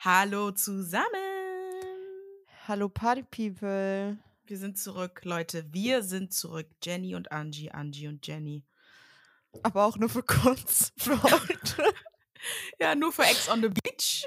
Hallo 0.00 0.52
zusammen. 0.52 1.04
Hallo 2.68 2.88
Party 2.88 3.22
People. 3.22 4.16
Wir 4.46 4.56
sind 4.58 4.78
zurück, 4.78 5.22
Leute. 5.24 5.66
Wir 5.72 6.02
sind 6.02 6.32
zurück. 6.32 6.68
Jenny 6.82 7.14
und 7.14 7.32
Angie, 7.32 7.70
Angie 7.70 8.08
und 8.08 8.26
Jenny. 8.26 8.64
Aber 9.62 9.84
auch 9.84 9.96
nur 9.96 10.08
für 10.08 10.22
kurz, 10.22 10.92
für 10.98 11.20
heute. 11.22 11.82
ja, 12.80 12.94
nur 12.94 13.12
für 13.12 13.24
Ex 13.24 13.48
on 13.48 13.60
the 13.62 13.68
Beach. 13.68 14.26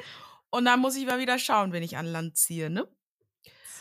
Und 0.50 0.66
dann 0.66 0.80
muss 0.82 0.96
ich 0.98 1.06
mal 1.06 1.20
wieder 1.20 1.40
schauen, 1.40 1.72
wenn 1.72 1.84
ich 1.84 1.96
an 1.98 2.06
Land 2.06 2.38
ziehe, 2.38 2.70
ne? 2.70 2.88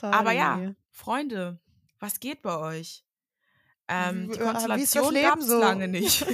Sorry. 0.00 0.14
Aber 0.14 0.32
ja, 0.32 0.75
Freunde, 0.91 1.59
was 1.98 2.20
geht 2.20 2.43
bei 2.43 2.57
euch? 2.57 3.04
Ähm, 3.88 4.30
die 4.30 4.38
Wie- 4.38 4.43
äh, 4.43 4.46
wie 4.79 4.82
ist 4.82 4.95
das 4.95 5.02
Konstellation 5.02 5.14
Leben 5.14 5.29
gab 5.29 5.38
es 5.41 5.46
so? 5.48 5.59
lange 5.59 5.88
nicht. 5.88 6.25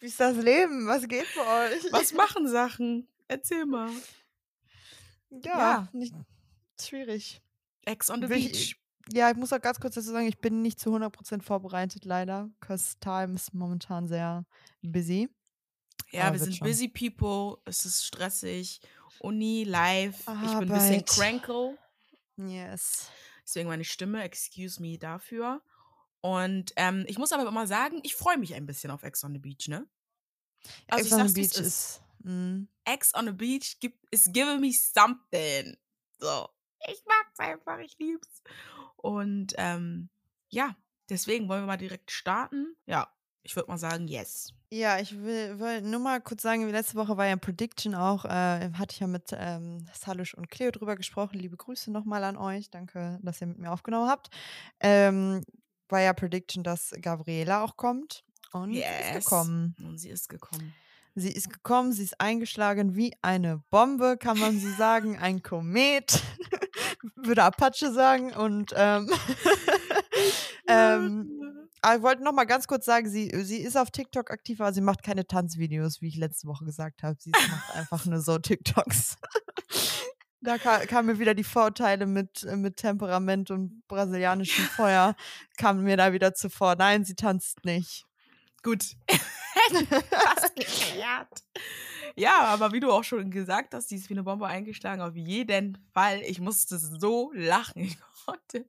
Wie 0.00 0.06
ist 0.06 0.20
das 0.20 0.36
Leben? 0.36 0.86
Was 0.86 1.08
geht 1.08 1.26
bei 1.34 1.70
euch? 1.72 1.84
was 1.92 2.12
machen 2.12 2.46
Sachen? 2.46 3.08
Erzähl 3.28 3.64
mal. 3.64 3.90
Ja, 5.44 5.58
Ja. 5.58 5.88
Nicht, 5.92 6.14
schwierig. 6.80 7.42
Ex 7.84 8.10
on 8.10 8.22
the 8.22 8.28
Will 8.28 8.36
ich- 8.38 8.52
Beach. 8.52 8.76
Ja, 9.12 9.30
ich 9.30 9.36
muss 9.36 9.52
auch 9.52 9.60
ganz 9.60 9.80
kurz 9.80 9.96
dazu 9.96 10.10
sagen, 10.12 10.28
ich 10.28 10.38
bin 10.38 10.62
nicht 10.62 10.78
zu 10.78 10.90
100% 10.94 11.42
vorbereitet, 11.42 12.04
leider. 12.04 12.48
Because 12.60 12.94
time 13.00 13.34
ist 13.34 13.52
momentan 13.52 14.06
sehr 14.06 14.44
busy. 14.80 15.28
Ja, 16.12 16.24
Aber 16.24 16.34
wir 16.34 16.40
sind 16.40 16.54
schon. 16.56 16.68
busy 16.68 16.88
people. 16.88 17.60
Es 17.64 17.84
ist 17.84 18.04
stressig. 18.04 18.80
Uni, 19.18 19.64
live. 19.64 20.18
Ich 20.20 20.24
bin 20.26 20.36
ein 20.38 20.58
bisschen 20.68 20.74
Arbeit. 20.94 21.06
crankle. 21.06 21.78
Yes. 22.36 23.08
Deswegen 23.44 23.68
meine 23.68 23.84
Stimme. 23.84 24.22
Excuse 24.22 24.80
me 24.80 24.98
dafür. 24.98 25.62
Und 26.20 26.72
ähm, 26.76 27.04
ich 27.08 27.18
muss 27.18 27.32
aber 27.32 27.46
immer 27.48 27.66
sagen, 27.66 27.98
ich 28.04 28.14
freue 28.14 28.38
mich 28.38 28.54
ein 28.54 28.66
bisschen 28.66 28.92
auf 28.92 29.02
Ex 29.02 29.24
on 29.24 29.32
the 29.32 29.40
Beach, 29.40 29.66
ne? 29.66 29.88
Also 30.88 31.00
Ex 31.00 31.06
ich 31.06 31.12
on 31.12 31.18
sag's, 31.18 31.32
the 31.34 31.40
Beach 31.40 31.56
ist. 31.56 32.01
Mm. 32.24 32.68
Ex 32.84 33.14
on 33.14 33.26
the 33.26 33.32
Beach 33.32 33.78
gibt, 33.80 33.98
is 34.10 34.30
giving 34.32 34.60
me 34.60 34.72
something. 34.72 35.76
So. 36.18 36.48
Ich 36.88 37.02
mag's 37.06 37.38
einfach, 37.38 37.78
ich 37.78 37.96
lieb's. 37.98 38.42
Und 38.96 39.54
ähm, 39.56 40.10
ja, 40.48 40.76
deswegen 41.08 41.48
wollen 41.48 41.62
wir 41.62 41.66
mal 41.66 41.76
direkt 41.76 42.10
starten. 42.10 42.76
Ja, 42.86 43.08
ich 43.42 43.56
würde 43.56 43.70
mal 43.70 43.78
sagen, 43.78 44.08
yes. 44.08 44.52
Ja, 44.70 44.98
ich 44.98 45.16
will, 45.16 45.58
will 45.58 45.82
nur 45.82 46.00
mal 46.00 46.20
kurz 46.20 46.42
sagen, 46.42 46.68
letzte 46.70 46.94
Woche 46.94 47.16
war 47.16 47.26
ja 47.26 47.36
Prediction 47.36 47.94
auch, 47.94 48.24
äh, 48.24 48.70
hatte 48.72 48.92
ich 48.94 49.00
ja 49.00 49.06
mit 49.06 49.30
ähm, 49.34 49.86
Salish 49.92 50.34
und 50.34 50.50
Cleo 50.50 50.70
drüber 50.70 50.96
gesprochen. 50.96 51.38
Liebe 51.38 51.56
Grüße 51.56 51.90
nochmal 51.90 52.24
an 52.24 52.36
euch. 52.36 52.70
Danke, 52.70 53.18
dass 53.22 53.40
ihr 53.40 53.48
mit 53.48 53.58
mir 53.58 53.70
aufgenommen 53.70 54.08
habt. 54.08 54.30
Ähm, 54.80 55.44
war 55.88 56.00
ja 56.00 56.12
Prediction, 56.14 56.64
dass 56.64 56.94
Gabriela 57.00 57.62
auch 57.62 57.76
kommt. 57.76 58.24
Und 58.52 58.72
sie 58.72 58.80
ist 58.80 59.14
Yes. 59.14 59.24
gekommen. 59.24 59.76
Und 59.78 59.98
sie 59.98 60.10
ist 60.10 60.28
gekommen. 60.28 60.74
Sie 61.14 61.30
ist 61.30 61.52
gekommen, 61.52 61.92
sie 61.92 62.04
ist 62.04 62.20
eingeschlagen 62.20 62.96
wie 62.96 63.12
eine 63.20 63.62
Bombe, 63.70 64.16
kann 64.18 64.38
man 64.38 64.58
so 64.58 64.70
sagen, 64.70 65.18
ein 65.18 65.42
Komet, 65.42 66.22
würde 67.16 67.42
Apache 67.44 67.92
sagen. 67.92 68.32
Und 68.32 68.72
ähm, 68.74 69.10
ähm, 70.68 71.68
ich 71.84 72.02
wollte 72.02 72.22
noch 72.22 72.32
mal 72.32 72.44
ganz 72.44 72.66
kurz 72.66 72.86
sagen, 72.86 73.10
sie, 73.10 73.30
sie 73.44 73.58
ist 73.58 73.76
auf 73.76 73.90
TikTok 73.90 74.30
aktiv, 74.30 74.60
aber 74.60 74.72
sie 74.72 74.80
macht 74.80 75.02
keine 75.02 75.26
Tanzvideos, 75.26 76.00
wie 76.00 76.08
ich 76.08 76.16
letzte 76.16 76.48
Woche 76.48 76.64
gesagt 76.64 77.02
habe. 77.02 77.16
Sie 77.18 77.30
macht 77.30 77.74
einfach 77.74 78.06
nur 78.06 78.20
so 78.20 78.38
TikToks. 78.38 79.16
Da 80.44 80.58
ka 80.58 80.80
kamen 80.86 81.06
mir 81.06 81.18
wieder 81.20 81.34
die 81.34 81.44
Vorteile 81.44 82.04
mit, 82.04 82.44
mit 82.56 82.76
Temperament 82.76 83.52
und 83.52 83.86
brasilianischem 83.86 84.64
Feuer, 84.64 85.14
kamen 85.56 85.84
mir 85.84 85.96
da 85.96 86.12
wieder 86.12 86.34
zuvor. 86.34 86.74
Nein, 86.74 87.04
sie 87.04 87.14
tanzt 87.14 87.64
nicht. 87.64 88.06
Gut. 88.62 88.84
Fast 90.10 90.54
geklärt. 90.56 91.44
Ja, 92.16 92.42
aber 92.44 92.72
wie 92.72 92.80
du 92.80 92.90
auch 92.92 93.04
schon 93.04 93.30
gesagt 93.30 93.74
hast, 93.74 93.90
die 93.90 93.96
ist 93.96 94.08
wie 94.08 94.14
eine 94.14 94.22
Bombe 94.22 94.46
eingeschlagen. 94.46 95.02
Auf 95.02 95.16
jeden 95.16 95.78
Fall. 95.92 96.20
Ich 96.22 96.40
musste 96.40 96.78
so 96.78 97.32
lachen. 97.34 97.82
Ich 97.82 97.98
konnte, 98.26 98.66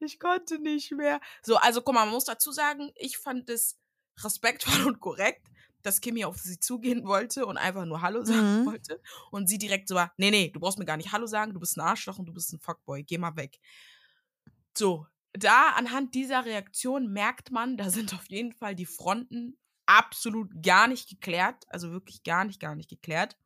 ich 0.00 0.20
konnte 0.20 0.58
nicht 0.60 0.92
mehr. 0.92 1.20
So, 1.42 1.56
also 1.56 1.82
guck 1.82 1.94
mal, 1.94 2.04
man 2.04 2.14
muss 2.14 2.24
dazu 2.26 2.52
sagen, 2.52 2.90
ich 2.96 3.18
fand 3.18 3.50
es 3.50 3.78
respektvoll 4.22 4.86
und 4.86 5.00
korrekt, 5.00 5.48
dass 5.82 6.00
Kimi 6.00 6.24
auf 6.24 6.38
sie 6.38 6.60
zugehen 6.60 7.04
wollte 7.06 7.44
und 7.46 7.56
einfach 7.58 7.84
nur 7.84 8.00
Hallo 8.02 8.24
sagen 8.24 8.62
Mhm. 8.62 8.66
wollte. 8.66 9.02
Und 9.30 9.48
sie 9.48 9.58
direkt 9.58 9.88
so 9.88 9.94
war, 9.96 10.12
nee, 10.16 10.30
nee, 10.30 10.50
du 10.50 10.60
brauchst 10.60 10.78
mir 10.78 10.84
gar 10.84 10.96
nicht 10.96 11.12
Hallo 11.12 11.26
sagen, 11.26 11.52
du 11.54 11.60
bist 11.60 11.76
ein 11.76 11.80
Arschloch 11.80 12.18
und 12.18 12.26
du 12.26 12.32
bist 12.32 12.52
ein 12.52 12.60
Fuckboy. 12.60 13.02
Geh 13.02 13.18
mal 13.18 13.36
weg. 13.36 13.58
So, 14.76 15.06
da 15.34 15.70
anhand 15.70 16.14
dieser 16.14 16.44
Reaktion 16.44 17.08
merkt 17.12 17.50
man, 17.50 17.76
da 17.76 17.90
sind 17.90 18.14
auf 18.14 18.28
jeden 18.30 18.52
Fall 18.52 18.74
die 18.74 18.86
Fronten 18.86 19.58
absolut 19.86 20.50
gar 20.62 20.88
nicht 20.88 21.08
geklärt. 21.08 21.64
Also 21.68 21.90
wirklich 21.92 22.22
gar 22.22 22.44
nicht, 22.44 22.60
gar 22.60 22.74
nicht 22.74 22.88
geklärt. 22.90 23.36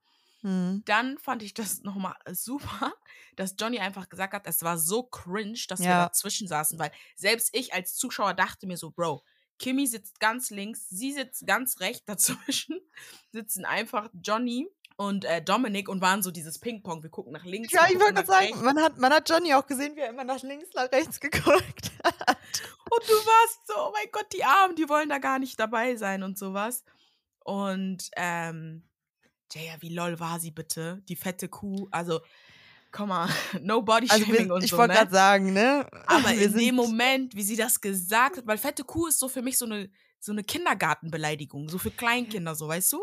Hm. 0.42 0.82
Dann 0.84 1.18
fand 1.18 1.42
ich 1.42 1.54
das 1.54 1.82
nochmal 1.82 2.14
super, 2.32 2.92
dass 3.36 3.54
Johnny 3.58 3.78
einfach 3.80 4.08
gesagt 4.08 4.34
hat, 4.34 4.46
es 4.46 4.62
war 4.62 4.78
so 4.78 5.02
cringe, 5.02 5.58
dass 5.68 5.88
wir 5.88 5.88
Ja. 5.88 5.98
dazwischen 5.98 6.48
saßen, 6.48 6.78
weil 6.78 6.92
selbst 7.16 7.50
ich 7.54 7.74
als 7.74 7.94
Zuschauer 7.96 8.34
dachte 8.34 8.66
mir 8.66 8.76
so, 8.76 8.90
Bro, 8.90 9.24
Kimi 9.58 9.86
sitzt 9.86 10.20
ganz 10.20 10.50
links, 10.50 10.88
sie 10.88 11.12
sitzt 11.12 11.46
ganz 11.46 11.80
rechts, 11.80 12.04
dazwischen 12.06 12.80
sitzen 13.32 13.64
einfach 13.64 14.08
Johnny 14.14 14.68
und 14.98 15.24
äh, 15.24 15.40
Dominik 15.40 15.88
und 15.88 16.00
waren 16.00 16.24
so 16.24 16.32
dieses 16.32 16.58
Ping-Pong. 16.58 17.04
Wir 17.04 17.10
gucken 17.10 17.32
nach 17.32 17.44
links. 17.44 17.72
Ja, 17.72 17.86
ich 17.88 18.00
wollte 18.00 18.14
gerade 18.14 18.26
sagen, 18.26 18.46
rechts. 18.46 18.62
man 18.62 18.80
hat, 18.80 18.98
man 18.98 19.12
hat 19.12 19.30
Johnny 19.30 19.54
auch 19.54 19.64
gesehen, 19.64 19.94
wie 19.94 20.00
er 20.00 20.10
immer 20.10 20.24
nach 20.24 20.42
links, 20.42 20.70
nach 20.74 20.90
rechts 20.90 21.20
geguckt 21.20 21.92
hat. 22.02 22.62
Und 22.90 23.08
du 23.08 23.12
warst 23.12 23.60
so, 23.68 23.74
oh 23.76 23.92
mein 23.92 24.10
Gott, 24.10 24.26
die 24.32 24.42
Armen, 24.42 24.74
die 24.74 24.88
wollen 24.88 25.08
da 25.08 25.18
gar 25.18 25.38
nicht 25.38 25.58
dabei 25.60 25.94
sein 25.94 26.24
und 26.24 26.36
sowas. 26.36 26.82
Und, 27.44 28.10
ähm, 28.16 28.88
Jaya, 29.52 29.76
wie 29.80 29.94
lol 29.94 30.18
war 30.18 30.40
sie 30.40 30.50
bitte? 30.50 31.00
Die 31.08 31.16
fette 31.16 31.48
Kuh. 31.48 31.86
Also, 31.92 32.20
komm 32.90 33.10
mal, 33.10 33.28
no 33.62 33.82
body 33.82 34.08
Also 34.10 34.24
shaming 34.24 34.48
wir, 34.48 34.54
und 34.54 34.64
ich 34.64 34.72
so, 34.72 34.78
wollte 34.78 34.94
ne? 34.94 34.98
gerade 34.98 35.12
sagen, 35.12 35.52
ne? 35.52 35.86
Aber 36.06 36.30
wir 36.36 36.42
in 36.42 36.56
dem 36.56 36.74
Moment, 36.74 37.36
wie 37.36 37.44
sie 37.44 37.56
das 37.56 37.80
gesagt 37.80 38.38
hat, 38.38 38.48
weil 38.48 38.58
fette 38.58 38.82
Kuh 38.82 39.06
ist 39.06 39.20
so 39.20 39.28
für 39.28 39.42
mich 39.42 39.58
so 39.58 39.64
eine, 39.64 39.90
so 40.18 40.32
eine 40.32 40.42
Kindergartenbeleidigung, 40.42 41.68
so 41.68 41.78
für 41.78 41.92
Kleinkinder, 41.92 42.56
so, 42.56 42.66
weißt 42.66 42.94
du? 42.94 43.00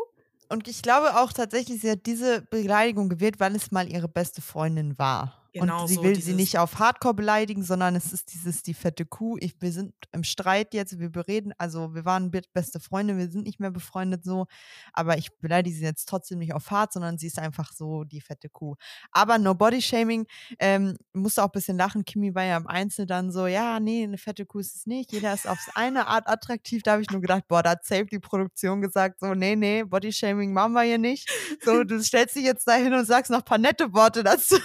Und 0.48 0.68
ich 0.68 0.82
glaube 0.82 1.16
auch 1.16 1.32
tatsächlich, 1.32 1.80
sie 1.80 1.90
hat 1.90 2.06
diese 2.06 2.42
Beleidigung 2.42 3.08
gewählt, 3.08 3.40
weil 3.40 3.54
es 3.56 3.70
mal 3.72 3.88
ihre 3.88 4.08
beste 4.08 4.42
Freundin 4.42 4.98
war. 4.98 5.45
Genau 5.60 5.82
und 5.82 5.88
sie 5.88 5.94
so, 5.94 6.02
will 6.02 6.20
sie 6.20 6.34
nicht 6.34 6.58
auf 6.58 6.78
Hardcore 6.78 7.14
beleidigen, 7.14 7.62
sondern 7.62 7.96
es 7.96 8.12
ist 8.12 8.32
dieses 8.32 8.62
die 8.62 8.74
fette 8.74 9.04
Kuh. 9.04 9.36
Ich, 9.40 9.60
wir 9.60 9.72
sind 9.72 9.94
im 10.12 10.24
Streit 10.24 10.74
jetzt, 10.74 10.98
wir 10.98 11.10
bereden, 11.10 11.52
also 11.58 11.94
wir 11.94 12.04
waren 12.04 12.30
be- 12.30 12.42
beste 12.52 12.80
Freunde, 12.80 13.16
wir 13.16 13.30
sind 13.30 13.44
nicht 13.44 13.60
mehr 13.60 13.70
befreundet 13.70 14.24
so, 14.24 14.46
aber 14.92 15.18
ich 15.18 15.36
beleidige 15.38 15.76
sie 15.76 15.84
jetzt 15.84 16.08
trotzdem 16.08 16.38
nicht 16.38 16.54
auf 16.54 16.70
hart, 16.70 16.92
sondern 16.92 17.18
sie 17.18 17.26
ist 17.26 17.38
einfach 17.38 17.72
so 17.72 18.04
die 18.04 18.20
fette 18.20 18.48
Kuh. 18.48 18.76
Aber 19.12 19.38
no 19.38 19.54
Body 19.54 19.82
Shaming, 19.82 20.26
ähm, 20.58 20.96
musste 21.12 21.42
auch 21.42 21.48
ein 21.48 21.52
bisschen 21.52 21.76
lachen. 21.76 22.04
Kimi 22.04 22.34
war 22.34 22.44
ja 22.44 22.56
im 22.56 22.66
Einzel 22.66 23.06
dann 23.06 23.30
so, 23.32 23.46
ja, 23.46 23.80
nee, 23.80 24.04
eine 24.04 24.18
fette 24.18 24.46
Kuh 24.46 24.58
ist 24.58 24.76
es 24.76 24.86
nicht. 24.86 25.12
Jeder 25.12 25.32
ist 25.32 25.48
auf 25.48 25.58
eine 25.74 26.06
Art 26.06 26.28
attraktiv. 26.28 26.82
Da 26.82 26.92
habe 26.92 27.02
ich 27.02 27.10
nur 27.10 27.20
gedacht, 27.20 27.48
boah, 27.48 27.62
da 27.62 27.70
hat 27.70 27.84
safe 27.84 28.06
die 28.06 28.18
Produktion 28.18 28.80
gesagt, 28.80 29.20
so, 29.20 29.34
nee, 29.34 29.56
nee, 29.56 29.84
Body 29.84 30.12
Shaming 30.12 30.52
machen 30.52 30.72
wir 30.72 30.82
hier 30.82 30.98
nicht. 30.98 31.30
So, 31.64 31.84
du 31.84 32.02
stellst 32.02 32.36
dich 32.36 32.44
jetzt 32.44 32.66
dahin 32.68 32.92
und 32.92 33.06
sagst 33.06 33.30
noch 33.30 33.38
ein 33.38 33.44
paar 33.44 33.58
nette 33.58 33.92
Worte 33.92 34.22
dazu. 34.22 34.56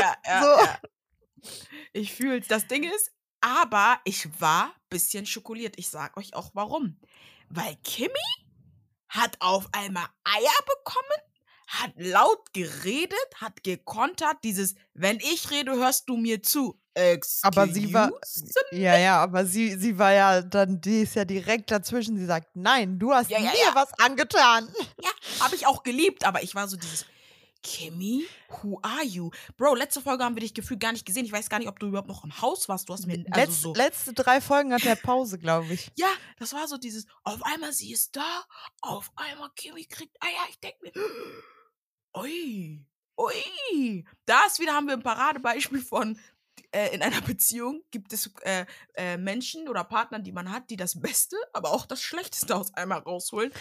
Ja, 0.00 0.13
ja, 0.26 0.42
So. 0.42 0.48
ja. 0.64 0.78
Ich 1.92 2.14
fühl's. 2.14 2.48
Das 2.48 2.66
Ding 2.66 2.84
ist, 2.84 3.12
aber 3.40 4.00
ich 4.04 4.40
war 4.40 4.72
bisschen 4.88 5.26
schokoliert. 5.26 5.74
Ich 5.78 5.88
sag 5.88 6.16
euch 6.16 6.34
auch 6.34 6.50
warum. 6.54 6.98
Weil 7.50 7.76
Kimi 7.84 8.14
hat 9.08 9.36
auf 9.40 9.68
einmal 9.72 10.06
Eier 10.24 10.64
bekommen, 10.66 11.20
hat 11.68 11.92
laut 11.96 12.52
geredet, 12.52 13.18
hat 13.36 13.62
gekontert, 13.62 14.38
dieses, 14.42 14.74
wenn 14.94 15.18
ich 15.18 15.50
rede, 15.50 15.72
hörst 15.72 16.08
du 16.08 16.16
mir 16.16 16.42
zu. 16.42 16.80
Aber 17.42 17.66
sie 17.68 17.92
war, 17.92 18.08
Excuse 18.22 18.54
ja, 18.70 18.96
ja, 18.96 19.20
aber 19.20 19.44
sie, 19.44 19.76
sie 19.76 19.98
war 19.98 20.12
ja 20.12 20.42
dann, 20.42 20.80
die 20.80 21.02
ist 21.02 21.16
ja 21.16 21.24
direkt 21.24 21.70
dazwischen. 21.72 22.16
Sie 22.16 22.24
sagt, 22.26 22.54
nein, 22.54 22.98
du 23.00 23.12
hast 23.12 23.30
Ja, 23.30 23.38
ja, 23.38 23.50
mir 23.50 23.58
ja. 23.58 23.74
was 23.74 23.92
angetan. 23.98 24.72
Ja, 25.02 25.10
habe 25.40 25.56
ich 25.56 25.66
auch 25.66 25.82
geliebt, 25.82 26.24
aber 26.24 26.42
ich 26.44 26.54
war 26.54 26.68
so 26.68 26.76
dieses 26.76 27.04
Kimmy, 27.64 28.26
who 28.62 28.78
are 28.82 29.02
you? 29.02 29.30
Bro, 29.56 29.74
letzte 29.74 30.02
Folge 30.02 30.22
haben 30.22 30.36
wir 30.36 30.42
dich 30.42 30.52
gefühlt 30.52 30.80
gar 30.80 30.92
nicht 30.92 31.06
gesehen. 31.06 31.24
Ich 31.24 31.32
weiß 31.32 31.48
gar 31.48 31.58
nicht, 31.58 31.68
ob 31.68 31.80
du 31.80 31.88
überhaupt 31.88 32.08
noch 32.08 32.22
im 32.22 32.40
Haus 32.40 32.68
warst. 32.68 32.88
Du 32.88 32.92
hast 32.92 33.06
mir 33.06 33.24
also 33.30 33.40
Letz, 33.40 33.60
so 33.62 33.74
Letzte 33.74 34.12
drei 34.12 34.40
Folgen 34.42 34.72
hat 34.72 34.84
er 34.84 34.96
Pause, 34.96 35.38
glaube 35.38 35.72
ich. 35.72 35.90
Ja, 35.96 36.12
das 36.38 36.52
war 36.52 36.68
so 36.68 36.76
dieses, 36.76 37.06
auf 37.24 37.42
einmal 37.42 37.72
sie 37.72 37.90
ist 37.90 38.14
da, 38.14 38.44
auf 38.82 39.10
einmal 39.16 39.50
Kimi 39.56 39.86
kriegt 39.86 40.14
Eier. 40.22 40.46
Ich 40.50 40.60
denke 40.60 40.78
mir, 40.82 40.92
ui, 42.22 42.86
ui. 43.18 44.04
Da 44.26 44.44
ist 44.46 44.60
wieder, 44.60 44.74
haben 44.74 44.86
wir 44.86 44.94
ein 44.94 45.02
Paradebeispiel 45.02 45.80
von, 45.80 46.20
äh, 46.70 46.94
in 46.94 47.00
einer 47.00 47.22
Beziehung 47.22 47.82
gibt 47.90 48.12
es 48.12 48.30
äh, 48.42 48.66
äh, 48.94 49.16
Menschen 49.16 49.68
oder 49.68 49.84
Partner, 49.84 50.18
die 50.18 50.32
man 50.32 50.52
hat, 50.52 50.68
die 50.68 50.76
das 50.76 51.00
Beste, 51.00 51.36
aber 51.54 51.72
auch 51.72 51.86
das 51.86 52.02
Schlechteste 52.02 52.54
aus 52.54 52.74
einmal 52.74 52.98
rausholen. 52.98 53.52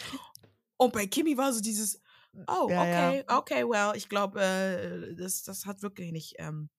Und 0.76 0.92
bei 0.92 1.08
Kimi 1.08 1.38
war 1.38 1.54
so 1.54 1.62
dieses, 1.62 2.02
oh, 2.48 2.68
Ja, 2.70 2.86
ja. 2.86 3.10
okay, 3.10 3.24
okay, 3.28 3.64
well, 3.70 3.92
ich 3.96 4.10
glaube, 4.10 4.42
äh, 4.42 5.16
das, 5.16 5.44
das 5.44 5.66
hat 5.66 5.82
wirklich 5.82 6.12
nicht, 6.12 6.36
ähm, 6.40 6.70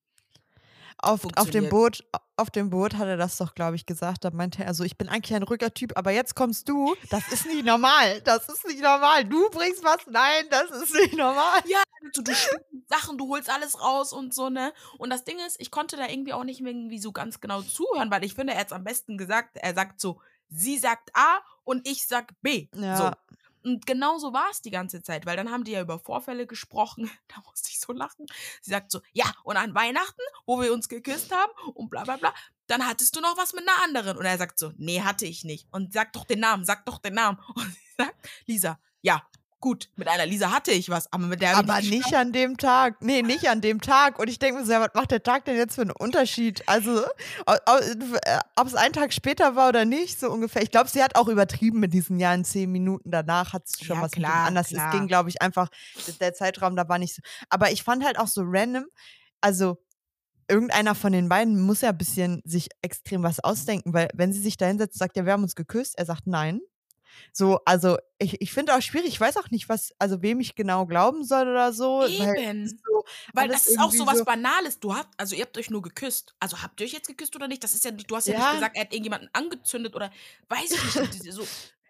Auf, 0.98 1.26
auf 1.36 1.50
dem. 1.50 1.68
Boot, 1.68 2.04
auf 2.36 2.50
dem 2.50 2.70
Boot 2.70 2.94
hat 2.94 3.08
er 3.08 3.16
das 3.16 3.36
doch, 3.36 3.54
glaube 3.54 3.76
ich, 3.76 3.84
gesagt. 3.84 4.24
Da 4.24 4.30
meinte 4.30 4.64
er 4.64 4.74
so, 4.74 4.84
ich 4.84 4.96
bin 4.96 5.08
eigentlich 5.08 5.34
ein 5.34 5.42
ruhiger 5.42 5.72
Typ, 5.74 5.96
aber 5.96 6.12
jetzt 6.12 6.34
kommst 6.34 6.68
du. 6.68 6.94
Das 7.10 7.26
ist 7.32 7.46
nicht 7.46 7.64
normal. 7.64 8.20
Das 8.22 8.48
ist 8.48 8.66
nicht 8.66 8.82
normal. 8.82 9.24
Du 9.24 9.50
bringst 9.50 9.82
was? 9.84 9.98
Nein, 10.06 10.44
das 10.50 10.70
ist 10.70 10.94
nicht 10.94 11.16
normal. 11.16 11.60
Ja, 11.66 11.82
so, 12.12 12.22
du, 12.22 12.32
Sachen, 12.88 13.18
du 13.18 13.28
holst 13.28 13.50
alles 13.50 13.80
raus 13.80 14.12
und 14.12 14.34
so, 14.34 14.50
ne? 14.50 14.72
Und 14.98 15.10
das 15.10 15.24
Ding 15.24 15.38
ist, 15.46 15.56
ich 15.60 15.70
konnte 15.70 15.96
da 15.96 16.06
irgendwie 16.06 16.32
auch 16.32 16.44
nicht 16.44 16.60
mehr 16.60 16.72
irgendwie 16.72 16.98
so 16.98 17.12
ganz 17.12 17.40
genau 17.40 17.62
zuhören, 17.62 18.10
weil 18.10 18.24
ich 18.24 18.34
finde, 18.34 18.52
er 18.52 18.60
hat 18.60 18.68
es 18.68 18.72
am 18.72 18.84
besten 18.84 19.18
gesagt, 19.18 19.56
er 19.56 19.74
sagt 19.74 20.00
so, 20.00 20.20
sie 20.48 20.78
sagt 20.78 21.10
A 21.14 21.38
und 21.64 21.88
ich 21.88 22.06
sag 22.06 22.34
B. 22.42 22.68
Ja. 22.74 22.96
So. 22.96 23.10
Und 23.64 23.86
genau 23.86 24.18
so 24.18 24.32
war 24.32 24.50
es 24.50 24.60
die 24.60 24.70
ganze 24.70 25.02
Zeit, 25.02 25.24
weil 25.24 25.36
dann 25.36 25.50
haben 25.50 25.64
die 25.64 25.72
ja 25.72 25.80
über 25.80 25.98
Vorfälle 25.98 26.46
gesprochen. 26.46 27.10
Da 27.28 27.42
musste 27.48 27.70
ich 27.70 27.80
so 27.80 27.92
lachen. 27.92 28.26
Sie 28.60 28.70
sagt 28.70 28.92
so, 28.92 29.00
ja, 29.12 29.24
und 29.42 29.56
an 29.56 29.74
Weihnachten, 29.74 30.20
wo 30.46 30.60
wir 30.60 30.72
uns 30.72 30.88
geküsst 30.88 31.34
haben 31.34 31.52
und 31.74 31.88
bla 31.88 32.04
bla 32.04 32.16
bla, 32.16 32.32
dann 32.66 32.86
hattest 32.86 33.16
du 33.16 33.20
noch 33.20 33.36
was 33.36 33.54
mit 33.54 33.66
einer 33.66 33.82
anderen. 33.82 34.18
Und 34.18 34.24
er 34.24 34.38
sagt 34.38 34.58
so, 34.58 34.72
nee, 34.76 35.00
hatte 35.00 35.26
ich 35.26 35.44
nicht. 35.44 35.66
Und 35.72 35.92
sag 35.92 36.12
doch 36.12 36.24
den 36.24 36.40
Namen, 36.40 36.64
sag 36.64 36.84
doch 36.84 36.98
den 36.98 37.14
Namen. 37.14 37.38
Und 37.54 37.64
sie 37.64 37.94
sagt, 37.96 38.28
Lisa, 38.46 38.78
ja, 39.00 39.26
gut, 39.64 39.88
mit 39.96 40.08
einer 40.08 40.26
Lisa 40.26 40.52
hatte 40.52 40.72
ich 40.72 40.90
was, 40.90 41.10
aber 41.10 41.24
mit 41.26 41.40
der 41.40 41.56
hab 41.56 41.64
ich 41.64 41.70
Aber 41.70 41.80
nicht 41.80 42.14
an 42.14 42.32
dem 42.32 42.58
Tag. 42.58 43.00
Nee, 43.00 43.22
nicht 43.22 43.48
an 43.48 43.62
dem 43.62 43.80
Tag. 43.80 44.18
Und 44.18 44.28
ich 44.28 44.38
denke 44.38 44.60
mir 44.60 44.66
so, 44.66 44.72
ja, 44.72 44.80
was 44.82 44.92
macht 44.92 45.10
der 45.10 45.22
Tag 45.22 45.46
denn 45.46 45.56
jetzt 45.56 45.76
für 45.76 45.80
einen 45.80 45.92
Unterschied? 45.92 46.62
Also, 46.66 47.02
ob 47.46 48.66
es 48.66 48.74
einen 48.74 48.92
Tag 48.92 49.14
später 49.14 49.56
war 49.56 49.70
oder 49.70 49.86
nicht, 49.86 50.20
so 50.20 50.30
ungefähr. 50.30 50.60
Ich 50.60 50.70
glaube, 50.70 50.90
sie 50.90 51.02
hat 51.02 51.16
auch 51.16 51.28
übertrieben 51.28 51.80
mit 51.80 51.94
diesen 51.94 52.20
Jahren 52.20 52.44
zehn 52.44 52.70
Minuten 52.70 53.10
danach, 53.10 53.54
hat 53.54 53.62
es 53.66 53.82
schon 53.82 53.96
Ja, 53.96 54.02
was 54.02 54.12
klar, 54.12 54.48
anders. 54.48 54.68
klar. 54.68 54.92
Es 54.92 54.98
ging, 54.98 55.08
glaube 55.08 55.30
ich, 55.30 55.40
einfach, 55.40 55.70
der 56.20 56.34
Zeitraum, 56.34 56.76
da 56.76 56.86
war 56.90 56.98
nicht 56.98 57.14
so. 57.14 57.22
Aber 57.48 57.72
ich 57.72 57.82
fand 57.82 58.04
halt 58.04 58.18
auch 58.18 58.28
so 58.28 58.42
random, 58.44 58.84
also 59.40 59.78
irgendeiner 60.46 60.94
von 60.94 61.12
den 61.12 61.30
beiden 61.30 61.58
muss 61.58 61.80
ja 61.80 61.88
ein 61.88 61.96
bisschen 61.96 62.42
sich 62.44 62.68
extrem 62.82 63.22
was 63.22 63.40
ausdenken, 63.40 63.94
weil 63.94 64.10
wenn 64.12 64.30
sie 64.30 64.42
sich 64.42 64.58
da 64.58 64.66
hinsetzt, 64.66 64.98
sagt, 64.98 65.16
ja, 65.16 65.24
wir 65.24 65.32
haben 65.32 65.42
uns 65.42 65.54
geküsst, 65.54 65.96
er 65.98 66.04
sagt 66.04 66.26
nein. 66.26 66.60
So, 67.32 67.60
also 67.64 67.98
ich, 68.18 68.40
ich 68.40 68.52
finde 68.52 68.74
auch 68.74 68.82
schwierig, 68.82 69.08
ich 69.08 69.20
weiß 69.20 69.36
auch 69.36 69.50
nicht, 69.50 69.68
was, 69.68 69.92
also 69.98 70.22
wem 70.22 70.40
ich 70.40 70.54
genau 70.54 70.86
glauben 70.86 71.24
soll 71.24 71.48
oder 71.48 71.72
so. 71.72 72.00
Weil, 72.00 72.38
Eben. 72.38 72.64
ist 72.64 72.78
so 72.84 73.04
Weil 73.32 73.48
das 73.48 73.66
ist 73.66 73.78
auch 73.78 73.92
so 73.92 74.06
was 74.06 74.24
Banales. 74.24 74.80
Du 74.80 74.94
habt, 74.94 75.12
also 75.18 75.34
ihr 75.34 75.42
habt 75.42 75.58
euch 75.58 75.70
nur 75.70 75.82
geküsst. 75.82 76.34
Also 76.40 76.62
habt 76.62 76.80
ihr 76.80 76.86
euch 76.86 76.92
jetzt 76.92 77.08
geküsst 77.08 77.34
oder 77.36 77.48
nicht? 77.48 77.64
Das 77.64 77.74
ist 77.74 77.84
ja, 77.84 77.90
du 77.90 78.16
hast 78.16 78.26
ja, 78.26 78.34
Ja. 78.34 78.38
nicht 78.40 78.54
gesagt, 78.54 78.76
er 78.76 78.82
hat 78.82 78.92
irgendjemanden 78.92 79.30
angezündet 79.32 79.94
oder 79.94 80.10
weiß 80.48 80.70
ich 80.72 80.94
nicht. 80.94 81.32
So, 81.32 81.46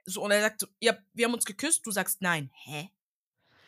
so, 0.06 0.22
und 0.22 0.30
er 0.30 0.40
sagt 0.40 0.60
so, 0.60 0.66
ja, 0.80 0.96
wir 1.12 1.26
haben 1.26 1.34
uns 1.34 1.44
geküsst, 1.44 1.86
du 1.86 1.90
sagst 1.90 2.20
nein. 2.20 2.50
Hä? 2.52 2.90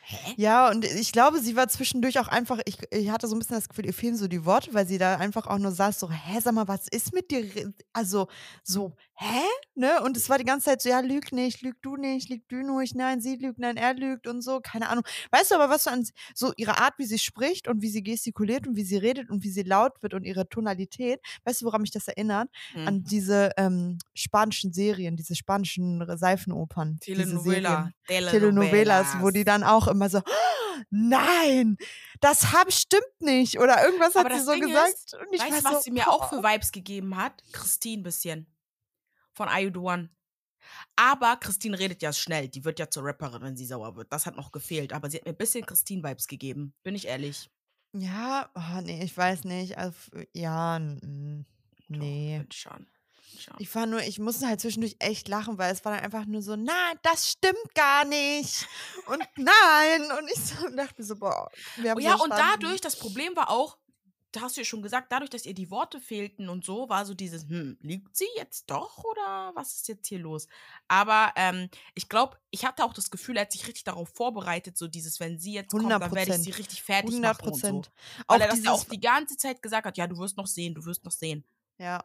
Hä? 0.09 0.35
Ja, 0.37 0.71
und 0.71 0.85
ich 0.85 1.11
glaube, 1.11 1.41
sie 1.41 1.57
war 1.57 1.67
zwischendurch 1.67 2.21
auch 2.21 2.29
einfach, 2.29 2.61
ich, 2.65 2.79
ich 2.93 3.11
hatte 3.11 3.27
so 3.27 3.35
ein 3.35 3.41
bisschen 3.41 3.57
das 3.57 3.69
Gefühl, 3.69 3.87
ihr 3.87 3.93
fehlen 3.93 4.17
so 4.17 4.29
die 4.29 4.45
Worte, 4.45 4.73
weil 4.73 4.87
sie 4.87 4.99
da 4.99 5.17
einfach 5.17 5.49
auch 5.49 5.59
nur 5.59 5.73
saß, 5.73 5.99
so, 5.99 6.09
hä, 6.09 6.39
sag 6.41 6.55
mal, 6.55 6.69
was 6.69 6.87
ist 6.87 7.13
mit 7.13 7.33
dir? 7.33 7.73
Also, 7.93 8.29
so, 8.63 8.95
hä? 9.15 9.43
Ne? 9.75 10.01
Und 10.05 10.17
es 10.17 10.31
war 10.31 10.39
die 10.39 10.45
ganze 10.45 10.67
Zeit 10.67 10.81
so, 10.81 10.89
ja, 10.89 11.01
lüg 11.01 11.33
nicht, 11.33 11.61
lüg 11.63 11.75
du 11.83 11.97
nicht, 11.97 12.31
lüg 12.31 12.49
du 12.49 12.79
nicht, 12.79 12.95
nein, 12.95 13.21
sie 13.21 13.35
lügt, 13.35 13.59
nein, 13.59 13.77
er 13.77 13.95
lügt 13.95 14.29
und 14.29 14.43
so, 14.43 14.61
keine 14.61 14.91
Ahnung. 14.91 15.05
Weißt 15.33 15.51
du 15.51 15.57
aber, 15.57 15.71
was 15.71 15.85
so 15.85 15.91
an 15.91 16.07
so 16.37 16.53
ihre 16.57 16.79
Art, 16.79 16.95
wie 16.99 17.05
sie 17.05 17.19
spricht 17.19 17.67
und 17.67 17.83
wie 17.83 17.89
sie 17.89 18.05
gestikuliert 18.05 18.69
und 18.69 18.77
wie 18.77 18.85
sie 18.85 18.99
redet 18.99 19.29
und 19.29 19.43
wie 19.43 19.51
sie 19.51 19.65
laut 19.65 20.01
wird 20.03 20.15
und 20.15 20.23
ihre 20.23 20.49
Tonalität, 20.49 21.21
weißt 21.45 21.63
du, 21.63 21.67
woran 21.67 21.81
mich 21.81 21.91
das 21.91 22.07
erinnert? 22.07 22.49
Hm. 22.75 22.87
An 22.87 23.03
diese 23.03 23.51
ähm, 23.57 23.99
spanischen 24.15 24.73
Serien, 24.73 25.17
diese 25.17 25.35
spanischen 25.35 26.07
Seifenopern. 26.17 26.99
Telenovela. 27.01 27.91
Telenovelas, 28.07 29.17
wo 29.21 29.31
die 29.31 29.45
dann 29.45 29.65
auch 29.65 29.89
immer 29.97 30.09
so, 30.09 30.19
"Oh, 30.19 30.83
nein, 30.91 31.77
das 32.21 32.53
hab, 32.53 32.73
stimmt 32.73 33.21
nicht. 33.21 33.59
Oder 33.59 33.85
irgendwas 33.85 34.17
Aber 34.17 34.31
hat 34.31 34.39
sie 34.39 34.45
so 34.45 34.53
Ding 34.53 34.63
gesagt. 34.63 34.95
ist, 34.95 35.15
und 35.15 35.33
ich 35.33 35.41
Weißt 35.41 35.61
du, 35.61 35.65
was 35.65 35.73
so, 35.75 35.81
sie 35.81 35.91
mir 35.91 36.09
auch 36.09 36.29
für. 36.31 36.43
Vibes 36.43 36.73
gegeben 36.73 37.17
hat? 37.17 37.43
Christine 37.53 38.03
bisschen. 38.03 38.47
Von 39.33 39.49
I 39.49 39.71
The 39.73 39.79
One. 39.81 40.11
Aber 40.97 41.37
Christine 41.37 41.79
redet 41.79 42.03
ja 42.03 42.13
schnell. 42.13 42.49
Die 42.49 42.65
wird 42.65 42.79
ja 42.79 42.89
zur 42.91 43.05
Rapperin, 43.05 43.43
wenn 43.43 43.57
sie 43.57 43.67
sauer 43.67 43.95
wird. 43.97 44.13
Das 44.13 44.27
hat 44.27 44.37
noch 44.37 44.51
gefehlt. 44.53 44.93
Aber 44.93 45.11
sie 45.11 45.19
hat 45.19 45.25
mir 45.25 45.33
ein 45.33 45.37
bisschen 45.37 45.65
Christine-Vibes 45.65 46.27
gegeben. 46.27 46.75
Bin 46.83 46.95
ich 46.95 47.07
ehrlich. 47.07 47.51
Ja, 47.93 48.51
oh, 48.55 48.81
nee, 48.83 49.03
ich 49.03 49.17
weiß 49.17 49.45
nicht. 49.45 49.79
Also, 49.79 49.97
ja, 50.33 50.79
mm, 50.79 51.45
Doch, 51.89 51.99
nee. 51.99 52.45
Schon. 53.43 53.55
Ich 53.59 53.75
war 53.75 53.87
nur, 53.87 54.01
ich 54.03 54.19
musste 54.19 54.47
halt 54.47 54.61
zwischendurch 54.61 54.97
echt 54.99 55.29
lachen, 55.29 55.59
weil 55.59 55.73
es 55.73 55.85
war 55.85 55.95
dann 55.95 56.05
einfach 56.05 56.27
nur 56.27 56.43
so, 56.43 56.57
nein, 56.57 56.99
das 57.03 57.31
stimmt 57.31 57.75
gar 57.75 58.05
nicht. 58.05 58.67
Und 59.07 59.23
nein. 59.37 60.11
Und 60.19 60.29
ich 60.31 60.41
so, 60.45 60.69
dachte 60.77 60.95
mir 60.99 61.05
so, 61.07 61.17
boah, 61.17 61.51
wir 61.77 61.91
haben 61.93 61.99
Oh 61.99 62.01
ja, 62.01 62.15
und 62.15 62.33
verstanden. 62.33 62.61
dadurch, 62.61 62.81
das 62.81 62.97
Problem 62.99 63.35
war 63.37 63.51
auch, 63.51 63.79
da 64.33 64.43
hast 64.43 64.57
du 64.57 64.61
ja 64.61 64.65
schon 64.67 64.83
gesagt, 64.83 65.11
dadurch, 65.13 65.31
dass 65.31 65.47
ihr 65.47 65.55
die 65.55 65.71
Worte 65.71 65.99
fehlten 65.99 66.51
und 66.51 66.65
so, 66.65 66.89
war 66.91 67.07
so 67.07 67.15
dieses, 67.15 67.49
hm, 67.49 67.79
liegt 67.81 68.15
sie 68.17 68.27
jetzt 68.37 68.71
doch 68.71 69.03
oder 69.05 69.53
was 69.55 69.77
ist 69.77 69.89
jetzt 69.89 70.07
hier 70.09 70.19
los? 70.19 70.47
Aber 70.89 71.33
ähm, 71.37 71.71
ich 71.95 72.09
glaube, 72.11 72.39
ich 72.51 72.67
hatte 72.67 72.85
auch 72.85 72.93
das 72.93 73.11
Gefühl, 73.11 73.37
er 73.37 73.43
hat 73.43 73.53
sich 73.53 73.67
richtig 73.67 73.85
darauf 73.85 74.11
vorbereitet, 74.11 74.77
so 74.77 74.89
dieses, 74.89 75.21
wenn 75.21 75.39
sie 75.39 75.55
jetzt 75.55 75.75
kommt, 75.75 76.03
dann 76.03 76.15
werde 76.15 76.33
ich 76.33 76.39
sie 76.39 76.53
100%. 76.53 76.59
richtig 76.59 76.83
fertig 76.83 77.15
100 77.15 77.39
machen 77.39 77.49
und 77.53 77.65
so. 77.65 77.85
Prozent. 77.85 77.91
Weil 78.29 78.43
Auch 78.43 78.43
er 78.43 78.49
das 78.49 78.63
ja 78.63 78.73
auch 78.73 78.85
die 78.85 79.01
ganze 79.01 79.37
Zeit 79.39 79.63
gesagt 79.63 79.87
hat, 79.87 79.97
ja, 79.97 80.07
du 80.07 80.19
wirst 80.19 80.37
noch 80.37 80.47
sehen, 80.47 80.75
du 80.75 80.85
wirst 80.85 81.05
noch 81.05 81.13
sehen. 81.13 81.47
Ja. 81.79 82.05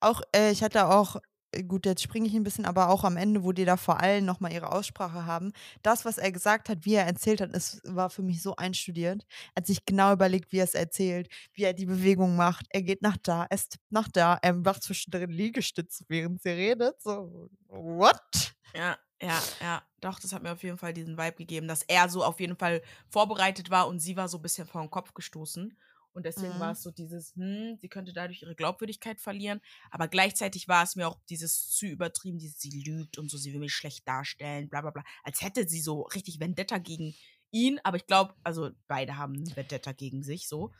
Auch, 0.00 0.22
äh, 0.34 0.50
ich 0.52 0.62
hatte 0.62 0.88
auch, 0.88 1.16
äh, 1.52 1.62
gut, 1.64 1.86
jetzt 1.86 2.02
springe 2.02 2.28
ich 2.28 2.34
ein 2.34 2.42
bisschen, 2.44 2.64
aber 2.66 2.88
auch 2.90 3.04
am 3.04 3.16
Ende, 3.16 3.44
wo 3.44 3.52
die 3.52 3.64
da 3.64 3.76
vor 3.76 4.00
allem 4.00 4.24
nochmal 4.24 4.52
ihre 4.52 4.72
Aussprache 4.72 5.26
haben, 5.26 5.52
das, 5.82 6.04
was 6.04 6.18
er 6.18 6.32
gesagt 6.32 6.68
hat, 6.68 6.84
wie 6.84 6.94
er 6.94 7.06
erzählt 7.06 7.40
hat, 7.40 7.50
es 7.54 7.80
war 7.84 8.10
für 8.10 8.22
mich 8.22 8.42
so 8.42 8.56
einstudiert. 8.56 9.24
Er 9.54 9.60
hat 9.62 9.66
sich 9.66 9.84
genau 9.86 10.12
überlegt, 10.12 10.52
wie 10.52 10.58
er 10.58 10.64
es 10.64 10.74
erzählt, 10.74 11.28
wie 11.54 11.64
er 11.64 11.74
die 11.74 11.86
Bewegung 11.86 12.36
macht. 12.36 12.66
Er 12.70 12.82
geht 12.82 13.02
nach 13.02 13.16
da, 13.18 13.46
er 13.50 13.58
tippt 13.58 13.90
nach 13.92 14.08
da, 14.08 14.38
er 14.42 14.54
macht 14.54 14.82
zwischendrin 14.84 15.30
Liegestütze, 15.30 16.04
während 16.08 16.42
sie 16.42 16.50
redet. 16.50 17.00
So, 17.02 17.50
what? 17.68 18.54
Ja, 18.74 18.98
ja, 19.20 19.48
ja. 19.60 19.82
Doch, 20.00 20.18
das 20.20 20.32
hat 20.32 20.42
mir 20.42 20.52
auf 20.52 20.62
jeden 20.62 20.78
Fall 20.78 20.92
diesen 20.94 21.18
Vibe 21.18 21.36
gegeben, 21.36 21.68
dass 21.68 21.82
er 21.82 22.08
so 22.08 22.24
auf 22.24 22.40
jeden 22.40 22.56
Fall 22.56 22.82
vorbereitet 23.10 23.70
war 23.70 23.88
und 23.88 23.98
sie 24.00 24.16
war 24.16 24.28
so 24.28 24.38
ein 24.38 24.42
bisschen 24.42 24.66
vor 24.66 24.80
den 24.82 24.90
Kopf 24.90 25.12
gestoßen. 25.14 25.76
Und 26.20 26.26
deswegen 26.26 26.58
war 26.58 26.72
Mhm. 26.72 26.72
es 26.72 26.82
so 26.82 26.90
dieses, 26.90 27.34
hm, 27.34 27.78
sie 27.80 27.88
könnte 27.88 28.12
dadurch 28.12 28.42
ihre 28.42 28.54
Glaubwürdigkeit 28.54 29.20
verlieren. 29.20 29.60
Aber 29.90 30.08
gleichzeitig 30.08 30.68
war 30.68 30.84
es 30.84 30.96
mir 30.96 31.08
auch 31.08 31.18
dieses 31.28 31.68
zu 31.70 31.86
übertrieben, 31.86 32.38
dieses, 32.38 32.60
sie 32.60 32.82
lügt 32.82 33.18
und 33.18 33.30
so, 33.30 33.38
sie 33.38 33.52
will 33.52 33.60
mich 33.60 33.72
schlecht 33.74 34.06
darstellen, 34.06 34.68
bla 34.68 34.82
bla 34.82 34.90
bla. 34.90 35.04
Als 35.24 35.42
hätte 35.42 35.68
sie 35.68 35.80
so 35.80 36.02
richtig 36.02 36.40
Vendetta 36.40 36.78
gegen 36.78 37.16
ihn. 37.50 37.80
Aber 37.84 37.96
ich 37.96 38.06
glaube, 38.06 38.34
also 38.44 38.70
beide 38.86 39.16
haben 39.16 39.56
Vendetta 39.56 39.92
gegen 39.92 40.22
sich, 40.22 40.46
so. 40.48 40.72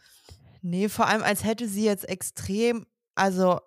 Nee, 0.62 0.88
vor 0.88 1.06
allem, 1.06 1.22
als 1.22 1.44
hätte 1.44 1.68
sie 1.68 1.84
jetzt 1.84 2.08
extrem, 2.08 2.86
also 3.14 3.60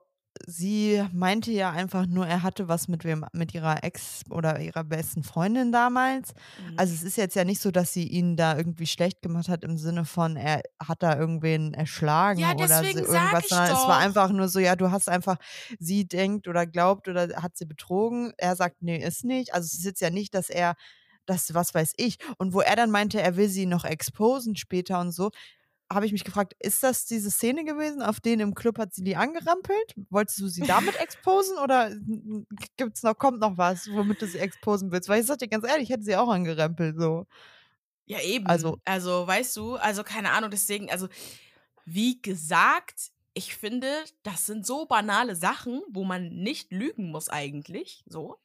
sie 0.46 1.04
meinte 1.14 1.52
ja 1.52 1.72
einfach 1.72 2.06
nur, 2.06 2.28
er 2.28 2.44
hatte 2.44 2.68
was 2.68 2.88
mit 2.88 3.04
wem, 3.04 3.26
mit 3.34 3.54
ihrer 3.54 3.84
Ex 3.84 4.22
oder 4.30 4.60
ihrer 4.60 4.84
besten 4.84 5.24
Freundin 5.24 5.72
damals. 5.72 6.34
Mhm. 6.34 6.74
Also 6.78 6.94
es 6.94 7.04
ist 7.04 7.18
jetzt 7.18 7.36
ja 7.36 7.44
nicht 7.44 7.62
so, 7.62 7.72
dass 7.72 7.94
sie 7.94 8.08
ihn 8.08 8.36
da 8.36 8.58
irgendwie 8.58 8.88
schlecht 8.88 9.22
gemacht 9.22 9.48
hat 9.48 9.64
im 9.64 9.78
Sinne 9.78 10.06
von, 10.06 10.36
er 10.36 10.62
hat 10.84 11.04
da 11.04 11.18
irgendwen 11.18 11.74
erschlagen 11.74 12.40
Ja, 12.40 12.54
oder 12.54 12.68
so 12.68 12.84
irgendwas, 12.84 13.48
sondern 13.48 13.72
es 13.72 13.88
war 13.88 13.98
einfach 13.98 14.32
nur 14.32 14.48
so, 14.48 14.60
ja, 14.60 14.76
du 14.76 14.92
hast 14.92 15.10
einfach, 15.10 15.38
sie 15.80 16.08
denkt 16.08 16.48
oder 16.48 16.66
glaubt 16.66 17.08
oder 17.08 17.42
hat 17.42 17.56
sie 17.56 17.66
betrogen. 17.66 18.34
Er 18.38 18.56
sagt, 18.56 18.82
nee, 18.82 18.98
ist 18.98 19.24
nicht. 19.24 19.54
Also 19.54 19.66
es 19.66 19.74
ist 19.74 19.86
jetzt 19.86 20.02
ja 20.02 20.10
nicht, 20.10 20.34
dass 20.34 20.50
er 20.50 20.76
das, 21.26 21.54
was 21.54 21.74
weiß 21.74 21.94
ich. 21.98 22.18
Und 22.38 22.54
wo 22.54 22.62
er 22.62 22.76
dann 22.76 22.92
meinte, 22.92 23.22
er 23.22 23.38
will 23.38 23.50
sie 23.50 23.66
noch 23.66 23.86
exposen 23.86 24.56
später 24.56 25.00
und 25.00 25.12
so, 25.12 25.32
habe 25.92 26.06
ich 26.06 26.12
mich 26.12 26.24
gefragt, 26.24 26.54
ist 26.60 26.82
das 26.84 27.06
diese 27.06 27.30
Szene 27.32 27.64
gewesen, 27.66 28.02
auf 28.02 28.20
denen 28.20 28.42
im 28.42 28.56
Club 28.56 28.78
hat 28.80 28.94
sie 28.94 29.04
die 29.04 29.16
angerampelt? 29.16 29.94
Wolltest 30.10 30.40
du 30.40 30.48
sie 30.48 30.62
damit 30.62 30.96
exposen 31.00 31.58
oder 31.58 31.92
gibt's 32.78 33.04
noch, 33.04 33.18
kommt 33.18 33.40
noch 33.40 33.58
was, 33.58 33.90
womit 33.92 34.22
du 34.22 34.28
sie 34.28 34.40
exposen 34.40 34.92
willst? 34.92 35.10
Weil 35.10 35.22
ich 35.22 35.28
sag 35.28 35.38
dir 35.40 35.48
ganz 35.48 35.66
ehrlich, 35.68 35.84
ich 35.84 35.90
hätte 35.90 36.04
sie 36.04 36.16
auch 36.16 36.30
angerempelt, 36.30 36.98
so. 37.00 37.26
Ja, 38.06 38.20
eben. 38.22 38.48
Also- 38.48 38.78
Also, 38.86 39.26
weißt 39.28 39.56
du, 39.58 39.76
also 39.76 40.04
keine 40.04 40.32
Ahnung, 40.32 40.50
deswegen, 40.52 40.90
also, 40.90 41.08
wie 41.86 42.22
gesagt, 42.22 43.12
ich 43.34 43.56
finde, 43.56 43.88
das 44.24 44.46
sind 44.46 44.66
so 44.66 44.86
banale 44.86 45.36
Sachen, 45.36 45.82
wo 45.90 46.04
man 46.04 46.30
nicht 46.30 46.72
lügen 46.72 47.12
muss 47.12 47.30
eigentlich, 47.30 48.04
so, 48.08 48.38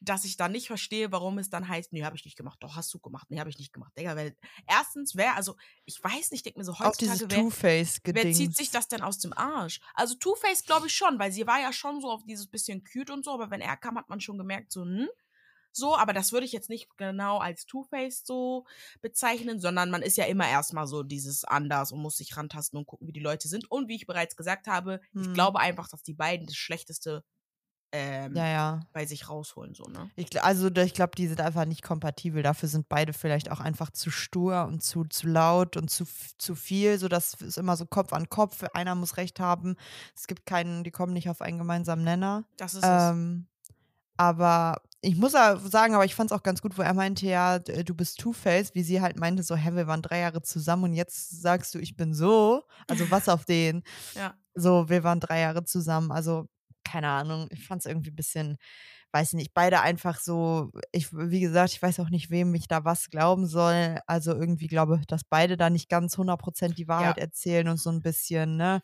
dass 0.00 0.24
ich 0.24 0.36
dann 0.36 0.52
nicht 0.52 0.66
verstehe, 0.66 1.12
warum 1.12 1.38
es 1.38 1.50
dann 1.50 1.68
heißt, 1.68 1.92
nee, 1.92 2.04
habe 2.04 2.16
ich 2.16 2.24
nicht 2.24 2.36
gemacht, 2.36 2.58
doch, 2.62 2.76
hast 2.76 2.92
du 2.94 2.98
gemacht, 2.98 3.28
nee, 3.30 3.38
habe 3.40 3.50
ich 3.50 3.58
nicht 3.58 3.72
gemacht, 3.72 3.92
Digga, 3.98 4.16
weil 4.16 4.36
erstens, 4.68 5.16
wer, 5.16 5.36
also, 5.36 5.56
ich 5.84 6.02
weiß 6.02 6.30
nicht, 6.30 6.40
ich 6.40 6.42
denke 6.42 6.58
mir 6.60 6.64
so, 6.64 6.78
heutzutage, 6.78 7.28
wer. 7.28 7.46
Wer 8.10 8.30
zieht 8.30 8.54
sich 8.54 8.70
das 8.70 8.88
denn 8.88 9.02
aus 9.02 9.18
dem 9.18 9.32
Arsch? 9.32 9.80
Also 9.94 10.14
Two-Face 10.16 10.64
glaube 10.64 10.86
ich 10.88 10.94
schon, 10.94 11.18
weil 11.18 11.32
sie 11.32 11.46
war 11.46 11.60
ja 11.60 11.72
schon 11.72 12.00
so 12.00 12.10
auf 12.10 12.24
dieses 12.24 12.46
bisschen 12.46 12.84
cute 12.84 13.10
und 13.10 13.24
so, 13.24 13.32
aber 13.32 13.50
wenn 13.50 13.60
er 13.62 13.76
kam, 13.76 13.96
hat 13.98 14.08
man 14.10 14.20
schon 14.20 14.38
gemerkt, 14.38 14.72
so, 14.72 14.82
hm, 14.82 15.08
so, 15.74 15.96
aber 15.96 16.12
das 16.12 16.32
würde 16.32 16.44
ich 16.44 16.52
jetzt 16.52 16.68
nicht 16.68 16.88
genau 16.98 17.38
als 17.38 17.64
Two-Face 17.64 18.24
so 18.26 18.66
bezeichnen, 19.00 19.58
sondern 19.60 19.90
man 19.90 20.02
ist 20.02 20.18
ja 20.18 20.26
immer 20.26 20.46
erstmal 20.46 20.86
so 20.86 21.02
dieses 21.02 21.44
anders 21.44 21.92
und 21.92 22.00
muss 22.02 22.18
sich 22.18 22.36
rantasten 22.36 22.78
und 22.78 22.86
gucken, 22.86 23.08
wie 23.08 23.12
die 23.12 23.20
Leute 23.20 23.48
sind. 23.48 23.70
Und 23.70 23.88
wie 23.88 23.96
ich 23.96 24.06
bereits 24.06 24.36
gesagt 24.36 24.66
habe, 24.66 25.00
ich 25.18 25.26
Hm. 25.26 25.32
glaube 25.32 25.60
einfach, 25.60 25.88
dass 25.88 26.02
die 26.02 26.12
beiden 26.14 26.46
das 26.46 26.56
Schlechteste 26.56 27.24
ähm, 27.92 28.34
Ja, 28.34 28.46
ja. 28.48 28.80
bei 28.92 29.04
sich 29.06 29.28
rausholen, 29.28 29.74
so, 29.74 29.84
ne? 29.84 30.10
Ich, 30.16 30.42
also 30.42 30.68
ich 30.68 30.94
glaube, 30.94 31.12
die 31.16 31.28
sind 31.28 31.40
einfach 31.40 31.66
nicht 31.66 31.82
kompatibel. 31.82 32.42
Dafür 32.42 32.68
sind 32.68 32.88
beide 32.88 33.12
vielleicht 33.12 33.50
auch 33.50 33.60
einfach 33.60 33.90
zu 33.90 34.10
stur 34.10 34.64
und 34.66 34.82
zu, 34.82 35.04
zu 35.04 35.28
laut 35.28 35.76
und 35.76 35.90
zu, 35.90 36.04
zu 36.38 36.54
viel, 36.54 36.98
sodass 36.98 37.40
es 37.42 37.56
immer 37.58 37.76
so 37.76 37.84
Kopf 37.86 38.12
an 38.12 38.28
Kopf. 38.28 38.62
Einer 38.74 38.94
muss 38.94 39.16
recht 39.18 39.40
haben. 39.40 39.76
Es 40.16 40.26
gibt 40.26 40.46
keinen, 40.46 40.84
die 40.84 40.90
kommen 40.90 41.12
nicht 41.12 41.28
auf 41.28 41.42
einen 41.42 41.58
gemeinsamen 41.58 42.02
Nenner. 42.04 42.44
Das 42.56 42.74
ist 42.74 42.82
es. 42.84 42.88
Ähm, 42.90 43.46
aber 44.16 44.80
ich 45.00 45.16
muss 45.16 45.32
sagen, 45.32 45.94
aber 45.94 46.04
ich 46.04 46.14
fand 46.14 46.30
es 46.30 46.36
auch 46.36 46.42
ganz 46.44 46.62
gut, 46.62 46.78
wo 46.78 46.82
er 46.82 46.94
meinte, 46.94 47.26
ja, 47.26 47.58
d- 47.58 47.82
du 47.82 47.94
bist 47.94 48.20
Two-Face, 48.20 48.74
wie 48.74 48.82
sie 48.84 49.00
halt 49.00 49.18
meinte, 49.18 49.42
so, 49.42 49.56
hä, 49.56 49.72
wir 49.74 49.86
waren 49.88 50.00
drei 50.02 50.20
Jahre 50.20 50.42
zusammen 50.42 50.84
und 50.84 50.92
jetzt 50.94 51.42
sagst 51.42 51.74
du, 51.74 51.78
ich 51.80 51.96
bin 51.96 52.14
so. 52.14 52.62
Also 52.88 53.10
was 53.10 53.28
auf 53.28 53.44
den. 53.44 53.82
Ja. 54.14 54.34
So, 54.54 54.88
wir 54.88 55.02
waren 55.02 55.18
drei 55.18 55.40
Jahre 55.40 55.64
zusammen. 55.64 56.12
Also, 56.12 56.46
keine 56.84 57.08
Ahnung, 57.08 57.48
ich 57.50 57.66
fand 57.66 57.80
es 57.80 57.86
irgendwie 57.86 58.10
ein 58.10 58.16
bisschen, 58.16 58.58
weiß 59.12 59.34
nicht, 59.34 59.54
beide 59.54 59.80
einfach 59.82 60.18
so, 60.20 60.72
ich, 60.92 61.12
wie 61.12 61.40
gesagt, 61.40 61.72
ich 61.74 61.82
weiß 61.82 62.00
auch 62.00 62.10
nicht, 62.10 62.30
wem 62.30 62.54
ich 62.54 62.68
da 62.68 62.84
was 62.84 63.10
glauben 63.10 63.46
soll. 63.46 63.98
Also 64.06 64.32
irgendwie 64.34 64.68
glaube 64.68 64.98
ich, 65.00 65.06
dass 65.06 65.24
beide 65.24 65.56
da 65.56 65.70
nicht 65.70 65.88
ganz 65.88 66.16
100% 66.18 66.76
die 66.78 66.88
Wahrheit 66.88 67.18
erzählen 67.18 67.68
und 67.68 67.78
so 67.78 67.90
ein 67.90 68.02
bisschen, 68.02 68.56
ne? 68.56 68.82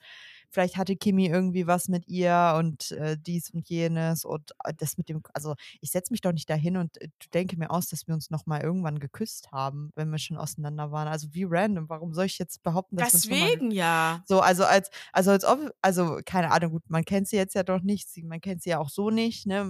Vielleicht 0.50 0.76
hatte 0.76 0.96
Kimi 0.96 1.26
irgendwie 1.26 1.66
was 1.66 1.88
mit 1.88 2.08
ihr 2.08 2.54
und 2.58 2.90
äh, 2.92 3.16
dies 3.18 3.50
und 3.50 3.68
jenes 3.68 4.24
und 4.24 4.52
äh, 4.64 4.74
das 4.74 4.96
mit 4.98 5.08
dem, 5.08 5.22
also 5.34 5.54
ich 5.80 5.90
setze 5.90 6.12
mich 6.12 6.20
doch 6.22 6.32
nicht 6.32 6.48
dahin 6.50 6.76
und 6.76 7.00
äh, 7.00 7.08
denke 7.34 7.56
mir 7.58 7.70
aus, 7.70 7.88
dass 7.88 8.06
wir 8.06 8.14
uns 8.14 8.30
nochmal 8.30 8.62
irgendwann 8.62 8.98
geküsst 8.98 9.52
haben, 9.52 9.90
wenn 9.94 10.10
wir 10.10 10.18
schon 10.18 10.36
auseinander 10.38 10.90
waren. 10.92 11.08
Also 11.08 11.28
wie 11.32 11.44
random, 11.48 11.88
warum 11.88 12.14
soll 12.14 12.26
ich 12.26 12.38
jetzt 12.38 12.62
behaupten, 12.62 12.96
dass 12.96 13.12
Deswegen 13.12 13.70
ja. 13.72 14.24
so, 14.24 14.40
also 14.40 14.64
als, 14.64 14.90
also 15.12 15.30
als 15.30 15.44
ob, 15.44 15.72
also 15.82 16.20
keine 16.24 16.50
Ahnung, 16.50 16.72
gut, 16.72 16.82
man 16.88 17.04
kennt 17.04 17.28
sie 17.28 17.36
jetzt 17.36 17.54
ja 17.54 17.62
doch 17.62 17.80
nicht, 17.82 18.08
sie, 18.08 18.22
man 18.22 18.40
kennt 18.40 18.62
sie 18.62 18.70
ja 18.70 18.78
auch 18.78 18.90
so 18.90 19.10
nicht, 19.10 19.46
ne? 19.46 19.64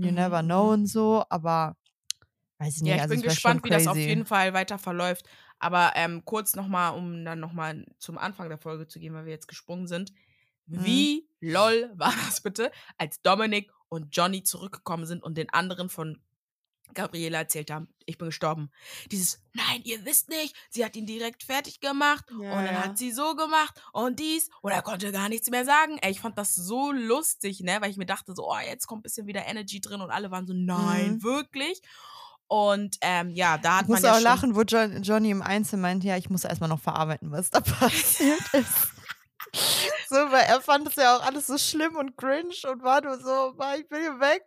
You 0.00 0.12
never 0.12 0.42
Mhm, 0.42 0.42
know 0.42 0.70
mhm. 0.70 0.72
und 0.72 0.86
so, 0.86 1.24
aber 1.30 1.76
weiß 2.58 2.76
ich 2.76 2.82
nicht, 2.82 2.94
Ja, 2.94 2.96
ich 2.96 3.06
also 3.06 3.16
bin 3.16 3.22
gespannt, 3.22 3.62
wie 3.62 3.70
das 3.70 3.86
auf 3.86 4.06
jeden 4.06 4.26
Fall 4.26 4.54
weiter 4.54 4.76
verläuft. 4.78 5.28
Aber 5.62 5.92
ähm, 5.94 6.24
kurz 6.24 6.54
nochmal, 6.56 6.94
um 6.94 7.24
dann 7.24 7.40
nochmal 7.40 7.86
zum 7.98 8.18
Anfang 8.18 8.48
der 8.48 8.58
Folge 8.58 8.88
zu 8.88 8.98
gehen, 8.98 9.14
weil 9.14 9.24
wir 9.26 9.32
jetzt 9.32 9.48
gesprungen 9.48 9.86
sind. 9.86 10.12
Mhm. 10.66 10.84
Wie 10.84 11.28
lol 11.40 11.90
war 11.94 12.12
das 12.26 12.40
bitte, 12.40 12.70
als 12.98 13.22
Dominik 13.22 13.70
und 13.88 14.14
Johnny 14.16 14.42
zurückgekommen 14.42 15.06
sind 15.06 15.22
und 15.22 15.38
den 15.38 15.50
anderen 15.50 15.88
von 15.88 16.20
Gabriela 16.94 17.38
erzählt 17.38 17.70
haben, 17.70 17.88
ich 18.04 18.18
bin 18.18 18.26
gestorben. 18.28 18.70
Dieses, 19.10 19.40
nein, 19.54 19.80
ihr 19.84 20.04
wisst 20.04 20.28
nicht, 20.28 20.54
sie 20.68 20.84
hat 20.84 20.94
ihn 20.94 21.06
direkt 21.06 21.42
fertig 21.42 21.80
gemacht 21.80 22.24
Ja, 22.30 22.36
und 22.36 22.64
dann 22.64 22.66
ja. 22.66 22.84
hat 22.84 22.98
sie 22.98 23.12
so 23.12 23.34
gemacht 23.34 23.80
und 23.92 24.18
dies 24.20 24.50
und 24.60 24.72
er 24.72 24.82
konnte 24.82 25.10
gar 25.10 25.28
nichts 25.30 25.48
mehr 25.48 25.64
sagen. 25.64 25.96
Ey, 26.02 26.10
ich 26.10 26.20
fand 26.20 26.36
das 26.36 26.54
so 26.54 26.92
lustig, 26.92 27.60
ne, 27.60 27.78
weil 27.80 27.90
ich 27.90 27.96
mir 27.96 28.04
dachte 28.06 28.34
so, 28.34 28.46
oh, 28.50 28.58
jetzt 28.68 28.86
kommt 28.86 29.00
ein 29.00 29.02
bisschen 29.04 29.26
wieder 29.26 29.46
Energy 29.46 29.80
drin 29.80 30.02
und 30.02 30.10
alle 30.10 30.30
waren 30.30 30.46
so, 30.46 30.52
nein, 30.54 31.14
Mhm. 31.14 31.22
wirklich. 31.22 31.80
Und 32.52 32.98
ähm, 33.00 33.30
ja, 33.30 33.56
da 33.56 33.78
hat 33.78 33.84
Ich 33.84 33.88
man 33.88 34.02
muss 34.02 34.02
ja 34.02 34.14
auch 34.14 34.20
lachen, 34.20 34.54
wo 34.54 34.60
John, 34.60 35.02
Johnny 35.02 35.30
im 35.30 35.40
Einzel 35.40 35.78
meint, 35.78 36.04
ja, 36.04 36.18
ich 36.18 36.28
muss 36.28 36.44
erstmal 36.44 36.68
noch 36.68 36.80
verarbeiten, 36.80 37.30
was 37.30 37.48
da 37.48 37.60
passiert 37.80 38.42
ist. 38.52 38.88
So, 40.10 40.16
weil 40.16 40.44
er 40.44 40.60
fand 40.60 40.86
es 40.86 40.96
ja 40.96 41.16
auch 41.16 41.22
alles 41.24 41.46
so 41.46 41.56
schlimm 41.56 41.96
und 41.96 42.14
cringe 42.18 42.52
und 42.70 42.82
war 42.82 43.00
nur 43.00 43.18
so, 43.18 43.54
"Ma, 43.56 43.74
ich 43.76 43.88
bin 43.88 44.00
hier 44.02 44.20
weg. 44.20 44.42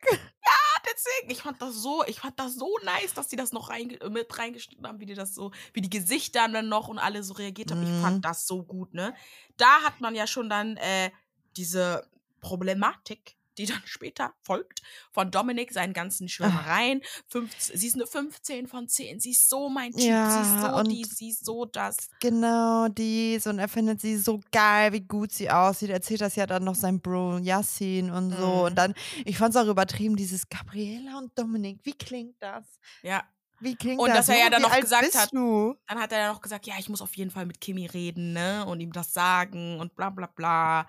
deswegen, 0.86 1.32
ich 1.32 1.42
fand 1.42 1.60
das 1.60 1.74
so, 1.74 2.04
ich 2.06 2.20
fand 2.20 2.40
das 2.40 2.54
so 2.54 2.70
nice, 2.84 3.16
dass 3.16 3.28
die 3.28 3.38
das 3.38 3.52
noch 3.52 3.72
reinge 3.72 4.00
äh, 4.00 4.10
mit 4.12 4.38
reingeschnitten 4.38 4.86
haben, 4.88 5.00
wie 5.00 5.08
die 5.08 5.16
das 5.16 5.34
so, 5.34 5.50
wie 5.74 5.82
die 5.82 5.90
Gesichter 5.90 6.48
dann 6.48 6.70
noch 6.70 6.88
und 6.90 7.00
alle 7.00 7.24
so 7.24 7.34
reagiert 7.34 7.72
haben. 7.72 7.82
Ich 7.82 7.90
Mhm. 7.90 8.02
fand 8.04 8.24
das 8.26 8.46
so 8.46 8.62
gut, 8.62 8.94
ne? 8.94 9.16
Da 9.58 9.82
hat 9.84 10.00
man 10.00 10.14
ja 10.14 10.28
schon 10.28 10.48
dann 10.48 10.78
äh, 10.78 11.10
diese 11.58 12.08
Problematik, 12.40 13.36
die 13.58 13.66
dann 13.66 13.82
später 13.86 14.34
folgt, 14.42 14.82
von 15.12 15.32
Dominik, 15.32 15.72
seinen 15.72 15.94
ganzen 15.94 16.30
Schwärmereien. 16.30 17.02
15, 17.30 17.78
sie 17.78 17.88
ist 17.88 17.96
eine 17.96 18.08
15 18.08 18.68
von 18.68 18.88
10, 18.88 19.20
sie 19.20 19.32
ist 19.32 19.50
so 19.50 19.70
mein 19.70 19.92
Typ, 19.92 20.02
sie 20.02 20.08
ist 20.08 20.12
Ja, 20.12 20.72
so 20.72 20.78
und 20.80 20.92
dies, 20.92 21.18
sie 21.18 21.30
ist 21.30 21.46
so 21.46 21.66
das. 21.66 21.98
Genau, 22.20 22.88
dies 22.90 23.48
und 23.48 23.60
er 23.60 23.68
findet 23.68 24.02
sie 24.02 24.18
so 24.18 24.42
geil, 24.52 24.94
wie 24.94 25.02
gut 25.02 25.32
sie 25.32 25.50
aussieht. 25.50 25.90
Erzählt 25.90 26.22
das 26.22 26.36
ja 26.36 26.46
dann 26.46 26.64
noch 26.64 26.76
sein 26.76 27.00
Bro 27.02 27.40
Yassin 27.40 28.10
und 28.12 28.32
so. 28.32 28.48
Mhm. 28.48 28.62
Und 28.62 28.76
dann, 28.76 28.94
ich 29.26 29.38
fand 29.38 29.56
es 29.56 29.62
auch 29.62 29.68
übertrieben, 29.68 30.16
dieses 30.16 30.48
Gabriela 30.50 31.18
und 31.18 31.38
Dominik. 31.38 31.80
Wie 31.84 31.94
klingt 31.94 32.36
das? 32.42 32.66
Ja. 33.02 33.24
Wie 33.60 33.76
klingt 33.76 34.00
Und 34.02 34.10
das? 34.10 34.28
dass 34.28 34.30
er 34.30 34.44
ja 34.44 34.50
dann 34.50 34.62
noch 34.62 34.80
gesagt 34.80 35.16
hat, 35.16 35.34
Du? 35.34 35.76
Dann 35.88 36.00
hat 36.00 36.12
er 36.12 36.20
ja 36.20 36.34
noch 36.34 36.42
gesagt, 36.42 36.68
ja, 36.68 36.76
ich 36.78 36.90
muss 36.90 37.02
auf 37.02 37.16
jeden 37.16 37.32
Fall 37.32 37.46
mit 37.46 37.62
Kimi 37.62 37.86
reden, 37.86 38.34
ne? 38.34 38.66
Und 38.66 38.82
ihm 38.82 38.92
das 38.92 39.14
sagen 39.14 39.80
und 39.80 39.96
bla 39.96 40.10
bla 40.10 40.28
bla. 40.28 40.88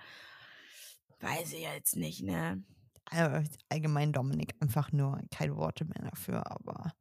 Weiß 1.20 1.52
ich 1.52 1.62
jetzt 1.62 1.96
nicht, 1.96 2.22
ne? 2.22 2.62
Allgemein 3.68 4.12
Dominik, 4.12 4.54
einfach 4.60 4.92
nur 4.92 5.20
keine 5.30 5.56
Worte 5.56 5.84
mehr 5.84 6.10
dafür, 6.10 6.50
aber. 6.50 6.92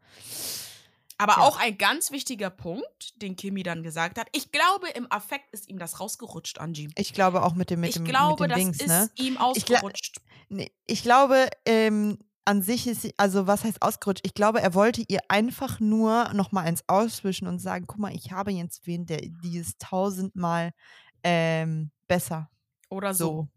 Aber 1.18 1.34
Ja. 1.38 1.40
auch 1.44 1.58
ein 1.60 1.78
ganz 1.78 2.12
wichtiger 2.12 2.50
Punkt, 2.50 3.22
den 3.22 3.36
Kimi 3.36 3.64
dann 3.64 3.84
gesagt 3.84 4.20
hat. 4.20 4.28
Ich 4.34 4.52
glaube, 4.52 4.90
im 4.90 5.10
Affekt 5.12 5.52
ist 5.54 5.68
ihm 5.70 5.80
das 5.80 6.00
rausgerutscht, 6.00 6.60
Angie. 6.60 6.90
Ich 6.98 7.14
glaube 7.14 7.42
auch 7.44 7.56
mit 7.56 7.70
dem, 7.70 7.80
mit 7.80 7.90
ich 7.90 7.96
dem, 7.96 8.06
glaube, 8.06 8.44
mit 8.48 8.52
dem 8.52 8.68
das 8.72 8.78
Dings, 8.78 8.82
ist 8.82 8.88
ne? 8.88 9.10
ihm 9.16 9.34
Ich 9.56 9.64
gla- 9.66 9.76
ausgerutscht. 9.78 10.22
Nee, 10.50 10.72
ich 10.86 11.02
glaube, 11.04 11.48
ähm, 11.66 12.20
an 12.44 12.62
sich 12.62 12.86
ist, 12.86 13.02
sie- 13.02 13.14
also 13.18 13.48
was 13.48 13.64
heißt 13.64 13.82
ausgerutscht? 13.82 14.26
Ich 14.26 14.34
glaube, 14.36 14.62
er 14.62 14.74
wollte 14.76 15.04
ihr 15.08 15.22
einfach 15.30 15.80
nur 15.80 16.32
noch 16.34 16.52
mal 16.52 16.62
eins 16.66 16.84
auswischen 16.88 17.48
und 17.48 17.58
sagen, 17.60 17.88
guck 17.88 17.98
mal, 18.00 18.14
ich 18.14 18.32
habe 18.32 18.52
jetzt 18.52 18.86
wen, 18.86 19.06
der 19.08 19.22
die 19.22 19.58
ist 19.58 19.80
tausendmal 19.80 20.72
ähm, 21.24 21.92
besser. 22.08 22.52
Oder 22.90 23.14
so. 23.16 23.26
So. 23.26 23.48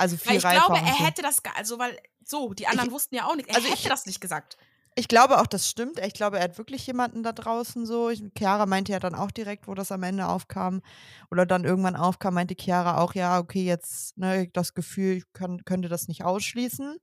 Also 0.00 0.16
viel 0.16 0.42
Weil 0.42 0.54
ich 0.54 0.64
glaube, 0.64 0.78
er 0.78 0.94
so. 0.94 1.04
hätte 1.04 1.20
das, 1.20 1.42
also 1.56 1.78
weil, 1.78 1.94
so, 2.24 2.54
die 2.54 2.66
anderen 2.66 2.90
wussten 2.90 3.14
ja 3.16 3.26
auch 3.26 3.36
nichts. 3.36 3.50
Er 3.50 3.56
also 3.56 3.68
hätte 3.68 3.82
ich- 3.82 3.88
das 3.88 4.06
nicht 4.06 4.20
gesagt. 4.20 4.56
Ich 4.96 5.08
glaube 5.08 5.40
auch, 5.40 5.46
das 5.46 5.68
stimmt. 5.68 6.00
Ich 6.00 6.14
glaube, 6.14 6.38
er 6.38 6.44
hat 6.44 6.58
wirklich 6.58 6.86
jemanden 6.86 7.22
da 7.22 7.32
draußen 7.32 7.86
so. 7.86 8.08
Ich, 8.08 8.22
Chiara 8.36 8.66
meinte 8.66 8.92
ja 8.92 8.98
dann 8.98 9.14
auch 9.14 9.30
direkt, 9.30 9.68
wo 9.68 9.74
das 9.74 9.92
am 9.92 10.02
Ende 10.02 10.26
aufkam 10.26 10.82
oder 11.30 11.46
dann 11.46 11.64
irgendwann 11.64 11.96
aufkam, 11.96 12.34
meinte 12.34 12.56
Chiara 12.58 12.98
auch, 12.98 13.14
ja, 13.14 13.38
okay, 13.38 13.62
jetzt 13.62 14.16
ne, 14.18 14.48
das 14.48 14.74
Gefühl, 14.74 15.18
ich 15.18 15.32
kann, 15.32 15.64
könnte 15.64 15.88
das 15.88 16.08
nicht 16.08 16.24
ausschließen. 16.24 16.96
Ja, 16.96 16.98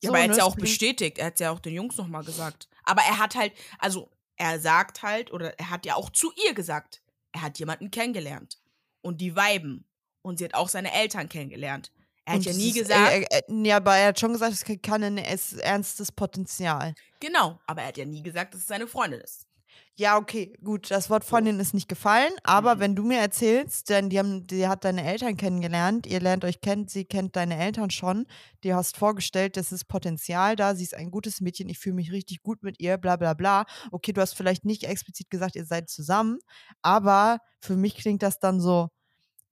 So, 0.00 0.08
aber 0.08 0.18
er 0.18 0.22
hat 0.22 0.28
ne, 0.28 0.32
es 0.32 0.38
ja 0.38 0.44
auch 0.44 0.56
bestätigt. 0.56 1.18
Er 1.18 1.26
hat 1.26 1.34
es 1.34 1.40
ja 1.40 1.50
auch 1.50 1.60
den 1.60 1.74
Jungs 1.74 1.96
nochmal 1.96 2.24
gesagt. 2.24 2.68
Aber 2.84 3.02
er 3.02 3.18
hat 3.18 3.34
halt, 3.34 3.52
also 3.78 4.10
er 4.36 4.58
sagt 4.58 5.02
halt, 5.02 5.32
oder 5.32 5.56
er 5.60 5.70
hat 5.70 5.86
ja 5.86 5.94
auch 5.94 6.10
zu 6.10 6.32
ihr 6.46 6.54
gesagt, 6.54 7.02
er 7.32 7.42
hat 7.42 7.58
jemanden 7.58 7.90
kennengelernt. 7.90 8.58
Und 9.02 9.20
die 9.20 9.36
weiben. 9.36 9.86
Und 10.22 10.38
sie 10.38 10.44
hat 10.44 10.54
auch 10.54 10.68
seine 10.68 10.92
Eltern 10.92 11.28
kennengelernt. 11.28 11.92
Er 12.24 12.34
hat 12.34 12.44
ja 12.44 12.52
nie 12.52 12.68
ist- 12.68 12.74
gesagt, 12.78 13.12
Äh, 13.12 13.22
äh, 13.22 13.42
äh, 13.48 13.66
ja, 13.66 13.76
aber 13.78 13.96
er 13.96 14.08
hat 14.08 14.20
schon 14.20 14.32
gesagt, 14.32 14.52
es 14.52 14.64
kann 14.82 15.02
ein 15.02 15.18
es- 15.18 15.54
ernstes 15.54 16.12
Potenzial. 16.12 16.94
genau, 17.20 17.58
aber 17.66 17.82
er 17.82 17.88
hat 17.88 17.96
ja 17.96 18.04
nie 18.04 18.22
gesagt, 18.22 18.54
dass 18.54 18.60
es 18.62 18.66
seine 18.66 18.86
Freundin 18.86 19.20
ist. 19.20 19.46
Ja, 19.94 20.16
okay, 20.16 20.54
gut. 20.62 20.90
Das 20.90 21.10
Wort 21.10 21.22
Freundin 21.24 21.60
ist 21.60 21.74
nicht 21.74 21.88
gefallen, 21.88 22.32
aber 22.44 22.76
Mhm. 22.76 22.80
wenn 22.80 22.96
du 22.96 23.02
mir 23.04 23.18
erzählst, 23.18 23.90
denn 23.90 24.08
die 24.08 24.18
haben, 24.18 24.46
die 24.46 24.66
hat 24.66 24.84
deine 24.84 25.04
Eltern 25.04 25.36
kennengelernt, 25.36 26.06
ihr 26.06 26.20
lernt 26.20 26.44
euch 26.46 26.60
kennen, 26.62 26.88
sie 26.88 27.04
kennt 27.04 27.36
deine 27.36 27.58
Eltern 27.58 27.90
schon, 27.90 28.26
dir 28.64 28.76
hast 28.76 28.96
vorgestellt, 28.96 29.56
das 29.58 29.70
ist 29.72 29.86
Potenzial 29.88 30.56
da, 30.56 30.74
sie 30.74 30.84
ist 30.84 30.94
ein 30.94 31.10
gutes 31.10 31.40
Mädchen, 31.42 31.68
ich 31.68 31.78
fühle 31.78 31.94
mich 31.96 32.10
richtig 32.12 32.42
gut 32.42 32.62
mit 32.62 32.80
ihr, 32.80 32.96
bla 32.98 33.16
bla 33.16 33.34
bla. 33.34 33.64
Okay, 33.90 34.12
du 34.12 34.20
hast 34.22 34.34
vielleicht 34.34 34.64
nicht 34.64 34.84
explizit 34.84 35.28
gesagt, 35.30 35.56
ihr 35.56 35.66
seid 35.66 35.90
zusammen, 35.90 36.38
aber 36.80 37.38
für 37.60 37.76
mich 37.76 37.96
klingt 37.96 38.22
das 38.22 38.38
dann 38.38 38.60
so, 38.60 38.88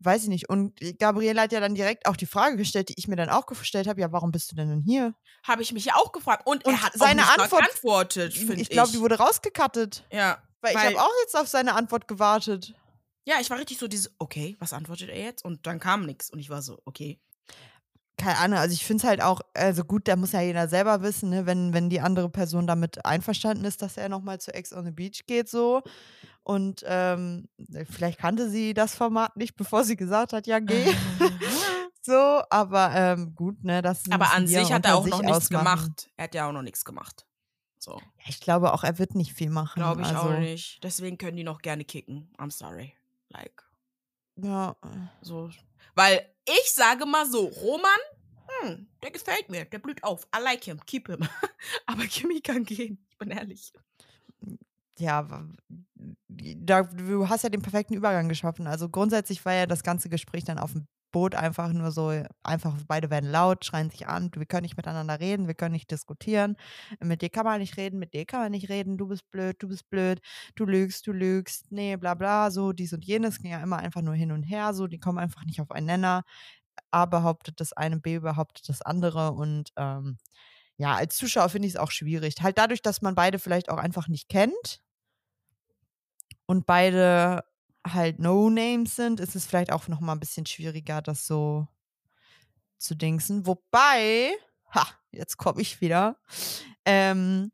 weiß 0.00 0.24
ich 0.24 0.28
nicht. 0.28 0.48
Und 0.48 0.78
Gabriele 0.98 1.40
hat 1.40 1.52
ja 1.52 1.60
dann 1.60 1.74
direkt 1.74 2.06
auch 2.06 2.16
die 2.16 2.26
Frage 2.26 2.56
gestellt, 2.56 2.88
die 2.88 2.94
ich 2.96 3.06
mir 3.08 3.16
dann 3.16 3.28
auch 3.28 3.46
gestellt 3.46 3.86
habe, 3.86 4.00
ja, 4.00 4.10
warum 4.12 4.32
bist 4.32 4.50
du 4.50 4.56
denn 4.56 4.82
hier? 4.84 5.14
Habe 5.44 5.62
ich 5.62 5.72
mich 5.72 5.84
ja 5.84 5.94
auch 5.96 6.12
gefragt. 6.12 6.46
Und, 6.46 6.64
Und 6.64 6.72
er 6.74 6.82
hat 6.82 6.92
seine 6.94 7.28
Antwort- 7.28 7.62
geantwortet, 7.62 8.34
finde 8.34 8.54
ich. 8.54 8.62
Ich 8.62 8.68
glaube, 8.70 8.90
die 8.92 9.00
wurde 9.00 9.16
rausgekattet. 9.18 10.04
ja, 10.12 10.38
Weil, 10.60 10.72
ich 10.72 10.78
habe 10.78 11.00
auch 11.00 11.12
jetzt 11.22 11.36
auf 11.36 11.48
seine 11.48 11.74
Antwort 11.74 12.08
gewartet. 12.08 12.74
ja, 13.24 13.36
ich 13.40 13.48
war 13.50 13.58
richtig 13.58 13.78
so 13.78 13.88
dieses, 13.88 14.12
okay, 14.18 14.56
was 14.58 14.72
antwortet 14.72 15.08
er 15.10 15.22
jetzt? 15.22 15.44
Und 15.44 15.66
dann 15.66 15.78
kam 15.78 16.04
nichts. 16.06 16.30
Und 16.30 16.38
ich 16.40 16.50
war 16.50 16.62
so, 16.62 16.80
okay. 16.84 17.20
keine 18.16 18.36
Ahnung, 18.38 18.58
also 18.58 18.74
ich 18.74 18.84
finde 18.84 19.02
es 19.02 19.08
halt 19.08 19.22
auch, 19.22 19.40
also 19.54 19.82
gut, 19.84 20.06
da 20.08 20.16
muss 20.16 20.32
ja 20.32 20.42
jeder 20.42 20.68
selber 20.68 21.00
wissen, 21.02 21.30
ne, 21.30 21.46
wenn, 21.46 21.72
wenn 21.72 21.88
die 21.88 22.00
andere 22.00 22.28
Person 22.28 22.66
damit 22.66 23.04
einverstanden 23.06 23.64
ist, 23.64 23.80
dass 23.82 23.96
er 23.96 24.08
nochmal 24.10 24.40
zu 24.40 24.52
Ex 24.52 24.72
on 24.74 24.84
the 24.84 24.90
Beach 24.90 25.22
geht, 25.26 25.48
so. 25.48 25.82
Und 26.50 26.82
ähm, 26.84 27.48
vielleicht 27.88 28.18
kannte 28.18 28.50
sie 28.50 28.74
das 28.74 28.96
Format 28.96 29.36
nicht, 29.36 29.54
bevor 29.56 29.84
sie 29.84 29.94
gesagt 29.94 30.32
hat, 30.32 30.48
ja, 30.48 30.58
geh. 30.58 30.92
so, 32.02 32.42
aber 32.50 32.90
ähm, 32.92 33.36
gut, 33.36 33.62
ne, 33.62 33.82
das 33.82 34.10
Aber 34.10 34.32
an 34.32 34.48
sich 34.48 34.72
hat 34.72 34.84
er 34.84 34.96
auch 34.96 35.06
noch 35.06 35.22
nichts 35.22 35.36
ausmachen. 35.36 35.64
gemacht. 35.64 36.10
Er 36.16 36.24
hat 36.24 36.34
ja 36.34 36.48
auch 36.48 36.52
noch 36.52 36.62
nichts 36.62 36.84
gemacht. 36.84 37.24
So, 37.78 37.92
Ja, 37.92 38.24
ich 38.26 38.40
glaube 38.40 38.72
auch, 38.72 38.82
er 38.82 38.98
wird 38.98 39.14
nicht 39.14 39.32
viel 39.32 39.48
machen. 39.48 39.78
glaube 39.78 40.02
ich 40.02 40.08
also, 40.08 40.22
auch 40.22 40.38
nicht. 40.40 40.82
Deswegen 40.82 41.18
können 41.18 41.36
die 41.36 41.44
noch 41.44 41.62
gerne 41.62 41.84
kicken. 41.84 42.34
I'm 42.36 42.50
sorry. 42.50 42.96
Like, 43.28 43.62
Ja, 44.34 44.74
so. 45.22 45.50
Weil 45.94 46.34
ich 46.46 46.72
sage 46.72 47.06
mal 47.06 47.26
so, 47.26 47.46
Roman, 47.46 48.00
hm, 48.62 48.88
der 49.04 49.12
gefällt 49.12 49.50
mir, 49.50 49.66
der 49.66 49.78
blüht 49.78 50.02
auf. 50.02 50.26
I 50.36 50.42
like 50.42 50.64
him, 50.64 50.80
keep 50.84 51.06
him. 51.06 51.20
Aber 51.86 52.02
Kimi 52.06 52.40
kann 52.40 52.64
gehen, 52.64 53.06
ich 53.08 53.18
bin 53.18 53.30
ehrlich. 53.30 53.72
Ja, 55.00 55.26
da, 56.28 56.82
du 56.82 57.28
hast 57.28 57.44
ja 57.44 57.50
den 57.50 57.62
perfekten 57.62 57.94
Übergang 57.94 58.28
geschaffen. 58.28 58.66
Also 58.66 58.88
grundsätzlich 58.88 59.44
war 59.44 59.54
ja 59.54 59.66
das 59.66 59.82
ganze 59.82 60.08
Gespräch 60.08 60.44
dann 60.44 60.58
auf 60.58 60.72
dem 60.72 60.86
Boot 61.12 61.34
einfach 61.34 61.72
nur 61.72 61.90
so, 61.90 62.12
einfach 62.42 62.76
beide 62.86 63.10
werden 63.10 63.30
laut, 63.30 63.64
schreien 63.64 63.90
sich 63.90 64.06
an, 64.06 64.30
wir 64.34 64.46
können 64.46 64.62
nicht 64.62 64.76
miteinander 64.76 65.18
reden, 65.20 65.46
wir 65.46 65.54
können 65.54 65.72
nicht 65.72 65.90
diskutieren. 65.90 66.56
Mit 67.02 67.22
dir 67.22 67.30
kann 67.30 67.44
man 67.44 67.60
nicht 67.60 67.76
reden, 67.76 67.98
mit 67.98 68.14
dir 68.14 68.24
kann 68.26 68.40
man 68.40 68.52
nicht 68.52 68.68
reden, 68.68 68.96
du 68.96 69.08
bist 69.08 69.28
blöd, 69.30 69.56
du 69.58 69.68
bist 69.68 69.88
blöd, 69.90 70.20
du 70.54 70.64
lügst, 70.64 71.06
du 71.06 71.12
lügst, 71.12 71.72
nee, 71.72 71.96
bla 71.96 72.14
bla, 72.14 72.50
so 72.50 72.72
dies 72.72 72.92
und 72.92 73.04
jenes, 73.04 73.38
ging 73.38 73.50
ja 73.50 73.60
immer 73.60 73.78
einfach 73.78 74.02
nur 74.02 74.14
hin 74.14 74.32
und 74.32 74.44
her, 74.44 74.72
so, 74.74 74.86
die 74.86 74.98
kommen 75.00 75.18
einfach 75.18 75.44
nicht 75.44 75.60
auf 75.60 75.70
einen 75.70 75.86
Nenner. 75.86 76.22
A 76.92 77.06
behauptet 77.06 77.60
das 77.60 77.72
eine, 77.72 77.98
B 78.00 78.18
behauptet 78.20 78.68
das 78.68 78.82
andere 78.82 79.32
und 79.32 79.70
ähm, 79.76 80.18
ja, 80.78 80.94
als 80.94 81.16
Zuschauer 81.16 81.50
finde 81.50 81.68
ich 81.68 81.74
es 81.74 81.80
auch 81.80 81.90
schwierig. 81.90 82.36
Halt 82.40 82.58
dadurch, 82.58 82.82
dass 82.82 83.02
man 83.02 83.14
beide 83.14 83.38
vielleicht 83.38 83.68
auch 83.70 83.78
einfach 83.78 84.08
nicht 84.08 84.28
kennt 84.28 84.80
und 86.50 86.66
beide 86.66 87.44
halt 87.86 88.18
No-Names 88.18 88.96
sind, 88.96 89.20
ist 89.20 89.36
es 89.36 89.46
vielleicht 89.46 89.70
auch 89.70 89.86
noch 89.86 90.00
mal 90.00 90.14
ein 90.14 90.18
bisschen 90.18 90.46
schwieriger, 90.46 91.00
das 91.00 91.24
so 91.24 91.68
zu 92.76 92.96
dingsen. 92.96 93.46
Wobei, 93.46 94.32
ha, 94.74 94.84
jetzt 95.12 95.36
komme 95.36 95.60
ich 95.62 95.80
wieder. 95.80 96.18
Ähm, 96.84 97.52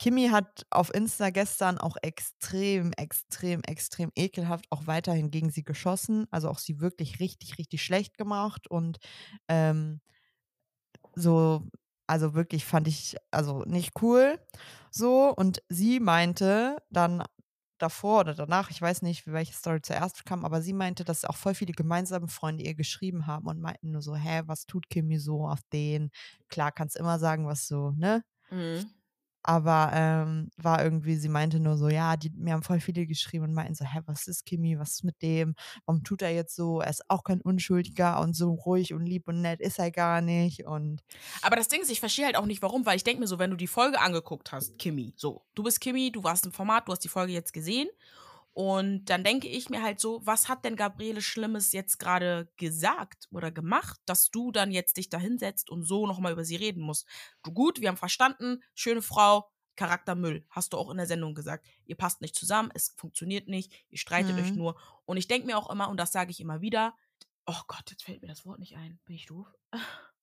Kimi 0.00 0.26
hat 0.26 0.66
auf 0.70 0.92
Insta 0.92 1.30
gestern 1.30 1.78
auch 1.78 1.96
extrem, 2.02 2.92
extrem, 2.94 3.62
extrem 3.62 4.10
ekelhaft 4.16 4.66
auch 4.70 4.88
weiterhin 4.88 5.30
gegen 5.30 5.50
sie 5.50 5.62
geschossen. 5.62 6.26
Also 6.32 6.48
auch 6.48 6.58
sie 6.58 6.80
wirklich 6.80 7.20
richtig, 7.20 7.58
richtig 7.58 7.80
schlecht 7.80 8.18
gemacht 8.18 8.66
und 8.66 8.98
ähm, 9.46 10.00
so, 11.14 11.62
also 12.08 12.34
wirklich 12.34 12.64
fand 12.64 12.88
ich, 12.88 13.14
also 13.30 13.62
nicht 13.66 13.92
cool. 14.02 14.40
So, 14.90 15.32
und 15.32 15.62
sie 15.68 16.00
meinte 16.00 16.78
dann 16.90 17.22
davor 17.78 18.20
oder 18.20 18.34
danach, 18.34 18.70
ich 18.70 18.80
weiß 18.80 19.02
nicht, 19.02 19.26
welche 19.26 19.52
Story 19.54 19.80
zuerst 19.82 20.24
kam, 20.26 20.44
aber 20.44 20.62
sie 20.62 20.72
meinte, 20.72 21.04
dass 21.04 21.24
auch 21.24 21.36
voll 21.36 21.54
viele 21.54 21.72
gemeinsame 21.72 22.28
Freunde 22.28 22.64
ihr 22.64 22.74
geschrieben 22.74 23.26
haben 23.26 23.46
und 23.46 23.60
meinten 23.60 23.90
nur 23.90 24.02
so, 24.02 24.14
hä, 24.16 24.42
was 24.46 24.66
tut 24.66 24.88
Kimi 24.90 25.18
so 25.18 25.46
auf 25.48 25.60
den? 25.72 26.10
Klar, 26.48 26.72
kannst 26.72 26.96
immer 26.96 27.18
sagen, 27.18 27.46
was 27.46 27.66
so, 27.68 27.90
ne? 27.92 28.24
Mhm. 28.50 28.94
Aber 29.46 29.90
ähm, 29.92 30.48
war 30.56 30.82
irgendwie, 30.82 31.16
sie 31.16 31.28
meinte 31.28 31.60
nur 31.60 31.76
so, 31.76 31.88
ja, 31.88 32.16
die, 32.16 32.30
mir 32.30 32.54
haben 32.54 32.62
voll 32.62 32.80
viele 32.80 33.06
geschrieben 33.06 33.44
und 33.44 33.52
meinten 33.52 33.74
so, 33.74 33.84
hä, 33.84 34.00
was 34.06 34.26
ist 34.26 34.46
Kimi, 34.46 34.78
was 34.78 34.92
ist 34.92 35.04
mit 35.04 35.20
dem? 35.20 35.54
Warum 35.84 36.02
tut 36.02 36.22
er 36.22 36.34
jetzt 36.34 36.56
so? 36.56 36.80
Er 36.80 36.88
ist 36.88 37.02
auch 37.10 37.24
kein 37.24 37.42
Unschuldiger 37.42 38.20
und 38.20 38.34
so 38.34 38.52
ruhig 38.54 38.94
und 38.94 39.04
lieb 39.04 39.28
und 39.28 39.42
nett 39.42 39.60
ist 39.60 39.78
er 39.78 39.90
gar 39.90 40.22
nicht. 40.22 40.64
Und 40.64 41.02
Aber 41.42 41.56
das 41.56 41.68
Ding 41.68 41.82
ist, 41.82 41.90
ich 41.90 42.00
verstehe 42.00 42.24
halt 42.24 42.36
auch 42.36 42.46
nicht, 42.46 42.62
warum, 42.62 42.86
weil 42.86 42.96
ich 42.96 43.04
denke 43.04 43.20
mir 43.20 43.26
so, 43.26 43.38
wenn 43.38 43.50
du 43.50 43.56
die 43.56 43.66
Folge 43.66 44.00
angeguckt 44.00 44.50
hast, 44.50 44.78
Kimi, 44.78 45.12
so, 45.16 45.42
du 45.54 45.62
bist 45.62 45.80
Kimi, 45.80 46.10
du 46.10 46.24
warst 46.24 46.46
im 46.46 46.52
Format, 46.52 46.88
du 46.88 46.92
hast 46.92 47.04
die 47.04 47.08
Folge 47.08 47.32
jetzt 47.34 47.52
gesehen 47.52 47.88
und 48.54 49.06
dann 49.06 49.24
denke 49.24 49.48
ich 49.48 49.68
mir 49.68 49.82
halt 49.82 49.98
so, 50.00 50.20
was 50.24 50.48
hat 50.48 50.64
denn 50.64 50.76
Gabriele 50.76 51.20
Schlimmes 51.20 51.72
jetzt 51.72 51.98
gerade 51.98 52.48
gesagt 52.56 53.28
oder 53.32 53.50
gemacht, 53.50 54.00
dass 54.06 54.30
du 54.30 54.52
dann 54.52 54.70
jetzt 54.70 54.96
dich 54.96 55.08
da 55.08 55.18
hinsetzt 55.18 55.70
und 55.70 55.82
so 55.84 56.06
nochmal 56.06 56.32
über 56.32 56.44
sie 56.44 56.56
reden 56.56 56.80
musst? 56.80 57.06
Du 57.42 57.52
gut, 57.52 57.80
wir 57.80 57.88
haben 57.88 57.96
verstanden, 57.96 58.62
schöne 58.74 59.02
Frau, 59.02 59.50
Charaktermüll, 59.76 60.46
hast 60.50 60.72
du 60.72 60.78
auch 60.78 60.88
in 60.90 60.98
der 60.98 61.06
Sendung 61.08 61.34
gesagt. 61.34 61.66
Ihr 61.84 61.96
passt 61.96 62.20
nicht 62.20 62.36
zusammen, 62.36 62.70
es 62.74 62.94
funktioniert 62.96 63.48
nicht, 63.48 63.72
ihr 63.90 63.98
streitet 63.98 64.38
euch 64.38 64.52
Mhm. 64.52 64.58
nur. 64.58 64.80
Und 65.04 65.16
ich 65.16 65.26
denke 65.26 65.46
mir 65.48 65.58
auch 65.58 65.68
immer, 65.68 65.88
und 65.88 65.96
das 65.98 66.12
sage 66.12 66.30
ich 66.30 66.38
immer 66.40 66.60
wieder, 66.60 66.94
oh 67.46 67.60
Gott, 67.66 67.90
jetzt 67.90 68.04
fällt 68.04 68.22
mir 68.22 68.28
das 68.28 68.46
Wort 68.46 68.60
nicht 68.60 68.76
ein. 68.76 69.00
Bin 69.04 69.16
ich 69.16 69.26
doof? 69.26 69.48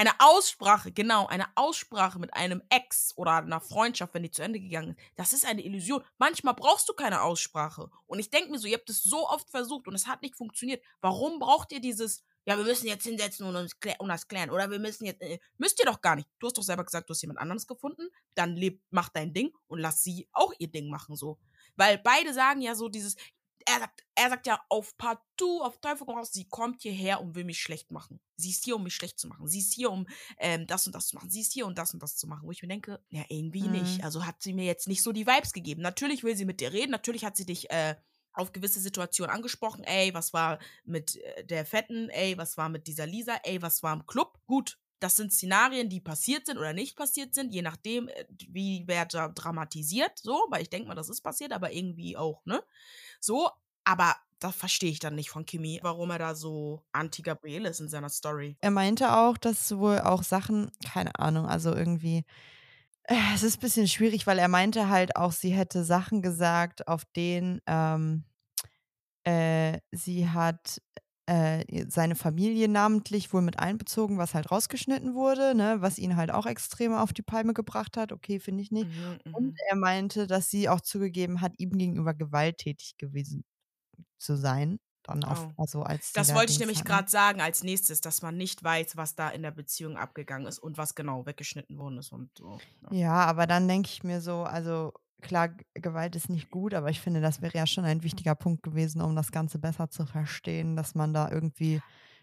Eine 0.00 0.18
Aussprache, 0.18 0.92
genau, 0.92 1.26
eine 1.26 1.44
Aussprache 1.56 2.18
mit 2.18 2.32
einem 2.32 2.62
Ex 2.70 3.12
oder 3.18 3.32
einer 3.32 3.60
Freundschaft, 3.60 4.14
wenn 4.14 4.22
die 4.22 4.30
zu 4.30 4.40
Ende 4.40 4.58
gegangen 4.58 4.92
ist, 4.92 4.98
das 5.16 5.34
ist 5.34 5.44
eine 5.44 5.62
Illusion. 5.62 6.02
Manchmal 6.16 6.54
brauchst 6.54 6.88
du 6.88 6.94
keine 6.94 7.20
Aussprache. 7.20 7.90
Und 8.06 8.18
ich 8.18 8.30
denke 8.30 8.50
mir 8.50 8.58
so, 8.58 8.66
ihr 8.66 8.78
habt 8.78 8.88
es 8.88 9.02
so 9.02 9.28
oft 9.28 9.50
versucht 9.50 9.86
und 9.88 9.94
es 9.94 10.06
hat 10.06 10.22
nicht 10.22 10.36
funktioniert. 10.36 10.82
Warum 11.02 11.38
braucht 11.38 11.70
ihr 11.72 11.80
dieses, 11.82 12.24
ja, 12.46 12.56
wir 12.56 12.64
müssen 12.64 12.86
jetzt 12.86 13.02
hinsetzen 13.02 13.46
und 13.46 13.54
uns 13.56 13.78
klä- 13.78 13.98
und 13.98 14.08
das 14.08 14.26
klären? 14.26 14.48
Oder 14.48 14.70
wir 14.70 14.78
müssen 14.78 15.04
jetzt, 15.04 15.20
äh, 15.20 15.38
müsst 15.58 15.78
ihr 15.80 15.84
doch 15.84 16.00
gar 16.00 16.16
nicht. 16.16 16.30
Du 16.38 16.46
hast 16.46 16.56
doch 16.56 16.62
selber 16.62 16.84
gesagt, 16.86 17.10
du 17.10 17.12
hast 17.12 17.20
jemand 17.20 17.38
anderes 17.38 17.66
gefunden, 17.66 18.08
dann 18.34 18.56
leb, 18.56 18.80
mach 18.88 19.10
dein 19.10 19.34
Ding 19.34 19.52
und 19.66 19.80
lass 19.80 20.02
sie 20.02 20.30
auch 20.32 20.54
ihr 20.58 20.68
Ding 20.68 20.88
machen, 20.88 21.14
so. 21.14 21.38
Weil 21.76 21.98
beide 21.98 22.32
sagen 22.32 22.62
ja 22.62 22.74
so 22.74 22.88
dieses, 22.88 23.16
er 23.72 23.80
sagt, 23.80 24.04
er 24.14 24.30
sagt 24.30 24.46
ja 24.46 24.60
auf 24.68 24.96
partout, 24.96 25.62
auf 25.62 25.80
Teufel 25.80 26.06
komm 26.06 26.16
raus, 26.16 26.32
sie 26.32 26.48
kommt 26.48 26.82
hierher 26.82 27.20
und 27.20 27.34
will 27.34 27.44
mich 27.44 27.60
schlecht 27.60 27.90
machen. 27.90 28.20
Sie 28.36 28.50
ist 28.50 28.64
hier, 28.64 28.76
um 28.76 28.82
mich 28.84 28.94
schlecht 28.94 29.18
zu 29.18 29.28
machen. 29.28 29.46
Sie 29.48 29.58
ist 29.60 29.72
hier, 29.72 29.90
um 29.90 30.06
ähm, 30.38 30.66
das 30.66 30.86
und 30.86 30.94
das 30.94 31.08
zu 31.08 31.16
machen. 31.16 31.30
Sie 31.30 31.40
ist 31.40 31.52
hier, 31.52 31.66
um 31.66 31.74
das 31.74 31.92
und 31.94 32.02
das 32.02 32.16
zu 32.16 32.26
machen. 32.26 32.46
Wo 32.46 32.50
ich 32.52 32.62
mir 32.62 32.68
denke, 32.68 33.02
ja, 33.10 33.24
irgendwie 33.28 33.68
Mhm. 33.68 33.70
nicht. 33.70 34.02
Also 34.04 34.26
hat 34.26 34.42
sie 34.42 34.52
mir 34.52 34.64
jetzt 34.64 34.88
nicht 34.88 35.02
so 35.02 35.12
die 35.12 35.26
Vibes 35.26 35.52
gegeben. 35.52 35.82
Natürlich 35.82 36.24
will 36.24 36.36
sie 36.36 36.44
mit 36.44 36.60
dir 36.60 36.72
reden. 36.72 36.90
Natürlich 36.90 37.24
hat 37.24 37.36
sie 37.36 37.46
dich 37.46 37.70
äh, 37.70 37.96
auf 38.32 38.52
gewisse 38.52 38.80
Situationen 38.80 39.34
angesprochen. 39.34 39.84
Ey, 39.84 40.14
was 40.14 40.32
war 40.32 40.58
mit 40.84 41.16
äh, 41.16 41.44
der 41.44 41.66
Fetten? 41.66 42.08
Ey, 42.10 42.36
was 42.38 42.56
war 42.56 42.68
mit 42.68 42.86
dieser 42.86 43.06
Lisa? 43.06 43.36
Ey, 43.44 43.60
was 43.62 43.82
war 43.82 43.92
im 43.94 44.06
Club? 44.06 44.38
Gut. 44.46 44.78
Das 45.00 45.16
sind 45.16 45.32
Szenarien, 45.32 45.88
die 45.88 46.00
passiert 46.00 46.44
sind 46.44 46.58
oder 46.58 46.74
nicht 46.74 46.94
passiert 46.94 47.34
sind, 47.34 47.54
je 47.54 47.62
nachdem, 47.62 48.08
äh, 48.08 48.26
wie 48.48 48.84
wer 48.86 49.06
da 49.06 49.28
dramatisiert, 49.28 50.18
so, 50.18 50.44
weil 50.50 50.60
ich 50.62 50.68
denke 50.70 50.88
mal, 50.88 50.94
das 50.94 51.08
ist 51.08 51.22
passiert, 51.22 51.52
aber 51.52 51.72
irgendwie 51.72 52.18
auch, 52.18 52.44
ne? 52.44 52.62
So, 53.20 53.50
aber 53.84 54.16
das 54.40 54.56
verstehe 54.56 54.90
ich 54.90 54.98
dann 55.00 55.14
nicht 55.14 55.30
von 55.30 55.44
Kimi, 55.46 55.80
warum 55.82 56.10
er 56.10 56.18
da 56.18 56.34
so 56.34 56.82
anti-Gabriel 56.92 57.66
ist 57.66 57.80
in 57.80 57.88
seiner 57.88 58.08
Story. 58.08 58.56
er 58.60 58.70
meinte 58.70 59.14
auch, 59.16 59.36
dass 59.36 59.76
wohl 59.76 60.00
auch 60.00 60.22
Sachen, 60.22 60.70
keine 60.84 61.18
Ahnung, 61.18 61.46
also 61.46 61.74
irgendwie, 61.74 62.24
äh, 63.04 63.14
es 63.34 63.42
ist 63.42 63.58
ein 63.58 63.60
bisschen 63.60 63.88
schwierig, 63.88 64.26
weil 64.26 64.38
er 64.38 64.48
meinte 64.48 64.88
halt 64.88 65.16
auch, 65.16 65.32
sie 65.32 65.50
hätte 65.50 65.84
Sachen 65.84 66.22
gesagt, 66.22 66.88
auf 66.88 67.04
denen 67.16 67.60
ähm, 67.66 68.24
äh, 69.24 69.78
sie 69.92 70.28
hat 70.28 70.80
äh, 71.26 71.86
seine 71.88 72.16
Familie 72.16 72.68
namentlich 72.68 73.32
wohl 73.32 73.42
mit 73.42 73.58
einbezogen, 73.58 74.18
was 74.18 74.34
halt 74.34 74.50
rausgeschnitten 74.50 75.14
wurde, 75.14 75.54
ne, 75.54 75.76
was 75.80 75.98
ihn 75.98 76.16
halt 76.16 76.30
auch 76.32 76.46
extrem 76.46 76.94
auf 76.94 77.12
die 77.12 77.22
Palme 77.22 77.54
gebracht 77.54 77.96
hat. 77.96 78.12
Okay, 78.12 78.40
finde 78.40 78.62
ich 78.62 78.72
nicht. 78.72 78.88
Mhm, 78.88 79.20
Und 79.32 79.44
mhm. 79.48 79.54
er 79.68 79.76
meinte, 79.76 80.26
dass 80.26 80.50
sie 80.50 80.68
auch 80.68 80.80
zugegeben 80.80 81.40
hat, 81.40 81.52
ihm 81.58 81.70
gegenüber 81.72 82.14
gewalttätig 82.14 82.96
gewesen 82.98 83.44
zu 84.20 84.36
sein. 84.36 84.78
Dann 85.02 85.24
auf, 85.24 85.48
Oh. 85.56 85.62
also 85.62 85.82
als 85.82 86.08
sie 86.08 86.12
Das 86.14 86.28
da 86.28 86.34
wollte 86.34 86.52
ich 86.52 86.58
nämlich 86.58 86.84
gerade 86.84 87.10
sagen 87.10 87.40
als 87.40 87.62
nächstes, 87.62 88.00
dass 88.02 88.20
man 88.22 88.36
nicht 88.36 88.62
weiß, 88.62 88.96
was 88.96 89.14
da 89.14 89.30
in 89.30 89.42
der 89.42 89.50
Beziehung 89.50 89.96
abgegangen 89.96 90.46
ist 90.46 90.58
und 90.58 90.76
was 90.76 90.94
genau 90.94 91.24
weggeschnitten 91.26 91.78
worden 91.78 91.98
ist 91.98 92.12
und 92.12 92.30
so. 92.36 92.58
Ja. 92.90 92.96
Ja, 92.96 93.14
aber 93.24 93.46
dann 93.46 93.66
denke 93.66 93.88
ich 93.90 94.04
mir 94.04 94.20
so, 94.20 94.42
also 94.42 94.92
klar, 95.22 95.48
Gewalt 95.74 96.16
ist 96.16 96.28
nicht 96.28 96.50
gut, 96.50 96.74
aber 96.74 96.90
ich 96.90 97.00
finde, 97.00 97.20
das 97.22 97.40
wäre 97.40 97.56
ja 97.56 97.66
schon 97.66 97.84
ein 97.86 98.02
wichtiger 98.02 98.34
Punkt 98.34 98.62
gewesen, 98.62 99.00
um 99.00 99.16
das 99.16 99.32
Ganze 99.32 99.58
besser 99.58 99.88
zu 99.90 100.04
verstehen, 100.06 100.76
dass 100.76 100.94
man 100.94 101.14
da 101.14 101.30
irgendwie. 101.30 101.80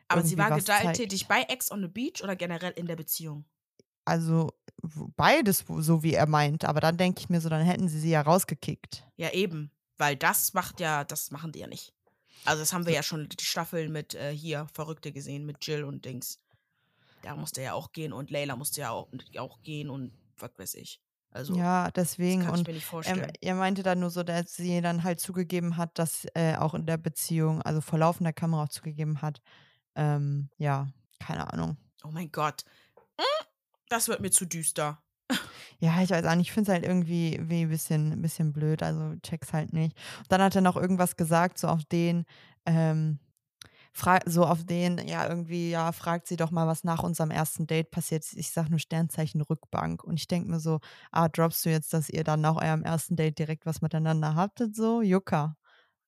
Aber 0.07 0.21
sie 0.21 0.35
irgendwie 0.35 0.43
war 0.43 0.57
was 0.57 0.65
zeigt. 0.65 0.81
gewalttätig 0.81 1.27
bei 1.27 1.41
Ex 1.43 1.71
on 1.71 1.81
the 1.81 1.87
Beach 1.87 2.23
oder 2.23 2.35
generell 2.35 2.71
in 2.73 2.85
der 2.85 2.95
Beziehung? 2.95 3.45
Also 4.05 4.51
beides, 5.17 5.65
so 5.67 6.01
wie 6.03 6.13
er 6.13 6.27
meint. 6.27 6.63
Aber 6.63 6.79
dann 6.79 6.95
denke 6.97 7.19
ich 7.19 7.29
mir 7.29 7.41
so, 7.41 7.49
dann 7.49 7.65
hätten 7.65 7.89
sie 7.89 7.99
sie 7.99 8.11
ja 8.11 8.21
rausgekickt. 8.21 9.05
Ja, 9.17 9.31
eben. 9.31 9.71
Weil 9.97 10.15
das 10.15 10.53
macht 10.53 10.79
ja, 10.79 11.03
das 11.03 11.31
machen 11.31 11.51
die 11.51 11.59
ja 11.59 11.67
nicht. 11.67 11.93
Also, 12.45 12.61
das 12.61 12.71
haben 12.71 12.85
wir 12.85 12.93
ja 12.93 13.03
schon 13.03 13.27
die 13.29 13.43
Staffeln 13.43 13.91
mit 13.91 14.13
äh, 14.13 14.31
hier 14.31 14.67
Verrückte 14.73 15.11
gesehen, 15.11 15.45
mit 15.45 15.65
Jill 15.65 15.83
und 15.83 16.05
Dings. 16.05 16.39
Da 17.23 17.35
musste 17.35 17.61
ja 17.61 17.73
auch 17.73 17.91
gehen 17.91 18.13
und 18.13 18.29
Layla 18.29 18.55
musste 18.55 18.81
ja 18.81 18.91
auch, 18.91 19.09
auch 19.37 19.61
gehen 19.63 19.89
und 19.89 20.13
was 20.37 20.51
weiß 20.57 20.75
ich. 20.75 21.01
Also, 21.31 21.55
ja, 21.55 21.91
deswegen. 21.91 22.47
Und 22.49 22.67
er, 22.67 23.33
er 23.41 23.55
meinte 23.55 23.83
dann 23.83 23.99
nur 23.99 24.09
so, 24.09 24.23
dass 24.23 24.55
sie 24.55 24.81
dann 24.81 25.03
halt 25.03 25.19
zugegeben 25.19 25.77
hat, 25.77 25.97
dass 25.99 26.25
äh, 26.35 26.55
auch 26.55 26.73
in 26.73 26.85
der 26.85 26.97
Beziehung, 26.97 27.61
also 27.61 27.81
vor 27.81 27.99
laufender 27.99 28.33
Kamera 28.33 28.63
auch 28.63 28.69
zugegeben 28.69 29.21
hat, 29.21 29.41
ähm, 29.95 30.49
ja, 30.57 30.87
keine 31.19 31.51
Ahnung. 31.51 31.77
Oh 32.03 32.11
mein 32.11 32.31
Gott. 32.31 32.63
Hm, 33.19 33.47
Das 33.89 34.07
wird 34.07 34.21
mir 34.21 34.31
zu 34.31 34.45
düster. 34.45 35.01
Ja, 35.79 36.01
ich 36.01 36.09
weiß 36.09 36.25
auch 36.25 36.35
nicht, 36.35 36.47
ich 36.47 36.51
finde 36.51 36.71
es 36.71 36.73
halt 36.73 36.85
irgendwie 36.85 37.39
wie 37.39 37.61
ein 37.61 37.69
bisschen, 37.69 38.19
bisschen 38.21 38.51
blöd, 38.51 38.81
also 38.81 39.13
check's 39.21 39.53
halt 39.53 39.73
nicht. 39.73 39.95
Und 40.17 40.31
dann 40.31 40.41
hat 40.41 40.55
er 40.55 40.61
noch 40.61 40.75
irgendwas 40.75 41.15
gesagt, 41.15 41.59
so 41.59 41.67
auf 41.67 41.85
den, 41.85 42.25
ähm, 42.65 43.19
so 44.25 44.45
auf 44.45 44.63
den, 44.63 44.99
ja, 45.07 45.27
irgendwie, 45.27 45.71
ja, 45.71 45.91
fragt 45.91 46.27
sie 46.27 46.35
doch 46.35 46.51
mal, 46.51 46.67
was 46.67 46.83
nach 46.83 47.03
unserem 47.03 47.31
ersten 47.31 47.67
Date 47.67 47.91
passiert 47.91 48.23
ist. 48.23 48.37
Ich 48.37 48.51
sag 48.51 48.69
nur 48.69 48.79
Sternzeichen 48.79 49.41
Rückbank. 49.41 50.03
Und 50.03 50.15
ich 50.15 50.27
denke 50.27 50.49
mir 50.49 50.59
so, 50.59 50.79
ah, 51.11 51.29
droppst 51.29 51.65
du 51.65 51.69
jetzt, 51.69 51.93
dass 51.93 52.09
ihr 52.09 52.23
dann 52.23 52.41
nach 52.41 52.55
eurem 52.55 52.83
ersten 52.83 53.15
Date 53.15 53.39
direkt 53.39 53.65
was 53.65 53.81
miteinander 53.81 54.35
habtet, 54.35 54.75
so? 54.75 55.01
Jucker. 55.01 55.57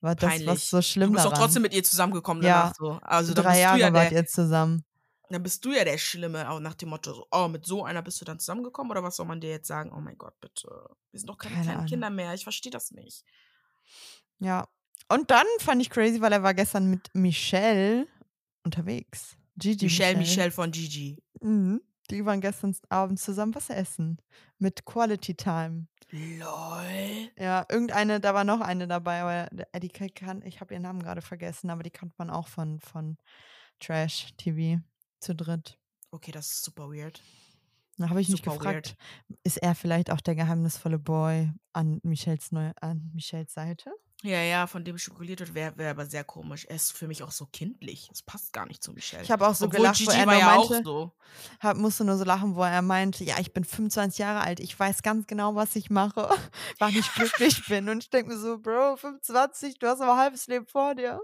War 0.01 0.15
das 0.15 0.31
was 0.31 0.37
Peinlich. 0.37 0.63
so 0.65 0.81
schlimm 0.81 1.09
Du 1.09 1.13
bist 1.13 1.25
doch 1.25 1.33
trotzdem 1.33 1.63
mit 1.63 1.73
ihr 1.73 1.83
zusammengekommen 1.83 2.43
Ja, 2.43 2.61
danach 2.61 2.75
so. 2.75 2.99
Also 3.01 3.33
Drei 3.33 3.59
Jahre 3.59 3.79
ja 3.79 3.93
wart 3.93 4.11
ihr 4.11 4.25
zusammen. 4.25 4.85
Dann 5.29 5.43
bist 5.43 5.63
du 5.63 5.71
ja 5.71 5.83
der 5.83 5.97
Schlimme, 5.97 6.49
auch 6.49 6.59
nach 6.59 6.73
dem 6.73 6.89
Motto, 6.89 7.13
so, 7.13 7.27
oh, 7.31 7.47
mit 7.47 7.65
so 7.65 7.83
einer 7.85 8.01
bist 8.01 8.19
du 8.19 8.25
dann 8.25 8.39
zusammengekommen 8.39 8.91
oder 8.91 9.03
was 9.03 9.15
soll 9.15 9.27
man 9.27 9.39
dir 9.39 9.51
jetzt 9.51 9.67
sagen? 9.67 9.91
Oh 9.95 9.99
mein 9.99 10.17
Gott, 10.17 10.39
bitte. 10.41 10.67
Wir 11.11 11.19
sind 11.19 11.27
doch 11.27 11.37
keine 11.37 11.53
Keine 11.53 11.65
kleinen 11.65 11.77
Ahnung. 11.79 11.89
Kinder 11.89 12.09
mehr. 12.09 12.33
Ich 12.33 12.43
verstehe 12.43 12.71
das 12.71 12.91
nicht. 12.91 13.23
Ja. 14.39 14.67
Und 15.07 15.31
dann 15.31 15.45
fand 15.59 15.81
ich 15.81 15.89
crazy, 15.89 16.21
weil 16.21 16.33
er 16.33 16.43
war 16.43 16.53
gestern 16.53 16.89
mit 16.89 17.09
Michelle 17.13 18.07
unterwegs. 18.63 19.35
Gigi 19.55 19.85
Michelle, 19.85 20.17
Michelle. 20.17 20.17
Michelle 20.17 20.51
von 20.51 20.71
Gigi. 20.71 21.21
Mhm. 21.41 21.81
Die 22.09 22.25
waren 22.25 22.41
gestern 22.41 22.75
Abend 22.89 23.19
zusammen 23.19 23.53
was 23.53 23.69
essen. 23.69 24.19
Mit 24.57 24.85
Quality 24.85 25.35
Time. 25.35 25.87
Lol. 26.09 27.29
Ja, 27.37 27.65
irgendeine, 27.69 28.19
da 28.19 28.33
war 28.33 28.43
noch 28.43 28.61
eine 28.61 28.87
dabei, 28.87 29.21
aber 29.21 29.67
äh, 29.73 29.79
die 29.79 29.89
kann, 29.89 30.41
ich 30.41 30.59
habe 30.59 30.73
ihren 30.73 30.83
Namen 30.83 31.03
gerade 31.03 31.21
vergessen, 31.21 31.69
aber 31.69 31.83
die 31.83 31.91
kannte 31.91 32.15
man 32.17 32.31
auch 32.31 32.47
von, 32.47 32.79
von 32.79 33.17
Trash 33.79 34.33
TV 34.37 34.81
zu 35.19 35.35
dritt. 35.35 35.77
Okay, 36.11 36.31
das 36.31 36.51
ist 36.51 36.63
super 36.63 36.89
weird. 36.89 37.21
Da 37.97 38.09
habe 38.09 38.21
ich 38.21 38.29
mich 38.29 38.41
Super 38.41 38.57
gefragt, 38.57 38.95
ist 39.43 39.57
er 39.57 39.75
vielleicht 39.75 40.09
auch 40.09 40.21
der 40.21 40.33
geheimnisvolle 40.33 40.97
Boy 40.97 41.51
an 41.73 41.99
Michelles, 42.03 42.51
Neu 42.53 42.71
an 42.79 43.11
Michelles 43.13 43.53
Seite? 43.53 43.91
Ja, 44.21 44.41
ja, 44.41 44.67
von 44.67 44.83
dem 44.83 44.97
schokoliert 44.97 45.39
wird, 45.39 45.53
wäre 45.53 45.77
wär 45.77 45.91
aber 45.91 46.05
sehr 46.05 46.25
komisch. 46.25 46.65
Er 46.65 46.75
ist 46.75 46.91
für 46.91 47.07
mich 47.07 47.23
auch 47.23 47.31
so 47.31 47.45
kindlich. 47.45 48.07
Das 48.09 48.21
passt 48.21 48.51
gar 48.51 48.65
nicht 48.65 48.83
zu 48.83 48.91
Michelle. 48.93 49.23
Ich 49.23 49.31
habe 49.31 49.47
auch 49.47 49.55
so 49.55 49.65
Obwohl 49.65 49.79
gelacht, 49.79 50.01
wo 50.01 50.11
Gigi 50.11 50.17
er 50.17 50.27
war 50.27 50.37
ja 50.37 50.55
auch 50.55 50.69
meinte, 50.69 50.83
so. 50.85 51.13
hab, 51.61 51.77
musste 51.77 52.03
nur 52.03 52.17
so 52.17 52.25
lachen, 52.25 52.55
wo 52.55 52.63
er 52.63 52.81
meinte, 52.81 53.23
ja, 53.23 53.37
ich 53.39 53.53
bin 53.53 53.63
25 53.63 54.17
Jahre 54.17 54.41
alt, 54.41 54.59
ich 54.59 54.77
weiß 54.77 55.03
ganz 55.03 55.27
genau, 55.27 55.55
was 55.55 55.75
ich 55.75 55.89
mache, 55.89 56.29
wann 56.79 56.95
ich 56.95 57.13
glücklich 57.13 57.65
bin. 57.67 57.87
Und 57.87 58.03
ich 58.03 58.09
denke 58.09 58.31
mir 58.31 58.37
so, 58.37 58.59
Bro, 58.59 58.97
25, 58.97 59.79
du 59.79 59.87
hast 59.87 60.01
aber 60.01 60.13
ein 60.13 60.19
halbes 60.19 60.47
Leben 60.47 60.65
vor 60.65 60.95
dir. 60.95 61.19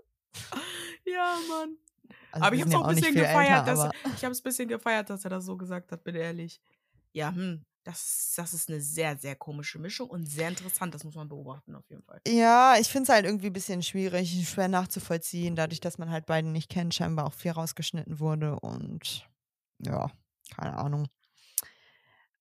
Ja, 1.06 1.38
Mann. 1.50 1.78
Also 2.36 2.48
aber 2.48 2.56
ich 2.56 2.62
habe 2.62 2.70
es 2.70 2.76
auch 2.76 2.88
ein 2.88 2.96
bisschen 2.96 3.16
gefeiert, 3.16 3.68
älter, 3.68 3.86
dass 3.86 3.92
ich 4.18 4.24
habe 4.24 4.32
es 4.34 4.40
ein 4.42 4.44
bisschen 4.44 4.68
gefeiert, 4.68 5.10
dass 5.10 5.24
er 5.24 5.30
das 5.30 5.46
so 5.46 5.56
gesagt 5.56 5.92
hat, 5.92 6.04
bin 6.04 6.16
ehrlich. 6.16 6.60
Ja, 7.14 7.30
hm, 7.34 7.64
das, 7.86 8.34
das 8.36 8.54
ist 8.54 8.70
eine 8.70 8.82
sehr, 8.82 9.16
sehr 9.18 9.36
komische 9.36 9.80
Mischung 9.80 10.10
und 10.10 10.26
sehr 10.26 10.50
interessant. 10.50 10.94
Das 10.94 11.06
muss 11.06 11.16
man 11.16 11.30
beobachten 11.30 11.76
auf 11.76 11.90
jeden 11.90 12.04
Fall. 12.04 12.20
Ja, 12.28 12.76
ich 12.78 12.90
finde 12.90 13.04
es 13.04 13.10
halt 13.10 13.26
irgendwie 13.26 13.48
ein 13.48 13.54
bisschen 13.54 13.84
schwierig, 13.84 14.50
schwer 14.50 14.68
nachzuvollziehen, 14.68 15.56
dadurch, 15.56 15.80
dass 15.80 15.98
man 15.98 16.10
halt 16.10 16.26
beiden 16.26 16.52
nicht 16.52 16.70
kennt, 16.70 16.94
scheinbar 16.94 17.28
auch 17.28 17.34
viel 17.34 17.52
rausgeschnitten 17.52 18.20
wurde 18.20 18.60
und 18.60 19.26
ja, 19.80 20.12
keine 20.56 20.78
Ahnung. 20.78 21.08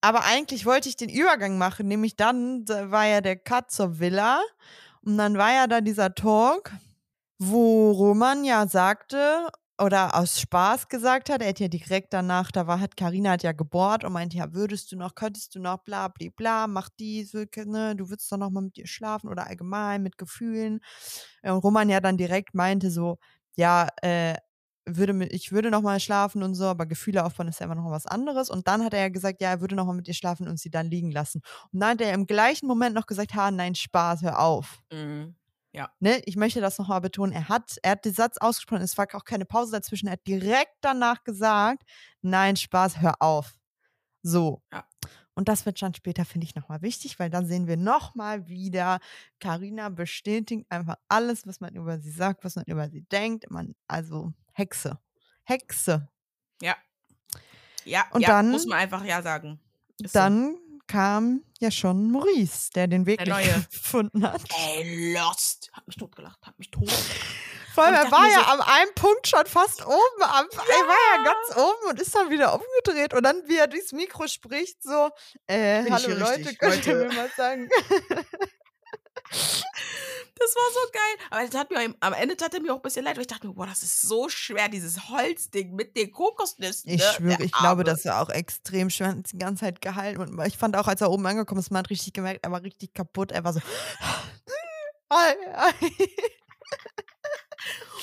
Aber 0.01 0.25
eigentlich 0.25 0.67
wollte 0.67 0.89
ich 0.89 0.97
den 0.97 1.09
Übergang 1.09 1.57
machen, 1.57 1.87
nämlich 1.87 2.17
dann 2.17 2.65
da 2.65 2.91
war 2.91 3.07
ja 3.07 3.21
der 3.21 3.37
Cut 3.37 3.71
zur 3.71 4.01
Villa 4.01 4.43
und 5.03 5.17
dann 5.19 5.39
war 5.39 5.53
ja 5.53 5.67
da 5.67 5.81
dieser 5.81 6.15
Talk, 6.15 6.73
wo 7.39 7.93
Roman 7.93 8.45
ja 8.45 8.67
sagte 8.67 9.49
oder 9.81 10.15
aus 10.17 10.41
Spaß 10.41 10.89
gesagt 10.89 11.31
hat, 11.31 11.43
er 11.43 11.49
hat 11.49 11.61
ja 11.61 11.69
direkt 11.69 12.13
danach, 12.13 12.53
da 12.53 12.67
war 12.67 12.81
hat 12.81 12.97
Karina 12.97 13.33
hat 13.33 13.43
ja 13.43 13.53
gebohrt 13.53 14.05
und 14.05 14.13
meinte, 14.13 14.37
ja, 14.37 14.53
würdest 14.55 14.93
du 14.93 14.97
noch, 14.97 15.15
könntest 15.15 15.55
du 15.55 15.61
noch, 15.61 15.79
bla 15.85 16.09
bla 16.09 16.29
bla, 16.37 16.67
mach 16.69 16.89
dies, 16.99 17.35
ne, 17.35 17.97
du 17.97 18.09
würdest 18.09 18.31
doch 18.31 18.37
noch 18.39 18.51
mal 18.51 18.61
mit 18.63 18.77
dir 18.77 18.87
schlafen 18.87 19.29
oder 19.29 19.47
allgemein 19.49 20.03
mit 20.03 20.17
Gefühlen. 20.19 20.81
Und 21.43 21.51
Roman 21.59 21.89
ja 21.91 22.01
dann 22.01 22.17
direkt 22.17 22.55
meinte 22.55 22.91
so, 22.91 23.19
ja, 23.57 23.89
äh, 24.03 24.37
würde 24.87 25.27
ich 25.29 25.51
würde 25.53 25.71
noch 25.71 25.81
mal 25.83 25.99
schlafen 26.01 26.43
und 26.43 26.55
so, 26.55 26.67
aber 26.67 26.87
Gefühle 26.87 27.25
aufbauen 27.25 27.49
ist 27.49 27.61
ja 27.61 27.67
immer 27.67 27.75
noch 27.75 27.91
was 27.91 28.07
anderes. 28.07 28.51
Und 28.51 28.69
dann 28.69 28.85
hat 28.85 28.93
er 28.95 29.01
ja 29.01 29.09
gesagt, 29.09 29.41
ja, 29.41 29.51
er 29.51 29.61
würde 29.61 29.75
noch 29.77 29.87
mal 29.87 29.95
mit 29.95 30.07
ihr 30.09 30.15
schlafen 30.15 30.47
und 30.49 30.59
sie 30.61 30.71
dann 30.71 30.91
liegen 30.91 31.11
lassen. 31.11 31.41
Und 31.73 31.81
dann 31.81 31.91
hat 31.93 32.01
er 32.03 32.13
im 32.13 32.27
gleichen 32.27 32.67
Moment 32.67 32.95
noch 32.95 33.07
gesagt, 33.07 33.35
ha, 33.35 33.51
nein, 33.51 33.75
Spaß, 33.75 34.23
hör 34.23 34.41
auf. 34.41 34.83
Mhm. 34.93 35.35
Ne, 35.99 36.21
ich 36.25 36.37
möchte 36.37 36.61
das 36.61 36.79
nochmal 36.79 37.01
betonen. 37.01 37.33
Er 37.33 37.49
hat, 37.49 37.79
er 37.83 37.93
hat 37.93 38.05
den 38.05 38.15
Satz 38.15 38.39
ausgesprochen, 38.39 38.83
es 38.83 38.97
war 38.97 39.07
auch 39.15 39.25
keine 39.25 39.45
Pause 39.45 39.73
dazwischen. 39.73 40.07
Er 40.07 40.13
hat 40.13 40.27
direkt 40.27 40.77
danach 40.81 41.25
gesagt, 41.25 41.83
nein, 42.23 42.57
Spaß, 42.57 43.01
hör 43.01 43.21
auf. 43.21 43.55
So. 44.23 44.63
Ja. 44.73 44.87
Und 45.35 45.49
das 45.49 45.67
wird 45.67 45.83
dann 45.83 45.93
später, 45.95 46.25
finde 46.25 46.47
ich, 46.47 46.55
nochmal 46.55 46.81
wichtig, 46.81 47.19
weil 47.19 47.29
dann 47.29 47.45
sehen 47.47 47.67
wir 47.67 47.77
nochmal 47.77 48.47
wieder, 48.47 49.01
Karina 49.41 49.89
bestätigt 49.89 50.65
einfach 50.71 50.95
alles, 51.09 51.45
was 51.45 51.59
man 51.61 51.75
über 51.75 51.99
sie 51.99 52.13
sagt, 52.13 52.45
was 52.45 52.55
man 52.55 52.65
über 52.67 52.89
sie 52.89 53.03
denkt. 53.03 53.51
Man, 53.51 53.75
also 53.89 54.33
Hexe. 54.53 55.01
Hexe. 55.43 56.09
Ja. 56.63 56.77
Ja, 57.85 58.05
Und 58.13 58.21
ja, 58.23 58.29
dann- 58.29 58.53
muss 58.53 58.65
man 58.67 58.79
einfach 58.79 59.05
ja 59.05 59.21
sagen. 59.23 59.59
Ist 60.01 60.13
so. 60.13 60.19
Kam 60.87 61.43
ja 61.61 61.71
schon 61.71 62.11
Maurice, 62.11 62.71
der 62.75 62.87
den 62.89 63.07
Weg 63.07 63.25
Der 63.25 63.37
gefunden 63.71 64.23
hat. 64.31 64.43
Ey, 64.77 65.15
Lost. 65.15 65.71
Hat 65.73 65.87
mich 65.87 65.97
totgelacht, 65.97 66.39
hat 66.47 66.59
mich 66.59 66.71
tot. 66.71 66.91
Vor 67.75 67.85
allem, 67.85 67.95
er 67.95 68.11
war 68.13 68.29
ja 68.29 68.41
so- 68.45 68.51
am 68.53 68.61
einen 68.61 68.95
Punkt 68.95 69.27
schon 69.27 69.47
fast 69.47 69.85
oben. 69.85 70.23
Am, 70.23 70.47
Er 70.53 70.87
war 70.87 71.17
ja 71.17 71.25
ganz 71.25 71.57
oben 71.57 71.91
und 71.91 72.01
ist 72.01 72.15
dann 72.15 72.31
wieder 72.31 72.53
umgedreht. 72.55 73.15
Und 73.15 73.25
dann, 73.25 73.43
wie 73.49 73.57
er 73.57 73.67
durchs 73.67 73.91
Mikro 73.93 74.29
spricht, 74.29 74.81
so, 74.83 75.11
äh, 75.49 75.83
hallo 75.91 76.15
Leute, 76.15 76.39
richtig? 76.41 76.59
könnt 76.61 76.87
ihr 76.87 76.95
mir 76.97 77.13
mal 77.13 77.31
sagen? 77.37 77.69
Das 80.37 80.55
war 80.57 80.73
so 80.73 80.91
geil. 80.93 81.29
Aber 81.31 81.47
das 81.47 81.55
hat 81.61 81.71
mir, 81.71 81.95
am- 82.01 82.13
Ende 82.13 82.37
tat 82.37 82.53
er 82.55 82.61
mir 82.61 82.73
auch 82.73 82.79
ein 82.79 82.83
bisschen 82.83 83.05
leid, 83.05 83.17
weil 83.17 83.23
ich 83.23 83.29
dachte 83.29 83.47
mir, 83.47 83.55
boah, 83.55 83.67
das 83.67 83.83
ist 83.83 84.03
so 84.03 84.29
schwer, 84.29 84.69
dieses 84.69 85.09
Holzding 85.09 85.75
mit 85.75 85.97
den 85.97 86.11
Kokosnüssen. 86.11 86.91
Ich 86.91 87.01
ne? 87.01 87.13
schwöre, 87.17 87.43
ich 87.43 87.53
glaube, 87.53 87.85
das 87.85 88.05
war 88.05 88.21
auch 88.21 88.31
extrem 88.31 88.91
schwer. 88.91 89.09
Er 89.09 89.17
hat 89.17 89.33
die 89.33 89.39
ganze 89.39 89.61
Zeit 89.61 89.81
gehalten. 89.81 90.21
Und 90.21 90.47
ich 90.47 90.59
fand 90.59 90.77
auch, 90.77 90.89
als 90.89 91.01
er 91.01 91.11
oben 91.11 91.27
angekommen 91.27 91.61
ist, 91.61 91.71
man 91.71 91.81
hat 91.81 91.91
richtig 91.91 92.13
gemerkt, 92.13 92.45
er 92.45 92.51
war 92.51 92.63
richtig 92.63 92.95
kaputt. 92.95 93.31
Er 93.33 93.45
war 93.45 93.53
so. 93.53 93.61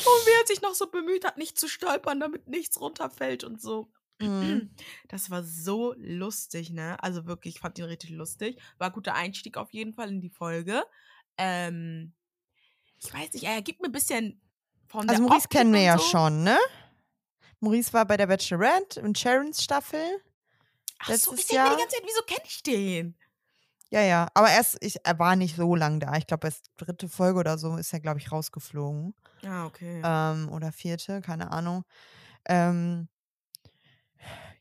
Und 0.03 0.25
wie 0.25 0.41
er 0.41 0.47
sich 0.47 0.61
noch 0.61 0.73
so 0.73 0.89
bemüht 0.89 1.25
hat, 1.25 1.37
nicht 1.37 1.59
zu 1.59 1.67
stolpern, 1.67 2.19
damit 2.19 2.47
nichts 2.47 2.79
runterfällt 2.79 3.43
und 3.43 3.61
so. 3.61 3.91
Mhm. 4.19 4.71
Das 5.09 5.29
war 5.29 5.43
so 5.43 5.93
lustig, 5.97 6.69
ne? 6.69 7.01
Also 7.03 7.25
wirklich, 7.25 7.55
ich 7.55 7.61
fand 7.61 7.77
ihn 7.77 7.85
richtig 7.85 8.11
lustig. 8.11 8.57
War 8.77 8.87
ein 8.87 8.93
guter 8.93 9.13
Einstieg 9.13 9.57
auf 9.57 9.71
jeden 9.71 9.93
Fall 9.93 10.09
in 10.09 10.21
die 10.21 10.29
Folge. 10.29 10.83
Ähm, 11.37 12.13
ich 13.03 13.13
weiß 13.13 13.33
nicht, 13.33 13.43
er 13.43 13.61
gibt 13.61 13.81
mir 13.81 13.87
ein 13.87 13.91
bisschen 13.91 14.41
von 14.87 15.09
Also 15.09 15.21
Maurice 15.23 15.45
Optik 15.45 15.51
kennen 15.51 15.73
wir 15.73 15.81
ja 15.81 15.97
so. 15.97 16.05
schon, 16.05 16.43
ne? 16.43 16.57
Maurice 17.59 17.93
war 17.93 18.05
bei 18.05 18.17
der 18.17 18.27
Bachelorette 18.27 19.01
und 19.01 19.17
Sharons 19.17 19.63
Staffel. 19.63 20.21
Ach 20.99 21.13
so, 21.13 21.33
ich 21.33 21.47
denke 21.47 21.63
mir 21.63 21.69
die 21.75 21.81
ganze 21.81 21.95
Zeit, 21.95 22.05
wieso 22.05 22.21
kenne 22.25 22.41
ich 22.45 22.63
den? 22.63 23.15
Ja, 23.89 24.01
ja. 24.01 24.27
Aber 24.33 24.49
erst, 24.49 24.77
ich, 24.81 24.95
er 25.03 25.19
war 25.19 25.35
nicht 25.35 25.55
so 25.55 25.75
lang 25.75 25.99
da. 25.99 26.15
Ich 26.15 26.25
glaube, 26.25 26.47
erst 26.47 26.71
dritte 26.77 27.09
Folge 27.09 27.39
oder 27.39 27.57
so 27.57 27.75
ist 27.75 27.91
er, 27.91 27.99
glaube 27.99 28.19
ich, 28.19 28.31
rausgeflogen. 28.31 29.13
Ah, 29.45 29.65
okay. 29.65 30.01
Ähm, 30.03 30.49
oder 30.49 30.71
vierte, 30.71 31.21
keine 31.21 31.51
Ahnung. 31.51 31.83
Ähm, 32.45 33.09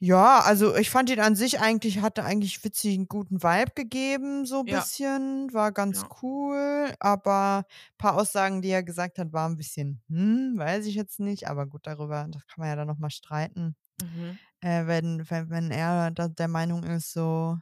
ja, 0.03 0.41
also 0.41 0.75
ich 0.77 0.89
fand 0.91 1.11
ihn 1.11 1.21
an 1.21 1.37
sich 1.37 1.61
eigentlich, 1.61 2.01
hatte 2.01 2.25
eigentlich 2.25 2.65
witzig 2.65 2.95
einen 2.97 3.07
guten 3.09 3.43
Vibe 3.43 3.73
gegeben, 3.75 4.47
so 4.47 4.61
ein 4.61 4.65
Ja. 4.65 4.71
bisschen. 4.71 5.53
War 5.53 5.73
ganz 5.73 6.03
Ja. 6.03 6.09
cool. 6.23 6.95
Aber 7.01 7.67
ein 7.69 7.99
paar 7.99 8.15
Aussagen, 8.17 8.63
die 8.63 8.71
er 8.71 8.83
gesagt 8.83 9.19
hat, 9.19 9.33
waren 9.35 9.53
ein 9.53 9.57
bisschen, 9.59 10.03
hm, 10.09 10.55
weiß 10.57 10.87
ich 10.87 10.95
jetzt 10.95 11.21
nicht. 11.21 11.49
Aber 11.49 11.67
gut, 11.67 11.87
darüber, 11.87 12.27
das 12.31 12.47
kann 12.47 12.61
man 12.61 12.69
ja 12.69 12.77
dann 12.77 12.89
nochmal 12.89 13.11
streiten. 13.11 13.77
Mhm. 13.99 14.39
Äh, 14.61 14.87
wenn, 14.87 15.29
wenn, 15.31 15.51
wenn 15.51 15.71
er 15.73 16.11
da 16.13 16.29
der 16.29 16.49
Meinung 16.49 16.85
ist, 16.85 17.13
so, 17.13 17.59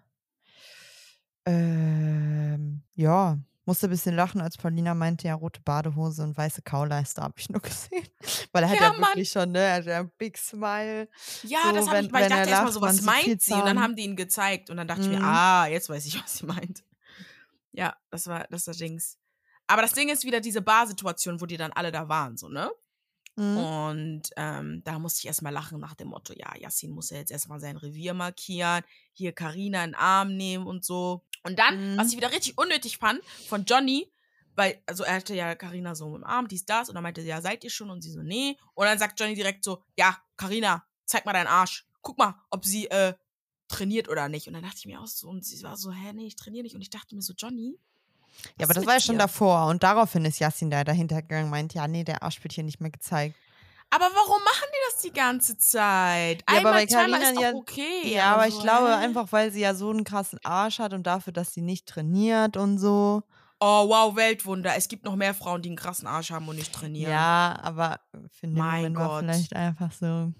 ähm, 1.46 2.82
ja, 2.94 3.38
musste 3.68 3.86
ein 3.86 3.90
bisschen 3.90 4.16
lachen, 4.16 4.40
als 4.40 4.56
Paulina 4.56 4.94
meinte, 4.94 5.28
ja, 5.28 5.34
rote 5.34 5.60
Badehose 5.60 6.22
und 6.22 6.36
weiße 6.36 6.62
Kauleiste 6.62 7.20
habe 7.22 7.34
ich 7.36 7.50
nur 7.50 7.60
gesehen. 7.62 8.08
Weil 8.50 8.64
er 8.64 8.70
hat 8.70 8.80
Ja, 8.80 8.92
ja, 8.92 8.98
wirklich 8.98 9.28
schon, 9.28 9.52
ne, 9.52 9.58
er 9.60 9.74
hat 9.74 9.84
ja 9.84 10.00
ein 10.00 10.10
Big 10.16 10.38
Smile. 10.38 11.08
Ja, 11.42 11.58
So, 11.66 11.72
das 11.72 11.86
habe 11.88 12.00
ich, 12.00 12.12
weil 12.12 12.22
ich 12.22 12.28
dachte 12.28 12.48
erstmal 12.50 12.72
so, 12.72 12.80
was 12.80 13.02
meint 13.02 13.42
sie? 13.42 13.52
Und 13.52 13.66
dann 13.66 13.80
haben 13.80 13.94
die 13.94 14.04
ihn 14.04 14.16
gezeigt 14.16 14.70
und 14.70 14.78
dann 14.78 14.88
dachte 14.88 15.02
ich 15.02 15.08
mir, 15.08 15.18
Mhm. 15.18 15.24
ah, 15.24 15.66
jetzt 15.66 15.88
weiß 15.90 16.06
ich, 16.06 16.20
was 16.20 16.38
sie 16.38 16.46
meint. 16.46 16.82
Ja, 17.72 17.94
das 18.10 18.26
war 18.26 18.46
das, 18.50 18.66
war 18.66 18.74
Dings. 18.74 19.18
Aber 19.66 19.82
das 19.82 19.92
Ding 19.92 20.08
ist 20.08 20.24
wieder 20.24 20.40
diese 20.40 20.62
Barsituation, 20.62 21.40
wo 21.40 21.46
die 21.46 21.58
dann 21.58 21.70
alle 21.72 21.92
da 21.92 22.08
waren, 22.08 22.36
so, 22.36 22.48
ne? 22.48 22.72
Mhm. 23.36 23.56
Und 23.58 24.22
ähm, 24.36 24.82
da 24.84 24.98
musste 24.98 25.20
ich 25.20 25.26
erstmal 25.26 25.52
lachen 25.52 25.78
nach 25.78 25.94
dem 25.94 26.08
Motto, 26.08 26.32
ja, 26.34 26.56
Yassin 26.56 26.90
muss 26.90 27.10
ja 27.10 27.18
jetzt 27.18 27.30
erstmal 27.30 27.60
sein 27.60 27.76
Revier 27.76 28.14
markieren, 28.14 28.82
hier 29.12 29.32
Karina 29.32 29.84
in 29.84 29.90
den 29.90 29.94
Arm 29.94 30.36
nehmen 30.36 30.66
und 30.66 30.84
so. 30.84 31.22
Und 31.42 31.58
dann, 31.58 31.94
Mhm. 31.94 31.98
was 31.98 32.10
ich 32.10 32.16
wieder 32.16 32.32
richtig 32.32 32.58
unnötig 32.58 32.98
fand, 32.98 33.22
von 33.48 33.64
Johnny, 33.64 34.10
weil, 34.56 34.82
also 34.86 35.04
er 35.04 35.14
hatte 35.16 35.34
ja 35.34 35.54
Karina 35.54 35.94
so 35.94 36.14
im 36.16 36.24
Arm, 36.24 36.48
dies, 36.48 36.64
das, 36.66 36.88
und 36.88 36.94
dann 36.96 37.02
meinte 37.02 37.22
sie, 37.22 37.28
ja, 37.28 37.40
seid 37.40 37.62
ihr 37.64 37.70
schon? 37.70 37.90
Und 37.90 38.02
sie 38.02 38.10
so, 38.10 38.22
nee. 38.22 38.56
Und 38.74 38.86
dann 38.86 38.98
sagt 38.98 39.18
Johnny 39.20 39.34
direkt 39.34 39.62
so, 39.64 39.82
ja, 39.96 40.16
Karina, 40.36 40.84
zeig 41.04 41.24
mal 41.24 41.32
deinen 41.32 41.46
Arsch. 41.46 41.86
Guck 42.02 42.18
mal, 42.18 42.34
ob 42.50 42.64
sie 42.64 42.88
äh, 42.90 43.14
trainiert 43.68 44.08
oder 44.08 44.28
nicht. 44.28 44.48
Und 44.48 44.54
dann 44.54 44.62
dachte 44.62 44.76
ich 44.78 44.86
mir 44.86 45.00
auch 45.00 45.06
so, 45.06 45.28
und 45.28 45.44
sie 45.44 45.62
war 45.62 45.76
so, 45.76 45.92
hä, 45.92 46.12
nee, 46.12 46.26
ich 46.26 46.36
trainiere 46.36 46.64
nicht. 46.64 46.74
Und 46.74 46.80
ich 46.82 46.90
dachte 46.90 47.14
mir 47.14 47.22
so, 47.22 47.34
Johnny. 47.36 47.78
Ja, 48.58 48.64
aber 48.66 48.74
das 48.74 48.86
war 48.86 48.94
ja 48.94 49.00
schon 49.00 49.18
davor. 49.18 49.66
Und 49.66 49.82
daraufhin 49.82 50.24
ist 50.24 50.38
Yassin 50.38 50.70
da 50.70 50.84
dahinter 50.84 51.22
gegangen, 51.22 51.50
meint, 51.50 51.74
ja, 51.74 51.86
nee, 51.88 52.04
der 52.04 52.22
Arsch 52.22 52.42
wird 52.42 52.52
hier 52.52 52.64
nicht 52.64 52.80
mehr 52.80 52.90
gezeigt. 52.90 53.36
Aber 53.90 54.04
warum 54.14 54.42
machen 54.44 54.66
die 54.70 54.92
das 54.92 55.02
die 55.02 55.12
ganze 55.12 55.56
Zeit? 55.56 56.40
Ja, 56.40 56.44
aber 56.48 56.56
Einmal, 56.58 56.72
bei 56.74 56.86
zweimal 56.86 57.20
Carina 57.20 57.30
ist 57.30 57.40
ja- 57.40 57.54
okay. 57.54 58.14
Ja, 58.14 58.24
aber 58.26 58.42
aber 58.42 58.48
ich 58.48 58.60
glaube 58.60 58.94
einfach, 58.96 59.32
weil 59.32 59.50
sie 59.50 59.60
ja 59.60 59.74
so 59.74 59.90
einen 59.90 60.04
krassen 60.04 60.38
Arsch 60.44 60.78
hat 60.78 60.92
und 60.92 61.06
dafür, 61.06 61.32
dass 61.32 61.52
sie 61.54 61.62
nicht 61.62 61.86
trainiert 61.86 62.56
und 62.56 62.78
so. 62.78 63.22
Oh, 63.60 63.88
wow, 63.88 64.14
Weltwunder. 64.14 64.76
Es 64.76 64.88
gibt 64.88 65.04
noch 65.04 65.16
mehr 65.16 65.34
Frauen, 65.34 65.62
die 65.62 65.70
einen 65.70 65.76
krassen 65.76 66.06
Arsch 66.06 66.30
haben 66.30 66.46
und 66.48 66.56
nicht 66.56 66.72
trainieren. 66.72 67.10
Ja, 67.10 67.58
aber 67.62 67.98
Moment 68.42 68.96
war 68.96 69.08
Gott. 69.08 69.20
vielleicht 69.20 69.56
einfach 69.56 69.90
so. 69.90 70.32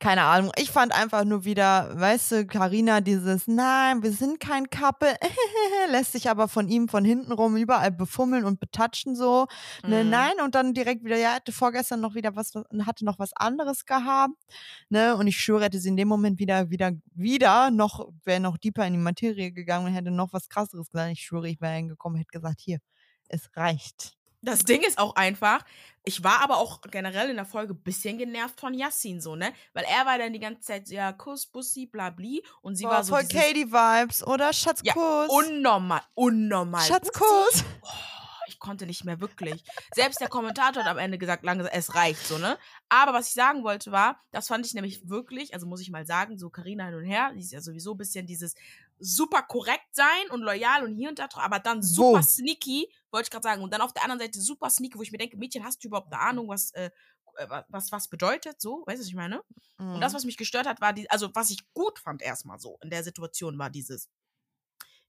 Keine 0.00 0.22
Ahnung. 0.22 0.52
Ich 0.56 0.70
fand 0.70 0.92
einfach 0.94 1.24
nur 1.24 1.44
wieder, 1.44 1.90
weißt 1.98 2.30
du, 2.32 2.46
Carina 2.46 3.00
dieses, 3.00 3.48
nein, 3.48 4.00
wir 4.00 4.12
sind 4.12 4.38
kein 4.38 4.70
Couple, 4.70 5.16
lässt 5.90 6.12
sich 6.12 6.30
aber 6.30 6.46
von 6.46 6.68
ihm 6.68 6.88
von 6.88 7.04
hinten 7.04 7.32
rum 7.32 7.56
überall 7.56 7.90
befummeln 7.90 8.44
und 8.44 8.60
betatschen 8.60 9.16
so. 9.16 9.46
Ne, 9.84 10.04
Mhm. 10.04 10.10
nein, 10.10 10.32
und 10.44 10.54
dann 10.54 10.72
direkt 10.72 11.04
wieder, 11.04 11.16
ja, 11.16 11.34
hatte 11.34 11.50
vorgestern 11.50 12.00
noch 12.00 12.14
wieder 12.14 12.36
was, 12.36 12.52
hatte 12.86 13.04
noch 13.04 13.18
was 13.18 13.32
anderes 13.34 13.86
gehabt. 13.86 14.34
Ne, 14.88 15.16
und 15.16 15.26
ich 15.26 15.40
schwöre, 15.40 15.64
hätte 15.64 15.80
sie 15.80 15.88
in 15.88 15.96
dem 15.96 16.08
Moment 16.08 16.38
wieder, 16.38 16.70
wieder, 16.70 16.92
wieder 17.14 17.70
noch, 17.72 18.08
wäre 18.24 18.38
noch 18.40 18.56
deeper 18.56 18.86
in 18.86 18.92
die 18.92 18.98
Materie 19.00 19.50
gegangen 19.50 19.86
und 19.86 19.94
hätte 19.94 20.12
noch 20.12 20.32
was 20.32 20.48
krasseres 20.48 20.90
gesagt. 20.92 21.10
Ich 21.12 21.22
schwöre, 21.22 21.48
ich 21.48 21.60
wäre 21.60 21.74
hingekommen 21.74 22.16
und 22.16 22.20
hätte 22.20 22.38
gesagt, 22.38 22.60
hier, 22.60 22.78
es 23.28 23.48
reicht. 23.56 24.17
Das 24.40 24.60
Ding 24.60 24.82
ist 24.82 24.98
auch 24.98 25.16
einfach, 25.16 25.64
ich 26.04 26.24
war 26.24 26.40
aber 26.40 26.58
auch 26.58 26.80
generell 26.82 27.28
in 27.28 27.36
der 27.36 27.44
Folge 27.44 27.74
ein 27.74 27.82
bisschen 27.82 28.18
genervt 28.18 28.60
von 28.60 28.72
Yassin, 28.72 29.20
so, 29.20 29.36
ne? 29.36 29.52
Weil 29.74 29.84
er 29.84 30.06
war 30.06 30.16
dann 30.16 30.32
die 30.32 30.38
ganze 30.38 30.62
Zeit 30.62 30.86
so, 30.86 30.94
ja, 30.94 31.12
Kuss, 31.12 31.46
Bussi, 31.46 31.86
blabli. 31.86 32.42
Und 32.62 32.76
sie 32.76 32.84
Boah, 32.84 32.92
war 32.92 33.04
so 33.04 33.14
voll 33.14 33.24
Katie-Vibes, 33.24 34.26
oder? 34.26 34.52
Schatzkuss. 34.52 34.94
Ja, 34.94 35.26
unnormal, 35.26 36.02
unnormal. 36.14 36.86
Schatzkuss. 36.86 37.64
Oh, 37.82 37.88
ich 38.46 38.58
konnte 38.58 38.86
nicht 38.86 39.04
mehr 39.04 39.20
wirklich. 39.20 39.62
Selbst 39.94 40.20
der 40.20 40.28
Kommentator 40.28 40.82
hat 40.82 40.90
am 40.90 40.98
Ende 40.98 41.18
gesagt, 41.18 41.44
langsam, 41.44 41.68
es 41.72 41.94
reicht 41.94 42.26
so, 42.26 42.38
ne? 42.38 42.56
Aber 42.88 43.12
was 43.12 43.28
ich 43.28 43.34
sagen 43.34 43.62
wollte 43.64 43.92
war, 43.92 44.22
das 44.30 44.46
fand 44.46 44.64
ich 44.64 44.74
nämlich 44.74 45.08
wirklich, 45.08 45.52
also 45.52 45.66
muss 45.66 45.82
ich 45.82 45.90
mal 45.90 46.06
sagen, 46.06 46.38
so 46.38 46.48
Karina 46.48 46.86
hin 46.86 46.94
und 46.94 47.04
her, 47.04 47.32
die 47.34 47.40
ist 47.40 47.52
ja 47.52 47.60
sowieso 47.60 47.92
ein 47.92 47.98
bisschen 47.98 48.26
dieses 48.26 48.54
super 48.98 49.42
korrekt 49.42 49.88
sein 49.92 50.30
und 50.30 50.40
loyal 50.40 50.84
und 50.84 50.94
hier 50.94 51.08
und 51.08 51.18
da, 51.18 51.28
aber 51.34 51.58
dann 51.58 51.82
super 51.82 52.18
Wo? 52.18 52.22
sneaky, 52.22 52.90
wollte 53.12 53.26
ich 53.26 53.30
gerade 53.30 53.42
sagen. 53.44 53.62
Und 53.62 53.72
dann 53.72 53.80
auf 53.80 53.92
der 53.92 54.02
anderen 54.04 54.20
Seite 54.20 54.40
super 54.40 54.70
sneaky, 54.70 54.98
wo 54.98 55.02
ich 55.02 55.12
mir 55.12 55.18
denke, 55.18 55.36
Mädchen, 55.36 55.64
hast 55.64 55.82
du 55.84 55.88
überhaupt 55.88 56.12
eine 56.12 56.20
Ahnung, 56.22 56.48
was, 56.48 56.72
äh, 56.72 56.90
äh, 57.36 57.62
was, 57.68 57.92
was 57.92 58.08
bedeutet, 58.08 58.60
so, 58.60 58.84
weißt 58.86 58.98
du, 58.98 59.02
was 59.02 59.08
ich 59.08 59.14
meine? 59.14 59.42
Und 59.92 60.02
das, 60.02 60.12
Mhm. 60.12 60.14
was 60.14 60.24
mich 60.24 60.36
gestört 60.36 60.66
hat, 60.66 60.80
war 60.80 60.92
die, 60.92 61.10
also 61.10 61.30
was 61.34 61.50
ich 61.50 61.72
gut 61.72 61.98
fand 61.98 62.22
erstmal 62.22 62.58
so 62.58 62.78
in 62.82 62.90
der 62.90 63.04
Situation, 63.04 63.58
war 63.58 63.70
dieses, 63.70 64.08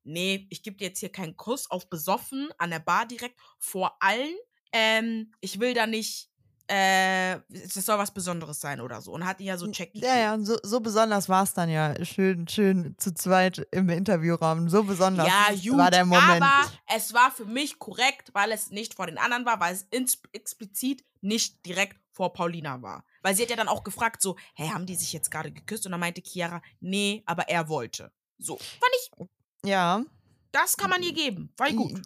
nee, 0.04 0.48
ich 0.50 0.64
gebe 0.64 0.78
dir 0.78 0.88
jetzt 0.88 1.00
hier 1.00 1.12
keinen 1.12 1.38
Kuss 1.38 1.70
auf 1.70 1.90
besoffen 1.90 2.50
an 2.58 2.70
der 2.72 2.80
Bar 2.80 3.06
direkt 3.06 3.40
vor 3.60 3.98
allen. 4.02 4.36
Ähm, 4.72 5.32
ich 5.42 5.60
will 5.60 5.74
da 5.74 5.88
nicht, 5.88 6.29
äh, 6.70 7.40
das 7.50 7.86
soll 7.86 7.98
was 7.98 8.14
Besonderes 8.14 8.62
sein 8.62 8.80
oder 8.80 9.02
so. 9.02 9.12
Und 9.12 9.26
hat 9.26 9.40
ihn 9.40 9.48
ja 9.48 9.58
so 9.58 9.70
check 9.72 9.90
Ja, 9.94 10.16
ja, 10.18 10.40
so, 10.40 10.58
so 10.62 10.80
besonders 10.80 11.28
war 11.28 11.44
es 11.44 11.54
dann 11.54 11.68
ja. 11.68 11.94
Schön, 12.06 12.48
schön 12.48 12.96
zu 13.00 13.12
zweit 13.14 13.68
im 13.72 13.90
Interviewraum. 13.90 14.70
So 14.70 14.84
besonders 14.84 15.28
Ja, 15.28 15.48
gut, 15.52 15.80
war 15.80 15.90
der 15.90 16.06
Moment. 16.06 16.44
aber 16.44 16.72
es 16.96 17.14
war 17.14 17.32
für 17.32 17.46
mich 17.46 17.80
korrekt, 17.80 18.30
weil 18.34 18.52
es 18.52 18.70
nicht 18.70 18.94
vor 18.94 19.08
den 19.08 19.18
anderen 19.18 19.46
war, 19.46 19.60
weil 19.60 19.74
es 19.74 19.88
explizit 20.32 21.04
nicht 21.22 21.66
direkt 21.66 21.98
vor 22.12 22.34
Paulina 22.34 22.82
war. 22.84 23.04
Weil 23.24 23.36
sie 23.36 23.44
hat 23.44 23.50
ja 23.50 23.56
dann 23.56 23.68
auch 23.68 23.84
gefragt, 23.84 24.22
so, 24.22 24.38
hä, 24.54 24.70
haben 24.70 24.86
die 24.86 24.96
sich 24.96 25.12
jetzt 25.12 25.32
gerade 25.32 25.52
geküsst? 25.52 25.88
Und 25.88 25.94
dann 25.94 26.00
meinte 26.00 26.22
Chiara, 26.22 26.62
nee, 26.82 27.24
aber 27.26 27.50
er 27.50 27.68
wollte. 27.68 28.12
So, 28.38 28.58
fand 28.58 28.92
ich, 29.02 29.28
ja. 29.68 30.04
das 30.52 30.78
kann 30.78 30.92
man 30.92 31.02
ihr 31.02 31.14
geben. 31.14 31.52
War 31.58 31.72
gut. 31.74 32.00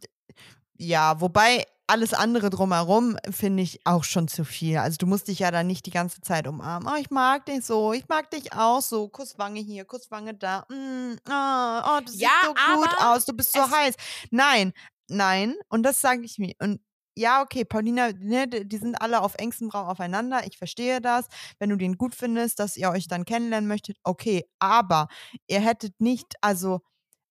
Ja, 0.77 1.19
wobei 1.19 1.65
alles 1.87 2.13
andere 2.13 2.49
drumherum 2.49 3.17
finde 3.29 3.63
ich 3.63 3.85
auch 3.85 4.03
schon 4.03 4.27
zu 4.27 4.45
viel. 4.45 4.77
Also 4.77 4.97
du 4.97 5.05
musst 5.05 5.27
dich 5.27 5.39
ja 5.39 5.51
dann 5.51 5.67
nicht 5.67 5.85
die 5.85 5.91
ganze 5.91 6.21
Zeit 6.21 6.47
umarmen. 6.47 6.91
Oh, 6.91 6.97
ich 6.99 7.09
mag 7.09 7.45
dich 7.45 7.65
so, 7.65 7.93
ich 7.93 8.07
mag 8.07 8.31
dich 8.31 8.53
auch 8.53 8.81
so. 8.81 9.09
Kusswange 9.09 9.59
hier, 9.59 9.85
Kusswange 9.85 10.33
da. 10.33 10.65
Mm, 10.69 11.15
oh, 11.29 11.81
oh, 11.85 11.99
du 12.01 12.11
siehst 12.11 12.21
Ja, 12.21 12.29
so 12.45 12.53
gut 12.53 12.97
aus, 12.99 13.25
du 13.25 13.33
bist 13.33 13.53
so 13.53 13.69
heiß. 13.69 13.95
Nein, 14.31 14.73
nein. 15.09 15.55
Und 15.69 15.83
das 15.83 15.99
sage 15.99 16.21
ich 16.23 16.37
mir. 16.37 16.53
Und 16.59 16.79
ja, 17.15 17.41
okay, 17.43 17.65
Paulina, 17.65 18.11
ne, 18.13 18.47
die 18.47 18.67
die 18.67 18.77
sind 18.77 18.99
alle 19.01 19.21
auf 19.21 19.35
engstem 19.35 19.69
Raum 19.69 19.87
aufeinander. 19.87 20.47
Ich 20.47 20.57
verstehe 20.57 21.01
das. 21.01 21.27
Wenn 21.59 21.69
du 21.69 21.75
den 21.75 21.97
gut 21.97 22.15
findest, 22.15 22.59
dass 22.59 22.77
ihr 22.77 22.89
euch 22.89 23.07
dann 23.07 23.25
kennenlernen 23.25 23.67
möchtet, 23.67 23.97
okay. 24.03 24.45
Aber 24.59 25.09
ihr 25.47 25.59
hättet 25.59 25.99
nicht, 25.99 26.33
also 26.41 26.81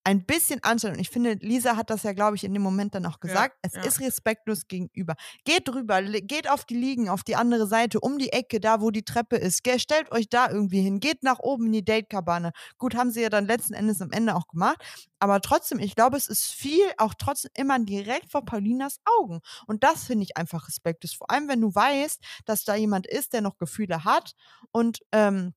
ein 0.03 0.25
bisschen 0.25 0.61
Anstand. 0.63 0.95
Und 0.95 1.01
ich 1.01 1.09
finde, 1.09 1.33
Lisa 1.41 1.75
hat 1.77 1.89
das 1.89 2.03
ja, 2.03 2.13
glaube 2.13 2.35
ich, 2.35 2.43
in 2.43 2.53
dem 2.53 2.61
Moment 2.61 2.95
dann 2.95 3.05
auch 3.05 3.19
gesagt. 3.19 3.57
es 3.61 3.73
ja. 3.73 3.83
ist 3.83 4.01
respektlos 4.01 4.67
gegenüber. 4.67 5.15
Geht 5.45 5.67
drüber, 5.67 6.01
geht 6.01 6.49
auf 6.49 6.65
die 6.65 6.75
Liegen, 6.75 7.09
auf 7.09 7.23
die 7.23 7.35
andere 7.35 7.67
Seite, 7.67 7.99
um 7.99 8.17
die 8.17 8.33
Ecke, 8.33 8.59
da 8.59 8.81
wo 8.81 8.91
die 8.91 9.03
Treppe 9.03 9.37
ist. 9.37 9.63
Ge 9.63 9.79
stellt 9.79 10.11
euch 10.11 10.27
da 10.29 10.49
irgendwie 10.49 10.81
hin. 10.81 10.99
Geht 10.99 11.23
nach 11.23 11.39
oben 11.39 11.67
in 11.67 11.71
die 11.73 11.85
Datekabane. 11.85 12.51
Gut, 12.77 12.95
haben 12.95 13.11
sie 13.11 13.21
ja 13.21 13.29
dann 13.29 13.45
letzten 13.45 13.73
Endes 13.73 14.01
am 14.01 14.11
Ende 14.11 14.35
auch 14.35 14.47
gemacht. 14.47 14.83
Aber 15.19 15.39
trotzdem, 15.39 15.79
ich 15.79 15.95
glaube, 15.95 16.17
es 16.17 16.27
ist 16.27 16.47
viel, 16.47 16.85
auch 16.97 17.13
trotzdem 17.13 17.51
immer 17.55 17.79
direkt 17.79 18.31
vor 18.31 18.43
Paulinas 18.43 18.97
Augen. 19.19 19.39
Und 19.67 19.83
das 19.83 20.03
finde 20.03 20.25
ich 20.25 20.35
einfach 20.35 20.67
respektlos. 20.67 21.13
Vor 21.13 21.31
allem, 21.31 21.47
wenn 21.47 21.61
du 21.61 21.73
weißt, 21.73 22.21
dass 22.45 22.65
da 22.65 22.75
jemand 22.75 23.07
ist, 23.07 23.31
der 23.31 23.41
noch 23.41 23.57
Gefühle 23.57 24.03
hat 24.03 24.33
und 24.71 24.99
ähm, 25.13 25.53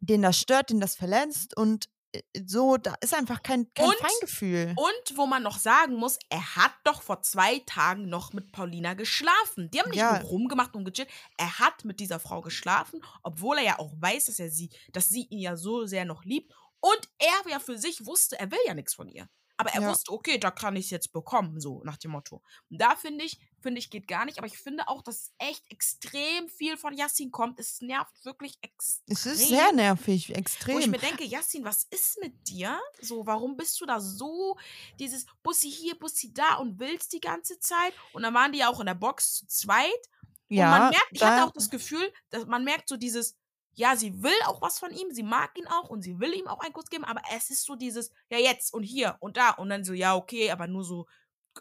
den 0.00 0.22
das 0.22 0.38
stört, 0.38 0.70
den 0.70 0.78
das 0.78 0.94
verletzt 0.94 1.56
und 1.56 1.88
so, 2.46 2.76
da 2.78 2.94
ist 3.00 3.14
einfach 3.14 3.42
kein, 3.42 3.72
kein 3.74 3.86
Und- 3.86 3.96
Feingefühl. 3.96 4.74
Und 4.76 5.16
wo 5.18 5.26
man 5.26 5.42
noch 5.42 5.58
sagen 5.58 5.94
muss, 5.96 6.18
er 6.30 6.56
hat 6.56 6.72
doch 6.84 7.02
vor 7.02 7.22
zwei 7.22 7.58
Tagen 7.66 8.08
noch 8.08 8.32
mit 8.32 8.50
Paulina 8.52 8.94
geschlafen. 8.94 9.70
Die 9.70 9.80
haben 9.80 9.90
nicht 9.90 9.98
Ja. 9.98 10.18
nur 10.18 10.28
rumgemacht 10.28 10.74
und 10.74 10.84
gechillt. 10.84 11.08
Er 11.36 11.58
hat 11.58 11.84
mit 11.84 12.00
dieser 12.00 12.18
Frau 12.20 12.40
geschlafen, 12.40 13.00
obwohl 13.22 13.58
er 13.58 13.64
ja 13.64 13.78
auch 13.78 13.92
weiß, 14.00 14.26
dass 14.26 14.38
er 14.38 14.50
sie, 14.50 14.70
dass 14.92 15.08
sie 15.08 15.24
ihn 15.30 15.38
ja 15.40 15.56
so 15.56 15.84
sehr 15.86 16.04
noch 16.04 16.24
liebt. 16.24 16.52
Und 16.80 17.08
er 17.18 17.50
ja 17.50 17.58
für 17.58 17.76
sich 17.76 18.06
wusste, 18.06 18.38
er 18.38 18.50
will 18.50 18.58
ja 18.66 18.72
nichts 18.74 18.94
von 18.94 19.08
ihr. 19.08 19.28
Aber 19.58 19.70
er 19.74 19.82
Ja. 19.82 19.90
wusste, 19.90 20.12
okay, 20.12 20.38
da 20.38 20.50
kann 20.50 20.76
ich 20.76 20.86
es 20.86 20.90
jetzt 20.90 21.12
bekommen, 21.12 21.60
so 21.60 21.82
nach 21.84 21.96
dem 21.98 22.12
Motto. 22.12 22.42
Und 22.70 22.80
da 22.80 22.96
finde 22.96 23.24
ich, 23.24 23.38
finde 23.60 23.80
ich, 23.80 23.90
geht 23.90 24.08
gar 24.08 24.24
nicht. 24.24 24.38
Aber 24.38 24.46
ich 24.46 24.56
finde 24.56 24.88
auch, 24.88 25.02
dass 25.02 25.32
echt 25.38 25.70
extrem 25.70 26.48
viel 26.48 26.76
von 26.76 26.94
Yassin 26.96 27.30
kommt. 27.32 27.58
Es 27.58 27.80
nervt 27.82 28.24
wirklich 28.24 28.56
extrem. 28.62 29.04
Es 29.14 29.26
ist 29.26 29.48
sehr 29.48 29.72
nervig, 29.72 30.28
Wo 30.28 30.32
ich 30.32 30.38
extrem. 30.38 30.90
mir 30.92 30.98
denke, 30.98 31.24
Yassin, 31.24 31.64
was 31.64 31.84
ist 31.90 32.18
mit 32.22 32.48
dir? 32.48 32.80
So, 33.00 33.26
warum 33.26 33.56
bist 33.56 33.80
du 33.80 33.86
da 33.86 34.00
so, 34.00 34.56
dieses 34.98 35.26
Bussi 35.42 35.70
hier, 35.70 35.98
Bussi 35.98 36.32
da 36.32 36.54
und 36.56 36.78
willst 36.78 37.12
die 37.12 37.20
ganze 37.20 37.58
Zeit? 37.58 37.92
Und 38.12 38.22
dann 38.22 38.34
waren 38.34 38.52
die 38.52 38.58
ja 38.60 38.68
auch 38.68 38.80
in 38.80 38.86
der 38.86 38.94
Box 38.94 39.34
zu 39.34 39.46
zweit. 39.48 39.90
ja, 40.48 40.64
und 40.66 40.70
man 40.80 40.90
merkt, 40.90 41.08
ich 41.12 41.22
hatte 41.22 41.44
auch 41.44 41.52
das 41.52 41.68
Gefühl, 41.68 42.12
dass 42.30 42.46
man 42.46 42.64
merkt 42.64 42.88
so 42.88 42.96
dieses, 42.96 43.36
ja, 43.78 43.94
sie 43.94 44.22
will 44.24 44.32
auch 44.46 44.60
was 44.60 44.80
von 44.80 44.90
ihm, 44.90 45.12
sie 45.12 45.22
mag 45.22 45.56
ihn 45.56 45.68
auch 45.68 45.88
und 45.88 46.02
sie 46.02 46.18
will 46.18 46.34
ihm 46.34 46.48
auch 46.48 46.58
einen 46.60 46.72
Kuss 46.72 46.90
geben, 46.90 47.04
aber 47.04 47.22
es 47.34 47.48
ist 47.48 47.64
so 47.64 47.76
dieses, 47.76 48.10
ja, 48.28 48.38
jetzt 48.38 48.74
und 48.74 48.82
hier 48.82 49.16
und 49.20 49.36
da 49.36 49.50
und 49.50 49.70
dann 49.70 49.84
so, 49.84 49.92
ja, 49.92 50.16
okay, 50.16 50.50
aber 50.50 50.66
nur 50.66 50.82
so 50.82 51.06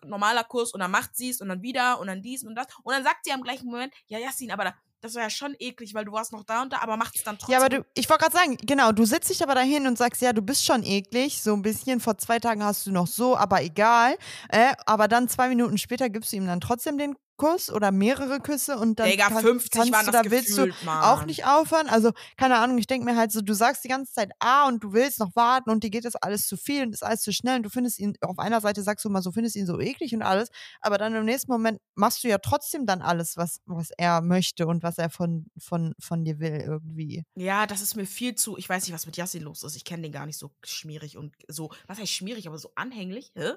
normaler 0.04 0.44
Kuss 0.44 0.74
und 0.74 0.80
dann 0.80 0.90
macht 0.90 1.16
sie 1.16 1.30
es 1.30 1.42
und 1.42 1.50
dann 1.50 1.62
wieder 1.62 2.00
und 2.00 2.08
dann 2.08 2.24
dies 2.24 2.44
und 2.44 2.56
das 2.56 2.66
und 2.82 2.92
dann 2.92 3.04
sagt 3.04 3.24
sie 3.24 3.32
am 3.32 3.44
gleichen 3.44 3.68
Moment, 3.68 3.94
ja, 4.08 4.18
Yassin, 4.18 4.50
aber 4.50 4.64
da, 4.64 4.76
das 5.00 5.14
war 5.14 5.22
ja 5.22 5.30
schon 5.30 5.56
eklig, 5.60 5.94
weil 5.94 6.06
du 6.06 6.12
warst 6.12 6.32
noch 6.32 6.44
da 6.44 6.64
und 6.64 6.74
da, 6.74 6.80
aber 6.80 6.98
macht 6.98 7.16
es 7.16 7.24
dann 7.24 7.38
trotzdem. 7.38 7.54
ja, 7.54 7.60
aber 7.60 7.70
du, 7.70 7.86
ich 7.94 8.10
wollte 8.10 8.24
gerade 8.24 8.36
sagen, 8.36 8.58
genau, 8.64 8.92
du 8.92 9.06
sitzt 9.06 9.30
dich 9.30 9.44
aber 9.44 9.54
dahin 9.54 9.86
und 9.86 9.96
sagst, 10.00 10.20
ja, 10.24 10.34
du 10.34 10.42
bist 10.42 10.66
schon 10.66 10.82
eklig, 10.82 11.44
so 11.44 11.54
ein 11.54 11.62
bisschen, 11.62 12.00
vor 12.00 12.18
zwei 12.18 12.40
Tagen 12.40 12.64
hast 12.64 12.88
du 12.88 12.92
noch 12.92 13.06
so, 13.06 13.38
aber 13.38 13.62
egal. 13.62 14.18
Äh, 14.50 14.74
aber 14.88 15.08
dann 15.08 15.30
zwei 15.30 15.50
Minuten 15.50 15.78
später 15.78 16.10
gibst 16.10 16.32
du 16.32 16.38
ihm 16.38 16.48
dann 16.48 16.62
trotzdem 16.62 16.98
den 16.98 17.16
Kuss 17.38 17.70
oder 17.70 17.92
mehrere 17.92 18.40
Küsse 18.40 18.78
und 18.78 19.00
dann 19.00 19.10
Digga, 19.10 19.30
kann, 19.30 19.42
50 19.42 19.72
kannst 19.72 19.92
waren 19.94 20.06
du, 20.06 20.12
da 20.12 20.24
willst 20.26 20.58
du 20.58 20.66
gefühlt, 20.66 20.86
Mann. 20.86 21.04
auch 21.04 21.26
nicht 21.26 21.46
aufhören. 21.46 21.88
Also, 21.88 22.12
keine 22.36 22.58
Ahnung, 22.58 22.78
ich 22.78 22.88
denke 22.88 23.06
mir 23.06 23.16
halt 23.16 23.32
so, 23.32 23.42
du 23.42 23.54
sagst 23.54 23.84
die 23.84 23.88
ganze 23.88 24.12
Zeit 24.12 24.32
A 24.40 24.68
und 24.68 24.84
du 24.84 24.94
willst 24.94 25.20
noch 25.20 25.36
warten 25.36 25.70
und 25.70 25.84
dir 25.84 25.90
geht 25.90 26.06
das 26.06 26.16
alles 26.16 26.48
zu 26.48 26.58
viel 26.58 26.84
und 26.84 26.94
ist 26.94 27.04
alles 27.04 27.22
zu 27.22 27.32
schnell 27.32 27.58
und 27.58 27.64
du 27.64 27.70
findest 27.70 28.00
ihn, 28.00 28.16
auf 28.22 28.40
einer 28.40 28.60
Seite 28.62 28.82
sagst 28.82 29.06
du 29.06 29.10
mal 29.10 29.22
so, 29.22 29.32
findest 29.32 29.56
ihn 29.56 29.66
so 29.66 29.80
eklig 29.80 30.14
und 30.14 30.22
alles, 30.22 30.50
aber 30.82 30.98
dann 30.98 31.16
im 31.16 31.26
nächsten 31.26 31.52
Moment 31.52 31.80
machst 31.96 32.24
du 32.24 32.28
ja 32.28 32.40
trotzdem 32.40 32.86
dann 32.86 33.02
alles, 33.02 33.38
was, 33.38 33.62
was 33.66 33.92
er 33.98 34.22
möchte 34.22 34.68
und 34.68 34.84
was 34.84 34.98
er 34.98 35.10
von, 35.10 35.46
von, 35.58 35.94
von 36.00 36.24
dir 36.26 36.40
will 36.40 36.62
irgendwie. 36.66 37.24
Ja, 37.36 37.68
das 37.68 37.82
ist 37.82 37.96
mir 37.96 38.06
viel 38.06 38.36
zu. 38.36 38.58
Ich 38.58 38.68
weiß 38.68 38.84
nicht, 38.84 38.94
was 38.94 39.06
mit 39.06 39.18
Yassin 39.18 39.44
los 39.44 39.64
ist. 39.64 39.76
Ich 39.76 39.86
kenne 39.86 40.04
den 40.04 40.12
gar 40.12 40.26
nicht 40.26 40.38
so 40.38 40.52
schmierig 40.64 41.18
und 41.18 41.36
so. 41.48 41.72
Was 41.88 42.00
heißt 42.00 42.12
schmierig, 42.12 42.48
aber 42.48 42.58
so 42.58 42.72
anhänglich? 42.76 43.32
Hä? 43.36 43.52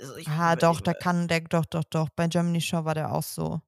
Also 0.00 0.16
ich, 0.16 0.28
Ah, 0.28 0.56
doch, 0.56 0.80
da 0.80 0.92
kann 0.94 1.28
der, 1.28 1.40
doch, 1.42 1.64
doch, 1.64 1.84
doch. 1.84 2.08
Bei 2.10 2.26
Germany 2.26 2.60
Show 2.60 2.84
war 2.84 2.94
der 2.94 3.12
auch 3.12 3.22
so. 3.22 3.60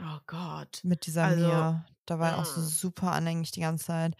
Oh 0.00 0.18
Gott. 0.26 0.80
Mit 0.82 1.06
dieser 1.06 1.24
Also, 1.24 1.46
Mia. 1.46 1.84
Da 2.06 2.18
war 2.18 2.30
er 2.30 2.38
auch 2.38 2.44
so 2.44 2.60
mm. 2.60 2.64
super 2.64 3.12
anhänglich 3.12 3.52
die 3.52 3.60
ganze 3.60 3.86
Zeit. 3.86 4.16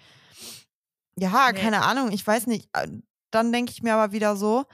Ja, 1.18 1.50
Nee. 1.52 1.58
keine 1.60 1.82
Ahnung, 1.82 2.12
ich 2.12 2.24
weiß 2.26 2.46
nicht. 2.46 2.68
Äh, 2.72 2.88
Dann 3.30 3.52
denke 3.52 3.72
ich 3.72 3.82
mir 3.82 3.94
aber 3.94 4.12
wieder 4.12 4.36
so, 4.36 4.66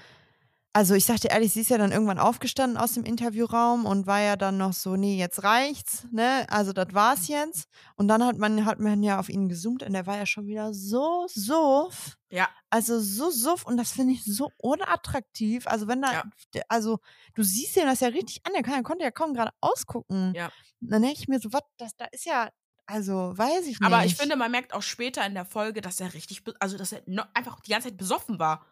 also 0.73 0.95
ich 0.95 1.07
sagte 1.07 1.29
ehrlich, 1.29 1.53
sie 1.53 1.63
ist 1.63 1.71
ja 1.71 1.79
dann 1.79 1.93
irgendwann 1.93 2.19
aufgestanden 2.19 2.77
aus 2.77 2.93
dem 2.93 3.05
Interviewraum 3.05 3.87
und 3.87 4.07
war 4.07 4.21
ja 4.21 4.37
dann 4.37 4.59
noch 4.59 4.73
so, 4.73 4.97
nee, 4.97 5.17
jetzt 5.19 5.43
reicht's, 5.43 6.07
ne? 6.13 6.47
Also 6.51 6.73
das 6.73 6.89
war's 6.93 7.27
jetzt. 7.29 7.69
Und 7.97 8.09
dann 8.09 8.25
hat 8.25 8.39
man, 8.39 8.65
hat 8.65 8.79
man 8.79 9.03
ja 9.03 9.19
auf 9.19 9.29
ihn 9.29 9.49
gezoomt 9.49 9.83
und 9.83 9.93
der 9.93 10.07
war 10.07 10.17
ja 10.17 10.27
schon 10.27 10.47
wieder 10.47 10.73
so 10.75 11.27
suff. 11.29 12.17
Ja. 12.31 12.49
Also 12.71 13.01
so 13.01 13.31
suff 13.31 13.65
und 13.65 13.77
das 13.77 13.93
finde 13.93 14.13
ich 14.13 14.25
so 14.25 14.51
unattraktiv. 14.59 15.67
Also 15.67 15.89
wenn 15.89 16.03
da, 16.03 16.13
Ja. 16.13 16.63
also 16.69 16.99
du 17.35 17.43
siehst 17.43 17.77
ihm 17.77 17.87
das 17.87 18.01
ja 18.01 18.09
richtig 18.09 18.43
an, 18.45 18.53
der, 18.53 18.63
kann, 18.63 18.75
der 18.75 18.83
konnte 18.83 19.05
ja 19.05 19.11
kaum 19.11 19.35
gerade 19.35 19.53
ausgucken. 19.61 20.33
Ja. 20.37 20.51
Und 20.81 20.91
dann 20.93 21.03
denke 21.03 21.19
ich 21.19 21.29
mir 21.29 21.41
so, 21.41 21.53
was, 21.53 21.63
das 21.79 21.97
da 21.97 22.05
ist 22.13 22.25
ja, 22.27 22.51
also 22.87 23.33
weiß 23.37 23.63
ich 23.67 23.81
nicht. 23.81 23.83
Aber 23.83 24.05
ich 24.05 24.17
finde, 24.17 24.37
man 24.37 24.51
merkt 24.51 24.73
auch 24.75 24.83
später 24.83 25.25
in 25.27 25.35
der 25.35 25.45
Folge, 25.45 25.81
dass 25.81 26.01
er 26.01 26.15
richtig, 26.15 26.43
also 26.61 26.77
dass 26.79 26.93
er 26.93 27.03
einfach 27.35 27.61
die 27.61 27.71
ganze 27.71 27.89
Zeit 27.89 27.97
besoffen 27.97 28.39
war. 28.39 28.65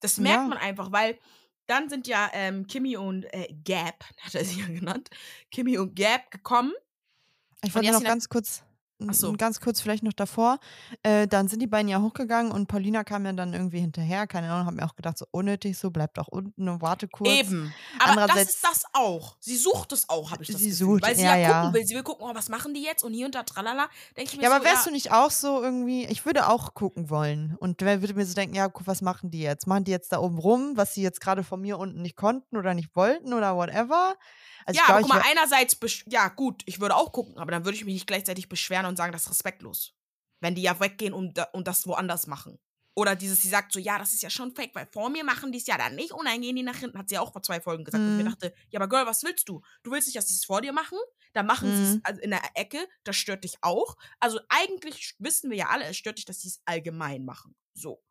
Das 0.00 0.18
merkt 0.18 0.42
Ja. 0.42 0.48
man 0.48 0.58
einfach, 0.58 0.92
weil 0.92 1.18
dann 1.66 1.88
sind 1.88 2.06
ja 2.08 2.28
ähm, 2.32 2.66
Kimmy 2.66 2.96
und 2.96 3.24
äh, 3.32 3.54
Gab, 3.64 4.04
hat 4.20 4.34
er 4.34 4.44
sie 4.44 4.60
ja 4.60 4.66
genannt, 4.66 5.10
Kimmy 5.50 5.78
und 5.78 5.94
Gab 5.94 6.30
gekommen. 6.30 6.72
Ich 7.62 7.74
wollte 7.74 7.92
noch 7.92 8.02
ganz 8.02 8.28
kurz, 8.28 8.62
so. 9.12 9.32
ganz 9.32 9.60
kurz 9.60 9.80
vielleicht 9.80 10.02
noch 10.02 10.12
davor. 10.12 10.58
Äh, 11.02 11.26
dann 11.26 11.48
sind 11.48 11.60
die 11.60 11.66
beiden 11.66 11.88
ja 11.88 12.00
hochgegangen 12.00 12.52
und 12.52 12.66
Paulina 12.66 13.04
kam 13.04 13.24
ja 13.24 13.32
dann 13.32 13.52
irgendwie 13.52 13.80
hinterher. 13.80 14.26
Keine 14.26 14.50
Ahnung, 14.50 14.66
hab 14.66 14.74
mir 14.74 14.84
auch 14.84 14.96
gedacht, 14.96 15.18
so 15.18 15.26
unnötig, 15.30 15.78
so 15.78 15.90
bleibt 15.90 16.18
auch 16.18 16.28
unten 16.28 16.68
und 16.68 16.82
warte 16.82 17.08
kurz. 17.08 17.30
Eben. 17.30 17.72
Aber 17.98 18.26
das 18.26 18.50
ist 18.50 18.64
das 18.64 18.84
auch. 18.92 19.36
Sie 19.40 19.56
sucht 19.56 19.92
es 19.92 20.08
auch, 20.08 20.30
habe 20.30 20.42
ich 20.42 20.48
das 20.50 20.58
Sie 20.58 20.70
Gefühl. 20.70 20.86
sucht, 20.86 21.02
weil 21.02 21.16
sie 21.16 21.24
ja, 21.24 21.36
ja, 21.36 21.48
ja. 21.48 21.60
gucken 21.60 21.74
will. 21.74 21.86
Sie 21.86 21.94
will 21.94 22.02
gucken, 22.02 22.26
oh, 22.28 22.34
was 22.34 22.48
machen 22.48 22.74
die 22.74 22.82
jetzt 22.82 23.02
und 23.02 23.12
hier 23.12 23.26
und 23.26 23.34
da, 23.34 23.42
tralala. 23.42 23.88
Denke 24.16 24.32
ich 24.32 24.36
mir 24.36 24.42
Ja, 24.42 24.50
so, 24.50 24.56
aber 24.56 24.64
wärst 24.64 24.86
ja, 24.86 24.90
du 24.90 24.94
nicht 24.94 25.12
auch 25.12 25.30
so 25.30 25.62
irgendwie, 25.62 26.06
ich 26.06 26.24
würde 26.26 26.48
auch 26.48 26.74
gucken 26.74 27.10
wollen. 27.10 27.56
Und 27.58 27.80
wer 27.82 28.00
würde 28.00 28.14
mir 28.14 28.26
so 28.26 28.34
denken, 28.34 28.54
ja, 28.54 28.68
guck, 28.68 28.86
was 28.86 29.02
machen 29.02 29.30
die 29.30 29.40
jetzt? 29.40 29.66
Machen 29.66 29.84
die 29.84 29.90
jetzt 29.90 30.12
da 30.12 30.18
oben 30.18 30.38
rum, 30.38 30.72
was 30.76 30.94
sie 30.94 31.02
jetzt 31.02 31.20
gerade 31.20 31.42
von 31.44 31.60
mir 31.60 31.78
unten 31.78 32.02
nicht 32.02 32.16
konnten 32.16 32.56
oder 32.56 32.74
nicht 32.74 32.94
wollten 32.94 33.32
oder 33.32 33.56
whatever? 33.56 34.16
Also 34.66 34.78
ja, 34.78 34.84
ich 34.84 34.90
aber 34.90 34.98
glaub, 34.98 35.10
guck 35.10 35.22
mal, 35.22 35.30
einerseits, 35.30 35.76
ja 36.06 36.28
gut, 36.28 36.62
ich 36.66 36.80
würde 36.80 36.94
auch 36.96 37.12
gucken, 37.12 37.38
aber 37.38 37.50
dann 37.50 37.64
würde 37.64 37.76
ich 37.76 37.84
mich 37.84 37.94
nicht 37.94 38.06
gleichzeitig 38.06 38.48
beschweren 38.48 38.86
und 38.90 38.96
sagen, 38.96 39.12
das 39.12 39.22
ist 39.22 39.30
respektlos. 39.30 39.94
Wenn 40.40 40.54
die 40.54 40.62
ja 40.62 40.78
weggehen 40.80 41.12
und, 41.14 41.38
und 41.52 41.66
das 41.68 41.86
woanders 41.86 42.26
machen. 42.26 42.58
Oder 42.96 43.14
dieses, 43.16 43.40
sie 43.42 43.48
sagt 43.48 43.72
so, 43.72 43.78
ja, 43.78 43.98
das 43.98 44.12
ist 44.12 44.22
ja 44.22 44.30
schon 44.30 44.54
fake, 44.54 44.74
weil 44.74 44.86
vor 44.92 45.08
mir 45.10 45.24
machen 45.24 45.52
die 45.52 45.58
es 45.58 45.66
ja 45.66 45.78
dann 45.78 45.94
nicht 45.94 46.12
und 46.12 46.26
dann 46.26 46.40
gehen 46.40 46.56
die 46.56 46.62
nach 46.62 46.76
hinten, 46.76 46.98
hat 46.98 47.08
sie 47.08 47.14
ja 47.14 47.20
auch 47.20 47.32
vor 47.32 47.42
zwei 47.42 47.60
Folgen 47.60 47.84
gesagt. 47.84 48.04
Und 48.06 48.12
ich 48.12 48.16
mir 48.16 48.24
Mhm. 48.24 48.30
dachte, 48.30 48.52
ja, 48.70 48.80
aber 48.80 48.88
Girl, 48.88 49.06
was 49.06 49.22
willst 49.22 49.48
du? 49.48 49.62
Du 49.82 49.92
willst 49.92 50.08
nicht, 50.08 50.16
dass 50.18 50.26
sie 50.28 50.34
es 50.34 50.44
vor 50.44 50.60
dir 50.60 50.72
machen? 50.72 50.98
Dann 51.32 51.46
machen 51.46 51.72
sie 51.72 51.84
es 51.84 51.94
Mhm. 51.94 52.00
also 52.02 52.20
in 52.20 52.30
der 52.30 52.42
Ecke, 52.54 52.86
das 53.04 53.16
stört 53.16 53.44
dich 53.44 53.56
auch. 53.62 53.96
Also 54.18 54.40
eigentlich 54.48 55.14
wissen 55.18 55.50
wir 55.50 55.56
ja 55.58 55.68
alle, 55.68 55.84
es 55.84 55.96
stört 55.96 56.18
dich, 56.18 56.24
dass 56.24 56.40
sie 56.42 56.48
es 56.48 56.60
allgemein 56.64 57.24
machen. 57.24 57.54
So. 57.74 58.02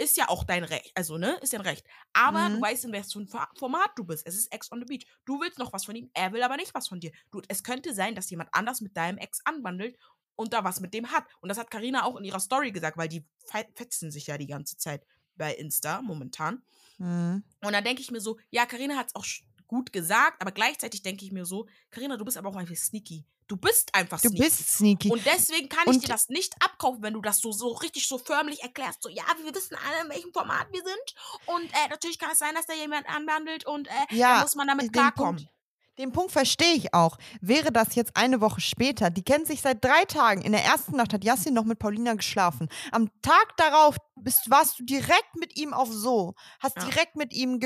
Ist 0.00 0.16
ja 0.16 0.28
auch 0.28 0.44
dein 0.44 0.62
Recht, 0.62 0.92
also, 0.94 1.18
ne, 1.18 1.36
ist 1.42 1.52
dein 1.52 1.60
Recht. 1.60 1.84
Aber 2.12 2.50
du 2.50 2.58
Mhm. 2.58 2.62
weißt, 2.62 2.84
in 2.84 2.92
welchem 2.92 3.26
Format 3.26 3.90
du 3.96 4.04
bist. 4.04 4.24
Es 4.28 4.36
ist 4.36 4.52
Ex 4.52 4.70
on 4.70 4.78
the 4.78 4.84
Beach. 4.84 5.04
Du 5.24 5.40
willst 5.40 5.58
noch 5.58 5.72
was 5.72 5.86
von 5.86 5.96
ihm, 5.96 6.08
er 6.14 6.32
will 6.32 6.42
aber 6.44 6.56
nicht 6.56 6.72
was 6.72 6.86
von 6.86 7.00
dir. 7.00 7.10
Du, 7.32 7.42
es 7.48 7.64
könnte 7.64 7.92
sein, 7.92 8.14
dass 8.14 8.30
jemand 8.30 8.50
anders 8.54 8.80
mit 8.80 8.96
deinem 8.96 9.18
Ex 9.18 9.40
anwandelt 9.44 9.98
und 10.38 10.52
da 10.52 10.64
was 10.64 10.80
mit 10.80 10.94
dem 10.94 11.10
hat. 11.10 11.24
Und 11.40 11.48
das 11.48 11.58
hat 11.58 11.70
Karina 11.70 12.04
auch 12.04 12.16
in 12.16 12.24
ihrer 12.24 12.40
Story 12.40 12.70
gesagt, 12.72 12.96
weil 12.96 13.08
die 13.08 13.24
fe- 13.44 13.66
fetzen 13.74 14.10
sich 14.10 14.28
ja 14.28 14.38
die 14.38 14.46
ganze 14.46 14.76
Zeit 14.78 15.04
bei 15.36 15.52
Insta 15.54 16.00
momentan. 16.00 16.62
Mhm. 16.98 17.42
Und 17.64 17.72
dann 17.72 17.84
denke 17.84 18.00
ich 18.00 18.10
mir 18.10 18.20
so, 18.20 18.38
ja, 18.50 18.64
Karina 18.66 18.96
hat 18.96 19.08
es 19.08 19.14
auch 19.14 19.26
gut 19.66 19.92
gesagt, 19.92 20.40
aber 20.40 20.52
gleichzeitig 20.52 21.02
denke 21.02 21.24
ich 21.24 21.32
mir 21.32 21.44
so, 21.44 21.66
Karina, 21.90 22.16
du 22.16 22.24
bist 22.24 22.36
aber 22.36 22.48
auch 22.48 22.56
einfach 22.56 22.74
sneaky. 22.76 23.24
Du 23.48 23.56
bist 23.56 23.94
einfach 23.94 24.20
Du 24.20 24.28
sneaky. 24.28 24.42
bist 24.44 24.68
sneaky. 24.76 25.10
Und 25.10 25.24
deswegen 25.24 25.68
kann 25.68 25.84
ich 25.86 25.94
Und- 25.94 26.04
dir 26.04 26.08
das 26.08 26.28
nicht 26.28 26.54
abkaufen, 26.62 27.02
wenn 27.02 27.14
du 27.14 27.20
das 27.22 27.38
so, 27.40 27.50
so 27.50 27.68
richtig 27.72 28.06
so 28.06 28.18
förmlich 28.18 28.62
erklärst. 28.62 29.02
So, 29.02 29.08
ja, 29.08 29.24
wir 29.42 29.54
wissen 29.54 29.76
alle, 29.86 30.04
in 30.04 30.10
welchem 30.10 30.32
Format 30.32 30.68
wir 30.72 30.82
sind. 30.82 31.14
Und 31.46 31.64
äh, 31.64 31.88
natürlich 31.88 32.18
kann 32.18 32.30
es 32.32 32.38
sein, 32.38 32.54
dass 32.54 32.66
da 32.66 32.74
jemand 32.74 33.08
anwandelt 33.08 33.66
und 33.66 33.88
äh, 33.88 33.92
ja, 34.16 34.36
da 34.36 34.42
muss 34.42 34.54
man 34.54 34.68
damit 34.68 34.92
klarkommen. 34.92 35.36
Punkt, 35.36 35.52
den 35.98 36.12
Punkt 36.12 36.32
verstehe 36.32 36.74
ich 36.74 36.94
auch. 36.94 37.18
Wäre 37.40 37.72
das 37.72 37.94
jetzt 37.94 38.16
eine 38.16 38.40
Woche 38.40 38.60
später, 38.60 39.10
die 39.10 39.22
kennen 39.22 39.44
sich 39.44 39.60
seit 39.60 39.84
drei 39.84 40.04
Tagen. 40.04 40.42
In 40.42 40.52
der 40.52 40.64
ersten 40.64 40.96
Nacht 40.96 41.12
hat 41.12 41.24
Yassin 41.24 41.54
noch 41.54 41.64
mit 41.64 41.78
Paulina 41.78 42.14
geschlafen. 42.14 42.68
Am 42.92 43.10
Tag 43.22 43.56
darauf 43.56 43.96
bist, 44.14 44.50
warst 44.50 44.78
du 44.78 44.84
direkt 44.84 45.34
mit 45.36 45.56
ihm 45.56 45.72
auf 45.74 45.88
so. 45.92 46.34
Hast 46.60 46.76
Ja. 46.76 46.84
direkt 46.84 47.16
mit 47.16 47.34
ihm 47.34 47.58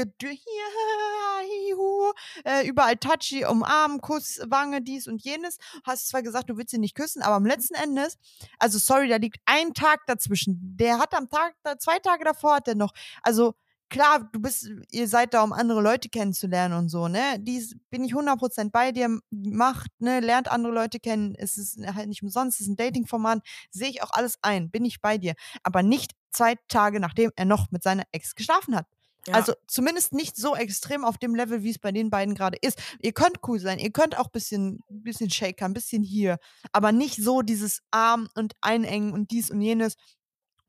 äh, 2.44 2.66
überall 2.66 2.96
touchy, 2.96 3.44
umarmen, 3.44 4.00
Kuss, 4.00 4.40
Wange, 4.46 4.82
dies 4.82 5.06
und 5.06 5.22
jenes. 5.22 5.58
Hast 5.84 6.08
zwar 6.08 6.22
gesagt, 6.22 6.50
du 6.50 6.56
willst 6.56 6.72
ihn 6.72 6.80
nicht 6.80 6.94
küssen, 6.94 7.22
aber 7.22 7.36
am 7.36 7.46
letzten 7.46 7.74
Endes, 7.74 8.16
also 8.58 8.78
sorry, 8.78 9.08
da 9.08 9.16
liegt 9.16 9.38
ein 9.44 9.74
Tag 9.74 10.00
dazwischen. 10.06 10.58
Der 10.76 10.98
hat 10.98 11.14
am 11.14 11.28
Tag, 11.28 11.54
zwei 11.78 11.98
Tage 11.98 12.24
davor 12.24 12.56
hat 12.56 12.68
er 12.68 12.74
noch, 12.74 12.92
also 13.22 13.54
klar, 13.92 14.28
du 14.32 14.40
bist, 14.40 14.68
ihr 14.90 15.06
seid 15.06 15.34
da, 15.34 15.42
um 15.42 15.52
andere 15.52 15.82
Leute 15.82 16.08
kennenzulernen 16.08 16.74
und 16.74 16.88
so, 16.88 17.08
ne? 17.08 17.36
Dies 17.38 17.76
bin 17.90 18.02
ich 18.02 18.14
100% 18.14 18.70
bei 18.72 18.90
dir, 18.90 19.20
macht, 19.30 19.90
ne, 20.00 20.20
lernt 20.20 20.50
andere 20.50 20.72
Leute 20.72 20.98
kennen, 20.98 21.34
es 21.36 21.58
ist 21.58 21.78
halt 21.94 22.08
nicht 22.08 22.22
umsonst, 22.22 22.58
es 22.58 22.66
ist 22.66 22.72
ein 22.72 22.76
Dating-Format, 22.76 23.40
sehe 23.70 23.90
ich 23.90 24.02
auch 24.02 24.10
alles 24.10 24.38
ein, 24.40 24.70
bin 24.70 24.84
ich 24.86 25.00
bei 25.00 25.18
dir. 25.18 25.34
Aber 25.62 25.82
nicht 25.82 26.12
zwei 26.30 26.56
Tage, 26.68 27.00
nachdem 27.00 27.30
er 27.36 27.44
noch 27.44 27.70
mit 27.70 27.82
seiner 27.82 28.04
Ex 28.12 28.34
geschlafen 28.34 28.74
hat. 28.74 28.86
Ja. 29.26 29.34
Also 29.34 29.52
zumindest 29.66 30.14
nicht 30.14 30.36
so 30.36 30.56
extrem 30.56 31.04
auf 31.04 31.18
dem 31.18 31.34
Level, 31.34 31.62
wie 31.62 31.70
es 31.70 31.78
bei 31.78 31.92
den 31.92 32.10
beiden 32.10 32.34
gerade 32.34 32.58
ist. 32.60 32.82
Ihr 32.98 33.12
könnt 33.12 33.38
cool 33.46 33.60
sein, 33.60 33.78
ihr 33.78 33.92
könnt 33.92 34.18
auch 34.18 34.28
bisschen, 34.28 34.80
bisschen 34.88 35.30
shakern, 35.30 35.74
bisschen 35.74 36.02
hier, 36.02 36.38
aber 36.72 36.90
nicht 36.90 37.22
so 37.22 37.42
dieses 37.42 37.82
Arm 37.90 38.28
und 38.34 38.54
Einengen 38.62 39.12
und 39.12 39.30
dies 39.30 39.50
und 39.50 39.60
jenes. 39.60 39.96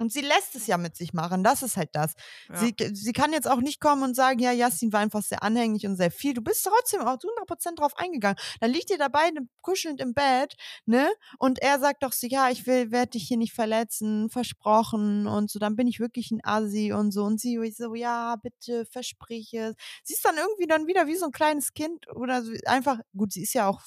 Und 0.03 0.11
sie 0.11 0.21
lässt 0.21 0.53
es 0.55 0.67
ja 0.67 0.77
mit 0.77 0.97
sich 0.97 1.13
machen, 1.13 1.43
das 1.43 1.63
ist 1.63 1.77
halt 1.77 1.89
das. 1.93 2.13
Ja. 2.49 2.57
Sie, 2.57 2.75
sie 2.93 3.13
kann 3.13 3.31
jetzt 3.31 3.49
auch 3.49 3.61
nicht 3.61 3.79
kommen 3.79 4.03
und 4.03 4.15
sagen, 4.15 4.39
ja, 4.39 4.51
Jasmin 4.51 4.91
war 4.91 4.99
einfach 4.99 5.23
sehr 5.23 5.43
anhänglich 5.43 5.87
und 5.87 5.95
sehr 5.95 6.11
viel. 6.11 6.33
Du 6.33 6.41
bist 6.41 6.65
trotzdem 6.65 7.01
auch 7.01 7.17
zu 7.17 7.29
100% 7.29 7.75
drauf 7.75 7.95
eingegangen. 7.95 8.37
Dann 8.59 8.69
liegt 8.69 8.89
ihr 8.89 8.97
dabei 8.97 9.31
kuschelnd 9.61 10.01
im 10.01 10.13
Bett, 10.13 10.55
ne? 10.85 11.09
Und 11.39 11.59
er 11.59 11.79
sagt 11.79 12.03
doch 12.03 12.11
so, 12.11 12.27
ja, 12.27 12.49
ich 12.49 12.67
will, 12.67 12.91
werde 12.91 13.11
dich 13.11 13.29
hier 13.29 13.37
nicht 13.37 13.53
verletzen, 13.53 14.29
versprochen 14.29 15.25
und 15.25 15.49
so. 15.49 15.57
Dann 15.57 15.77
bin 15.77 15.87
ich 15.87 16.01
wirklich 16.01 16.31
ein 16.31 16.41
Asi 16.43 16.91
und 16.91 17.11
so. 17.11 17.23
Und 17.23 17.39
sie 17.39 17.57
so, 17.71 17.95
ja, 17.95 18.35
bitte, 18.35 18.85
versprich 18.85 19.53
es. 19.53 19.75
Sie 20.03 20.15
ist 20.15 20.25
dann 20.25 20.35
irgendwie 20.35 20.67
dann 20.67 20.85
wieder 20.85 21.07
wie 21.07 21.15
so 21.15 21.27
ein 21.27 21.31
kleines 21.31 21.73
Kind 21.73 22.07
oder 22.13 22.43
so, 22.43 22.51
einfach, 22.65 22.99
gut, 23.15 23.31
sie 23.31 23.43
ist 23.43 23.53
ja 23.53 23.69
auch 23.69 23.81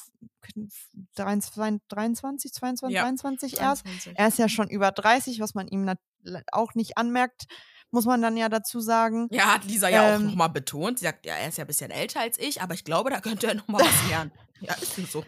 23, 1.18 1.81
23 1.88 2.52
22, 2.52 2.94
Ja, 2.94 3.02
23 3.02 3.61
erst. 3.61 3.85
23. 3.85 4.18
Er 4.18 4.29
ist 4.29 4.38
ja 4.38 4.48
schon 4.48 4.68
über 4.68 4.92
30, 4.92 5.40
was 5.40 5.55
man 5.55 5.68
ihm 5.68 5.90
auch 6.52 6.74
nicht 6.74 6.96
anmerkt, 6.98 7.44
muss 7.90 8.05
man 8.05 8.20
dann 8.22 8.37
ja 8.37 8.48
dazu 8.48 8.81
sagen. 8.81 9.29
Ja, 9.31 9.55
hat 9.55 9.64
Lisa 9.64 9.88
ja 9.88 10.02
auch 10.02 10.16
Ähm, 10.16 10.26
nochmal 10.26 10.50
betont. 10.50 10.98
Sie 10.98 11.05
sagt, 11.05 11.24
ja, 11.26 11.35
er 11.35 11.48
ist 11.48 11.59
ja 11.59 11.64
ein 11.64 11.68
bisschen 11.68 11.90
älter 11.90 12.20
als 12.20 12.38
ich, 12.38 12.61
aber 12.62 12.74
ich 12.74 12.85
glaube, 12.85 13.11
da 13.11 13.20
könnte 13.20 13.46
er 13.46 13.55
nochmal 13.55 13.83
was 13.83 14.09
lernen. 14.09 14.33
Ja, 14.61 14.72
ist 14.72 14.96
so. 15.12 15.22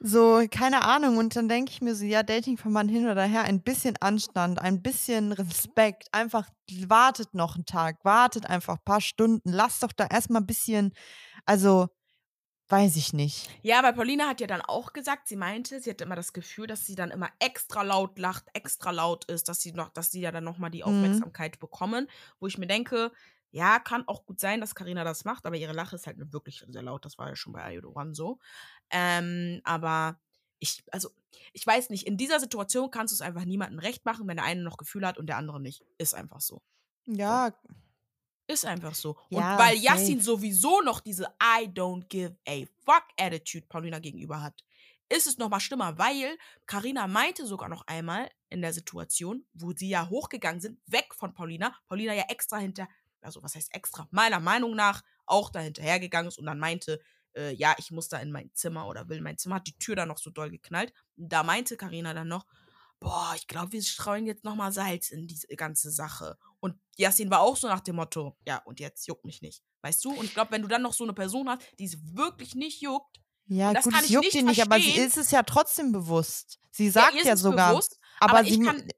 So, 0.00 0.44
keine 0.50 0.82
Ahnung. 0.84 1.16
Und 1.16 1.36
dann 1.36 1.48
denke 1.48 1.70
ich 1.70 1.80
mir 1.80 1.94
so, 1.94 2.04
ja, 2.04 2.22
Dating 2.22 2.58
von 2.58 2.72
Mann 2.72 2.88
hin 2.88 3.08
oder 3.08 3.22
her, 3.22 3.44
ein 3.44 3.62
bisschen 3.62 3.96
Anstand, 4.00 4.60
ein 4.60 4.82
bisschen 4.82 5.32
Respekt. 5.32 6.08
Einfach 6.12 6.48
wartet 6.88 7.32
noch 7.34 7.54
einen 7.54 7.64
Tag, 7.66 8.04
wartet 8.04 8.46
einfach 8.46 8.74
ein 8.74 8.84
paar 8.84 9.00
Stunden. 9.00 9.50
Lasst 9.50 9.82
doch 9.82 9.92
da 9.92 10.06
erstmal 10.06 10.42
ein 10.42 10.46
bisschen, 10.46 10.92
also, 11.46 11.86
weiß 12.68 12.96
ich 12.96 13.12
nicht. 13.12 13.50
Ja, 13.62 13.82
weil 13.82 13.94
Paulina 13.94 14.28
hat 14.28 14.40
ja 14.40 14.46
dann 14.46 14.60
auch 14.60 14.92
gesagt, 14.92 15.26
sie 15.28 15.36
meinte, 15.36 15.80
sie 15.80 15.90
hatte 15.90 16.04
immer 16.04 16.16
das 16.16 16.32
Gefühl, 16.32 16.66
dass 16.66 16.86
sie 16.86 16.94
dann 16.94 17.10
immer 17.10 17.30
extra 17.38 17.82
laut 17.82 18.18
lacht, 18.18 18.44
extra 18.52 18.90
laut 18.90 19.24
ist, 19.26 19.48
dass 19.48 19.60
sie 19.60 19.72
noch, 19.72 19.88
dass 19.90 20.10
sie 20.10 20.20
ja 20.20 20.30
dann 20.32 20.44
nochmal 20.44 20.70
die 20.70 20.84
Mhm. 20.84 21.24
Aufmerksamkeit 21.24 21.58
bekommen, 21.58 22.08
wo 22.40 22.46
ich 22.46 22.58
mir 22.58 22.66
denke, 22.66 23.12
ja, 23.50 23.78
kann 23.78 24.06
auch 24.08 24.26
gut 24.26 24.40
sein, 24.40 24.60
dass 24.60 24.74
Karina 24.74 25.04
das 25.04 25.24
macht, 25.24 25.46
aber 25.46 25.56
ihre 25.56 25.72
Lache 25.72 25.96
ist 25.96 26.06
halt 26.06 26.32
wirklich 26.32 26.64
sehr 26.68 26.82
laut. 26.82 27.04
Das 27.04 27.18
war 27.18 27.28
ja 27.28 27.36
schon 27.36 27.52
bei 27.52 27.62
Ayo 27.64 27.90
One 27.94 28.14
so. 28.14 28.38
Ähm, 28.90 29.60
aber 29.64 30.20
ich, 30.58 30.82
also, 30.90 31.10
ich 31.52 31.66
weiß 31.66 31.90
nicht, 31.90 32.06
in 32.06 32.16
dieser 32.16 32.40
Situation 32.40 32.90
kannst 32.90 33.12
du 33.12 33.16
es 33.16 33.20
einfach 33.20 33.44
niemandem 33.44 33.78
recht 33.78 34.04
machen, 34.04 34.26
wenn 34.28 34.36
der 34.36 34.46
eine 34.46 34.62
noch 34.62 34.76
Gefühle 34.76 35.06
hat 35.06 35.18
und 35.18 35.26
der 35.26 35.36
andere 35.36 35.60
nicht. 35.60 35.84
Ist 35.98 36.14
einfach 36.14 36.40
so. 36.40 36.62
Ja, 37.06 37.52
Ist 38.46 38.66
einfach 38.66 38.94
so. 38.94 39.16
Ja, 39.30 39.52
und 39.52 39.58
weil 39.58 39.76
safe. 39.76 39.86
Yassin 39.86 40.20
sowieso 40.20 40.82
noch 40.82 41.00
diese 41.00 41.24
I 41.42 41.66
don't 41.66 42.06
give 42.08 42.36
a 42.46 42.64
fuck 42.84 43.04
Attitude 43.18 43.66
Paulina 43.66 43.98
gegenüber 43.98 44.42
hat, 44.42 44.62
ist 45.08 45.26
es 45.26 45.38
nochmal 45.38 45.60
schlimmer, 45.60 45.96
weil 45.98 46.36
Karina 46.66 47.06
meinte 47.06 47.46
sogar 47.46 47.68
noch 47.68 47.86
einmal 47.86 48.30
in 48.50 48.60
der 48.60 48.72
Situation, 48.72 49.46
wo 49.52 49.72
sie 49.72 49.88
ja 49.88 50.08
hochgegangen 50.08 50.60
sind, 50.60 50.78
weg 50.86 51.14
von 51.14 51.34
Paulina, 51.34 51.74
Paulina 51.86 52.14
ja 52.14 52.24
extra 52.28 52.58
hinter, 52.58 52.88
also 53.20 53.42
was 53.42 53.54
heißt 53.54 53.74
extra, 53.74 54.08
meiner 54.10 54.40
Meinung 54.40 54.74
nach 54.74 55.02
auch 55.26 55.50
da 55.50 55.60
hinterhergegangen 55.60 56.28
ist 56.28 56.38
und 56.38 56.46
dann 56.46 56.58
meinte, 56.58 57.00
äh, 57.34 57.52
ja, 57.54 57.74
ich 57.78 57.90
muss 57.90 58.08
da 58.08 58.18
in 58.18 58.32
mein 58.32 58.52
Zimmer 58.54 58.86
oder 58.86 59.08
will 59.08 59.18
in 59.18 59.24
mein 59.24 59.38
Zimmer, 59.38 59.56
hat 59.56 59.66
die 59.66 59.78
Tür 59.78 59.96
dann 59.96 60.08
noch 60.08 60.18
so 60.18 60.30
doll 60.30 60.50
geknallt. 60.50 60.92
Da 61.16 61.42
meinte 61.42 61.76
Karina 61.76 62.14
dann 62.14 62.28
noch, 62.28 62.46
boah, 63.04 63.34
ich 63.36 63.46
glaube, 63.46 63.72
wir 63.72 63.82
streuen 63.82 64.26
jetzt 64.26 64.44
nochmal 64.44 64.72
Salz 64.72 65.10
in 65.10 65.28
diese 65.28 65.46
ganze 65.48 65.90
Sache. 65.90 66.38
Und 66.58 66.74
Yassin 66.96 67.30
war 67.30 67.40
auch 67.40 67.56
so 67.56 67.68
nach 67.68 67.80
dem 67.80 67.96
Motto, 67.96 68.36
ja, 68.46 68.62
und 68.64 68.80
jetzt 68.80 69.06
juckt 69.06 69.26
mich 69.26 69.42
nicht. 69.42 69.62
Weißt 69.82 70.02
du? 70.04 70.10
Und 70.10 70.24
ich 70.24 70.32
glaube, 70.32 70.50
wenn 70.52 70.62
du 70.62 70.68
dann 70.68 70.82
noch 70.82 70.94
so 70.94 71.04
eine 71.04 71.12
Person 71.12 71.48
hast, 71.48 71.62
die 71.78 71.84
es 71.84 71.98
wirklich 72.16 72.54
nicht 72.54 72.80
juckt, 72.80 73.20
ja, 73.46 73.74
das 73.74 73.84
gut, 73.84 73.92
kann 73.92 74.02
es 74.02 74.06
ich 74.06 74.14
juckt 74.14 74.24
nicht 74.24 74.34
ihn 74.36 74.46
nicht, 74.46 74.62
aber 74.62 74.80
sie 74.80 74.96
ist 74.96 75.18
es 75.18 75.30
ja 75.30 75.42
trotzdem 75.42 75.92
bewusst. 75.92 76.58
Sie 76.70 76.88
sagt 76.88 77.14
ja 77.22 77.34
es 77.34 77.40
sogar, 77.40 77.72
bewusst, 77.72 78.00
aber, 78.18 78.38
aber 78.38 78.48
sie, 78.48 78.54
ich 78.54 78.66
kann, 78.66 78.88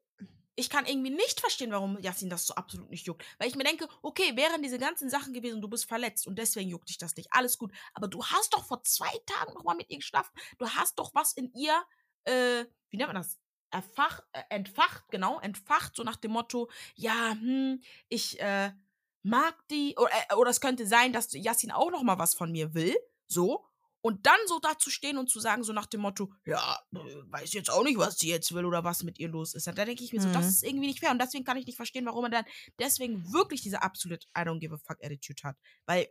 ich 0.55 0.71
kann 0.71 0.87
irgendwie 0.87 1.11
nicht 1.11 1.41
verstehen, 1.41 1.73
warum 1.73 1.99
Yassin 1.99 2.31
das 2.31 2.47
so 2.47 2.55
absolut 2.55 2.89
nicht 2.89 3.07
juckt. 3.07 3.25
Weil 3.39 3.49
ich 3.49 3.57
mir 3.57 3.65
denke, 3.65 3.89
okay, 4.03 4.37
wären 4.37 4.63
diese 4.63 4.79
ganzen 4.79 5.11
Sachen 5.11 5.33
gewesen, 5.33 5.61
du 5.61 5.69
bist 5.69 5.87
verletzt 5.87 6.29
und 6.29 6.39
deswegen 6.39 6.71
juckt 6.71 6.89
dich 6.89 6.99
das 6.99 7.17
nicht. 7.17 7.29
Alles 7.33 7.59
gut. 7.59 7.73
Aber 7.93 8.07
du 8.07 8.25
hast 8.25 8.55
doch 8.55 8.65
vor 8.65 8.85
zwei 8.85 9.13
Tagen 9.27 9.55
nochmal 9.55 9.75
mit 9.75 9.91
ihr 9.91 9.99
geschlafen. 9.99 10.31
Du 10.59 10.69
hast 10.69 10.97
doch 10.97 11.13
was 11.13 11.33
in 11.33 11.53
ihr, 11.53 11.75
äh, 12.23 12.65
wie 12.91 12.99
nennt 12.99 13.13
man 13.13 13.17
das? 13.17 13.37
Erfach, 13.71 14.21
äh, 14.33 14.43
entfacht, 14.51 15.05
genau, 15.11 15.41
entfacht, 15.41 15.97
so 15.97 16.03
nach 16.05 16.17
dem 16.17 16.33
Motto, 16.33 16.71
ja, 16.95 17.33
hm, 17.33 17.81
ich, 18.09 18.41
äh, 18.41 18.73
mag 19.23 19.55
die, 19.69 19.95
oder, 19.99 20.11
äh, 20.31 20.35
oder 20.35 20.51
es 20.51 20.61
könnte 20.61 20.87
sein, 20.87 21.13
dass 21.13 21.33
Yassin 21.33 21.73
auch 21.73 21.91
noch 21.91 22.03
mal 22.03 22.19
was 22.19 22.35
von 22.35 22.53
mir 22.53 22.75
will, 22.75 22.97
so, 23.27 23.65
und 24.03 24.25
dann 24.27 24.39
so 24.47 24.61
dazu 24.61 24.89
stehen 24.89 25.19
und 25.19 25.29
zu 25.29 25.41
sagen, 25.41 25.65
so 25.65 25.73
nach 25.73 25.87
dem 25.87 26.01
Motto, 26.01 26.33
ja, 26.45 26.79
äh, 26.95 26.99
weiß 27.25 27.53
jetzt 27.55 27.71
auch 27.71 27.83
nicht, 27.83 27.99
was 27.99 28.19
sie 28.19 28.29
jetzt 28.29 28.55
will 28.55 28.65
oder 28.65 28.85
was 28.85 29.03
mit 29.03 29.19
ihr 29.19 29.29
los 29.29 29.53
ist. 29.55 29.67
Da 29.67 29.73
denke 29.73 30.05
ich 30.05 30.13
mir 30.13 30.21
so, 30.21 30.31
das 30.31 30.47
Mhm. 30.47 30.51
ist 30.51 30.63
irgendwie 30.63 30.87
nicht 30.87 31.01
fair. 31.01 31.11
Und 31.11 31.21
deswegen 31.21 31.45
kann 31.45 31.57
ich 31.57 31.67
nicht 31.67 31.75
verstehen, 31.77 32.07
warum 32.07 32.25
er 32.27 32.31
dann 32.31 32.45
deswegen 32.79 33.33
wirklich 33.33 33.63
diese 33.63 33.83
absolute 33.83 34.29
I 34.39 34.43
don't 34.43 34.61
give 34.61 34.73
a 34.73 34.79
fuck 34.79 35.03
Attitude 35.03 35.43
hat. 35.43 35.57
Weil 35.87 36.07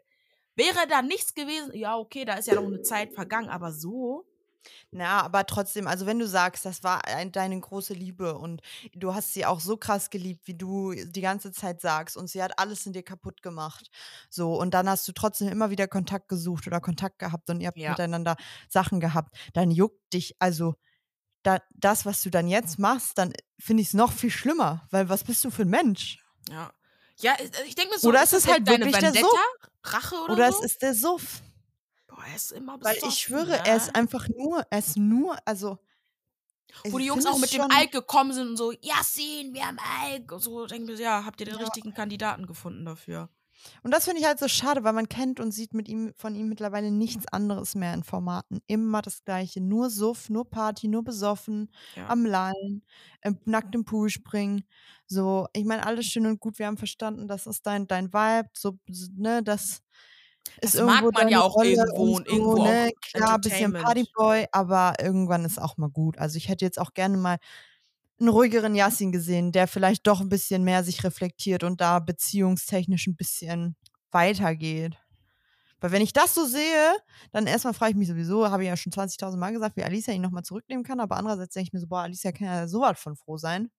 wäre 0.55 0.87
da 0.89 1.01
nichts 1.01 1.33
gewesen, 1.33 1.73
ja, 1.75 1.97
okay, 1.97 2.25
da 2.25 2.33
ist 2.35 2.47
ja 2.47 2.55
noch 2.55 2.65
eine 2.65 2.81
Zeit 2.81 3.13
vergangen, 3.13 3.49
aber 3.49 3.71
so, 3.71 4.27
Na, 4.91 5.21
aber 5.21 5.45
trotzdem, 5.45 5.87
also 5.87 6.05
wenn 6.05 6.19
du 6.19 6.27
sagst, 6.27 6.65
das 6.65 6.83
war 6.83 7.05
ein, 7.05 7.31
deine 7.31 7.59
große 7.59 7.93
Liebe 7.93 8.37
und 8.37 8.61
du 8.93 9.13
hast 9.13 9.33
sie 9.33 9.45
auch 9.45 9.59
so 9.59 9.77
krass 9.77 10.09
geliebt, 10.09 10.47
wie 10.47 10.55
du 10.57 10.93
die 10.93 11.21
ganze 11.21 11.51
Zeit 11.51 11.81
sagst 11.81 12.17
und 12.17 12.29
sie 12.29 12.41
hat 12.43 12.59
alles 12.59 12.85
in 12.85 12.93
dir 12.93 13.03
kaputt 13.03 13.41
gemacht. 13.41 13.89
So, 14.29 14.59
und 14.59 14.73
dann 14.73 14.89
hast 14.89 15.07
du 15.07 15.11
trotzdem 15.11 15.47
immer 15.49 15.69
wieder 15.69 15.87
Kontakt 15.87 16.27
gesucht 16.29 16.67
oder 16.67 16.79
Kontakt 16.81 17.19
gehabt 17.19 17.49
und 17.49 17.61
ihr 17.61 17.67
habt 17.67 17.85
Ja. 17.85 17.87
miteinander 17.87 18.35
Sachen 18.69 18.99
gehabt, 18.99 19.35
dann 19.53 19.71
juckt 19.71 20.13
dich, 20.13 20.35
also 20.39 20.75
da, 21.43 21.59
das, 21.75 22.05
was 22.05 22.21
du 22.23 22.29
dann 22.31 22.47
jetzt 22.47 22.79
machst, 22.79 23.17
dann 23.17 23.33
finde 23.59 23.81
ich 23.81 23.89
es 23.89 23.93
noch 23.93 24.11
viel 24.13 24.31
schlimmer, 24.31 24.87
weil 24.91 25.09
was 25.09 25.23
bist 25.23 25.43
du 25.45 25.51
für 25.51 25.63
ein 25.63 25.69
Mensch? 25.69 26.19
ja. 26.49 26.71
Ja, 27.17 27.33
ich 27.39 27.49
ich 27.67 27.75
denke 27.75 27.93
mir 27.93 27.99
so, 27.99 28.09
Oder 28.09 28.23
ist 28.23 28.33
das 28.33 28.45
es 28.45 28.47
halt 28.47 28.67
deine 28.67 28.85
wirklich 28.85 28.97
der 28.99 29.13
Vendetta, 29.13 29.25
Suff? 29.27 29.39
Rache 29.83 30.15
oder, 30.17 30.35
Oder 30.35 30.47
so? 30.47 30.53
es 30.53 30.59
ist 30.59 30.81
der 30.81 30.93
Suff. 30.95 31.41
Er 32.25 32.35
ist 32.35 32.51
immer 32.51 32.77
Weil 32.79 32.97
besoffen, 32.97 33.09
ich 33.09 33.19
schwöre, 33.21 33.53
ne? 33.53 33.63
er 33.65 33.75
ist 33.77 33.93
einfach 33.95 34.27
nur, 34.29 34.65
er 34.69 34.79
ist 34.79 34.97
nur, 34.97 35.37
also 35.45 35.79
Wo 36.89 36.97
Ich 36.97 36.99
die 36.99 37.05
Jungs 37.05 37.25
auch 37.25 37.37
mit 37.37 37.53
dem 37.53 37.65
Alk 37.69 37.91
gekommen 37.91 38.33
sind 38.33 38.47
und 38.49 38.57
so, 38.57 38.71
Yassin, 38.71 39.53
wir 39.53 39.65
haben 39.67 39.77
Alk. 39.79 40.31
Und 40.31 40.39
so 40.39 40.65
denken 40.65 40.87
wir, 40.87 40.95
ja, 40.95 41.25
habt 41.25 41.39
ihr 41.39 41.45
den 41.45 41.55
Ja. 41.55 41.59
richtigen 41.59 41.93
Kandidaten 41.93 42.47
gefunden 42.47 42.85
dafür? 42.85 43.29
Und 43.83 43.91
das 43.93 44.05
finde 44.05 44.19
ich 44.19 44.27
halt 44.27 44.39
so 44.39 44.47
schade, 44.47 44.83
weil 44.83 44.93
man 44.93 45.07
kennt 45.09 45.39
und 45.39 45.51
sieht 45.51 45.73
mit 45.73 45.87
ihm, 45.87 46.13
von 46.15 46.35
ihm 46.35 46.49
mittlerweile 46.49 46.91
nichts 46.91 47.25
anderes 47.31 47.73
mehr 47.75 47.93
in 47.93 48.03
Formaten. 48.03 48.59
Immer 48.67 49.01
das 49.01 49.23
Gleiche. 49.23 49.61
Nur 49.61 49.89
Suff, 49.89 50.29
nur 50.29 50.49
Party, 50.49 50.87
nur 50.87 51.03
besoffen, 51.03 51.71
Ja. 51.95 52.05
am 52.07 52.25
Lallen, 52.25 52.83
im, 53.23 53.39
nackt 53.45 53.73
im 53.75 53.85
Pool 53.85 54.09
springen. 54.09 54.65
So, 55.07 55.47
ich 55.53 55.65
meine, 55.65 55.85
alles 55.85 56.05
schön 56.05 56.25
und 56.25 56.39
gut. 56.39 56.59
Wir 56.59 56.67
haben 56.67 56.77
verstanden, 56.77 57.27
das 57.27 57.47
ist 57.47 57.65
dein, 57.65 57.87
dein 57.87 58.13
Vibe. 58.13 58.49
So, 58.53 58.77
so, 58.89 59.07
ne, 59.15 59.41
das 59.43 59.81
ist 60.61 60.75
Das 60.75 60.81
mag 60.81 61.03
irgendwo 61.03 61.11
man 61.11 61.29
ja 61.29 61.41
auch 61.41 61.55
Rolle 61.55 61.71
irgendwo 61.71 62.15
und 62.17 62.27
irgendwo 62.27 62.63
ne? 62.63 62.91
auch 62.93 63.01
Klar, 63.01 63.39
bisschen 63.39 63.73
Entertainment. 63.73 63.85
Partyboy, 63.85 64.45
aber 64.51 64.95
irgendwann 64.99 65.45
ist 65.45 65.59
auch 65.61 65.77
mal 65.77 65.89
gut. 65.89 66.17
Also 66.17 66.37
ich 66.37 66.49
hätte 66.49 66.65
jetzt 66.65 66.79
auch 66.79 66.93
gerne 66.93 67.17
mal 67.17 67.37
einen 68.19 68.29
ruhigeren 68.29 68.75
Yassin 68.75 69.11
gesehen, 69.11 69.51
der 69.51 69.67
vielleicht 69.67 70.07
doch 70.07 70.21
ein 70.21 70.29
bisschen 70.29 70.63
mehr 70.63 70.83
sich 70.83 71.03
reflektiert 71.03 71.63
und 71.63 71.81
da 71.81 71.99
beziehungstechnisch 71.99 73.07
ein 73.07 73.15
bisschen 73.15 73.75
weitergeht. 74.11 74.97
Weil 75.81 75.91
wenn 75.91 76.01
ich 76.01 76.13
das 76.13 76.33
so 76.33 76.45
sehe, 76.45 76.95
dann 77.31 77.47
erstmal 77.47 77.73
frage 77.73 77.91
ich 77.91 77.97
mich 77.97 78.07
sowieso, 78.07 78.49
habe 78.49 78.63
ich 78.63 78.69
ja 78.69 78.77
schon 78.77 78.93
20.000 78.93 79.37
Mal 79.37 79.51
gesagt, 79.51 79.75
wie 79.77 79.83
Alicia 79.83 80.13
ihn 80.13 80.21
nochmal 80.21 80.43
zurücknehmen 80.43 80.83
kann, 80.85 80.99
aber 80.99 81.17
andererseits 81.17 81.53
denke 81.53 81.67
ich 81.67 81.73
mir 81.73 81.79
so, 81.79 81.87
boah, 81.87 82.01
Alicia 82.01 82.31
kann 82.31 82.47
ja 82.47 82.67
so 82.67 82.81
was 82.81 82.99
von 82.99 83.15
froh 83.17 83.37
sein, 83.37 83.69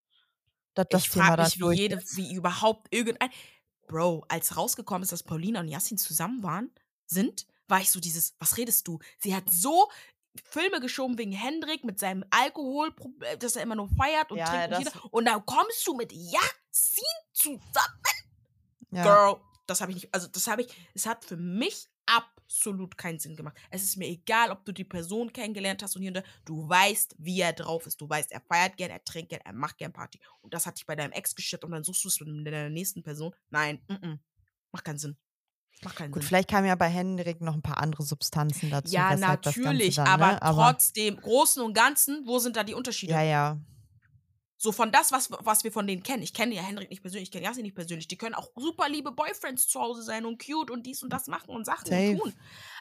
dass 0.75 0.87
das 0.91 1.05
ich 1.05 1.11
Thema 1.11 1.37
frage 1.37 1.37
da 1.37 1.45
mich, 1.45 1.59
wie 1.61 1.73
jede, 1.75 1.97
ist. 1.97 2.17
wie 2.17 2.35
überhaupt 2.35 2.89
irgendein. 2.95 3.31
Bro, 3.87 4.24
als 4.28 4.57
rausgekommen 4.57 5.03
ist, 5.03 5.12
dass 5.12 5.22
Paulina 5.22 5.61
und 5.61 5.68
Yassin 5.68 5.99
zusammen 5.99 6.43
waren, 6.43 6.70
sind, 7.07 7.47
war 7.68 7.80
ich 7.80 7.91
so 7.91 8.01
dieses, 8.01 8.34
was 8.39 8.57
redest 8.57 8.87
du? 8.89 8.99
Sie 9.18 9.34
hat 9.34 9.45
so 9.51 9.89
Filme 10.45 10.80
geschoben 10.80 11.18
wegen 11.18 11.32
Hendrik 11.32 11.84
mit 11.84 11.99
seinem 11.99 12.24
Alkohol, 12.30 12.95
dass 13.39 13.57
er 13.57 13.62
immer 13.62 13.74
nur 13.74 13.89
feiert 13.89 14.30
und 14.30 14.39
Ja, 14.39 14.47
trinkt 14.47 14.87
das- 14.87 15.03
und, 15.03 15.12
und 15.12 15.24
dann 15.24 15.45
kommst 15.47 15.87
du 15.87 15.95
mit 15.95 16.12
Yassin 16.12 17.05
zusammen. 17.32 17.61
Ja. 18.91 19.03
Girl, 19.03 19.41
das 19.66 19.80
habe 19.80 19.93
ich 19.93 19.97
nicht, 19.97 20.14
also 20.14 20.28
das 20.28 20.47
habe 20.47 20.62
ich, 20.62 20.68
es 20.95 21.07
hat 21.07 21.24
für 21.24 21.37
mich 21.37 21.89
absolut 22.07 22.97
keinen 22.97 23.19
Sinn 23.19 23.37
gemacht. 23.37 23.57
Es 23.71 23.83
ist 23.83 23.97
mir 23.97 24.07
egal, 24.07 24.51
ob 24.51 24.65
du 24.65 24.73
die 24.73 24.85
Person 24.85 25.33
kennengelernt 25.33 25.83
hast 25.83 25.97
und 25.97 26.03
hier 26.03 26.11
und 26.11 26.17
da, 26.19 26.23
du 26.45 26.69
weißt, 26.69 27.17
wie 27.19 27.41
er 27.41 27.53
drauf 27.53 27.87
ist. 27.87 28.01
Du 28.01 28.09
weißt, 28.09 28.33
er 28.33 28.41
feiert 28.41 28.77
gern, 28.77 28.91
er 28.91 29.05
trinkt 29.05 29.31
gern, 29.31 29.43
er 29.45 29.53
macht 29.53 29.79
gern 29.79 29.93
Party. 29.93 30.21
Und 30.41 30.55
das 30.55 30.67
hat 30.67 30.77
dich 30.77 30.87
bei 30.87 30.97
deinem 30.97 31.13
Ex 31.13 31.35
geschippt 31.35 31.65
und 31.65 31.73
dann 31.73 31.85
suchst 31.85 32.05
du 32.05 32.09
es 32.09 32.21
mit 32.21 32.47
deiner 32.47 32.71
nächsten 32.71 33.03
Person. 33.03 33.35
Nein, 33.51 33.81
mm 33.89 33.95
-mm. 33.95 34.19
macht 34.73 34.85
keinen 34.85 34.99
Sinn. 34.99 35.17
Macht 35.83 35.97
keinen 35.97 36.13
Gut, 36.13 36.23
Sinn. 36.23 36.29
vielleicht 36.29 36.49
kamen 36.49 36.67
ja 36.67 36.75
bei 36.75 36.89
Hendrik 36.89 37.41
noch 37.41 37.55
ein 37.55 37.63
paar 37.63 37.79
andere 37.79 38.03
Substanzen 38.03 38.71
dazu. 38.71 38.95
Ja, 38.95 39.15
natürlich, 39.17 39.97
dann, 39.97 40.07
aber, 40.07 40.27
ne? 40.33 40.43
aber 40.43 40.71
trotzdem, 40.71 41.17
Großen 41.17 41.63
und 41.63 41.75
Ganzen, 41.75 42.27
wo 42.27 42.39
sind 42.39 42.57
da 42.57 42.65
die 42.65 42.75
Unterschiede? 42.75 43.13
Ja, 43.13 43.23
ja. 43.23 43.61
So 44.59 44.73
von 44.73 44.91
das, 44.91 45.13
was, 45.13 45.31
was 45.41 45.65
wir 45.65 45.73
von 45.73 45.87
denen 45.87 46.03
kennen. 46.03 46.23
Ich 46.23 46.33
kenne 46.33 46.55
ja 46.55 46.63
Henrik 46.63 46.89
nicht 46.91 47.03
persönlich, 47.03 47.29
ich 47.29 47.33
kenne 47.33 47.45
Yassin 47.45 47.63
nicht 47.63 47.75
persönlich. 47.75 48.09
Die 48.09 48.17
können 48.17 48.35
auch 48.35 48.51
super 48.57 48.89
liebe 48.89 49.13
Boyfriends 49.13 49.69
zu 49.69 49.81
Hause 49.81 50.03
sein 50.03 50.25
und 50.25 50.43
cute 50.45 50.71
und 50.71 50.87
dies 50.87 51.03
und 51.03 51.11
das 51.13 51.27
machen 51.27 51.51
und 51.51 51.67
Sachen 51.67 51.93
und 51.93 52.19
tun. 52.21 52.35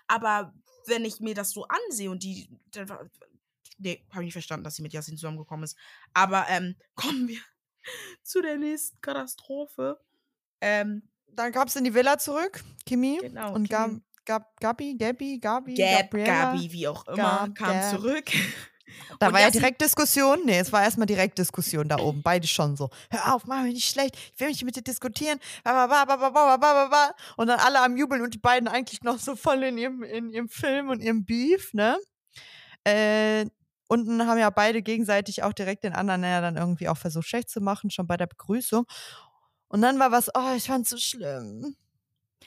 Aber 0.07 0.53
wenn 0.87 1.03
ich 1.03 1.19
mir 1.19 1.35
das 1.35 1.51
so 1.51 1.65
ansehe 1.67 2.09
und 2.11 2.23
die. 2.23 2.49
dann 2.71 2.87
Nee, 3.77 4.05
habe 4.11 4.21
ich 4.23 4.27
nicht 4.27 4.33
verstanden, 4.33 4.63
dass 4.63 4.75
sie 4.75 4.83
mit 4.83 4.93
Yassin 4.93 5.17
zusammengekommen 5.17 5.65
ist. 5.65 5.75
Aber 6.13 6.45
ähm, 6.47 6.75
kommen 6.95 7.27
wir 7.27 7.39
zu 8.23 8.41
der 8.41 8.57
nächsten 8.57 9.01
Katastrophe. 9.01 9.99
Ähm, 10.61 11.03
Dann 11.27 11.51
gab 11.51 11.67
es 11.67 11.75
in 11.75 11.83
die 11.83 11.93
Villa 11.93 12.17
zurück, 12.17 12.63
Kimi 12.85 13.17
genau. 13.21 13.53
und 13.53 13.69
Gab, 13.69 13.89
Kimi- 13.89 14.01
Gab, 14.23 14.59
Gabi, 14.61 14.95
Gabi, 14.97 15.39
Gabi, 15.39 15.75
Gab, 15.75 16.01
Gabriella. 16.09 16.53
Gabi, 16.53 16.71
wie 16.71 16.87
auch 16.87 17.05
immer, 17.07 17.17
Gab, 17.17 17.55
kam 17.55 17.73
Gab. 17.73 17.89
zurück. 17.91 18.25
Da 19.19 19.27
und 19.27 19.33
war 19.33 19.41
ja 19.41 19.49
direkt 19.49 19.81
Diskussion. 19.81 20.45
Nee, 20.45 20.59
es 20.59 20.71
war 20.71 20.83
erstmal 20.83 21.07
direkt 21.07 21.37
Diskussion 21.37 21.87
da 21.87 21.97
oben. 21.99 22.21
Beide 22.21 22.47
schon 22.47 22.75
so. 22.75 22.89
Hör 23.09 23.35
auf, 23.35 23.45
mach 23.45 23.63
mich 23.63 23.73
nicht 23.75 23.89
schlecht. 23.89 24.17
Ich 24.33 24.39
will 24.39 24.47
mich 24.47 24.63
mit 24.63 24.75
dir 24.75 24.81
diskutieren. 24.81 25.39
Und 25.63 27.47
dann 27.47 27.59
alle 27.59 27.81
am 27.81 27.97
Jubeln 27.97 28.21
und 28.21 28.33
die 28.33 28.39
beiden 28.39 28.67
eigentlich 28.67 29.03
noch 29.03 29.19
so 29.19 29.35
voll 29.35 29.63
in 29.63 29.77
ihrem, 29.77 30.03
in 30.03 30.29
ihrem 30.29 30.49
Film 30.49 30.89
und 30.89 31.01
ihrem 31.01 31.25
Beef, 31.25 31.73
ne? 31.73 31.97
Äh, 32.83 33.45
unten 33.87 34.25
haben 34.27 34.37
ja 34.37 34.49
beide 34.49 34.81
gegenseitig 34.81 35.43
auch 35.43 35.53
direkt 35.53 35.83
den 35.83 35.93
anderen 35.93 36.23
ja 36.23 36.41
dann 36.41 36.57
irgendwie 36.57 36.89
auch 36.89 36.97
versucht, 36.97 37.27
schlecht 37.27 37.49
zu 37.49 37.61
machen, 37.61 37.89
schon 37.89 38.07
bei 38.07 38.17
der 38.17 38.27
Begrüßung. 38.27 38.85
Und 39.67 39.81
dann 39.81 39.99
war 39.99 40.11
was, 40.11 40.29
oh, 40.35 40.53
ich 40.55 40.65
fand's 40.65 40.89
so 40.89 40.97
schlimm. 40.97 41.75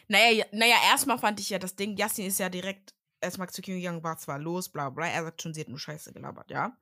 Naja, 0.09 0.45
naja, 0.53 0.77
erstmal 0.91 1.19
fand 1.19 1.41
ich 1.41 1.51
ja 1.51 1.59
das 1.59 1.77
Ding, 1.77 1.97
Jasmin 1.97 2.29
ist 2.29 2.39
ja 2.39 2.49
direkt 2.49 2.95
erstmal 3.21 3.49
zu 3.51 3.63
Kim 3.63 3.77
gegangen, 3.77 4.03
war 4.03 4.19
zwar 4.19 4.39
los, 4.39 4.69
bla 4.69 4.91
bla, 4.91 5.07
er 5.07 5.25
sagt 5.25 5.43
schon, 5.43 5.55
sie 5.55 5.61
hat 5.61 5.69
nur 5.69 5.79
Scheiße 5.79 6.13
gelabert, 6.13 6.51
ja. 6.51 6.77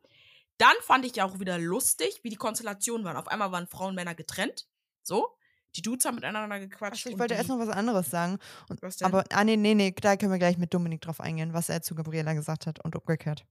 Dann 0.59 0.75
fand 0.83 1.05
ich 1.05 1.17
ja 1.17 1.25
auch 1.25 1.39
wieder 1.39 1.59
lustig, 1.59 2.21
wie 2.23 2.31
die 2.31 2.37
Konstellationen 2.37 3.05
waren. 3.05 3.17
Auf 3.17 3.29
einmal 3.29 3.53
waren 3.53 3.67
Frauen 3.67 3.91
und 3.91 3.95
Männer 3.97 4.15
getrennt, 4.15 4.67
so. 5.03 5.37
Die 5.75 5.83
Dudes 5.83 6.07
haben 6.07 6.15
miteinander 6.15 6.59
gequatscht. 6.59 7.01
Achso, 7.01 7.11
ich 7.11 7.19
wollte 7.19 7.35
erst 7.35 7.51
noch 7.51 7.59
was 7.59 7.69
anderes 7.69 8.11
sagen. 8.11 8.39
Und, 8.71 8.81
Was 8.81 8.97
denn? 8.97 9.07
aber, 9.07 9.25
ah, 9.31 9.45
nee, 9.45 9.57
nee, 9.57 9.75
nee, 9.75 9.91
da 9.93 10.17
können 10.17 10.33
wir 10.33 10.39
gleich 10.39 10.57
mit 10.57 10.73
Dominik 10.73 11.03
drauf 11.03 11.21
eingehen, 11.21 11.53
was 11.53 11.69
er 11.69 11.83
zu 11.83 11.95
Gabriela 11.95 12.33
gesagt 12.33 12.67
hat 12.67 12.83
und 12.83 12.97
umgekehrt. 12.97 13.45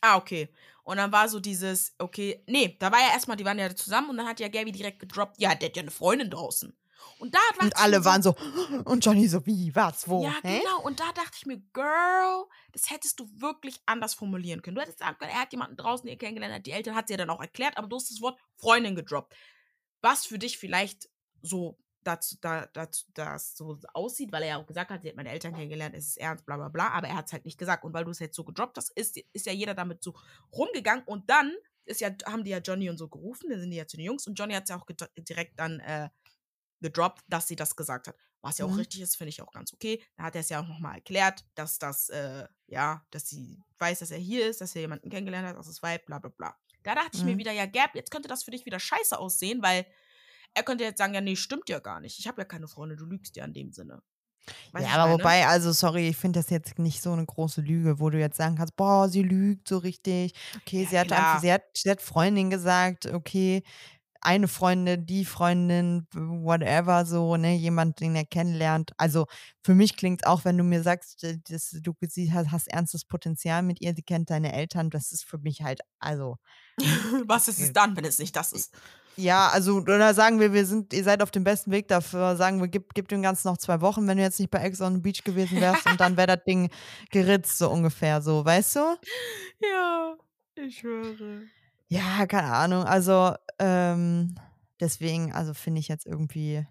Ah, 0.00 0.16
okay. 0.16 0.48
Und 0.84 0.98
dann 0.98 1.10
war 1.10 1.28
so 1.28 1.40
dieses, 1.40 1.94
okay, 1.98 2.44
nee, 2.46 2.76
da 2.78 2.92
war 2.92 3.00
ja 3.00 3.12
erstmal, 3.12 3.36
die 3.36 3.44
waren 3.44 3.58
ja 3.58 3.74
zusammen 3.74 4.10
und 4.10 4.18
dann 4.18 4.26
hat 4.26 4.38
ja 4.38 4.48
Gabi 4.48 4.70
direkt 4.70 5.00
gedroppt, 5.00 5.40
ja, 5.40 5.54
der 5.54 5.70
hat 5.70 5.76
ja 5.76 5.82
eine 5.82 5.90
Freundin 5.90 6.30
draußen. 6.30 6.76
Und 7.18 7.34
da 7.34 7.38
dachte 7.52 7.64
Und 7.66 7.76
alle 7.76 8.04
waren 8.04 8.22
so, 8.22 8.34
und 8.84 9.04
Johnny 9.04 9.28
so, 9.28 9.44
wie, 9.46 9.74
was, 9.74 10.08
wo? 10.08 10.24
Ja, 10.24 10.34
hä? 10.42 10.60
genau. 10.60 10.82
Und 10.82 11.00
da 11.00 11.12
dachte 11.12 11.32
ich 11.36 11.46
mir, 11.46 11.58
Girl, 11.72 12.44
das 12.72 12.90
hättest 12.90 13.20
du 13.20 13.28
wirklich 13.36 13.80
anders 13.86 14.14
formulieren 14.14 14.62
können. 14.62 14.76
Du 14.76 14.82
hättest 14.82 14.98
sagen 14.98 15.16
können, 15.18 15.30
er 15.32 15.42
hat 15.42 15.52
jemanden 15.52 15.76
draußen 15.76 16.08
hier 16.08 16.18
kennengelernt, 16.18 16.54
hat 16.54 16.66
die 16.66 16.72
Eltern 16.72 16.94
hat 16.94 17.08
sie 17.08 17.14
ja 17.14 17.18
dann 17.18 17.30
auch 17.30 17.40
erklärt, 17.40 17.76
aber 17.76 17.88
du 17.88 17.96
hast 17.96 18.10
das 18.10 18.20
Wort 18.20 18.38
Freundin 18.56 18.94
gedroppt. 18.94 19.34
Was 20.00 20.26
für 20.26 20.38
dich 20.38 20.58
vielleicht 20.58 21.08
so 21.42 21.78
dazu, 22.04 22.36
da, 22.40 22.66
dazu, 22.66 23.06
das 23.14 23.56
so 23.56 23.78
aussieht, 23.92 24.32
weil 24.32 24.42
er 24.42 24.48
ja 24.50 24.56
auch 24.58 24.66
gesagt 24.66 24.90
hat, 24.90 25.02
sie 25.02 25.08
hat 25.08 25.16
meine 25.16 25.30
Eltern 25.30 25.54
kennengelernt, 25.54 25.94
es 25.94 26.08
ist 26.08 26.16
ernst, 26.18 26.46
bla 26.46 26.56
bla 26.56 26.68
bla, 26.68 26.88
aber 26.88 27.08
er 27.08 27.16
hat 27.16 27.26
es 27.26 27.32
halt 27.32 27.44
nicht 27.44 27.58
gesagt. 27.58 27.84
Und 27.84 27.92
weil 27.94 28.04
du 28.04 28.10
es 28.10 28.18
jetzt 28.18 28.36
so 28.36 28.44
gedroppt 28.44 28.76
hast, 28.76 28.90
ist, 28.90 29.16
ist 29.32 29.46
ja 29.46 29.52
jeder 29.52 29.74
damit 29.74 30.02
so 30.02 30.14
rumgegangen 30.52 31.04
und 31.04 31.28
dann 31.30 31.52
ist 31.86 32.00
ja, 32.00 32.10
haben 32.26 32.44
die 32.44 32.50
ja 32.50 32.58
Johnny 32.58 32.88
und 32.88 32.96
so 32.96 33.08
gerufen, 33.08 33.50
dann 33.50 33.60
sind 33.60 33.70
die 33.70 33.76
ja 33.76 33.86
zu 33.86 33.96
den 33.96 34.06
Jungs 34.06 34.26
und 34.26 34.38
Johnny 34.38 34.54
hat 34.54 34.64
es 34.64 34.70
ja 34.70 34.76
auch 34.76 34.86
direkt 35.16 35.58
dann 35.58 35.80
äh, 35.80 36.08
gedroppt, 36.84 37.22
dass 37.28 37.48
sie 37.48 37.56
das 37.56 37.76
gesagt 37.76 38.08
hat. 38.08 38.16
Was 38.42 38.58
ja 38.58 38.66
auch 38.66 38.76
Mhm. 38.76 38.84
richtig 38.84 39.00
ist, 39.00 39.16
finde 39.16 39.30
ich 39.30 39.42
auch 39.42 39.52
ganz 39.52 39.72
okay. 39.72 40.02
Da 40.16 40.24
hat 40.24 40.34
er 40.34 40.42
es 40.42 40.50
ja 40.50 40.60
auch 40.62 40.68
nochmal 40.68 40.96
erklärt, 40.96 41.44
dass 41.54 41.78
das, 41.78 42.10
äh, 42.10 42.46
ja, 42.66 43.06
dass 43.10 43.28
sie 43.28 43.64
weiß, 43.78 44.00
dass 44.00 44.10
er 44.10 44.18
hier 44.18 44.48
ist, 44.48 44.60
dass 44.60 44.74
er 44.76 44.82
jemanden 44.82 45.10
kennengelernt 45.10 45.48
hat, 45.48 45.56
dass 45.56 45.66
es 45.68 45.82
Vibe, 45.82 46.04
bla 46.06 46.18
bla 46.20 46.30
bla. 46.30 46.56
Da 46.82 46.94
dachte 46.94 47.16
ich 47.16 47.24
mir 47.24 47.36
Mhm. 47.36 47.38
wieder, 47.38 47.52
ja, 47.52 47.66
Gab, 47.66 47.94
jetzt 47.94 48.10
könnte 48.10 48.28
das 48.28 48.44
für 48.44 48.50
dich 48.50 48.66
wieder 48.66 48.78
scheiße 48.80 49.18
aussehen, 49.18 49.62
weil 49.62 49.86
er 50.54 50.62
könnte 50.64 50.84
jetzt 50.84 50.98
sagen, 50.98 51.14
ja, 51.14 51.20
nee, 51.22 51.36
stimmt 51.36 51.68
ja 51.70 51.80
gar 51.80 52.00
nicht. 52.00 52.18
Ich 52.18 52.28
habe 52.28 52.42
ja 52.42 52.46
keine 52.46 52.68
Freunde, 52.68 52.96
du 52.96 53.06
lügst 53.06 53.36
ja 53.36 53.44
in 53.44 53.54
dem 53.54 53.72
Sinne. 53.72 54.02
Weißt 54.72 54.94
du, 54.94 54.98
Ja, 54.98 55.04
aber 55.04 55.12
meine? 55.14 55.14
wobei, 55.14 55.46
also 55.46 55.72
sorry, 55.72 56.08
ich 56.08 56.16
finde 56.16 56.40
das 56.40 56.50
jetzt 56.50 56.78
nicht 56.78 57.00
so 57.00 57.12
eine 57.12 57.24
große 57.24 57.60
Lüge, 57.60 58.00
wo 58.00 58.10
du 58.10 58.18
jetzt 58.18 58.36
sagen 58.36 58.56
kannst, 58.56 58.76
boah, 58.76 59.08
sie 59.08 59.22
lügt 59.22 59.68
so 59.68 59.78
richtig. 59.78 60.32
Okay, 60.56 60.84
Ja, 60.84 60.84
sie 60.84 60.98
hat 60.98 61.12
einfach, 61.12 61.38
sie 61.38 61.52
hat, 61.52 61.62
sie 61.76 61.90
hat 61.90 62.00
Freundin 62.02 62.50
gesagt, 62.50 63.06
okay, 63.06 63.62
eine 64.24 64.48
Freundin, 64.48 65.06
die 65.06 65.24
Freundin, 65.24 66.06
whatever, 66.12 67.04
so, 67.06 67.36
ne, 67.36 67.54
jemand, 67.56 68.00
den 68.00 68.16
er 68.16 68.24
kennenlernt. 68.24 68.92
Also 68.96 69.26
für 69.62 69.74
mich 69.74 69.96
klingt 69.96 70.22
es 70.22 70.26
auch, 70.26 70.44
wenn 70.44 70.58
du 70.58 70.64
mir 70.64 70.82
sagst, 70.82 71.24
äh, 71.24 71.38
dass 71.48 71.70
du 71.70 71.92
sie 72.08 72.32
hast, 72.32 72.50
hast 72.50 72.68
ernstes 72.68 73.04
Potenzial 73.04 73.62
mit 73.62 73.80
ihr, 73.80 73.94
sie 73.94 74.02
kennt 74.02 74.30
deine 74.30 74.52
Eltern, 74.52 74.90
das 74.90 75.12
ist 75.12 75.24
für 75.24 75.38
mich 75.38 75.62
halt, 75.62 75.80
also, 75.98 76.36
was 77.26 77.48
ist 77.48 77.60
es 77.60 77.72
dann, 77.72 77.96
wenn 77.96 78.04
es 78.04 78.18
nicht 78.18 78.34
das 78.34 78.52
ist? 78.52 78.74
ja, 79.16 79.48
also, 79.48 79.76
oder 79.76 80.12
sagen 80.14 80.40
wir, 80.40 80.52
wir 80.52 80.66
sind, 80.66 80.92
ihr 80.92 81.04
seid 81.04 81.22
auf 81.22 81.30
dem 81.30 81.44
besten 81.44 81.70
Weg 81.70 81.88
dafür, 81.88 82.36
sagen 82.36 82.60
wir, 82.60 82.68
gib, 82.68 82.94
gib 82.94 83.08
dem 83.08 83.22
Ganzen 83.22 83.48
noch 83.48 83.58
zwei 83.58 83.80
Wochen, 83.80 84.06
wenn 84.08 84.16
du 84.16 84.22
jetzt 84.22 84.40
nicht 84.40 84.50
bei 84.50 84.58
Ex 84.58 84.80
on 84.80 84.94
the 84.94 85.00
Beach 85.00 85.22
gewesen 85.24 85.60
wärst 85.60 85.86
und 85.86 86.00
dann 86.00 86.16
wäre 86.16 86.36
das 86.36 86.44
Ding 86.44 86.70
geritzt, 87.10 87.58
so 87.58 87.70
ungefähr, 87.70 88.22
so, 88.22 88.44
weißt 88.44 88.76
du? 88.76 88.80
Ja, 89.60 90.16
ich 90.56 90.82
höre. 90.82 91.42
Ja, 91.94 92.26
keine 92.26 92.52
Ahnung, 92.52 92.84
also, 92.84 93.34
ähm, 93.58 94.34
deswegen, 94.80 95.32
also 95.32 95.54
finde 95.54 95.80
ich 95.80 95.88
jetzt 95.88 96.06
irgendwie, 96.06 96.66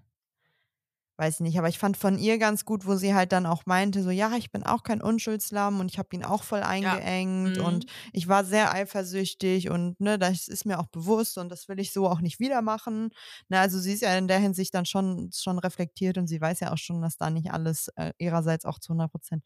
weiß 1.17 1.35
ich 1.35 1.39
nicht, 1.41 1.59
aber 1.59 1.69
ich 1.69 1.77
fand 1.77 1.95
von 1.95 2.17
ihr 2.17 2.39
ganz 2.39 2.65
gut, 2.65 2.87
wo 2.87 2.95
sie 2.95 3.13
halt 3.13 3.31
dann 3.33 3.45
auch 3.45 3.67
meinte, 3.67 4.01
so, 4.01 4.09
ja, 4.09 4.35
ich 4.35 4.51
bin 4.51 4.63
auch 4.63 4.81
kein 4.81 4.99
Unschuldslamm 5.01 5.79
und 5.79 5.91
ich 5.91 5.99
habe 5.99 6.09
ihn 6.13 6.23
auch 6.23 6.41
voll 6.43 6.63
eingeengt 6.63 7.59
Mhm. 7.59 7.59
und 7.59 7.85
ich 8.13 8.27
war 8.27 8.43
sehr 8.43 8.73
eifersüchtig 8.73 9.69
und 9.69 9.99
ne, 10.01 10.17
das 10.17 10.47
ist 10.47 10.65
mir 10.65 10.79
auch 10.79 10.87
bewusst 10.87 11.37
und 11.37 11.49
das 11.49 11.67
will 11.69 11.79
ich 11.79 11.93
so 11.93 12.07
auch 12.09 12.19
nicht 12.19 12.39
wieder 12.39 12.63
machen. 12.63 13.09
Ne, 13.47 13.59
also 13.59 13.79
sie 13.79 13.93
ist 13.93 14.01
ja 14.01 14.17
in 14.17 14.27
der 14.27 14.39
Hinsicht 14.39 14.73
dann 14.73 14.87
schon, 14.87 15.29
schon 15.31 15.59
reflektiert 15.59 16.17
und 16.17 16.25
sie 16.27 16.41
weiß 16.41 16.61
ja 16.61 16.73
auch 16.73 16.77
schon, 16.79 16.99
dass 17.03 17.15
da 17.17 17.29
nicht 17.29 17.51
alles 17.51 17.89
äh, 17.95 18.11
ihrerseits 18.17 18.65
auch 18.65 18.79
zu 18.79 18.89
100 18.93 19.11
Prozent 19.11 19.43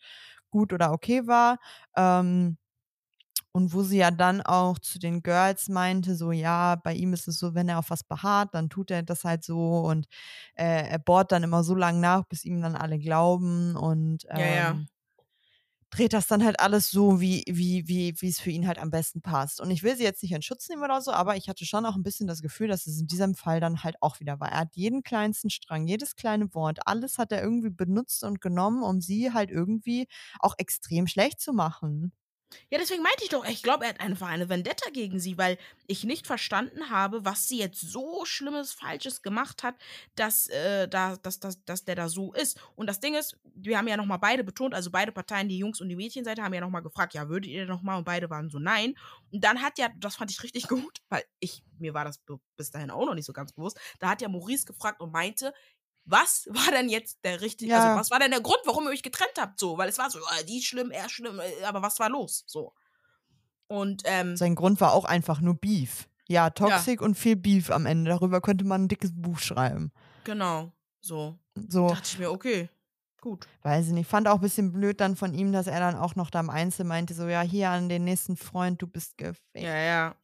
gut 0.49 0.71
oder 0.71 0.93
okay 0.93 1.27
war. 1.27 1.59
Ähm, 1.97 2.57
und 3.57 3.73
wo 3.73 3.83
sie 3.83 3.97
ja 3.97 4.11
dann 4.11 4.41
auch 4.41 4.79
zu 4.79 4.99
den 4.99 5.23
Girls 5.23 5.69
meinte, 5.69 6.15
so 6.15 6.31
ja, 6.31 6.75
bei 6.75 6.93
ihm 6.93 7.13
ist 7.13 7.27
es 7.27 7.39
so, 7.39 7.55
wenn 7.55 7.69
er 7.69 7.79
auf 7.79 7.89
was 7.89 8.03
beharrt, 8.03 8.53
dann 8.53 8.69
tut 8.69 8.91
er 8.91 9.03
das 9.03 9.23
halt 9.25 9.43
so 9.43 9.79
und 9.81 10.07
äh, 10.55 10.89
er 10.89 10.99
bohrt 10.99 11.31
dann 11.31 11.43
immer 11.43 11.63
so 11.63 11.75
lange 11.75 11.99
nach, 11.99 12.25
bis 12.25 12.45
ihm 12.45 12.61
dann 12.61 12.75
alle 12.75 12.99
glauben 12.99 13.75
und 13.75 14.25
ähm, 14.29 14.35
Ja, 14.35 14.45
ja. 14.47 14.87
dreht 15.89 16.11
das 16.13 16.27
dann 16.27 16.43
halt 16.43 16.59
alles 16.59 16.89
so, 16.91 17.21
wie 17.21 17.43
wie 17.47 17.87
wie 17.87 18.13
wie 18.19 18.27
es 18.29 18.39
für 18.41 18.49
ihn 18.51 18.67
halt 18.67 18.77
am 18.77 18.89
besten 18.91 19.21
passt. 19.21 19.61
Und 19.61 19.71
ich 19.71 19.83
will 19.83 19.95
sie 19.95 20.03
jetzt 20.03 20.21
nicht 20.21 20.33
in 20.33 20.41
Schutz 20.41 20.67
nehmen 20.69 20.83
oder 20.83 21.01
so, 21.01 21.11
aber 21.11 21.37
ich 21.37 21.47
hatte 21.49 21.65
schon 21.65 21.85
auch 21.85 21.95
ein 21.95 22.03
bisschen 22.03 22.27
das 22.27 22.41
Gefühl, 22.41 22.67
dass 22.67 22.87
es 22.87 22.99
in 22.99 23.07
diesem 23.07 23.35
Fall 23.35 23.59
dann 23.61 23.83
halt 23.83 23.95
auch 24.01 24.19
wieder 24.19 24.39
war. 24.39 24.49
Er 24.51 24.59
hat 24.61 24.75
jeden 24.75 25.01
kleinsten 25.03 25.49
Strang, 25.49 25.87
jedes 25.87 26.15
kleine 26.15 26.53
Wort, 26.53 26.79
alles 26.85 27.17
hat 27.17 27.31
er 27.31 27.41
irgendwie 27.41 27.69
benutzt 27.69 28.23
und 28.23 28.41
genommen, 28.41 28.83
um 28.83 28.99
sie 29.01 29.31
halt 29.33 29.49
irgendwie 29.49 30.07
auch 30.39 30.55
extrem 30.57 31.07
schlecht 31.07 31.39
zu 31.39 31.53
machen. 31.53 32.11
Ja, 32.69 32.77
deswegen 32.77 33.03
meinte 33.03 33.23
ich 33.23 33.29
doch, 33.29 33.45
ich 33.45 33.61
glaube, 33.61 33.85
er 33.85 33.89
hat 33.89 33.99
einfach 33.99 34.27
eine 34.27 34.49
Vendetta 34.49 34.89
gegen 34.91 35.19
sie, 35.19 35.37
weil 35.37 35.57
ich 35.85 36.03
nicht 36.03 36.27
verstanden 36.27 36.89
habe, 36.89 37.25
was 37.25 37.47
sie 37.47 37.59
jetzt 37.59 37.81
so 37.81 38.23
Schlimmes, 38.25 38.71
Falsches 38.71 39.21
gemacht 39.21 39.63
hat, 39.63 39.75
dass, 40.15 40.47
äh, 40.47 40.87
da, 40.87 41.17
dass, 41.17 41.39
dass, 41.39 41.63
dass 41.65 41.83
der 41.83 41.95
da 41.95 42.09
so 42.09 42.33
ist. 42.33 42.59
Und 42.75 42.87
das 42.87 42.99
Ding 42.99 43.15
ist, 43.15 43.37
wir 43.43 43.77
haben 43.77 43.87
ja 43.87 43.97
nochmal 43.97 44.19
beide 44.19 44.43
betont, 44.43 44.73
also 44.73 44.91
beide 44.91 45.11
Parteien, 45.11 45.49
die 45.49 45.57
Jungs- 45.57 45.81
und 45.81 45.89
die 45.89 45.95
Mädchenseite, 45.95 46.41
haben 46.41 46.53
ja 46.53 46.61
nochmal 46.61 46.83
gefragt, 46.83 47.13
ja, 47.13 47.27
würdet 47.27 47.51
ihr 47.51 47.65
nochmal? 47.65 47.97
Und 47.97 48.05
beide 48.05 48.29
waren 48.29 48.49
so, 48.49 48.59
nein. 48.59 48.95
Und 49.31 49.43
dann 49.43 49.61
hat 49.61 49.77
ja, 49.77 49.89
das 49.97 50.15
fand 50.15 50.31
ich 50.31 50.41
richtig 50.43 50.67
gut, 50.67 51.01
weil 51.09 51.23
ich, 51.39 51.63
mir 51.79 51.93
war 51.93 52.05
das 52.05 52.21
bis 52.55 52.71
dahin 52.71 52.91
auch 52.91 53.05
noch 53.05 53.15
nicht 53.15 53.25
so 53.25 53.33
ganz 53.33 53.51
bewusst, 53.51 53.79
da 53.99 54.09
hat 54.09 54.21
ja 54.21 54.29
Maurice 54.29 54.65
gefragt 54.65 55.01
und 55.01 55.11
meinte, 55.11 55.53
was 56.07 56.47
war 56.51 56.71
denn 56.71 56.89
jetzt 56.89 57.19
der 57.23 57.41
richtige, 57.41 57.75
also 57.75 57.87
Ja. 57.87 57.95
was 57.95 58.09
war 58.11 58.19
denn 58.19 58.31
der 58.31 58.41
Grund, 58.41 58.59
warum 58.65 58.85
ihr 58.85 58.89
euch 58.91 59.03
getrennt 59.03 59.33
habt? 59.39 59.59
So, 59.59 59.77
weil 59.77 59.89
es 59.89 59.97
war 59.97 60.09
so, 60.09 60.19
äh, 60.19 60.43
die 60.45 60.57
ist 60.59 60.65
schlimm, 60.65 60.89
er 60.91 61.05
ist 61.05 61.11
schlimm, 61.11 61.39
äh, 61.39 61.63
aber 61.65 61.81
was 61.81 61.99
war 61.99 62.09
los? 62.09 62.43
So. 62.47 62.73
Und, 63.67 64.03
ähm, 64.05 64.35
Sein 64.37 64.55
Grund 64.55 64.79
war 64.81 64.93
auch 64.93 65.05
einfach 65.05 65.41
nur 65.41 65.55
Beef. 65.55 66.07
Ja, 66.29 66.49
Toxic 66.49 67.01
und 67.01 67.15
viel 67.15 67.35
Beef 67.35 67.69
am 67.69 67.85
Ende. 67.85 68.09
Darüber 68.11 68.41
könnte 68.41 68.65
man 68.65 68.83
ein 68.83 68.87
dickes 68.87 69.11
Buch 69.13 69.39
schreiben. 69.39 69.91
genau, 70.23 70.71
so. 70.99 71.37
So, 71.69 71.87
Dachte 71.89 72.03
ich 72.05 72.19
mir, 72.19 72.31
okay, 72.31 72.69
gut. 73.21 73.47
weiß 73.63 73.87
ich 73.87 73.93
nicht. 73.93 74.09
Fand 74.09 74.27
auch 74.27 74.35
ein 74.35 74.41
bisschen 74.41 74.71
blöd 74.73 74.99
dann 75.01 75.15
von 75.15 75.33
ihm, 75.33 75.51
dass 75.51 75.67
er 75.67 75.79
dann 75.79 75.95
auch 75.95 76.15
noch 76.15 76.29
da 76.29 76.39
im 76.41 76.49
Einzel 76.49 76.85
meinte, 76.85 77.13
so, 77.13 77.27
ja, 77.27 77.41
hier 77.41 77.69
an 77.69 77.87
den 77.89 78.03
nächsten 78.03 78.35
Freund, 78.37 78.81
du 78.81 78.87
bist 78.87 79.17
gefickt. 79.17 79.41
Ja, 79.55 79.75
ja. 79.77 80.15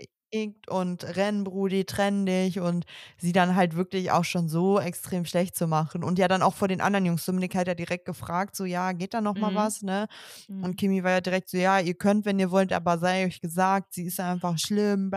Und 0.68 1.04
renn, 1.18 1.44
Brudi, 1.44 1.86
trenn 1.86 2.26
dich 2.26 2.60
und 2.60 2.86
sie 3.18 3.32
dann 3.34 3.56
halt 3.56 3.76
wirklich 3.76 4.12
auch 4.12 4.24
schon 4.26 4.50
so 4.50 4.80
extrem 4.80 5.26
schlecht 5.26 5.56
zu 5.56 5.68
machen. 5.68 6.04
Und 6.04 6.20
ja 6.20 6.28
dann 6.28 6.42
auch 6.42 6.54
vor 6.56 6.68
den 6.68 6.82
anderen 6.82 7.06
Jungs. 7.06 7.26
Dominik 7.26 7.56
hat 7.56 7.68
ja 7.68 7.76
direkt 7.76 8.06
gefragt, 8.06 8.56
so, 8.56 8.66
ja, 8.66 8.92
geht 8.94 9.14
da 9.14 9.22
noch 9.22 9.40
mal 9.40 9.54
Mhm. 9.54 9.56
was, 9.56 9.82
ne? 9.84 10.08
Mhm. 10.50 10.66
Und 10.66 10.78
Kimi 10.78 11.04
war 11.04 11.12
ja 11.12 11.22
direkt 11.22 11.50
so, 11.50 11.58
ja, 11.58 11.80
ihr 11.80 11.96
könnt, 11.96 12.26
wenn 12.26 12.40
ihr 12.40 12.52
wollt, 12.52 12.74
aber 12.74 12.98
sei 13.00 13.26
euch 13.26 13.42
gesagt, 13.42 13.94
sie 13.94 14.06
ist 14.06 14.20
einfach 14.20 14.58
schlimm, 14.58 15.12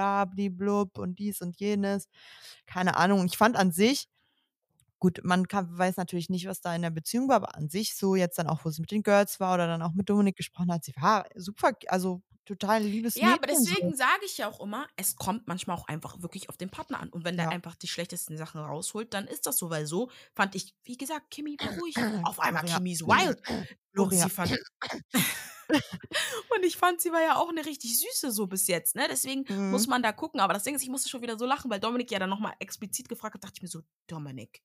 blub 0.50 0.98
und 0.98 1.18
dies 1.18 1.40
und 1.42 1.58
jenes. 1.60 2.08
Keine 2.66 2.96
Ahnung. 2.96 3.20
Und 3.20 3.26
ich 3.32 3.38
fand 3.38 3.56
an 3.56 3.72
sich, 3.72 4.08
gut, 4.98 5.20
man 5.24 5.48
kann, 5.48 5.76
weiß 5.76 5.96
natürlich 5.96 6.30
nicht, 6.30 6.46
was 6.48 6.60
da 6.60 6.74
in 6.74 6.82
der 6.82 6.90
Beziehung 6.90 7.28
war, 7.28 7.36
aber 7.36 7.54
an 7.56 7.68
sich 7.68 7.96
so 7.96 8.16
jetzt 8.16 8.38
dann 8.38 8.48
auch, 8.48 8.64
wo 8.64 8.70
sie 8.70 8.80
mit 8.82 8.90
den 8.90 9.02
Girls 9.02 9.40
war 9.40 9.54
oder 9.54 9.66
dann 9.66 9.82
auch 9.82 9.92
mit 9.94 10.08
Dominik 10.10 10.36
gesprochen 10.36 10.72
hat, 10.72 10.84
sie 10.84 10.94
war 11.00 11.26
super, 11.36 11.72
also 11.88 12.22
total 12.47 12.82
liebes 12.84 13.16
Ja, 13.18 13.32
aber 13.34 13.47
Mädchen 13.47 13.66
so. 13.66 13.66
deswegen 13.66 13.97
sage 13.97 14.26
ich 14.26 14.36
ja 14.38 14.47
auch 14.49 14.61
immer, 14.61 14.86
es 14.97 15.16
kommt 15.16 15.47
manchmal 15.49 15.76
auch 15.76 15.88
einfach 15.88 16.20
wirklich 16.20 16.49
auf 16.51 16.59
den 16.59 16.68
Partner 16.70 17.01
an. 17.01 17.09
Und 17.09 17.24
wenn 17.24 17.36
der 17.38 17.47
Ja. 17.47 17.51
einfach 17.51 17.74
die 17.76 17.88
schlechtesten 17.88 18.36
Sachen 18.36 18.61
rausholt, 18.61 19.14
dann 19.14 19.26
ist 19.26 19.47
das 19.47 19.57
so, 19.57 19.70
weil 19.70 19.86
so 19.86 20.11
fand 20.34 20.55
ich, 20.55 20.74
wie 20.84 20.99
gesagt, 20.99 21.30
Kimi 21.30 21.59
war 21.61 21.70
ruhig. 21.70 21.94
Auf 22.22 22.40
einmal 22.40 22.62
Gloria. 22.62 22.64
Kimmy's 22.64 23.01
wild. 23.03 23.42
Und, 23.97 24.12
Gloria. 24.12 24.22
sie 24.22 24.30
fand, 24.30 24.59
und 26.57 26.64
ich 26.64 26.76
fand, 26.76 27.01
sie 27.01 27.12
war 27.12 27.22
ja 27.22 27.36
auch 27.36 27.49
eine 27.49 27.64
richtig 27.66 27.99
süße 27.99 28.30
so 28.32 28.47
bis 28.47 28.66
jetzt, 28.68 28.94
ne? 28.97 29.07
Deswegen 29.11 29.47
Mhm. 29.49 29.70
muss 29.70 29.86
man 29.86 30.03
da 30.03 30.12
gucken. 30.12 30.40
Aber 30.40 30.53
das 30.55 30.64
Ding 30.64 30.74
ist, 30.74 30.82
ich 30.82 30.88
musste 30.90 31.09
schon 31.09 31.22
wieder 31.22 31.38
so 31.38 31.47
lachen, 31.47 31.70
weil 31.70 31.80
Dominik 31.80 32.11
ja 32.11 32.18
dann 32.18 32.30
nochmal 32.30 32.55
explizit 32.61 33.09
gefragt 33.09 33.34
hat, 33.34 33.44
dachte 33.44 33.55
ich 33.57 33.62
mir 33.62 33.68
so, 33.68 33.82
Dominik, 34.07 34.62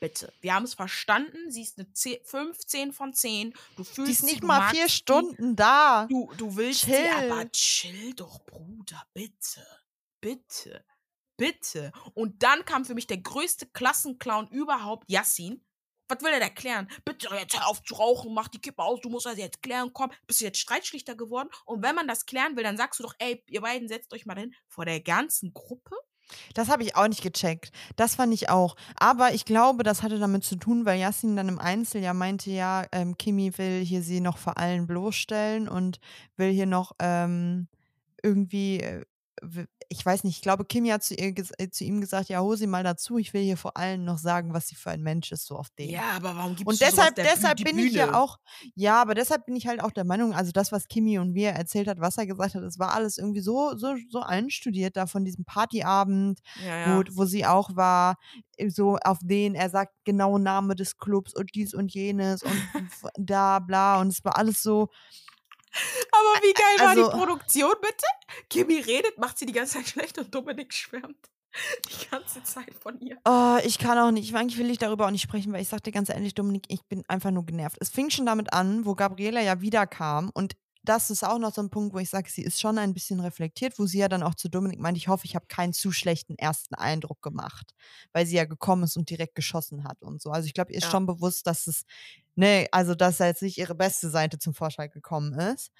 bitte. 0.00 0.32
Wir 0.40 0.54
haben 0.54 0.64
es 0.64 0.74
verstanden, 0.74 1.50
sie 1.50 1.62
ist 1.62 1.78
eine 1.78 1.92
10, 1.92 2.24
15 2.24 2.92
von 2.92 3.12
10. 3.12 3.54
Du 3.76 3.84
fühlst 3.84 4.08
Die 4.08 4.12
ist 4.12 4.20
sie, 4.20 4.26
nicht 4.26 4.42
mal 4.42 4.70
vier 4.70 4.88
sie, 4.88 4.92
Stunden 4.92 5.56
da. 5.56 6.06
Du, 6.08 6.32
du 6.36 6.56
willst 6.56 6.82
sie, 6.82 6.92
Chill. 6.92 7.30
aber 7.30 7.50
chill 7.50 8.14
doch, 8.14 8.44
Bruder, 8.44 9.06
bitte. 9.12 9.66
Bitte. 10.20 10.84
Bitte. 11.36 11.92
Und 12.14 12.42
dann 12.42 12.64
kam 12.64 12.84
für 12.84 12.94
mich 12.94 13.06
der 13.06 13.18
größte 13.18 13.66
Klassenclown 13.66 14.48
überhaupt, 14.48 15.08
Yassin. 15.08 15.64
Was 16.08 16.22
will 16.22 16.32
er 16.32 16.40
erklären? 16.40 16.90
Bitte 17.04 17.28
jetzt 17.34 17.54
hör 17.54 17.68
auf 17.68 17.82
zu 17.82 17.94
rauchen, 17.94 18.32
mach 18.32 18.48
die 18.48 18.60
Kippe 18.60 18.82
aus, 18.82 19.00
du 19.02 19.10
musst 19.10 19.26
das 19.26 19.36
jetzt 19.36 19.62
klären, 19.62 19.92
komm. 19.92 20.10
Bist 20.26 20.40
du 20.40 20.46
jetzt 20.46 20.58
Streitschlichter 20.58 21.14
geworden? 21.14 21.50
Und 21.66 21.82
wenn 21.82 21.94
man 21.94 22.08
das 22.08 22.24
klären 22.24 22.56
will, 22.56 22.64
dann 22.64 22.78
sagst 22.78 22.98
du 22.98 23.04
doch, 23.04 23.14
ey, 23.18 23.44
ihr 23.46 23.60
beiden 23.60 23.88
setzt 23.88 24.12
euch 24.14 24.24
mal 24.24 24.38
hin 24.38 24.54
vor 24.66 24.86
der 24.86 25.00
ganzen 25.00 25.52
Gruppe. 25.52 25.94
Das 26.54 26.68
habe 26.68 26.82
ich 26.82 26.96
auch 26.96 27.08
nicht 27.08 27.22
gecheckt. 27.22 27.70
Das 27.96 28.14
fand 28.16 28.32
ich 28.34 28.50
auch. 28.50 28.76
Aber 28.98 29.32
ich 29.34 29.44
glaube, 29.44 29.82
das 29.82 30.02
hatte 30.02 30.18
damit 30.18 30.44
zu 30.44 30.56
tun, 30.56 30.84
weil 30.84 30.98
Yassin 31.00 31.36
dann 31.36 31.48
im 31.48 31.58
Einzel 31.58 32.02
ja 32.02 32.14
meinte, 32.14 32.50
ja, 32.50 32.84
ähm, 32.92 33.16
Kimi 33.16 33.56
will 33.58 33.84
hier 33.84 34.02
sie 34.02 34.20
noch 34.20 34.38
vor 34.38 34.58
allen 34.58 34.86
bloßstellen 34.86 35.68
und 35.68 36.00
will 36.36 36.50
hier 36.50 36.66
noch 36.66 36.92
ähm, 36.98 37.68
irgendwie, 38.22 38.80
äh, 38.80 39.04
ich 39.90 40.04
weiß 40.04 40.24
nicht, 40.24 40.36
ich 40.36 40.42
glaube, 40.42 40.66
Kimi 40.66 40.90
hat 40.90 41.02
zu, 41.02 41.14
ihr, 41.14 41.32
äh, 41.58 41.70
zu 41.70 41.84
ihm 41.84 42.00
gesagt, 42.00 42.28
ja, 42.28 42.40
hol 42.40 42.56
sie 42.56 42.66
mal 42.66 42.84
dazu, 42.84 43.16
ich 43.16 43.32
will 43.32 43.42
hier 43.42 43.56
vor 43.56 43.76
allen 43.76 44.04
noch 44.04 44.18
sagen, 44.18 44.52
was 44.52 44.68
sie 44.68 44.74
für 44.74 44.90
ein 44.90 45.02
Mensch 45.02 45.32
ist, 45.32 45.46
so 45.46 45.56
auf 45.56 45.70
den. 45.70 45.88
Ja, 45.88 46.10
aber 46.16 46.36
warum 46.36 46.56
gibst 46.56 46.66
Und 46.66 46.74
du 46.74 46.84
sowas 46.84 46.90
deshalb, 46.94 47.14
der 47.14 47.24
deshalb 47.24 47.64
bin 47.64 47.78
ich 47.78 47.94
ja 47.94 48.14
auch, 48.14 48.38
ja, 48.74 49.00
aber 49.00 49.14
deshalb 49.14 49.46
bin 49.46 49.56
ich 49.56 49.66
halt 49.66 49.82
auch 49.82 49.90
der 49.90 50.04
Meinung, 50.04 50.34
also 50.34 50.52
das, 50.52 50.72
was 50.72 50.88
Kimi 50.88 51.18
und 51.18 51.32
mir 51.32 51.50
erzählt 51.50 51.88
hat, 51.88 52.00
was 52.00 52.18
er 52.18 52.26
gesagt 52.26 52.54
hat, 52.54 52.62
es 52.62 52.78
war 52.78 52.92
alles 52.92 53.16
irgendwie 53.16 53.40
so, 53.40 53.76
so, 53.76 53.94
so 54.10 54.20
einstudiert 54.20 54.96
da 54.96 55.06
von 55.06 55.24
diesem 55.24 55.44
Partyabend, 55.46 56.40
Ja, 56.64 56.78
ja. 56.78 56.98
wo, 56.98 57.02
wo 57.12 57.24
sie 57.24 57.46
auch 57.46 57.74
war, 57.74 58.16
äh, 58.58 58.68
so 58.68 58.98
auf 58.98 59.18
den, 59.22 59.54
er 59.54 59.70
sagt 59.70 59.94
genau 60.04 60.36
Name 60.36 60.74
des 60.74 60.98
Clubs 60.98 61.34
und 61.34 61.54
dies 61.54 61.72
und 61.72 61.94
jenes 61.94 62.42
und 62.42 62.62
da, 63.16 63.58
bla, 63.58 64.00
und 64.00 64.08
es 64.08 64.22
war 64.24 64.36
alles 64.36 64.62
so, 64.62 64.88
Aber 66.12 66.42
wie 66.46 66.52
geil 66.52 66.78
war 66.80 66.88
Also- 66.90 67.10
die 67.10 67.16
Produktion, 67.16 67.74
bitte? 67.80 68.06
Kimi 68.48 68.80
redet, 68.80 69.18
macht 69.18 69.38
sie 69.38 69.46
die 69.46 69.52
ganze 69.52 69.74
Zeit 69.78 69.88
schlecht 69.88 70.18
und 70.18 70.34
Dominik 70.34 70.72
schwärmt 70.72 71.16
die 71.90 72.08
ganze 72.10 72.42
Zeit 72.42 72.72
von 72.80 73.00
ihr. 73.00 73.16
Oh, 73.24 73.56
ich 73.64 73.78
kann 73.78 73.98
auch 73.98 74.10
nicht. 74.10 74.34
Eigentlich 74.34 74.58
will 74.58 74.70
ich 74.70 74.78
darüber 74.78 75.06
auch 75.06 75.10
nicht 75.10 75.22
sprechen, 75.22 75.52
weil 75.52 75.62
ich 75.62 75.68
sag 75.68 75.82
dir 75.82 75.92
ganz 75.92 76.08
ehrlich, 76.10 76.34
Dominik, 76.34 76.64
ich 76.68 76.84
bin 76.84 77.02
einfach 77.08 77.30
nur 77.30 77.46
genervt. 77.46 77.78
Es 77.80 77.88
fing 77.88 78.10
schon 78.10 78.26
damit 78.26 78.52
an, 78.52 78.84
wo 78.84 78.94
Gabriela 78.94 79.40
ja 79.40 79.60
wiederkam 79.60 80.30
und 80.34 80.54
das 80.84 81.10
ist 81.10 81.24
auch 81.24 81.38
noch 81.38 81.52
so 81.52 81.60
ein 81.60 81.68
Punkt, 81.70 81.92
wo 81.94 81.98
ich 81.98 82.08
sage, 82.08 82.30
sie 82.30 82.42
ist 82.42 82.60
schon 82.60 82.78
ein 82.78 82.94
bisschen 82.94 83.20
reflektiert, 83.20 83.78
wo 83.78 83.84
sie 83.86 83.98
ja 83.98 84.08
dann 84.08 84.22
auch 84.22 84.34
zu 84.34 84.48
Dominik 84.48 84.78
meint, 84.78 84.96
ich 84.96 85.08
hoffe, 85.08 85.26
ich 85.26 85.34
habe 85.34 85.46
keinen 85.46 85.72
zu 85.74 85.90
schlechten 85.92 86.36
ersten 86.38 86.74
Eindruck 86.76 87.20
gemacht, 87.20 87.74
weil 88.12 88.24
sie 88.24 88.36
ja 88.36 88.44
gekommen 88.44 88.84
ist 88.84 88.96
und 88.96 89.10
direkt 89.10 89.34
geschossen 89.34 89.84
hat 89.84 90.00
und 90.02 90.22
so. 90.22 90.30
Also 90.30 90.46
ich 90.46 90.54
glaube, 90.54 90.72
ihr 90.72 90.78
ist 90.78 90.84
Ja. 90.84 90.90
schon 90.90 91.04
bewusst, 91.06 91.46
dass 91.46 91.66
es, 91.66 91.82
ne, 92.38 92.68
also 92.70 92.94
dass 92.94 93.16
da 93.18 93.26
jetzt 93.26 93.42
nicht 93.42 93.58
ihre 93.58 93.74
beste 93.74 94.08
Seite 94.10 94.38
zum 94.38 94.54
Vorschein 94.54 94.90
gekommen 94.90 95.32
ist. 95.34 95.72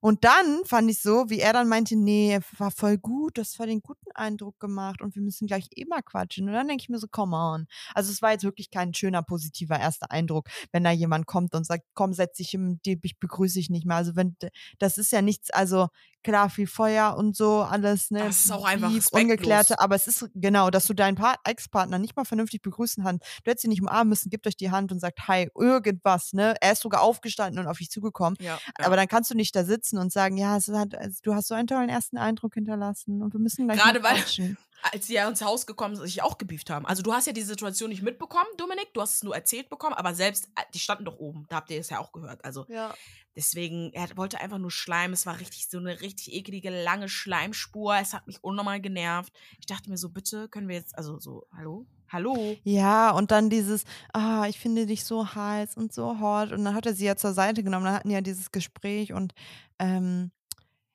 Und 0.00 0.24
dann 0.24 0.64
fand 0.64 0.90
ich 0.90 1.00
so, 1.00 1.30
wie 1.30 1.38
er 1.38 1.52
dann 1.52 1.68
meinte, 1.68 1.96
nee, 1.96 2.40
war 2.58 2.72
voll 2.72 2.98
gut, 2.98 3.38
das 3.38 3.58
war 3.60 3.66
den 3.66 3.82
guten 3.82 4.10
Eindruck 4.12 4.58
gemacht 4.58 5.00
und 5.00 5.14
wir 5.14 5.22
müssen 5.22 5.46
gleich 5.46 5.68
eh 5.76 5.84
mal 5.84 6.02
quatschen. 6.02 6.48
Und 6.48 6.54
dann 6.54 6.66
denke 6.66 6.82
ich 6.82 6.88
mir 6.88 6.98
so, 6.98 7.06
come 7.06 7.36
on. 7.36 7.66
Also 7.94 8.10
es 8.10 8.20
war 8.20 8.32
jetzt 8.32 8.42
wirklich 8.42 8.70
kein 8.70 8.94
schöner, 8.94 9.22
positiver 9.22 9.78
erster 9.78 10.10
Eindruck, 10.10 10.48
wenn 10.72 10.82
da 10.82 10.90
jemand 10.90 11.26
kommt 11.26 11.54
und 11.54 11.64
sagt, 11.64 11.84
komm, 11.94 12.12
setz 12.12 12.36
dich 12.36 12.52
im 12.54 12.80
ich 12.84 13.18
begrüße 13.20 13.54
dich 13.54 13.70
nicht 13.70 13.86
mehr. 13.86 13.96
Also 13.96 14.16
wenn, 14.16 14.36
das 14.80 14.98
ist 14.98 15.12
ja 15.12 15.22
nichts, 15.22 15.50
also 15.50 15.88
klar, 16.22 16.50
viel 16.50 16.66
Feuer 16.66 17.16
und 17.16 17.36
so, 17.36 17.62
alles, 17.62 18.10
ne? 18.10 18.20
Das 18.20 18.44
ist 18.44 18.50
auch 18.50 18.64
einfach 18.64 18.88
respektlos. 18.94 19.22
Ungeklärte, 19.22 19.80
aber 19.80 19.94
es 19.94 20.06
ist 20.06 20.28
genau, 20.34 20.70
dass 20.70 20.86
du 20.86 20.94
deinen 20.94 21.14
Pa- 21.16 21.36
Ex-Partner 21.44 21.98
nicht 21.98 22.16
mal 22.16 22.24
vernünftig 22.24 22.62
begrüßen 22.62 23.04
kannst. 23.04 23.24
Du 23.44 23.50
hättest 23.50 23.64
ihn 23.64 23.70
nicht 23.70 23.82
umarmen 23.82 24.08
müssen, 24.08 24.30
gibt 24.30 24.46
euch 24.46 24.56
die 24.56 24.70
Hand 24.70 24.92
und 24.92 25.00
sagt, 25.00 25.28
hi, 25.28 25.48
irgendwas, 25.58 26.32
ne? 26.32 26.54
Er 26.60 26.72
ist 26.72 26.82
sogar 26.82 27.02
aufgestanden 27.02 27.62
und 27.62 27.68
auf 27.70 27.78
dich 27.78 27.90
zugekommen. 27.90 28.36
Ja, 28.40 28.58
Aber 28.78 28.96
dann 28.96 29.08
kannst 29.08 29.30
du 29.30 29.34
nicht 29.34 29.54
da 29.54 29.64
sitzen 29.64 29.98
und 29.98 30.12
sagen, 30.12 30.36
ja, 30.36 30.52
hat, 30.52 30.94
also, 30.94 31.18
du 31.22 31.34
hast 31.34 31.48
so 31.48 31.54
einen 31.54 31.66
tollen 31.66 31.88
ersten 31.88 32.16
Eindruck 32.16 32.54
hinterlassen 32.54 33.22
und 33.22 33.32
wir 33.32 33.40
müssen 33.40 33.66
gleich 33.66 33.80
Gerade 33.80 34.02
weil-. 34.02 34.56
Als 34.82 35.06
sie 35.06 35.14
ja 35.14 35.28
ins 35.28 35.42
Haus 35.42 35.66
gekommen 35.66 35.94
sind, 35.96 36.04
sich 36.06 36.22
auch 36.22 36.38
gebieft 36.38 36.70
haben. 36.70 36.86
Also 36.86 37.02
du 37.02 37.12
hast 37.12 37.26
ja 37.26 37.32
die 37.32 37.42
Situation 37.42 37.90
nicht 37.90 38.02
mitbekommen, 38.02 38.48
Dominik, 38.56 38.92
du 38.94 39.00
hast 39.00 39.14
es 39.14 39.22
nur 39.22 39.34
erzählt 39.34 39.68
bekommen, 39.70 39.94
aber 39.94 40.14
selbst, 40.14 40.46
äh, 40.56 40.62
die 40.74 40.78
standen 40.80 41.04
doch 41.04 41.18
oben, 41.18 41.46
da 41.48 41.56
habt 41.56 41.70
ihr 41.70 41.80
es 41.80 41.90
ja 41.90 41.98
auch 42.00 42.12
gehört. 42.12 42.44
Also 42.44 42.66
Ja. 42.68 42.94
deswegen, 43.36 43.92
er 43.92 44.16
wollte 44.16 44.40
einfach 44.40 44.58
nur 44.58 44.70
Schleim, 44.70 45.12
es 45.12 45.26
war 45.26 45.38
richtig 45.38 45.68
so 45.68 45.78
eine 45.78 46.00
richtig 46.00 46.32
eklige, 46.32 46.70
lange 46.70 47.08
Schleimspur, 47.08 47.96
es 47.96 48.12
hat 48.12 48.26
mich 48.26 48.42
unnormal 48.42 48.80
genervt. 48.80 49.32
Ich 49.58 49.66
dachte 49.66 49.88
mir 49.90 49.96
so, 49.96 50.08
bitte, 50.08 50.48
können 50.48 50.68
wir 50.68 50.76
jetzt, 50.76 50.96
also 50.96 51.18
so, 51.18 51.46
hallo? 51.56 51.86
Hallo? 52.08 52.56
Ja, 52.62 53.10
und 53.12 53.30
dann 53.30 53.48
dieses, 53.48 53.84
ah, 54.12 54.44
ich 54.46 54.58
finde 54.58 54.84
dich 54.84 55.04
so 55.04 55.34
heiß 55.34 55.78
und 55.78 55.94
so 55.94 56.20
hot. 56.20 56.52
Und 56.52 56.62
dann 56.62 56.74
hat 56.74 56.84
er 56.84 56.92
sie 56.92 57.06
ja 57.06 57.16
zur 57.16 57.32
Seite 57.32 57.62
genommen, 57.62 57.86
dann 57.86 57.94
hatten 57.94 58.10
ja 58.10 58.20
dieses 58.20 58.52
Gespräch 58.52 59.14
und 59.14 59.32
ähm, 59.78 60.30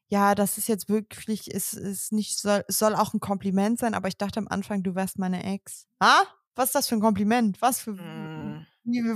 ja, 0.09 0.35
das 0.35 0.57
ist 0.57 0.67
jetzt 0.67 0.89
wirklich, 0.89 1.49
ist, 1.51 1.73
ist 1.73 2.11
nicht, 2.13 2.39
soll, 2.39 2.63
es 2.67 2.79
soll 2.79 2.95
auch 2.95 3.13
ein 3.13 3.19
Kompliment 3.19 3.79
sein, 3.79 3.93
aber 3.93 4.07
ich 4.07 4.17
dachte 4.17 4.39
am 4.39 4.47
Anfang, 4.47 4.83
du 4.83 4.95
wärst 4.95 5.19
meine 5.19 5.43
Ex. 5.43 5.85
Ah? 5.99 6.21
Was 6.55 6.69
ist 6.69 6.75
das 6.75 6.87
für 6.87 6.95
ein 6.95 7.01
Kompliment? 7.01 7.61
Was 7.61 7.79
für, 7.81 7.91
Mm. 7.93 8.65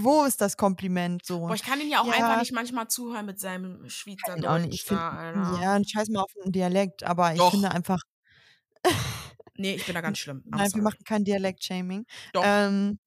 wo 0.04 0.26
ist 0.26 0.42
das 0.42 0.58
Kompliment 0.58 1.26
so? 1.26 1.39
Boah, 1.39 1.56
ich 1.56 1.64
kann 1.64 1.80
ihn 1.80 1.89
ja 1.89 2.02
auch 2.02 2.06
Ja. 2.08 2.14
einfach 2.14 2.39
nicht 2.39 2.52
manchmal 2.52 2.88
zuhören 2.89 3.26
mit 3.26 3.39
seinem 3.39 3.88
Kann 4.26 4.38
ihn 4.39 4.46
auch 4.46 4.58
nicht. 4.60 4.74
Ich 4.74 4.84
find, 4.84 5.00
da, 5.00 5.60
ja, 5.62 5.80
scheiß 5.84 6.10
mal 6.10 6.22
auf 6.22 6.32
den 6.44 6.52
Dialekt, 6.52 7.04
aber 7.04 7.32
ich 7.34 7.39
Doch. 7.39 7.52
finde 7.52 7.72
einfach, 7.72 8.02
Nee, 9.58 9.76
ich 9.76 9.86
bin 9.86 9.96
da 9.96 10.02
ganz 10.02 10.18
schlimm. 10.18 10.44
I'm 10.48 10.50
nein, 10.52 10.60
wir 10.62 10.70
sorry. 10.70 10.82
machen 10.84 11.04
kein 11.06 11.24
Dialekt-Shaming. 11.24 12.06
Doch. 12.34 12.44
Ähm, 12.46 13.00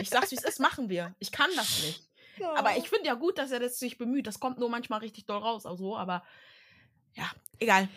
Ich 0.00 0.10
sag's, 0.10 0.30
wie 0.30 0.36
es 0.36 0.44
ist, 0.44 0.60
machen 0.60 0.88
wir. 0.88 1.14
Ich 1.18 1.32
kann 1.32 1.50
das 1.56 1.82
nicht. 1.82 2.08
Aber 2.54 2.76
ich 2.76 2.88
finde 2.88 3.06
ja 3.06 3.14
gut, 3.14 3.38
dass 3.38 3.50
er 3.50 3.60
das 3.60 3.78
sich 3.78 3.98
bemüht. 3.98 4.26
Das 4.26 4.40
kommt 4.40 4.58
nur 4.58 4.68
manchmal 4.68 5.00
richtig 5.00 5.26
doll 5.26 5.38
raus, 5.38 5.66
also, 5.66 5.96
aber 5.96 6.22
ja, 7.14 7.30
egal. 7.58 7.88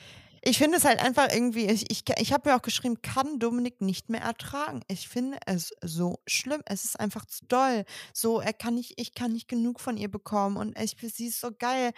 Ich 0.47 0.59
finde 0.59 0.77
es 0.77 0.86
halt 0.86 0.99
einfach 0.99 1.33
irgendwie, 1.33 1.65
ich, 1.65 1.89
ich, 1.89 2.03
ich 2.17 2.31
habe 2.31 2.49
mir 2.49 2.55
auch 2.55 2.61
geschrieben, 2.61 3.01
kann 3.01 3.39
Dominik 3.39 3.81
nicht 3.81 4.09
mehr 4.09 4.21
ertragen. 4.21 4.81
Ich 4.88 5.09
finde 5.09 5.39
es 5.47 5.73
so 5.81 6.19
schlimm. 6.27 6.61
Es 6.65 6.86
ist 6.86 6.99
einfach 6.99 7.25
zu 7.25 7.45
doll. 7.47 7.83
So, 8.13 8.39
er 8.39 8.53
kann 8.53 8.75
nicht, 8.75 8.93
ich 8.97 9.15
kann 9.15 9.31
nicht 9.31 9.47
genug 9.47 9.79
von 9.79 9.97
ihr 9.97 10.09
bekommen. 10.09 10.57
Und 10.57 10.79
ich, 10.79 10.95
sie 11.01 11.27
ist 11.27 11.41
so 11.41 11.49
geil. 11.51 11.93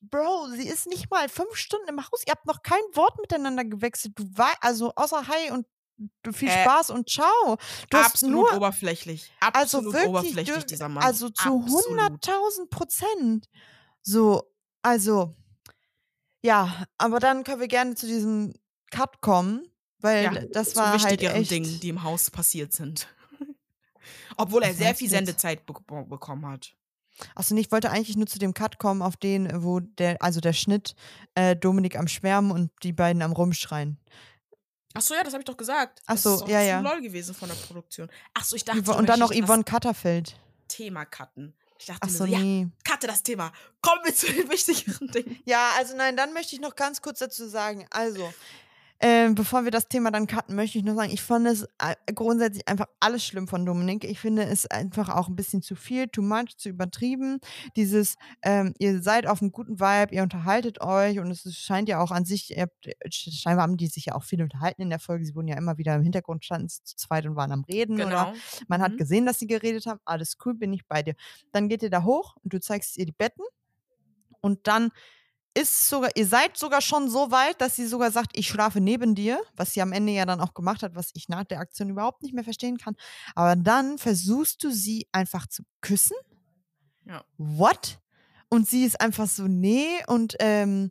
Bro, 0.00 0.48
sie 0.52 0.66
ist 0.66 0.86
nicht 0.86 1.10
mal 1.10 1.28
fünf 1.28 1.54
Stunden 1.56 1.88
im 1.88 2.00
Haus. 2.00 2.22
Ihr 2.26 2.32
habt 2.32 2.46
noch 2.46 2.62
kein 2.62 2.80
Wort 2.94 3.20
miteinander 3.20 3.66
gewechselt. 3.66 4.18
Du 4.18 4.24
weißt, 4.24 4.58
also 4.62 4.94
außer 4.94 5.28
Hi 5.28 5.50
und 5.50 5.66
viel 6.32 6.48
Äh, 6.48 6.62
Spaß 6.62 6.90
und 6.90 7.08
ciao. 7.08 7.56
Du 7.90 7.96
hast 7.98 8.06
Absolut 8.14 8.34
nur, 8.50 8.56
oberflächlich. 8.56 9.32
also 9.40 9.58
Absolut 9.78 9.92
wirklich, 9.94 10.08
oberflächlich, 10.10 10.56
du, 10.60 10.66
dieser 10.66 10.88
Mann. 10.88 11.02
also 11.02 11.28
zu 11.30 11.60
Absolut. 11.62 12.00
100.000 12.00 12.68
Prozent. 12.70 13.48
So, 14.02 14.42
also, 14.82 15.34
ja, 16.42 16.86
aber 16.98 17.18
dann 17.20 17.44
können 17.44 17.60
wir 17.60 17.68
gerne 17.68 17.94
zu 17.94 18.06
diesem 18.06 18.54
Cut 18.90 19.20
kommen, 19.20 19.66
weil 20.00 20.24
Ja, 20.24 20.30
das 20.52 20.70
zu 20.70 20.76
war 20.76 20.90
halt 20.92 21.02
wichtigeren 21.02 21.42
echt. 21.42 21.50
Dingen, 21.50 21.80
die 21.80 21.88
im 21.88 22.02
Haus 22.02 22.30
passiert 22.30 22.72
sind. 22.72 23.08
Obwohl 24.36 24.62
er 24.62 24.74
sehr 24.74 24.94
viel? 24.94 25.08
Sendezeit 25.08 25.66
be 25.66 25.74
bekommen 26.08 26.46
hat. 26.46 26.72
Achso, 27.34 27.54
nee, 27.54 27.62
ich 27.62 27.72
wollte 27.72 27.90
eigentlich 27.90 28.16
nur 28.16 28.26
zu 28.26 28.38
dem 28.38 28.52
Cut 28.52 28.78
kommen, 28.78 29.00
auf 29.00 29.16
den, 29.16 29.48
wo 29.64 29.80
der, 29.80 30.20
also 30.22 30.40
der 30.40 30.52
Schnitt, 30.52 30.94
äh, 31.34 31.56
Dominik 31.56 31.96
am 31.98 32.08
Schwärmen 32.08 32.50
und 32.50 32.70
die 32.82 32.92
beiden 32.92 33.22
am 33.22 33.32
Rumschreien. 33.32 33.98
Ach 34.96 35.02
so, 35.02 35.14
ja, 35.14 35.22
das 35.22 35.32
habe 35.32 35.40
ich 35.42 35.46
doch 35.46 35.56
gesagt. 35.56 36.00
Ach 36.06 36.14
das 36.14 36.22
so, 36.22 36.34
ist 36.36 36.42
auch 36.42 36.48
ja, 36.48 36.60
ja. 36.60 36.80
lol 36.80 37.00
gewesen 37.00 37.34
von 37.34 37.48
der 37.48 37.56
Produktion. 37.56 38.08
Ach 38.34 38.44
so, 38.44 38.56
ich 38.56 38.64
dachte, 38.64 38.80
Yvo- 38.80 38.92
du 38.92 38.98
und 38.98 39.06
dann 39.08 39.18
noch 39.20 39.32
Yvonne 39.32 39.64
Katterfeld. 39.64 40.32
das 40.68 40.76
Thema 40.76 41.04
cutten. 41.04 41.54
Ich 41.78 41.86
dachte 41.86 42.02
Achso, 42.02 42.24
mir 42.24 42.30
so, 42.30 42.34
ja, 42.36 42.38
nee. 42.38 42.68
cutte 42.88 43.06
das 43.06 43.22
Thema. 43.22 43.52
Kommen 43.82 44.00
wir 44.04 44.14
zu 44.14 44.26
den 44.32 44.48
wichtigeren 44.50 45.08
Dingen. 45.08 45.40
Ja, 45.44 45.70
also 45.76 45.94
nein, 45.96 46.16
dann 46.16 46.32
möchte 46.32 46.54
ich 46.54 46.60
noch 46.62 46.74
ganz 46.74 47.02
kurz 47.02 47.18
dazu 47.18 47.46
sagen. 47.48 47.86
Also, 47.90 48.32
ähm, 49.00 49.34
bevor 49.34 49.64
wir 49.64 49.70
das 49.70 49.88
Thema 49.88 50.10
dann 50.10 50.26
cutten, 50.26 50.56
möchte 50.56 50.78
ich 50.78 50.84
noch 50.84 50.94
sagen, 50.94 51.12
ich 51.12 51.22
fand 51.22 51.46
es 51.46 51.64
äh, 51.78 51.94
grundsätzlich 52.14 52.66
einfach 52.68 52.86
alles 53.00 53.24
schlimm 53.24 53.46
von 53.48 53.66
Dominik. 53.66 54.04
Ich 54.04 54.18
finde 54.18 54.44
es 54.44 54.66
einfach 54.66 55.08
auch 55.10 55.28
ein 55.28 55.36
bisschen 55.36 55.60
zu 55.62 55.74
viel, 55.76 56.08
too 56.08 56.22
much, 56.22 56.56
zu 56.56 56.68
übertrieben. 56.70 57.38
Dieses, 57.76 58.16
ähm, 58.42 58.72
ihr 58.78 59.02
seid 59.02 59.26
auf 59.26 59.42
einem 59.42 59.52
guten 59.52 59.78
Vibe, 59.80 60.14
ihr 60.14 60.22
unterhaltet 60.22 60.80
euch 60.80 61.18
und 61.18 61.30
es 61.30 61.42
scheint 61.56 61.88
ja 61.88 62.00
auch 62.00 62.10
an 62.10 62.24
sich, 62.24 62.56
ihr 62.56 62.62
habt, 62.62 62.86
äh, 62.86 62.94
scheinbar 63.10 63.64
haben 63.64 63.76
die 63.76 63.88
sich 63.88 64.06
ja 64.06 64.14
auch 64.14 64.24
viel 64.24 64.42
unterhalten 64.42 64.82
in 64.82 64.90
der 64.90 64.98
Folge. 64.98 65.24
Sie 65.26 65.34
wurden 65.34 65.48
ja 65.48 65.56
immer 65.56 65.76
wieder 65.78 65.94
im 65.94 66.02
Hintergrund 66.02 66.44
standen 66.44 66.68
zu 66.68 66.82
zweit 66.96 67.26
und 67.26 67.36
waren 67.36 67.52
am 67.52 67.64
Reden 67.64 67.96
oder 67.96 68.06
Genau. 68.06 68.32
man 68.68 68.80
hat 68.82 68.92
Mhm. 68.92 68.96
gesehen, 68.98 69.26
dass 69.26 69.38
sie 69.38 69.46
geredet 69.46 69.86
haben. 69.86 70.00
Alles 70.04 70.36
cool, 70.44 70.54
bin 70.54 70.72
ich 70.72 70.86
bei 70.86 71.02
dir. 71.02 71.14
Dann 71.52 71.68
geht 71.68 71.82
ihr 71.82 71.90
da 71.90 72.02
hoch 72.04 72.36
und 72.42 72.52
du 72.52 72.60
zeigst 72.60 72.96
ihr 72.96 73.04
die 73.06 73.12
Betten. 73.12 73.42
Und 74.40 74.66
dann 74.68 74.90
ist 75.56 75.88
sogar, 75.88 76.10
ihr 76.14 76.26
seid 76.26 76.56
sogar 76.56 76.82
schon 76.82 77.08
so 77.08 77.30
weit, 77.30 77.60
dass 77.60 77.76
sie 77.76 77.86
sogar 77.86 78.10
sagt, 78.10 78.36
ich 78.36 78.46
schlafe 78.46 78.80
neben 78.80 79.14
dir, 79.14 79.40
was 79.56 79.72
sie 79.72 79.80
am 79.80 79.92
Ende 79.92 80.12
ja 80.12 80.26
dann 80.26 80.40
auch 80.40 80.52
gemacht 80.52 80.82
hat, 80.82 80.94
was 80.94 81.10
ich 81.14 81.30
nach 81.30 81.44
der 81.44 81.60
Aktion 81.60 81.88
überhaupt 81.88 82.22
nicht 82.22 82.34
mehr 82.34 82.44
verstehen 82.44 82.76
kann. 82.76 82.94
Aber 83.34 83.56
dann 83.56 83.96
versuchst 83.96 84.62
du 84.62 84.70
sie 84.70 85.08
einfach 85.12 85.46
zu 85.46 85.62
küssen. 85.80 86.16
Ja. 87.06 87.24
What? 87.38 87.98
Und 88.48 88.68
sie 88.68 88.84
ist 88.84 89.00
einfach 89.00 89.26
so, 89.26 89.44
nee, 89.44 89.88
und 90.06 90.36
ähm, 90.40 90.90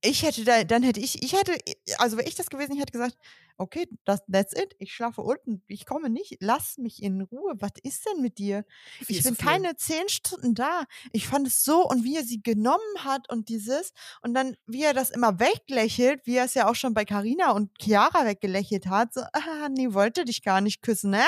ich 0.00 0.22
hätte 0.22 0.44
da, 0.44 0.64
dann 0.64 0.82
hätte 0.82 1.00
ich, 1.00 1.22
ich 1.22 1.32
hätte, 1.32 1.56
also 1.98 2.16
wäre 2.16 2.28
ich 2.28 2.34
das 2.36 2.50
gewesen, 2.50 2.72
ich 2.72 2.80
hätte 2.80 2.92
gesagt, 2.92 3.16
okay, 3.56 3.88
das, 4.04 4.20
that's 4.30 4.52
it, 4.56 4.76
ich 4.78 4.92
schlafe 4.94 5.20
unten, 5.22 5.62
ich 5.66 5.84
komme 5.86 6.10
nicht, 6.10 6.36
lass 6.40 6.78
mich 6.78 7.02
in 7.02 7.20
Ruhe, 7.22 7.54
was 7.58 7.72
ist 7.82 8.06
denn 8.06 8.22
mit 8.22 8.38
dir? 8.38 8.64
Viel 9.00 9.16
Ich 9.16 9.22
bin 9.22 9.34
viel. 9.34 9.48
keine 9.48 9.74
zehn 9.76 10.08
Stunden 10.08 10.54
da. 10.54 10.84
Ich 11.12 11.26
fand 11.26 11.46
es 11.48 11.64
so 11.64 11.84
und 11.84 12.04
wie 12.04 12.16
er 12.16 12.24
sie 12.24 12.40
genommen 12.42 12.78
hat 13.04 13.28
und 13.30 13.48
dieses 13.48 13.92
und 14.22 14.34
dann 14.34 14.56
wie 14.66 14.84
er 14.84 14.94
das 14.94 15.10
immer 15.10 15.40
weglächelt, 15.40 16.20
wie 16.26 16.36
er 16.36 16.44
es 16.44 16.54
ja 16.54 16.68
auch 16.68 16.76
schon 16.76 16.94
bei 16.94 17.04
Carina 17.04 17.50
und 17.50 17.70
Chiara 17.82 18.24
weggelächelt 18.26 18.86
hat, 18.86 19.12
so, 19.14 19.22
ah, 19.32 19.68
nee, 19.68 19.92
wollte 19.92 20.24
dich 20.24 20.42
gar 20.42 20.60
nicht 20.60 20.80
küssen, 20.82 21.10
ne? 21.10 21.24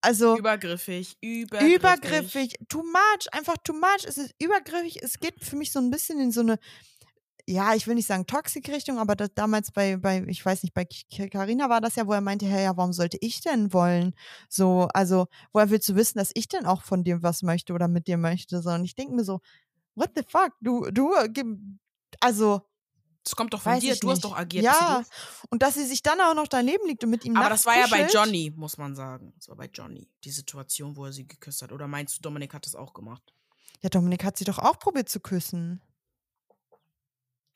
Also 0.00 0.36
Übergriffig, 0.36 1.16
übergriffig. 1.20 1.74
übergriffig, 1.76 2.54
too 2.68 2.82
much, 2.82 3.32
einfach 3.32 3.56
too 3.64 3.72
much. 3.72 4.04
Es 4.06 4.18
ist 4.18 4.34
übergriffig. 4.40 5.02
Es 5.02 5.18
geht 5.18 5.44
für 5.44 5.56
mich 5.56 5.72
so 5.72 5.80
ein 5.80 5.90
bisschen 5.90 6.20
in 6.20 6.30
so 6.32 6.40
eine, 6.40 6.58
ja, 7.48 7.74
ich 7.74 7.86
will 7.86 7.94
nicht 7.94 8.06
sagen 8.06 8.26
Toxik-Richtung, 8.26 8.98
aber 8.98 9.16
das 9.16 9.30
damals 9.34 9.72
bei, 9.72 9.96
bei, 9.96 10.22
ich 10.26 10.44
weiß 10.44 10.62
nicht, 10.62 10.74
bei 10.74 10.86
Carina 11.30 11.70
war 11.70 11.80
das 11.80 11.96
ja, 11.96 12.06
wo 12.06 12.12
er 12.12 12.20
meinte, 12.20 12.46
hey, 12.46 12.64
ja, 12.64 12.76
warum 12.76 12.92
sollte 12.92 13.16
ich 13.22 13.40
denn 13.40 13.72
wollen? 13.72 14.14
So, 14.50 14.88
also, 14.92 15.28
woher 15.52 15.70
willst 15.70 15.88
du 15.88 15.94
wissen, 15.94 16.18
dass 16.18 16.30
ich 16.34 16.48
denn 16.48 16.66
auch 16.66 16.82
von 16.82 17.04
dir 17.04 17.22
was 17.22 17.42
möchte 17.42 17.72
oder 17.72 17.88
mit 17.88 18.06
dir 18.06 18.18
möchte? 18.18 18.60
So, 18.60 18.70
und 18.70 18.84
ich 18.84 18.94
denke 18.94 19.14
mir 19.14 19.24
so, 19.24 19.40
what 19.94 20.10
the 20.14 20.22
fuck? 20.28 20.52
Du, 20.60 20.90
du, 20.90 21.14
äh, 21.14 21.28
also, 22.20 22.60
Das 23.24 23.34
kommt 23.34 23.54
doch 23.54 23.62
von 23.62 23.80
dir. 23.80 23.96
Du 23.96 24.10
hast 24.10 24.24
doch 24.24 24.36
agiert. 24.36 24.64
Ja, 24.64 25.02
und 25.48 25.62
dass 25.62 25.74
sie 25.74 25.86
sich 25.86 26.02
dann 26.02 26.20
auch 26.20 26.34
noch 26.34 26.48
daneben 26.48 26.86
liegt 26.86 27.02
und 27.04 27.10
mit 27.10 27.24
ihm 27.24 27.34
Aber 27.34 27.48
das 27.48 27.64
war 27.64 27.78
ja 27.78 27.86
bei. 27.86 28.06
Johnny, 28.08 28.52
muss 28.54 28.76
man 28.76 28.94
sagen. 28.94 29.32
Das 29.36 29.48
war 29.48 29.56
bei 29.56 29.70
Johnny, 29.72 30.10
die 30.22 30.30
Situation, 30.30 30.96
wo 30.96 31.06
er 31.06 31.12
sie 31.12 31.26
geküsst 31.26 31.62
hat. 31.62 31.72
Oder 31.72 31.88
meinst 31.88 32.18
du, 32.18 32.20
Dominik 32.20 32.52
hat 32.52 32.66
das 32.66 32.74
auch 32.74 32.92
gemacht? 32.92 33.22
Ja, 33.80 33.88
Dominik 33.88 34.22
hat 34.24 34.36
sie 34.36 34.44
doch 34.44 34.58
auch 34.58 34.78
probiert 34.78 35.08
zu 35.08 35.20
küssen. 35.20 35.80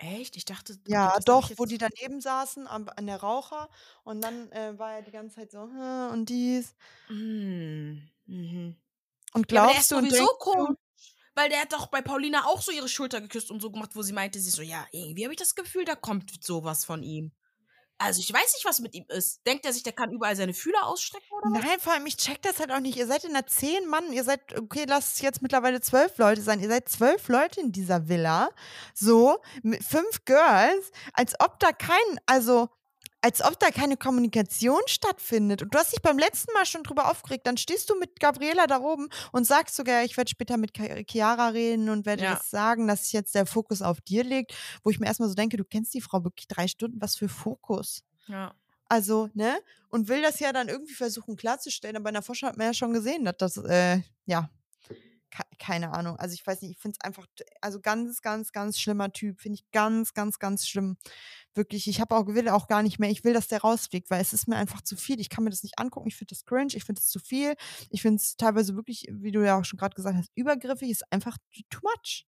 Echt? 0.03 0.36
Ich 0.36 0.44
dachte. 0.44 0.76
Ja, 0.86 1.12
das 1.14 1.24
doch, 1.24 1.53
wo 1.57 1.64
die 1.64 1.78
daneben 1.78 2.20
saßen 2.20 2.66
am, 2.66 2.88
an 2.96 3.07
der 3.07 3.18
Raucher 3.20 3.68
und 4.03 4.20
dann 4.20 4.50
äh, 4.50 4.76
war 4.76 4.94
er 4.94 5.03
die 5.03 5.12
ganze 5.12 5.36
Zeit 5.36 5.53
so 5.53 5.61
"Hm, 5.62 6.11
und 6.12 6.28
dies. 6.28 6.74
Hm, 7.09 8.09
mhm. 8.26 8.76
Und 9.34 9.48
Ja, 9.50 9.59
aber 9.59 9.66
der 9.66 9.78
glaubst 9.78 9.80
ist 9.80 9.90
du 9.90 9.96
sowieso 10.00 10.26
komisch. 10.38 10.76
Weil 11.34 11.48
der 11.48 11.61
hat 11.62 11.72
doch 11.72 11.86
bei 11.86 12.03
Paulina 12.03 12.44
auch 12.46 12.61
so 12.62 12.72
ihre 12.72 12.88
Schulter 12.88 13.20
geküsst 13.20 13.50
und 13.50 13.61
so 13.62 13.70
gemacht, 13.70 13.90
wo 13.96 14.03
sie 14.03 14.12
meinte, 14.12 14.38
sie 14.40 14.50
so, 14.50 14.62
ja, 14.62 14.86
irgendwie 14.92 15.24
habe 15.24 15.32
ich 15.32 15.38
das 15.40 15.55
Gefühl, 15.55 15.84
da 15.84 15.94
kommt 15.96 16.44
sowas 16.44 16.84
von 16.84 17.03
ihm. 17.03 17.32
Also 18.03 18.18
ich 18.18 18.32
weiß 18.32 18.55
nicht, 18.55 18.64
was 18.64 18.80
mit 18.80 18.94
ihm 18.94 19.05
ist. 19.09 19.46
Denkt 19.46 19.64
er 19.64 19.72
sich, 19.72 19.84
der 19.84 19.92
kann 19.92 20.11
überall 20.11 20.34
seine 20.34 20.55
Fühler 20.55 20.86
ausstrecken 20.86 21.26
oder 21.30 21.53
was? 21.53 21.64
Nein, 21.64 21.78
vor 21.78 21.92
allem, 21.92 22.07
ich 22.07 22.16
check 22.16 22.42
das 22.42 22.59
halt 22.59 22.72
auch 22.72 22.80
nicht. 22.80 22.96
Ihr 22.96 23.07
seid 23.07 23.22
in 23.22 23.30
einer 23.30 23.46
zehn 23.46 23.86
Mann, 23.88 24.12
ihr 24.12 24.24
seid, 24.24 24.40
okay, 24.59 24.86
lasst 24.88 25.22
jetzt 25.22 25.40
mittlerweile 25.40 25.80
zwölf 25.80 26.18
Leute 26.18 26.42
sein. 26.42 26.59
Ihr 26.61 26.68
seid 26.68 26.88
zwölf 26.88 27.28
Leute 27.28 27.61
in 27.61 27.70
dieser 27.70 28.09
Villa. 28.09 28.50
So, 28.92 29.38
mit 29.62 29.84
fünf 29.84 30.24
Girls, 30.24 30.90
als 31.12 31.34
ob 31.38 31.61
da 31.61 31.70
kein, 31.70 31.96
also, 32.26 32.68
als 33.22 33.40
ob 33.42 33.58
da 33.58 33.70
keine 33.70 33.96
Kommunikation 33.96 34.80
stattfindet. 34.86 35.62
Und 35.62 35.72
du 35.72 35.78
hast 35.78 35.92
dich 35.92 36.02
beim 36.02 36.18
letzten 36.18 36.52
Mal 36.52 36.66
schon 36.66 36.82
drüber 36.82 37.10
aufgeregt. 37.10 37.46
Dann 37.46 37.56
stehst 37.56 37.88
du 37.88 37.98
mit 37.98 38.20
Gabriela 38.20 38.66
da 38.66 38.80
oben 38.80 39.08
und 39.30 39.46
sagst 39.46 39.76
sogar, 39.76 40.04
ich 40.04 40.16
werde 40.16 40.28
später 40.30 40.56
mit 40.56 40.72
Chiara 41.08 41.48
reden 41.48 41.88
und 41.88 42.04
werde 42.04 42.24
Ja. 42.24 42.34
das 42.34 42.50
sagen, 42.50 42.88
dass 42.88 43.04
sich 43.04 43.12
jetzt 43.12 43.34
der 43.34 43.46
Fokus 43.46 43.80
auf 43.80 44.00
dir 44.00 44.24
liegt. 44.24 44.52
Wo 44.82 44.90
ich 44.90 44.98
mir 44.98 45.06
erstmal 45.06 45.28
so 45.28 45.34
denke, 45.34 45.56
du 45.56 45.64
kennst 45.64 45.94
die 45.94 46.00
Frau 46.00 46.24
wirklich 46.24 46.48
drei 46.48 46.66
Stunden, 46.68 47.00
was 47.00 47.16
für 47.16 47.28
Fokus. 47.28 48.02
Ja. 48.26 48.52
Also, 48.88 49.30
ne? 49.34 49.56
Und 49.88 50.08
will 50.08 50.20
das 50.20 50.38
ja 50.40 50.52
dann 50.52 50.68
irgendwie 50.68 50.92
versuchen 50.94 51.36
klarzustellen, 51.36 51.96
aber 51.96 52.10
in 52.10 52.14
der 52.14 52.22
Forschung 52.22 52.48
hat 52.50 52.58
man 52.58 52.66
ja 52.66 52.74
schon 52.74 52.92
gesehen, 52.92 53.24
dass 53.24 53.36
das, 53.38 53.56
äh, 53.56 54.00
ja, 54.26 54.50
keine 55.59 55.93
Ahnung. 55.95 56.16
Also 56.16 56.35
ich 56.35 56.47
weiß 56.47 56.61
nicht, 56.62 56.72
ich 56.72 56.78
finde 56.78 56.99
es 57.01 57.05
einfach, 57.07 57.26
also 57.61 57.80
ganz, 57.80 58.20
ganz, 58.22 58.53
ganz 58.53 58.78
schlimmer 58.78 59.12
Typ. 59.12 59.41
Finde 59.41 59.55
ich 59.57 59.70
ganz, 59.70 60.12
ganz, 60.14 60.39
ganz 60.39 60.66
schlimm. 60.68 60.97
Wirklich, 61.55 61.87
ich 61.89 62.01
habe 62.01 62.14
auch, 62.16 62.26
will 62.26 62.49
auch 62.49 62.66
gar 62.68 62.83
nicht 62.83 62.99
mehr, 62.99 63.11
ich 63.11 63.24
will, 63.24 63.33
dass 63.35 63.49
der 63.49 63.61
rausfliegt, 63.61 64.11
weil 64.11 64.20
es 64.20 64.33
ist 64.33 64.49
mir 64.49 64.57
einfach 64.57 64.83
zu 64.83 64.97
viel. 64.97 65.20
Ich 65.20 65.28
kann 65.30 65.45
mir 65.45 65.51
das 65.51 65.62
nicht 65.62 65.78
angucken, 65.78 66.09
ich 66.09 66.16
finde 66.16 66.35
das 66.35 66.45
cringe, 66.45 66.74
ich 66.74 66.85
finde 66.85 67.01
es 67.01 67.09
zu 67.09 67.18
viel. 67.18 67.55
Ich 67.91 68.03
finde 68.03 68.16
es 68.16 68.37
teilweise 68.37 68.74
wirklich, 68.76 69.07
wie 69.11 69.33
du 69.33 69.45
ja 69.45 69.59
auch 69.59 69.64
schon 69.64 69.78
gerade 69.78 69.95
gesagt 69.95 70.16
hast, 70.16 70.30
übergriffig, 70.35 70.91
ist 70.91 71.11
einfach 71.12 71.37
too 71.70 71.80
much. 71.83 72.26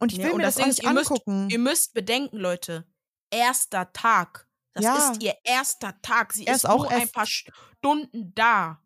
Und 0.00 0.12
ich 0.12 0.18
Ja, 0.18 0.24
will 0.24 0.30
und 0.32 0.36
mir 0.38 0.44
das 0.44 0.56
auch 0.58 0.66
nicht 0.66 0.82
ihr 0.82 0.92
müsst- 0.92 1.10
angucken. 1.10 1.50
Ihr 1.50 1.58
müsst 1.58 1.92
bedenken, 1.94 2.36
Leute, 2.38 2.86
erster 3.30 3.92
Tag. 3.92 4.48
Das 4.72 4.84
Ja. 4.84 5.10
ist 5.10 5.22
ihr 5.22 5.34
erster 5.44 6.00
Tag. 6.00 6.32
Sie 6.32 6.46
Er 6.46 6.54
ist 6.54 6.64
ist 6.64 6.70
auch 6.70 6.78
nur 6.84 6.90
ein 6.90 7.08
paar 7.10 7.26
Stunden 7.26 8.32
da. 8.34 8.80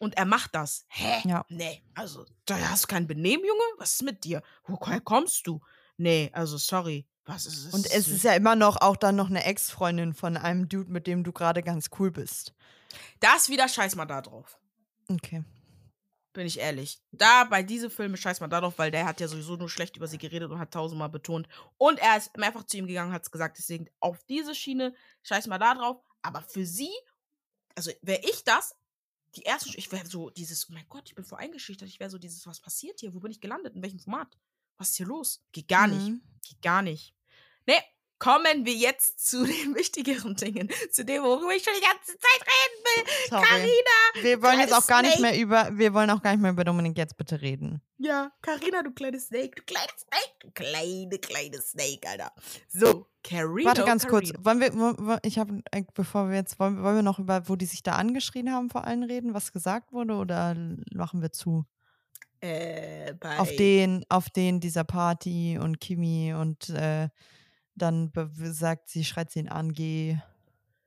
Und 0.00 0.16
er 0.16 0.24
macht 0.24 0.54
das. 0.54 0.86
Hä? 0.88 1.20
Ja. 1.28 1.44
Nee, 1.50 1.84
also, 1.94 2.24
da 2.46 2.58
hast 2.70 2.84
du 2.84 2.88
kein 2.88 3.06
Benehmen, 3.06 3.44
Junge? 3.44 3.62
Was 3.76 3.92
ist 3.94 4.02
mit 4.02 4.24
dir? 4.24 4.42
Woher 4.64 5.00
kommst 5.00 5.46
du? 5.46 5.60
Nee, 5.98 6.30
also, 6.32 6.56
sorry. 6.56 7.06
Was 7.26 7.44
ist 7.44 7.66
es? 7.66 7.74
Und 7.74 7.86
es 7.90 8.08
ist 8.08 8.24
ja 8.24 8.32
immer 8.32 8.56
noch 8.56 8.80
auch 8.80 8.96
dann 8.96 9.14
noch 9.14 9.28
eine 9.28 9.44
Ex-Freundin 9.44 10.14
von 10.14 10.38
einem 10.38 10.70
Dude, 10.70 10.90
mit 10.90 11.06
dem 11.06 11.22
du 11.22 11.32
gerade 11.32 11.62
ganz 11.62 11.90
cool 11.98 12.10
bist. 12.10 12.54
Das 13.20 13.50
wieder 13.50 13.68
scheiß 13.68 13.94
mal 13.94 14.06
da 14.06 14.22
drauf. 14.22 14.58
Okay. 15.08 15.44
Bin 16.32 16.46
ich 16.46 16.58
ehrlich. 16.58 17.02
Da, 17.12 17.44
bei 17.44 17.62
diese 17.62 17.90
Filme 17.90 18.16
scheiß 18.16 18.40
mal 18.40 18.48
da 18.48 18.62
drauf, 18.62 18.78
weil 18.78 18.90
der 18.90 19.04
hat 19.04 19.20
ja 19.20 19.28
sowieso 19.28 19.56
nur 19.56 19.68
schlecht 19.68 19.96
über 19.98 20.06
sie 20.06 20.18
geredet 20.18 20.50
und 20.50 20.58
hat 20.58 20.72
tausendmal 20.72 21.10
betont. 21.10 21.46
Und 21.76 21.98
er 21.98 22.16
ist 22.16 22.34
mehrfach 22.38 22.64
zu 22.64 22.78
ihm 22.78 22.86
gegangen, 22.86 23.12
hat 23.12 23.22
es 23.22 23.30
gesagt, 23.30 23.58
deswegen 23.58 23.86
auf 24.00 24.24
diese 24.24 24.54
Schiene 24.54 24.94
scheiß 25.24 25.46
mal 25.46 25.58
da 25.58 25.74
drauf. 25.74 25.98
Aber 26.22 26.40
für 26.40 26.64
sie, 26.64 26.90
also 27.74 27.90
wäre 28.00 28.22
ich 28.22 28.44
das, 28.44 28.74
die 29.36 29.42
erste, 29.42 29.76
ich 29.76 29.90
wäre 29.92 30.06
so 30.06 30.30
dieses, 30.30 30.68
oh 30.68 30.72
mein 30.72 30.88
Gott, 30.88 31.04
ich 31.06 31.14
bin 31.14 31.24
voll 31.24 31.38
eingeschüchtert, 31.38 31.88
ich 31.88 32.00
wäre 32.00 32.10
so 32.10 32.18
dieses, 32.18 32.46
was 32.46 32.60
passiert 32.60 33.00
hier? 33.00 33.14
Wo 33.14 33.20
bin 33.20 33.30
ich 33.30 33.40
gelandet? 33.40 33.74
In 33.74 33.82
welchem 33.82 34.00
Format? 34.00 34.36
Was 34.76 34.90
ist 34.90 34.96
hier 34.96 35.06
los? 35.06 35.42
Geht 35.52 35.68
gar 35.68 35.86
nicht. 35.86 36.08
Mhm. 36.08 36.22
Geht 36.42 36.62
gar 36.62 36.82
nicht. 36.82 37.14
Nee, 37.66 37.80
kommen 38.20 38.64
wir 38.64 38.74
jetzt 38.74 39.26
zu 39.26 39.44
den 39.44 39.74
wichtigeren 39.74 40.36
Dingen, 40.36 40.68
zu 40.92 41.04
dem, 41.04 41.24
worüber 41.24 41.52
ich 41.52 41.64
schon 41.64 41.72
die 41.76 41.84
ganze 41.84 42.16
Zeit 42.16 42.42
reden 42.46 42.84
will. 42.84 43.04
Sorry. 43.28 43.44
Carina, 43.44 44.22
Wir 44.22 44.42
wollen 44.42 44.60
jetzt 44.60 44.74
auch 44.74 44.86
gar 44.86 45.02
nicht 45.02 45.16
Snake. 45.16 45.34
mehr 45.34 45.42
über, 45.42 45.70
wir 45.76 45.92
wollen 45.92 46.10
auch 46.10 46.22
gar 46.22 46.30
nicht 46.30 46.40
mehr 46.42 46.52
über 46.52 46.62
Dominik 46.62 46.96
jetzt 46.96 47.16
bitte 47.16 47.40
reden. 47.40 47.82
Ja, 47.98 48.30
Carina, 48.42 48.82
du 48.82 48.92
kleines 48.92 49.26
Snake, 49.26 49.50
du 49.56 49.62
kleines 49.62 49.90
Snake, 49.98 50.34
du 50.40 50.50
kleine, 50.52 51.18
kleine 51.18 51.60
Snake, 51.60 52.08
Alter. 52.08 52.32
So, 52.68 53.06
Carina. 53.24 53.70
Warte 53.70 53.84
ganz 53.84 54.06
kurz, 54.06 54.32
Carina. 54.32 54.44
wollen 54.44 55.06
wir, 55.06 55.18
ich 55.22 55.38
habe, 55.38 55.62
bevor 55.94 56.28
wir 56.28 56.36
jetzt, 56.36 56.60
wollen, 56.60 56.82
wollen 56.82 56.96
wir 56.96 57.02
noch 57.02 57.18
über, 57.18 57.48
wo 57.48 57.56
die 57.56 57.66
sich 57.66 57.82
da 57.82 57.92
angeschrien 57.92 58.52
haben 58.52 58.70
vor 58.70 58.84
allen 58.84 59.02
reden, 59.02 59.34
was 59.34 59.52
gesagt 59.52 59.92
wurde 59.92 60.14
oder 60.14 60.54
machen 60.92 61.22
wir 61.22 61.32
zu? 61.32 61.64
Äh, 62.42 63.14
bei 63.14 63.38
Auf 63.38 63.54
den, 63.56 64.04
auf 64.08 64.30
den 64.30 64.60
dieser 64.60 64.84
Party 64.84 65.58
und 65.60 65.78
Kimi 65.80 66.32
und 66.32 66.70
äh, 66.70 67.08
dann 67.82 68.12
sagt 68.36 68.88
sie, 68.88 69.04
schreit 69.04 69.30
sie 69.30 69.40
ihn 69.40 69.48
an, 69.48 69.72
geh. 69.72 70.18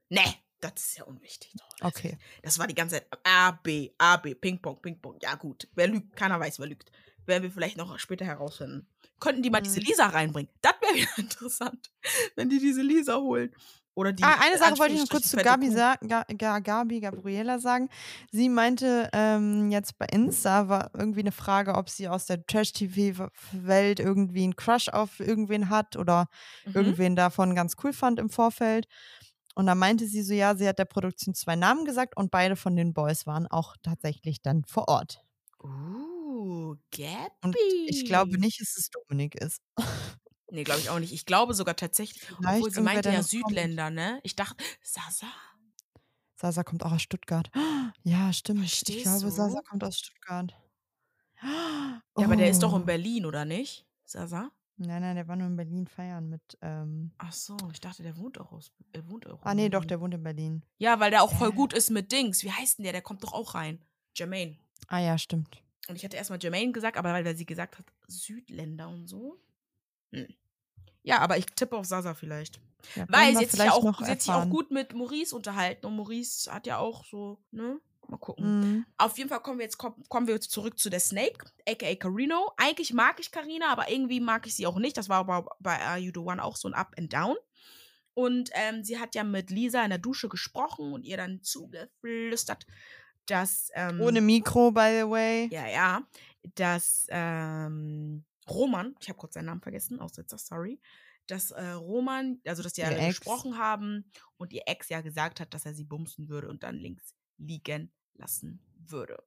Nee, 0.10 0.36
das 0.60 0.74
ist 0.78 0.98
ja 0.98 1.04
unwichtig. 1.06 1.54
Das 1.80 1.89
Okay. 1.96 2.18
Das 2.41 2.60
war 2.60 2.68
die 2.68 2.76
ganze 2.76 2.96
Zeit 2.96 3.08
A, 3.24 3.52
B, 3.52 3.91
A, 3.98 4.18
B, 4.18 4.36
Ping-Pong, 4.36 4.82
Ping-Pong. 4.82 5.18
Ja, 5.22 5.36
gut. 5.36 5.68
Wer 5.76 5.88
lügt? 5.88 6.16
Keiner 6.16 6.39
weiß, 6.39 6.60
wer 6.60 6.68
lügt. 6.68 6.91
Werden 7.26 7.44
wir 7.44 7.52
vielleicht 7.52 7.78
noch 7.78 7.98
später 8.00 8.26
herausfinden. 8.26 8.88
Könnten 9.20 9.44
die 9.44 9.50
mal 9.50 9.62
diese 9.62 9.80
Mhm. 9.80 9.86
Lisa 9.86 10.08
reinbringen? 10.08 10.52
Das 10.62 10.74
wäre 10.82 10.94
wieder 10.96 11.18
interessant, 11.18 11.91
wenn 12.36 12.50
die 12.50 12.60
diese 12.60 12.82
Lisa 12.82 13.18
holen. 13.18 13.56
Oder 13.96 14.12
die. 14.14 14.24
Ah, 14.24 14.38
eine 14.41 14.54
in 14.54 14.60
Sache 14.60 14.80
wollte 14.80 14.96
ich 14.96 15.02
noch 15.02 15.10
kurz 15.10 15.30
zu 15.30 15.38
Gabi, 15.38 15.70
sa 15.70 15.96
Ga 16.08 16.24
Ga 16.38 16.60
Gabi 16.60 17.00
Gabriela 17.00 17.60
sagen. 17.60 17.89
Sie 18.32 18.50
meinte 18.50 19.10
ähm, 19.14 19.70
jetzt 19.72 19.98
bei 20.00 20.08
Insta 20.08 20.68
war 20.68 20.89
irgendwie 20.96 21.20
eine 21.20 21.32
Frage, 21.32 21.76
ob 21.76 21.89
sie 21.89 22.08
aus 22.08 22.26
der 22.26 22.46
Trash-TV-Welt 22.46 24.00
irgendwie 24.00 24.44
einen 24.44 24.56
Crush 24.56 24.89
auf 24.89 25.20
irgendwen 25.20 25.70
hat 25.70 25.96
oder 25.96 26.28
Mhm. 26.66 26.74
irgendwen 26.76 27.16
davon 27.16 27.56
ganz 27.56 27.76
cool 27.84 27.94
fand 27.94 28.20
im 28.20 28.30
Vorfeld. 28.30 28.88
Und 29.56 29.68
da 29.68 29.76
meinte 29.76 30.08
sie 30.08 30.24
so, 30.24 30.34
ja, 30.34 30.56
sie 30.56 30.68
hat 30.68 30.80
der 30.80 30.86
Produktion 30.86 31.36
zwei 31.36 31.56
Namen 31.56 31.86
gesagt 31.86 32.18
und 32.18 32.32
beide 32.32 32.56
von 32.56 32.76
den 32.76 32.94
Boys 32.94 33.28
waren 33.28 33.46
auch 33.46 33.76
tatsächlich 33.84 34.41
dann 34.41 34.64
vor 34.66 34.88
Ort. 34.88 35.22
Uh, 35.64 36.76
Gabi. 36.91 37.30
Und 37.44 37.56
ich 37.86 38.06
glaube 38.06 38.39
nicht, 38.39 38.60
dass 38.60 38.76
es 38.78 38.89
Dominik 38.89 39.36
ist. 39.36 39.62
Nee, 40.54 40.64
glaube 40.64 40.82
ich 40.82 40.89
auch 40.91 40.99
nicht. 40.99 41.12
Ich 41.14 41.26
glaube 41.26 41.56
sogar 41.56 41.76
tatsächlich, 41.76 42.22
Vielleicht 42.22 42.58
obwohl 42.58 42.70
sie 42.72 42.82
meinte 42.82 43.10
ja 43.10 43.16
kommt. 43.16 43.28
Südländer, 43.30 43.89
ne? 43.89 44.20
Ich 44.22 44.36
dachte, 44.36 44.64
Sasa? 44.84 45.26
Sasa 46.36 46.64
kommt 46.64 46.84
auch 46.84 46.91
aus 46.91 47.01
Stuttgart. 47.01 47.49
Ja, 48.06 48.34
stimmt. 48.34 48.64
Ich 48.66 48.72
Verstehst 48.72 49.04
glaube, 49.04 49.32
Sasa 49.32 49.58
du? 49.60 49.64
kommt 49.64 49.84
aus 49.84 49.97
Stuttgart. 49.99 50.54
Ja, 51.41 52.26
aber 52.26 52.36
der 52.36 52.49
ist 52.49 52.62
doch 52.62 52.76
in 52.76 52.84
Oh. 52.84 52.86
Berlin, 52.86 53.26
oder 53.26 53.45
nicht? 53.45 53.86
Sasa? 54.06 54.51
Nein, 54.78 55.01
nein, 55.01 55.16
der 55.16 55.28
war 55.28 55.36
nur 55.36 55.47
in 55.47 55.56
Berlin 55.56 55.88
feiern 55.88 56.30
mit. 56.30 56.41
Ähm 56.62 57.14
Ach 57.18 57.32
so, 57.32 57.58
ich 57.72 57.80
dachte, 57.80 58.04
der 58.04 58.16
wohnt 58.18 58.39
auch 58.39 58.51
aus. 58.51 58.72
Er 58.91 59.08
wohnt 59.10 59.26
auch 59.28 59.39
ah, 59.43 59.54
nee, 59.56 59.70
doch, 59.70 59.86
der 59.86 59.99
wohnt 60.01 60.14
in 60.14 60.22
Berlin. 60.24 60.64
Ja, 60.78 60.99
weil 60.99 61.10
der 61.12 61.24
auch 61.24 61.34
voll 61.34 61.49
Hä? 61.51 61.56
gut 61.56 61.74
ist 61.74 61.89
mit 61.89 62.12
Dings. 62.12 62.43
Wie 62.43 62.51
heißt 62.51 62.78
denn 62.78 62.84
der? 62.84 62.91
Der 62.93 63.01
kommt 63.01 63.24
doch 63.24 63.34
auch 63.34 63.56
rein. 63.56 63.84
Jermaine. 64.16 64.58
Ah, 64.88 64.99
ja, 64.99 65.18
stimmt. 65.18 65.64
Und 65.88 65.95
ich 65.95 66.04
hatte 66.04 66.18
erstmal 66.18 66.39
Jermaine 66.41 66.72
gesagt, 66.72 66.97
aber 66.97 67.14
weil, 67.14 67.26
weil 67.26 67.36
sie 67.38 67.45
gesagt 67.45 67.78
hat, 67.80 67.86
Südländer 68.08 68.89
und 68.89 69.08
so. 69.08 69.39
Hm. 70.12 70.28
Ja, 71.04 71.20
aber 71.20 71.38
ich 71.38 71.45
tippe 71.45 71.76
auf 71.78 71.86
Sasa 71.86 72.14
vielleicht. 72.14 72.60
Ja, 72.95 73.06
Weil 73.08 73.36
sie 73.36 73.45
hat, 73.45 73.51
sich 73.51 73.72
auch, 73.72 73.84
noch 73.84 73.99
sie 73.99 74.12
hat 74.12 74.22
sich 74.22 74.32
auch 74.32 74.49
gut 74.49 74.72
mit 74.72 74.93
Maurice 74.93 75.36
unterhalten 75.36 75.86
und 75.86 75.95
Maurice 75.95 76.51
hat 76.51 76.68
ja 76.68 76.78
auch 76.80 77.06
so, 77.06 77.39
ne? 77.51 77.80
Mal 78.08 78.18
gucken. 78.18 78.60
Mhm. 78.60 78.86
Auf 78.97 79.18
jeden 79.18 79.30
Fall 79.30 79.39
kommen 79.39 79.60
wir 79.60 79.64
jetzt 79.64 79.78
komm, 79.78 79.95
kommen 80.10 80.28
wir 80.28 80.34
jetzt 80.34 80.51
zurück 80.51 80.78
zu 80.78 80.89
der 80.89 80.99
Snake, 80.99 81.45
aka 81.68 81.95
Carino. 81.95 82.51
Eigentlich 82.58 82.93
mag 82.93 83.20
ich 83.20 83.32
Carina, 83.32 83.72
aber 83.72 83.89
irgendwie 83.89 84.20
mag 84.20 84.45
ich 84.45 84.56
sie 84.56 84.68
auch 84.68 84.78
nicht. 84.78 84.97
Das 84.97 85.08
war 85.08 85.20
aber 85.20 85.56
bei 85.60 85.80
Are 85.80 85.97
You 85.97 86.12
the 86.14 86.20
One 86.20 86.43
auch 86.43 86.58
so 86.58 86.68
ein 86.68 86.74
Up 86.74 86.93
and 86.97 87.14
Down. 87.14 87.38
Und 88.14 88.51
ähm, 88.54 88.84
sie 88.84 88.99
hat 88.99 89.16
ja 89.16 89.24
mit 89.24 89.49
Lisa 89.49 89.84
in 89.84 89.89
der 89.89 89.99
Dusche 89.99 90.30
gesprochen 90.30 90.93
und 90.93 91.04
ihr 91.04 91.18
dann 91.18 91.41
zugeflüstert, 91.41 92.66
dass 93.26 93.70
ähm, 93.74 94.01
Ohne 94.01 94.22
Mikro, 94.22 94.72
by 94.72 94.99
the 95.01 95.10
way. 95.10 95.47
ja, 95.51 95.68
ja, 95.68 96.01
dass 96.56 97.08
ähm, 97.10 98.26
Roman, 98.50 98.96
ich 99.00 99.10
habe 99.10 99.18
kurz 99.20 99.34
seinen 99.36 99.46
Namen 99.46 99.62
vergessen, 99.62 100.00
Aussetzer, 100.00 100.38
sorry, 100.38 100.82
dass 101.28 101.52
äh, 101.52 101.72
Roman, 101.72 102.41
also 102.46 102.64
dass 102.64 102.74
die 102.74 102.82
Ex. 102.82 103.20
gesprochen 103.20 103.58
haben 103.58 104.12
und 104.38 104.52
ihr 104.54 104.64
Ex 104.66 104.89
ja 104.89 105.02
gesagt 105.02 105.39
hat, 105.39 105.54
dass 105.54 105.66
er 105.66 105.74
sie 105.74 105.86
bumsen 105.86 106.28
würde 106.30 106.50
und 106.50 106.64
dann 106.64 106.76
links 106.76 107.16
liegen 107.38 107.91
lassen 108.16 108.62
würde. 108.76 109.24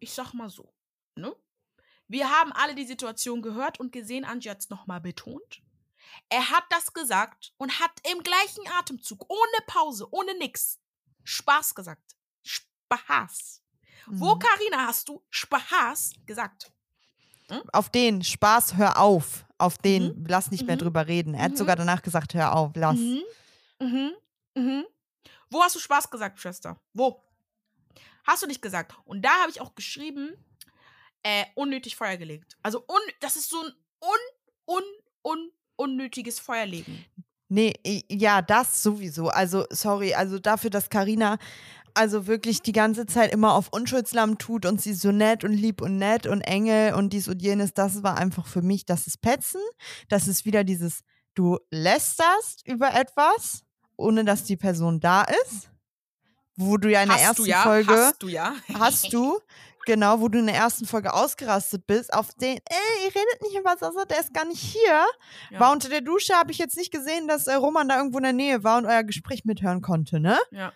Ich 0.00 0.12
sag 0.12 0.34
mal 0.34 0.50
so, 0.50 0.74
ne? 1.16 1.34
Wir 2.06 2.28
haben 2.30 2.52
alle 2.52 2.74
die 2.74 2.84
Situation 2.84 3.40
gehört 3.40 3.80
und 3.80 3.90
gesehen, 3.92 4.24
Angie 4.26 4.50
hat 4.50 4.58
es 4.60 4.68
nochmal 4.68 5.00
betont. 5.00 5.62
Er 6.28 6.50
hat 6.50 6.64
das 6.68 6.92
gesagt 6.92 7.54
und 7.56 7.80
hat 7.80 7.92
im 8.12 8.22
gleichen 8.22 8.68
Atemzug, 8.78 9.24
ohne 9.30 9.66
Pause, 9.66 10.06
ohne 10.10 10.36
nix, 10.38 10.80
Spaß 11.22 11.74
gesagt. 11.74 12.14
Spaß. 12.42 13.62
Wo, 14.06 14.34
Mhm. 14.34 14.38
Karina, 14.38 14.86
hast 14.86 15.08
du 15.08 15.24
Spaß 15.30 16.12
gesagt? 16.26 16.73
Auf 17.72 17.90
den, 17.90 18.22
Spaß, 18.22 18.76
hör 18.76 18.98
auf. 19.00 19.44
Auf 19.58 19.78
den, 19.78 20.24
lass 20.28 20.50
nicht 20.50 20.66
mehr 20.66 20.76
Mhm. 20.76 20.80
drüber 20.80 21.06
reden. 21.06 21.34
Er 21.34 21.44
hat 21.44 21.52
Mhm. 21.52 21.56
sogar 21.56 21.76
danach 21.76 22.02
gesagt, 22.02 22.34
hör 22.34 22.54
auf, 22.56 22.72
lass. 22.74 22.96
Mhm. 22.98 23.22
Mhm. 23.80 24.10
Mhm. 24.54 24.84
Wo 25.50 25.62
hast 25.62 25.74
du 25.76 25.78
Spaß 25.80 26.10
gesagt, 26.10 26.40
Schwester? 26.40 26.80
Wo? 26.92 27.22
Hast 28.26 28.42
du 28.42 28.46
nicht 28.46 28.62
gesagt. 28.62 28.94
Und 29.04 29.22
da 29.22 29.30
habe 29.42 29.50
ich 29.50 29.60
auch 29.60 29.74
geschrieben, 29.74 30.32
äh, 31.22 31.44
unnötig 31.54 31.96
Feuer 31.96 32.16
gelegt. 32.16 32.56
Also, 32.62 32.80
un 32.86 33.00
das 33.20 33.36
ist 33.36 33.50
so 33.50 33.60
ein 33.62 33.72
un, 34.02 34.76
un, 34.76 34.82
un, 35.22 35.50
unnötiges 35.76 36.38
Feuerlegen. 36.40 37.04
Nee, 37.48 37.74
ja, 38.10 38.42
das 38.42 38.82
sowieso. 38.82 39.28
Also, 39.28 39.64
sorry, 39.70 40.14
also 40.14 40.38
dafür, 40.38 40.70
dass 40.70 40.88
Karina 40.90 41.38
also 41.94 42.26
wirklich 42.26 42.62
die 42.62 42.72
ganze 42.72 43.06
Zeit 43.06 43.32
immer 43.32 43.54
auf 43.54 43.68
Unschuldslamm 43.70 44.38
tut 44.38 44.66
und 44.66 44.80
sie 44.80 44.94
so 44.94 45.12
nett 45.12 45.44
und 45.44 45.52
lieb 45.52 45.80
und 45.80 45.96
nett 45.96 46.26
und 46.26 46.40
Engel 46.42 46.94
und 46.94 47.12
dies 47.12 47.28
und 47.28 47.40
jenes, 47.40 47.72
das 47.72 48.02
war 48.02 48.18
einfach 48.18 48.46
für 48.46 48.62
mich, 48.62 48.84
das 48.84 49.06
ist 49.06 49.22
Petzen. 49.22 49.60
Das 50.08 50.28
ist 50.28 50.44
wieder 50.44 50.64
dieses, 50.64 51.02
du 51.34 51.58
lästerst 51.70 52.66
über 52.66 52.94
etwas, 52.94 53.62
ohne 53.96 54.24
dass 54.24 54.44
die 54.44 54.56
Person 54.56 55.00
da 55.00 55.22
ist. 55.22 55.70
Wo 56.56 56.76
du 56.76 56.90
ja 56.90 57.02
in 57.02 57.08
der 57.08 57.16
hast 57.16 57.24
ersten 57.24 57.42
du 57.42 57.48
ja? 57.48 57.62
Folge 57.62 57.92
Hast 57.92 58.22
du 58.22 58.28
ja? 58.28 58.54
hast 58.78 59.12
du, 59.12 59.40
genau, 59.86 60.20
wo 60.20 60.28
du 60.28 60.38
in 60.38 60.46
der 60.46 60.54
ersten 60.54 60.86
Folge 60.86 61.12
ausgerastet 61.12 61.86
bist, 61.86 62.12
auf 62.14 62.32
den, 62.34 62.58
ey, 62.58 63.04
ihr 63.04 63.08
redet 63.08 63.42
nicht 63.42 63.58
über 63.58 63.76
Sasa, 63.76 64.04
der 64.04 64.20
ist 64.20 64.32
gar 64.32 64.44
nicht 64.44 64.60
hier. 64.60 65.04
Ja. 65.50 65.60
War 65.60 65.72
unter 65.72 65.88
der 65.88 66.00
Dusche, 66.00 66.34
habe 66.34 66.52
ich 66.52 66.58
jetzt 66.58 66.76
nicht 66.76 66.92
gesehen, 66.92 67.26
dass 67.26 67.48
äh, 67.48 67.54
Roman 67.54 67.88
da 67.88 67.98
irgendwo 67.98 68.18
in 68.18 68.24
der 68.24 68.32
Nähe 68.32 68.62
war 68.62 68.78
und 68.78 68.86
euer 68.86 69.02
Gespräch 69.02 69.44
mithören 69.44 69.82
konnte, 69.82 70.20
ne? 70.20 70.38
Ja. 70.52 70.72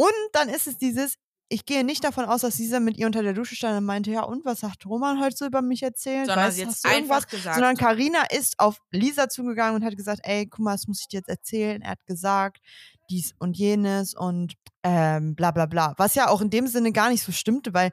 Und 0.00 0.12
dann 0.32 0.48
ist 0.48 0.66
es 0.66 0.78
dieses, 0.78 1.16
ich 1.50 1.66
gehe 1.66 1.84
nicht 1.84 2.02
davon 2.04 2.24
aus, 2.24 2.40
dass 2.40 2.56
dieser 2.56 2.80
mit 2.80 2.96
ihr 2.96 3.04
unter 3.06 3.22
der 3.22 3.34
Dusche 3.34 3.54
stand 3.54 3.76
und 3.76 3.84
meinte, 3.84 4.10
ja, 4.10 4.22
und 4.22 4.46
was 4.46 4.62
hat 4.62 4.86
Roman 4.86 5.20
heute 5.20 5.36
so 5.36 5.44
über 5.44 5.60
mich 5.60 5.82
erzählt? 5.82 6.26
Sondern 6.26 6.46
Weißt, 6.46 6.58
jetzt 6.58 6.86
einfach 6.86 7.26
gesagt. 7.26 7.56
Sondern 7.56 7.76
Karina 7.76 8.22
ist 8.30 8.58
auf 8.58 8.78
Lisa 8.92 9.28
zugegangen 9.28 9.74
und 9.74 9.84
hat 9.84 9.96
gesagt, 9.96 10.20
ey, 10.22 10.46
guck 10.46 10.60
mal, 10.60 10.72
das 10.72 10.86
muss 10.86 11.00
ich 11.00 11.08
dir 11.08 11.18
jetzt 11.18 11.28
erzählen. 11.28 11.82
Er 11.82 11.90
hat 11.90 12.06
gesagt, 12.06 12.62
dies 13.10 13.34
und 13.38 13.58
jenes 13.58 14.14
und 14.14 14.54
ähm, 14.84 15.34
bla 15.34 15.50
bla 15.50 15.66
bla. 15.66 15.92
Was 15.98 16.14
ja 16.14 16.28
auch 16.28 16.40
in 16.40 16.48
dem 16.48 16.66
Sinne 16.66 16.92
gar 16.92 17.10
nicht 17.10 17.22
so 17.22 17.32
stimmte, 17.32 17.74
weil 17.74 17.90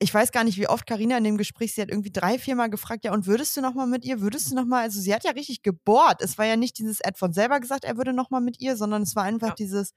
ich 0.00 0.12
weiß 0.12 0.32
gar 0.32 0.42
nicht, 0.42 0.58
wie 0.58 0.68
oft 0.68 0.86
Karina 0.86 1.18
in 1.18 1.24
dem 1.24 1.36
Gespräch, 1.36 1.74
sie 1.74 1.82
hat 1.82 1.90
irgendwie 1.90 2.10
drei, 2.12 2.38
viermal 2.38 2.70
gefragt, 2.70 3.04
ja, 3.04 3.12
und 3.12 3.26
würdest 3.26 3.56
du 3.56 3.60
nochmal 3.60 3.86
mit 3.86 4.04
ihr, 4.04 4.20
würdest 4.20 4.50
du 4.50 4.56
nochmal, 4.56 4.82
also 4.82 5.00
sie 5.00 5.14
hat 5.14 5.24
ja 5.24 5.32
richtig 5.32 5.62
gebohrt. 5.62 6.20
Es 6.20 6.36
war 6.38 6.46
ja 6.46 6.56
nicht 6.56 6.78
dieses, 6.78 6.98
hat 7.04 7.16
von 7.18 7.32
selber 7.32 7.60
gesagt, 7.60 7.84
er 7.84 7.96
würde 7.96 8.12
nochmal 8.12 8.40
mit 8.40 8.60
ihr, 8.60 8.76
sondern 8.76 9.02
es 9.02 9.14
war 9.14 9.24
einfach 9.24 9.48
Ja. 9.48 9.54
dieses, 9.54 9.92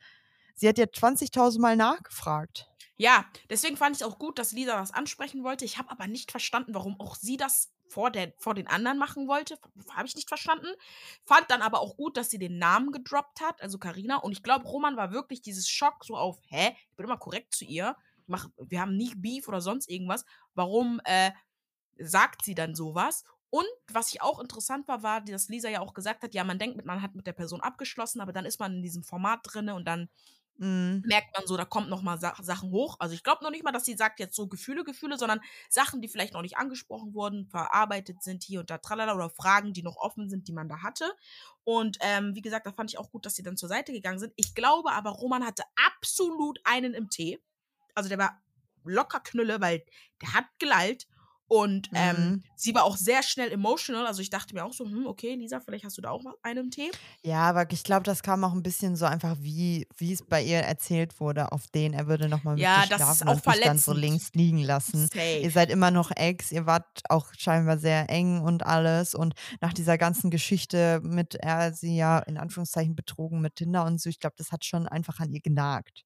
sie 0.61 0.69
hat 0.69 0.77
ja 0.77 0.85
20.000 0.85 1.59
Mal 1.59 1.75
nachgefragt. 1.75 2.69
Ja, 2.95 3.25
deswegen 3.49 3.77
fand 3.77 3.95
ich 3.95 4.03
es 4.03 4.07
auch 4.07 4.19
gut, 4.19 4.37
dass 4.37 4.51
Lisa 4.51 4.77
das 4.77 4.93
ansprechen 4.93 5.43
wollte. 5.43 5.65
Ich 5.65 5.79
habe 5.79 5.89
aber 5.89 6.05
nicht 6.05 6.29
verstanden, 6.29 6.75
warum 6.75 6.99
auch 6.99 7.15
sie 7.15 7.35
das 7.35 7.73
vor, 7.89 8.11
der, 8.11 8.31
vor 8.37 8.53
den 8.53 8.67
anderen 8.67 8.99
machen 8.99 9.27
wollte. 9.27 9.57
Habe 9.89 10.05
ich 10.05 10.15
nicht 10.15 10.29
verstanden. 10.29 10.67
Fand 11.25 11.49
dann 11.49 11.63
aber 11.63 11.81
auch 11.81 11.97
gut, 11.97 12.15
dass 12.15 12.29
sie 12.29 12.37
den 12.37 12.59
Namen 12.59 12.91
gedroppt 12.91 13.41
hat, 13.41 13.59
also 13.59 13.79
Karina. 13.79 14.17
Und 14.17 14.33
ich 14.33 14.43
glaube, 14.43 14.67
Roman 14.67 14.97
war 14.97 15.11
wirklich 15.11 15.41
dieses 15.41 15.67
Schock 15.67 16.05
so 16.05 16.15
auf, 16.15 16.39
hä, 16.49 16.75
ich 16.91 16.95
bin 16.95 17.07
immer 17.07 17.17
korrekt 17.17 17.55
zu 17.55 17.65
ihr. 17.65 17.97
Mach, 18.27 18.47
wir 18.59 18.81
haben 18.81 18.95
nie 18.95 19.15
Beef 19.15 19.47
oder 19.47 19.61
sonst 19.61 19.89
irgendwas. 19.89 20.25
Warum 20.53 21.01
äh, 21.05 21.31
sagt 21.97 22.45
sie 22.45 22.53
dann 22.53 22.75
sowas? 22.75 23.23
Und 23.49 23.65
was 23.91 24.09
ich 24.13 24.21
auch 24.21 24.39
interessant 24.39 24.87
war, 24.87 25.01
war, 25.01 25.21
dass 25.21 25.49
Lisa 25.49 25.69
ja 25.69 25.81
auch 25.81 25.95
gesagt 25.95 26.21
hat, 26.23 26.35
ja, 26.35 26.43
man 26.43 26.59
denkt, 26.59 26.85
man 26.85 27.01
hat 27.01 27.15
mit 27.15 27.25
der 27.25 27.33
Person 27.33 27.61
abgeschlossen, 27.61 28.21
aber 28.21 28.31
dann 28.31 28.45
ist 28.45 28.59
man 28.59 28.75
in 28.75 28.83
diesem 28.83 29.03
Format 29.03 29.39
drinne 29.43 29.73
und 29.73 29.85
dann 29.85 30.07
Mhm. 30.61 31.01
merkt 31.07 31.35
man 31.35 31.47
so, 31.47 31.57
da 31.57 31.65
kommt 31.65 31.89
noch 31.89 32.03
mal 32.03 32.19
Sa 32.19 32.35
Sachen 32.39 32.69
hoch. 32.69 32.95
Also 32.99 33.15
ich 33.15 33.23
glaube 33.23 33.43
noch 33.43 33.49
nicht 33.49 33.63
mal, 33.63 33.71
dass 33.71 33.83
sie 33.83 33.95
sagt 33.95 34.19
jetzt 34.19 34.35
so 34.35 34.47
Gefühle, 34.47 34.83
Gefühle, 34.83 35.17
sondern 35.17 35.41
Sachen, 35.69 36.01
die 36.01 36.07
vielleicht 36.07 36.35
noch 36.35 36.43
nicht 36.43 36.57
angesprochen 36.57 37.15
wurden, 37.15 37.47
verarbeitet 37.47 38.21
sind 38.21 38.43
hier 38.43 38.59
und 38.59 38.69
da, 38.69 38.77
tralala, 38.77 39.15
oder 39.15 39.31
Fragen, 39.31 39.73
die 39.73 39.81
noch 39.81 39.97
offen 39.97 40.29
sind, 40.29 40.47
die 40.47 40.53
man 40.53 40.69
da 40.69 40.83
hatte. 40.83 41.11
Und 41.63 41.97
ähm, 42.01 42.35
wie 42.35 42.43
gesagt, 42.43 42.67
da 42.67 42.73
fand 42.73 42.91
ich 42.91 42.99
auch 42.99 43.09
gut, 43.09 43.25
dass 43.25 43.33
sie 43.33 43.41
dann 43.41 43.57
zur 43.57 43.69
Seite 43.69 43.91
gegangen 43.91 44.19
sind. 44.19 44.33
Ich 44.35 44.53
glaube 44.53 44.91
aber, 44.91 45.09
Roman 45.09 45.43
hatte 45.43 45.63
absolut 45.87 46.59
einen 46.63 46.93
im 46.93 47.09
Tee. 47.09 47.39
Also 47.95 48.09
der 48.09 48.19
war 48.19 48.39
locker 48.83 49.19
Knülle, 49.19 49.61
weil 49.61 49.83
der 50.21 50.33
hat 50.33 50.45
gelallt. 50.59 51.07
Und 51.51 51.89
ähm, 51.95 52.37
Mhm. 52.37 52.43
sie 52.55 52.73
war 52.75 52.83
auch 52.85 52.95
sehr 52.97 53.23
schnell 53.23 53.51
emotional. 53.51 54.05
Also 54.07 54.21
ich 54.21 54.29
dachte 54.29 54.53
mir 54.55 54.63
auch 54.65 54.73
so, 54.73 54.85
hm, 54.85 55.05
okay, 55.07 55.35
Lisa, 55.35 55.59
vielleicht 55.59 55.83
hast 55.85 55.97
du 55.97 56.01
da 56.01 56.09
auch 56.11 56.23
mal 56.23 56.35
einen 56.43 56.71
Tee. 56.71 56.93
Ja, 57.23 57.41
aber 57.49 57.71
ich 57.71 57.83
glaube, 57.83 58.03
das 58.03 58.23
kam 58.23 58.43
auch 58.43 58.53
ein 58.53 58.63
bisschen 58.63 58.95
so 58.95 59.05
einfach, 59.05 59.37
wie 59.39 59.87
wie 59.97 60.11
es 60.13 60.23
bei 60.23 60.43
ihr 60.43 60.57
erzählt 60.59 61.19
wurde, 61.19 61.51
auf 61.51 61.67
den 61.67 61.93
er 61.93 62.07
würde 62.07 62.29
noch 62.29 62.43
mal 62.43 62.57
mit 62.57 62.73
Ja, 62.73 62.75
dir 62.75 62.85
das 62.85 63.09
ist 63.09 63.21
schlafen 63.21 63.27
auch 63.27 63.39
und 63.39 63.45
dich 63.45 63.61
dann 63.61 63.79
so 63.79 63.93
links 63.93 64.31
liegen 64.33 64.59
lassen. 64.59 65.09
Ihr 65.39 65.51
Safe. 65.51 65.51
seid 65.51 65.69
immer 65.69 65.91
noch 65.91 66.11
Ex, 66.15 66.51
ihr 66.51 66.65
wart 66.65 67.01
auch 67.09 67.31
scheinbar 67.37 67.77
sehr 67.77 68.09
eng 68.09 68.41
und 68.41 68.65
alles 68.65 69.13
und 69.15 69.33
nach 69.61 69.73
dieser 69.73 69.97
ganzen 69.97 70.31
Geschichte 70.31 70.99
mit 71.03 71.35
er 71.35 71.73
sie 71.73 71.95
ja 71.95 72.19
in 72.19 72.37
Anführungszeichen 72.37 72.95
betrogen 72.95 73.41
mit 73.41 73.55
Tinder 73.55 73.85
und 73.85 74.01
so, 74.01 74.09
ich 74.09 74.19
glaube, 74.19 74.35
das 74.37 74.51
hat 74.51 74.65
schon 74.65 74.87
einfach 74.87 75.19
an 75.19 75.31
ihr 75.31 75.41
genagt. 75.41 76.03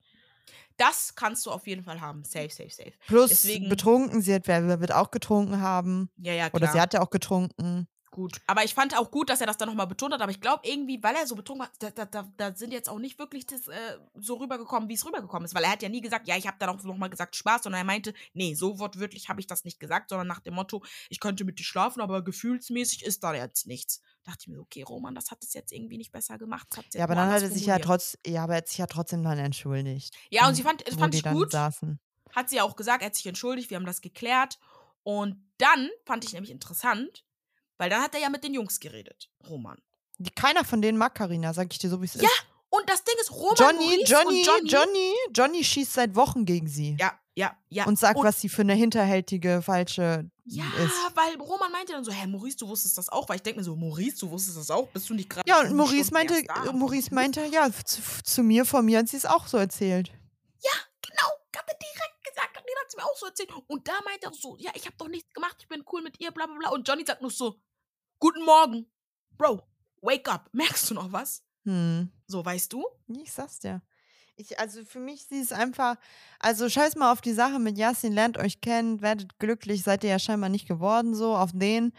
Das 0.78 1.16
kannst 1.16 1.46
du 1.46 1.52
auf 1.52 1.68
jeden 1.68 1.84
Fall 1.84 2.02
haben. 2.02 2.24
Safe, 2.24 2.50
safe, 2.50 2.70
safe. 2.70 2.92
Plus 3.08 3.30
Deswegen- 3.30 3.70
betrunken, 3.70 4.22
sie 4.22 4.34
hat, 4.34 4.48
wer 4.48 4.80
wird 4.82 4.92
auch 4.94 5.12
getrunken 5.12 5.62
haben 5.62 6.10
Ja, 6.18 6.34
ja, 6.34 6.50
klar. 6.50 6.62
oder 6.62 6.72
sie 6.72 6.82
hat 6.82 6.94
ja 6.94 7.02
auch 7.02 7.10
getrunken. 7.10 7.88
Gut. 8.16 8.40
Aber 8.48 8.64
ich 8.64 8.74
fand 8.74 8.98
auch 8.98 9.12
gut, 9.12 9.30
dass 9.30 9.42
er 9.42 9.48
das 9.48 9.58
dann 9.58 9.68
nochmal 9.68 9.88
betont 9.88 10.14
hat. 10.14 10.22
Aber 10.22 10.32
ich 10.32 10.40
glaube 10.40 10.66
irgendwie, 10.66 11.04
weil 11.04 11.16
er 11.16 11.28
so 11.28 11.36
betrunken 11.36 11.66
war, 11.66 11.72
da, 11.80 11.90
da, 11.90 12.06
da, 12.06 12.32
da 12.38 12.56
sind 12.56 12.72
jetzt 12.72 12.88
auch 12.88 12.98
nicht 12.98 13.20
wirklich 13.20 13.46
das, 13.46 13.68
äh, 13.68 13.98
so 14.14 14.36
rübergekommen, 14.36 14.88
wie 14.88 14.94
es 14.94 15.06
rübergekommen 15.06 15.44
ist. 15.44 15.54
Weil 15.54 15.66
er 15.66 15.72
hat 15.72 15.84
ja 15.84 15.90
nie 15.90 16.00
gesagt, 16.00 16.26
ja, 16.26 16.38
ich 16.38 16.48
habe 16.48 16.56
dann 16.58 16.70
auch 16.70 16.82
nochmal 16.82 17.10
gesagt 17.10 17.36
Spaß, 17.36 17.64
sondern 17.64 17.82
er 17.82 17.84
meinte, 17.84 18.14
nee, 18.34 18.54
so 18.54 18.80
wortwörtlich 18.80 19.28
habe 19.28 19.42
ich 19.42 19.48
das 19.48 19.66
nicht 19.66 19.82
gesagt, 19.82 20.12
sondern 20.12 20.28
nach 20.28 20.40
dem 20.40 20.54
Motto, 20.54 20.82
ich 21.10 21.20
könnte 21.20 21.44
mit 21.44 21.60
dir 21.60 21.66
schlafen, 21.66 22.00
aber 22.00 22.24
gefühlsmäßig 22.24 23.04
ist 23.04 23.22
da 23.22 23.34
jetzt 23.34 23.68
nichts. 23.68 24.02
Dachte 24.24 24.44
ich 24.44 24.48
mir, 24.48 24.62
okay, 24.62 24.84
Roman, 24.84 25.14
das 25.14 25.30
hat 25.30 25.44
es 25.44 25.54
jetzt 25.54 25.74
irgendwie 25.74 25.98
nicht 25.98 26.14
besser 26.14 26.38
gemacht. 26.38 26.68
Ja, 26.94 27.04
aber 27.04 27.16
dann 27.16 27.30
hat 27.30 27.42
er 27.42 27.52
sich 27.52 27.66
ja 27.66 27.80
trotz, 27.80 28.18
ja, 28.26 28.44
aber 28.46 28.54
er 28.54 28.58
hat 28.60 28.70
sich 28.70 28.78
ja 28.78 28.88
trotzdem 28.88 29.24
dann 29.24 29.40
entschuldigt. 29.40 30.16
Ja, 30.30 30.48
und 30.48 30.56
sie 30.56 30.64
fand, 30.64 30.86
fand 30.98 31.16
ich 31.16 31.24
gut. 31.24 31.52
saßen. 31.52 32.00
Hat 32.34 32.50
sie 32.50 32.56
ja 32.56 32.64
auch 32.64 32.78
gesagt, 32.78 33.02
er 33.02 33.08
hat 33.08 33.16
sich 33.16 33.28
entschuldigt, 33.28 33.72
wir 33.72 33.76
haben 33.76 33.86
das 33.86 34.00
geklärt. 34.00 34.58
Und 35.04 35.44
dann 35.58 35.90
fand 36.06 36.24
ich 36.24 36.32
nämlich 36.32 36.52
interessant, 36.52 37.25
weil 37.78 37.90
dann 37.90 38.02
hat 38.02 38.14
er 38.16 38.22
ja 38.22 38.30
mit 38.30 38.44
den 38.44 38.54
Jungs 38.54 38.80
geredet, 38.80 39.30
Roman. 39.50 39.78
Die- 40.18 40.32
Keiner 40.32 40.64
von 40.64 40.82
denen 40.82 40.98
mag 40.98 41.14
Karina, 41.16 41.54
sag 41.54 41.72
ich 41.72 41.80
dir 41.80 41.90
so, 41.90 42.02
wie 42.02 42.06
es 42.06 42.14
Ja, 42.16 42.22
ist. 42.24 42.46
Und 42.70 42.90
das 42.90 43.04
Ding 43.04 43.16
ist, 43.22 43.32
Roman, 43.32 43.56
Johnny, 43.58 44.04
Johnny, 44.06 44.40
und 44.40 44.46
Johnny, 44.46 44.70
Johnny, 44.72 45.14
Johnny 45.34 45.64
schießt 45.64 45.94
seit 45.94 46.16
Wochen 46.16 46.46
gegen 46.46 46.68
sie. 46.68 46.98
Ja, 47.00 47.18
ja, 47.36 47.56
ja. 47.70 47.86
Und 47.86 47.98
sagt, 48.00 48.20
was 48.22 48.42
sie 48.42 48.50
für 48.50 48.62
eine 48.64 48.74
hinterhältige, 48.74 49.62
falsche 49.62 50.30
Ja, 50.46 50.64
ist. 50.84 50.94
weil 51.16 51.36
Roman 51.40 51.72
meinte 51.72 51.94
dann 51.94 52.04
so, 52.04 52.12
hä, 52.12 52.28
Maurice, 52.28 52.58
du 52.58 52.68
wusstest 52.68 52.98
das 52.98 53.08
auch? 53.10 53.30
Weil 53.30 53.38
ich 53.38 53.44
denke 53.44 53.60
mir 53.60 53.64
so, 53.64 53.76
Maurice, 53.76 54.18
du 54.20 54.30
wusstest 54.30 54.58
das 54.58 54.72
auch? 54.72 54.88
Bist 54.90 55.10
du 55.10 55.14
nicht 55.14 55.30
gerade 55.30 55.48
Ja, 55.50 55.62
und 55.62 55.74
Maurice 55.76 56.12
meinte, 56.14 56.44
da? 56.44 56.72
Maurice 56.74 57.14
meinte, 57.14 57.46
ja, 57.46 57.70
zu, 57.72 58.02
zu 58.24 58.44
mir, 58.44 58.66
von 58.66 58.84
mir 58.86 59.00
hat 59.00 59.08
sie 59.08 59.18
es 59.18 59.26
auch 59.26 59.48
so 59.48 59.58
erzählt. 59.58 60.12
Genau, 61.02 61.30
hat 61.56 61.66
er 61.68 61.78
direkt 61.78 62.24
gesagt, 62.26 62.54
Karina 62.54 62.80
hat 62.82 62.88
es 62.90 62.96
mir 62.98 63.04
auch 63.06 63.16
so 63.18 63.26
erzählt. 63.28 63.50
Und 63.68 63.88
da 63.88 63.94
meinte 64.04 64.28
er 64.28 64.34
so, 64.34 64.58
ja, 64.60 64.72
ich 64.76 64.86
habe 64.86 64.96
doch 64.98 65.08
nichts 65.08 65.32
gemacht, 65.34 65.56
ich 65.60 65.68
bin 65.68 65.84
cool 65.94 66.02
mit 66.02 66.20
ihr, 66.20 66.32
bla 66.32 66.46
bla 66.48 66.58
bla. 66.58 66.70
Und 66.72 66.88
Johnny 66.88 67.06
sagt 67.06 67.22
nur 67.22 67.32
so, 67.32 67.56
guten 68.20 68.44
Morgen, 68.44 68.86
Bro, 69.38 69.62
wake 70.02 70.30
up. 70.32 70.50
Merkst 70.54 70.90
du 70.90 70.94
noch 70.94 71.12
was? 71.12 71.44
Hm. 71.66 72.12
So, 72.28 72.44
weißt 72.46 72.72
du? 72.74 72.86
Ich 73.08 73.32
sag's 73.32 73.60
dir. 73.60 73.82
Ich, 74.38 74.60
also 74.60 74.84
für 74.84 75.00
mich 75.00 75.26
sie 75.28 75.40
ist 75.40 75.54
einfach, 75.54 75.96
also 76.40 76.68
scheiß 76.68 76.96
mal 76.96 77.12
auf 77.12 77.22
die 77.22 77.32
Sache 77.34 77.58
mit 77.58 77.78
Yasin, 77.78 78.12
lernt 78.12 78.38
euch 78.38 78.60
kennen, 78.60 79.02
werdet 79.02 79.40
glücklich, 79.40 79.84
seid 79.84 80.04
ihr 80.04 80.10
ja 80.10 80.20
scheinbar 80.20 80.50
nicht 80.50 80.68
geworden, 80.68 81.16
so 81.16 81.36
auf 81.36 81.52
den. 81.54 81.94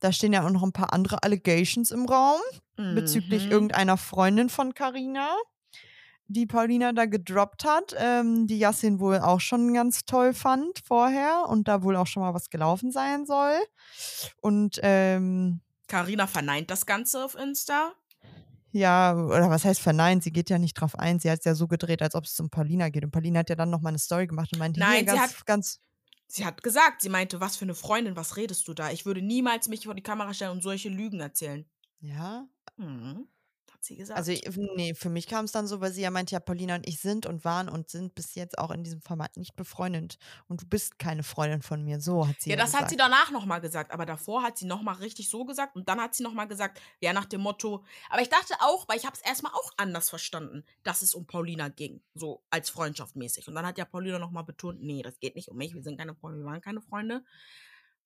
Da 0.00 0.12
stehen 0.12 0.32
ja 0.32 0.44
auch 0.44 0.50
noch 0.50 0.62
ein 0.62 0.72
paar 0.72 0.92
andere 0.92 1.22
Allegations 1.22 1.90
im 1.90 2.06
Raum 2.06 2.40
bezüglich 2.76 3.46
Mhm. 3.46 3.50
irgendeiner 3.52 3.96
Freundin 3.96 4.48
von 4.48 4.74
Carina, 4.74 5.36
die 6.28 6.46
Paulina 6.46 6.92
da 6.92 7.06
gedroppt 7.06 7.64
hat, 7.64 7.94
ähm, 7.98 8.46
die 8.46 8.58
Yassin 8.58 9.00
wohl 9.00 9.18
auch 9.18 9.40
schon 9.40 9.72
ganz 9.74 10.04
toll 10.04 10.34
fand 10.34 10.80
vorher 10.86 11.46
und 11.48 11.68
da 11.68 11.82
wohl 11.82 11.96
auch 11.96 12.06
schon 12.06 12.22
mal 12.22 12.34
was 12.34 12.50
gelaufen 12.50 12.92
sein 12.92 13.26
soll. 13.26 13.56
Und 14.40 14.78
ähm, 14.82 15.60
Carina 15.88 16.26
verneint 16.26 16.70
das 16.70 16.86
Ganze 16.86 17.24
auf 17.24 17.34
Insta. 17.34 17.92
ja, 18.72 19.14
oder 19.14 19.48
was 19.50 19.64
heißt 19.64 19.80
verneint? 19.80 20.22
Sie 20.22 20.32
geht 20.32 20.50
ja 20.50 20.58
nicht 20.58 20.74
drauf 20.74 20.98
ein. 20.98 21.18
Sie 21.18 21.30
hat 21.30 21.38
es 21.40 21.44
ja 21.46 21.54
so 21.54 21.66
gedreht, 21.66 22.02
als 22.02 22.14
ob 22.14 22.24
es 22.24 22.38
um 22.38 22.50
Paulina 22.50 22.90
geht. 22.90 23.04
Und 23.04 23.10
Paulina 23.10 23.40
hat 23.40 23.50
ja 23.50 23.56
dann 23.56 23.70
noch 23.70 23.80
mal 23.80 23.88
eine 23.88 23.98
Story 23.98 24.26
gemacht 24.26 24.52
und 24.52 24.58
meinte, 24.58 24.80
Nein, 24.80 25.06
ganz, 25.06 25.44
ganz, 25.46 25.80
Sie 26.30 26.44
hat 26.44 26.62
gesagt, 26.62 27.00
sie 27.00 27.08
meinte, 27.08 27.40
was 27.40 27.56
für 27.56 27.64
eine 27.64 27.74
Freundin, 27.74 28.14
was 28.14 28.36
redest 28.36 28.68
du 28.68 28.74
da? 28.74 28.90
Ich 28.90 29.06
würde 29.06 29.22
niemals 29.22 29.68
mich 29.68 29.84
vor 29.86 29.94
die 29.94 30.02
Kamera 30.02 30.34
stellen 30.34 30.52
und 30.52 30.62
solche 30.62 30.90
Lügen 30.90 31.20
erzählen. 31.20 31.66
ja. 32.00 32.46
Mhm. 32.76 33.28
Sie 33.88 33.96
gesagt. 33.96 34.18
Also, 34.18 34.32
nee, 34.76 34.94
für 34.94 35.08
mich 35.08 35.26
kam 35.26 35.44
es 35.44 35.52
dann 35.52 35.66
so, 35.66 35.80
weil 35.80 35.92
sie 35.92 36.02
ja 36.02 36.10
meinte, 36.10 36.32
ja, 36.34 36.40
Paulina 36.40 36.76
und 36.76 36.86
ich 36.86 37.00
sind 37.00 37.26
und 37.26 37.44
waren 37.44 37.68
und 37.68 37.90
sind 37.90 38.14
bis 38.14 38.34
jetzt 38.34 38.58
auch 38.58 38.70
in 38.70 38.84
diesem 38.84 39.00
Format 39.00 39.36
nicht 39.36 39.56
befreundet. 39.56 40.18
Und 40.46 40.62
du 40.62 40.66
bist 40.66 40.98
keine 40.98 41.22
Freundin 41.22 41.62
von 41.62 41.82
mir. 41.82 42.00
So 42.00 42.28
hat 42.28 42.40
sie 42.40 42.50
ja, 42.50 42.56
ja 42.56 42.62
das 42.62 42.74
hat 42.74 42.88
sie 42.88 42.96
gesagt. 42.96 43.12
danach 43.12 43.30
nochmal 43.30 43.60
gesagt, 43.60 43.92
aber 43.92 44.06
davor 44.06 44.42
hat 44.42 44.58
sie 44.58 44.66
nochmal 44.66 44.96
richtig 44.96 45.30
so 45.30 45.44
gesagt 45.44 45.74
und 45.74 45.88
dann 45.88 46.00
hat 46.00 46.14
sie 46.14 46.22
nochmal 46.22 46.46
gesagt, 46.46 46.80
ja, 47.00 47.12
nach 47.12 47.24
dem 47.24 47.40
Motto, 47.40 47.84
aber 48.10 48.22
ich 48.22 48.28
dachte 48.28 48.54
auch, 48.60 48.86
weil 48.88 48.98
ich 48.98 49.06
habe 49.06 49.16
es 49.16 49.22
erstmal 49.22 49.52
auch 49.52 49.72
anders 49.76 50.10
verstanden, 50.10 50.64
dass 50.82 51.02
es 51.02 51.14
um 51.14 51.26
Paulina 51.26 51.68
ging, 51.68 52.00
so 52.14 52.42
als 52.50 52.70
Freundschaft 52.70 53.16
mäßig. 53.16 53.48
Und 53.48 53.54
dann 53.54 53.66
hat 53.66 53.78
ja 53.78 53.84
Paulina 53.84 54.18
nochmal 54.18 54.44
betont, 54.44 54.82
nee, 54.82 55.02
das 55.02 55.18
geht 55.18 55.34
nicht 55.34 55.48
um 55.48 55.56
mich, 55.56 55.74
wir 55.74 55.82
sind 55.82 55.98
keine 55.98 56.14
Freunde, 56.14 56.38
wir 56.38 56.46
waren 56.46 56.60
keine 56.60 56.82
Freunde. 56.82 57.24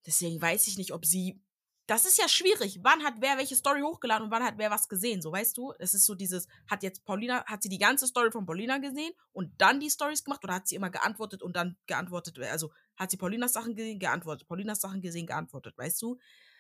Deswegen 0.07 0.41
weiß 0.41 0.67
ich 0.67 0.79
nicht, 0.79 0.93
ob 0.93 1.05
sie, 1.05 1.41
das 1.87 2.05
ist 2.05 2.19
ja 2.19 2.29
schwierig, 2.29 2.79
wann 2.83 3.03
hat 3.03 3.15
wer 3.19 3.39
welche 3.39 3.57
Story 3.57 3.81
hochgeladen 3.81 4.27
und 4.27 4.31
wann 4.31 4.45
hat 4.45 4.55
wer 4.57 4.71
was 4.71 4.89
gesehen, 4.89 5.21
so 5.21 5.33
weißt 5.33 5.57
du? 5.57 5.73
Es 5.79 5.95
ist 5.95 6.07
so 6.07 6.15
dieses, 6.15 6.47
hat 6.71 6.83
jetzt 6.83 7.05
Paulina, 7.05 7.45
hat 7.45 7.63
sie 7.63 7.69
die 7.69 7.79
ganze 7.79 8.07
Story 8.07 8.31
von 8.31 8.47
Paulina 8.47 8.79
gesehen 8.79 9.13
und 9.33 9.53
dann 9.61 9.81
die 9.81 9.91
Stories 9.91 10.23
gemacht 10.23 10.45
oder 10.45 10.55
hat 10.55 10.69
sie 10.69 10.77
immer 10.77 10.91
geantwortet 10.91 11.43
und 11.43 11.57
dann 11.57 11.77
geantwortet, 11.87 12.39
also 12.39 12.71
hat 12.97 13.11
sie 13.11 13.17
Paulinas 13.17 13.53
Sachen 13.53 13.75
gesehen, 13.75 13.99
geantwortet, 13.99 14.47
Paulinas 14.47 14.81
Sachen 14.81 15.01
gesehen, 15.01 15.27
geantwortet, 15.27 15.77
weißt 15.77 16.01
du? 16.03 16.19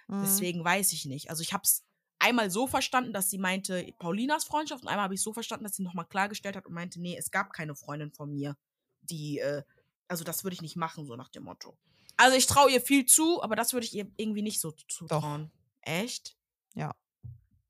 Mhm. 0.08 0.22
Deswegen 0.22 0.64
weiß 0.64 0.92
ich 0.92 1.04
nicht. 1.04 1.30
Also 1.30 1.42
ich 1.42 1.52
habe 1.52 1.62
es 1.64 1.84
einmal 2.18 2.50
so 2.50 2.66
verstanden, 2.66 3.12
dass 3.12 3.30
sie 3.30 3.38
meinte 3.38 3.92
Paulinas 3.98 4.44
Freundschaft 4.44 4.82
und 4.82 4.88
einmal 4.88 5.04
habe 5.04 5.14
ich 5.14 5.22
so 5.22 5.32
verstanden, 5.32 5.64
dass 5.64 5.76
sie 5.76 5.82
nochmal 5.82 6.06
klargestellt 6.06 6.56
hat 6.56 6.66
und 6.66 6.74
meinte, 6.74 7.00
nee, 7.00 7.16
es 7.16 7.30
gab 7.30 7.52
keine 7.52 7.76
Freundin 7.76 8.12
von 8.12 8.32
mir, 8.32 8.56
die, 9.02 9.38
äh, 9.38 9.62
also 10.08 10.24
das 10.24 10.42
würde 10.42 10.54
ich 10.54 10.62
nicht 10.62 10.76
machen, 10.76 11.06
so 11.06 11.16
nach 11.16 11.28
dem 11.28 11.44
Motto. 11.44 11.78
Also 12.16 12.36
ich 12.36 12.46
traue 12.46 12.70
ihr 12.70 12.80
viel 12.80 13.06
zu, 13.06 13.42
aber 13.42 13.56
das 13.56 13.72
würde 13.72 13.86
ich 13.86 13.94
ihr 13.94 14.06
irgendwie 14.16 14.42
nicht 14.42 14.60
so 14.60 14.72
zutrauen. 14.88 15.50
Echt? 15.82 16.36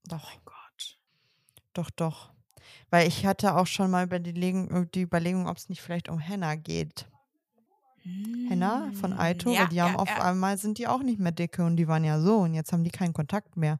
Doch, 0.08 0.24
Mein 0.30 0.40
Gott. 0.44 0.98
doch, 1.74 1.90
doch. 1.90 2.30
Weil 2.90 3.06
ich 3.06 3.24
hatte 3.24 3.54
auch 3.56 3.66
schon 3.68 3.90
mal 3.90 4.04
Überlegung, 4.04 4.90
die 4.90 5.02
Überlegung, 5.02 5.46
ob 5.48 5.56
es 5.56 5.68
nicht 5.68 5.80
vielleicht 5.80 6.08
um 6.08 6.18
Henna 6.18 6.56
geht. 6.56 7.06
Henna 8.48 8.90
von 9.00 9.12
Aito, 9.12 9.46
Hm, 9.50 9.52
Ja, 9.54 9.60
weil 9.62 9.68
die 9.68 9.80
haben 9.80 9.92
ja, 9.92 9.98
auf 10.00 10.08
ja. 10.08 10.22
einmal 10.22 10.58
sind 10.58 10.78
die 10.78 10.88
auch 10.88 11.02
nicht 11.04 11.20
mehr 11.20 11.30
dicke 11.30 11.64
und 11.64 11.76
die 11.76 11.86
waren 11.86 12.02
ja 12.02 12.20
so 12.20 12.38
und 12.38 12.52
jetzt 12.54 12.72
haben 12.72 12.82
die 12.82 12.90
keinen 12.90 13.12
Kontakt 13.12 13.56
mehr. 13.56 13.78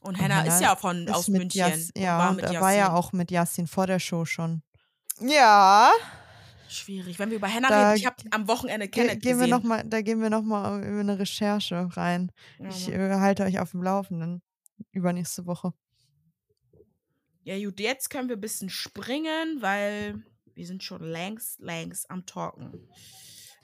Und 0.00 0.14
Henna 0.14 0.42
ist 0.42 0.54
Henna 0.54 0.60
ja 0.62 0.76
von 0.76 1.08
Ist 1.08 1.14
aus 1.14 1.28
mit 1.28 1.40
München. 1.40 1.58
Jas 1.58 1.90
und 1.90 1.98
ja, 2.00 2.18
war 2.18 2.30
und 2.30 2.36
mit 2.36 2.44
er 2.44 2.60
war 2.60 2.72
ja 2.72 2.92
auch 2.92 3.12
mit 3.12 3.30
Yasin 3.32 3.66
vor 3.66 3.88
der 3.88 3.98
Show 3.98 4.24
schon. 4.24 4.62
Ja, 5.20 5.90
Schwierig. 6.72 7.18
Wenn 7.18 7.30
wir 7.30 7.36
über 7.36 7.46
Henna 7.48 7.68
Da 7.68 7.90
reden, 7.90 8.00
ich 8.00 8.06
habe 8.06 8.16
am 8.30 8.48
Wochenende 8.48 8.88
ge 8.88 9.04
Kenneth 9.06 9.22
gehen 9.22 9.38
wir 9.38 9.46
gesehen. 9.46 9.50
noch 9.50 9.62
mal, 9.62 9.82
da 9.84 10.00
gehen 10.02 10.20
wir 10.20 10.30
nochmal 10.30 10.82
über 10.84 11.00
eine 11.00 11.18
Recherche 11.18 11.88
rein. 11.96 12.32
Ja, 12.58 12.68
Ich 12.68 12.88
äh, 12.88 13.10
halte 13.16 13.44
euch 13.44 13.58
auf 13.60 13.70
dem 13.72 13.82
Laufenden. 13.82 14.42
Übernächste 14.90 15.46
Woche. 15.46 15.72
Ja, 17.44 17.58
gut, 17.58 17.80
jetzt 17.80 18.08
können 18.10 18.28
wir 18.28 18.36
ein 18.36 18.40
bisschen 18.40 18.70
springen, 18.70 19.58
weil 19.60 20.22
wir 20.54 20.66
sind 20.66 20.82
schon 20.82 21.02
längst, 21.02 21.58
längst 21.60 22.10
am 22.10 22.24
Talken. 22.26 22.88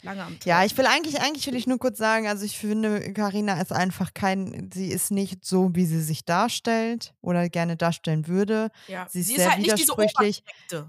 Lange 0.02 0.22
am 0.22 0.32
Talken. 0.34 0.48
Ja, 0.48 0.64
ich 0.64 0.76
will 0.76 0.86
eigentlich, 0.86 1.20
eigentlich 1.20 1.46
will 1.46 1.54
ich 1.56 1.66
nur 1.66 1.78
kurz 1.78 1.98
sagen, 1.98 2.26
also 2.28 2.44
ich 2.44 2.56
finde, 2.58 3.12
Karina 3.12 3.60
ist 3.60 3.72
einfach 3.72 4.14
kein, 4.14 4.70
sie 4.72 4.88
ist 4.88 5.10
nicht 5.10 5.44
so, 5.44 5.70
wie 5.74 5.86
sie 5.86 6.00
sich 6.02 6.24
darstellt 6.24 7.14
oder 7.20 7.48
gerne 7.48 7.76
darstellen 7.76 8.26
würde. 8.26 8.70
ja. 8.88 9.06
sie 9.08 9.20
ist 9.20 9.28
sie 9.28 9.34
sehr 9.36 9.46
ist 9.46 9.50
halt 9.52 9.62
nicht 9.62 9.78
diese. 9.78 9.92
Oberfläche, 9.92 10.42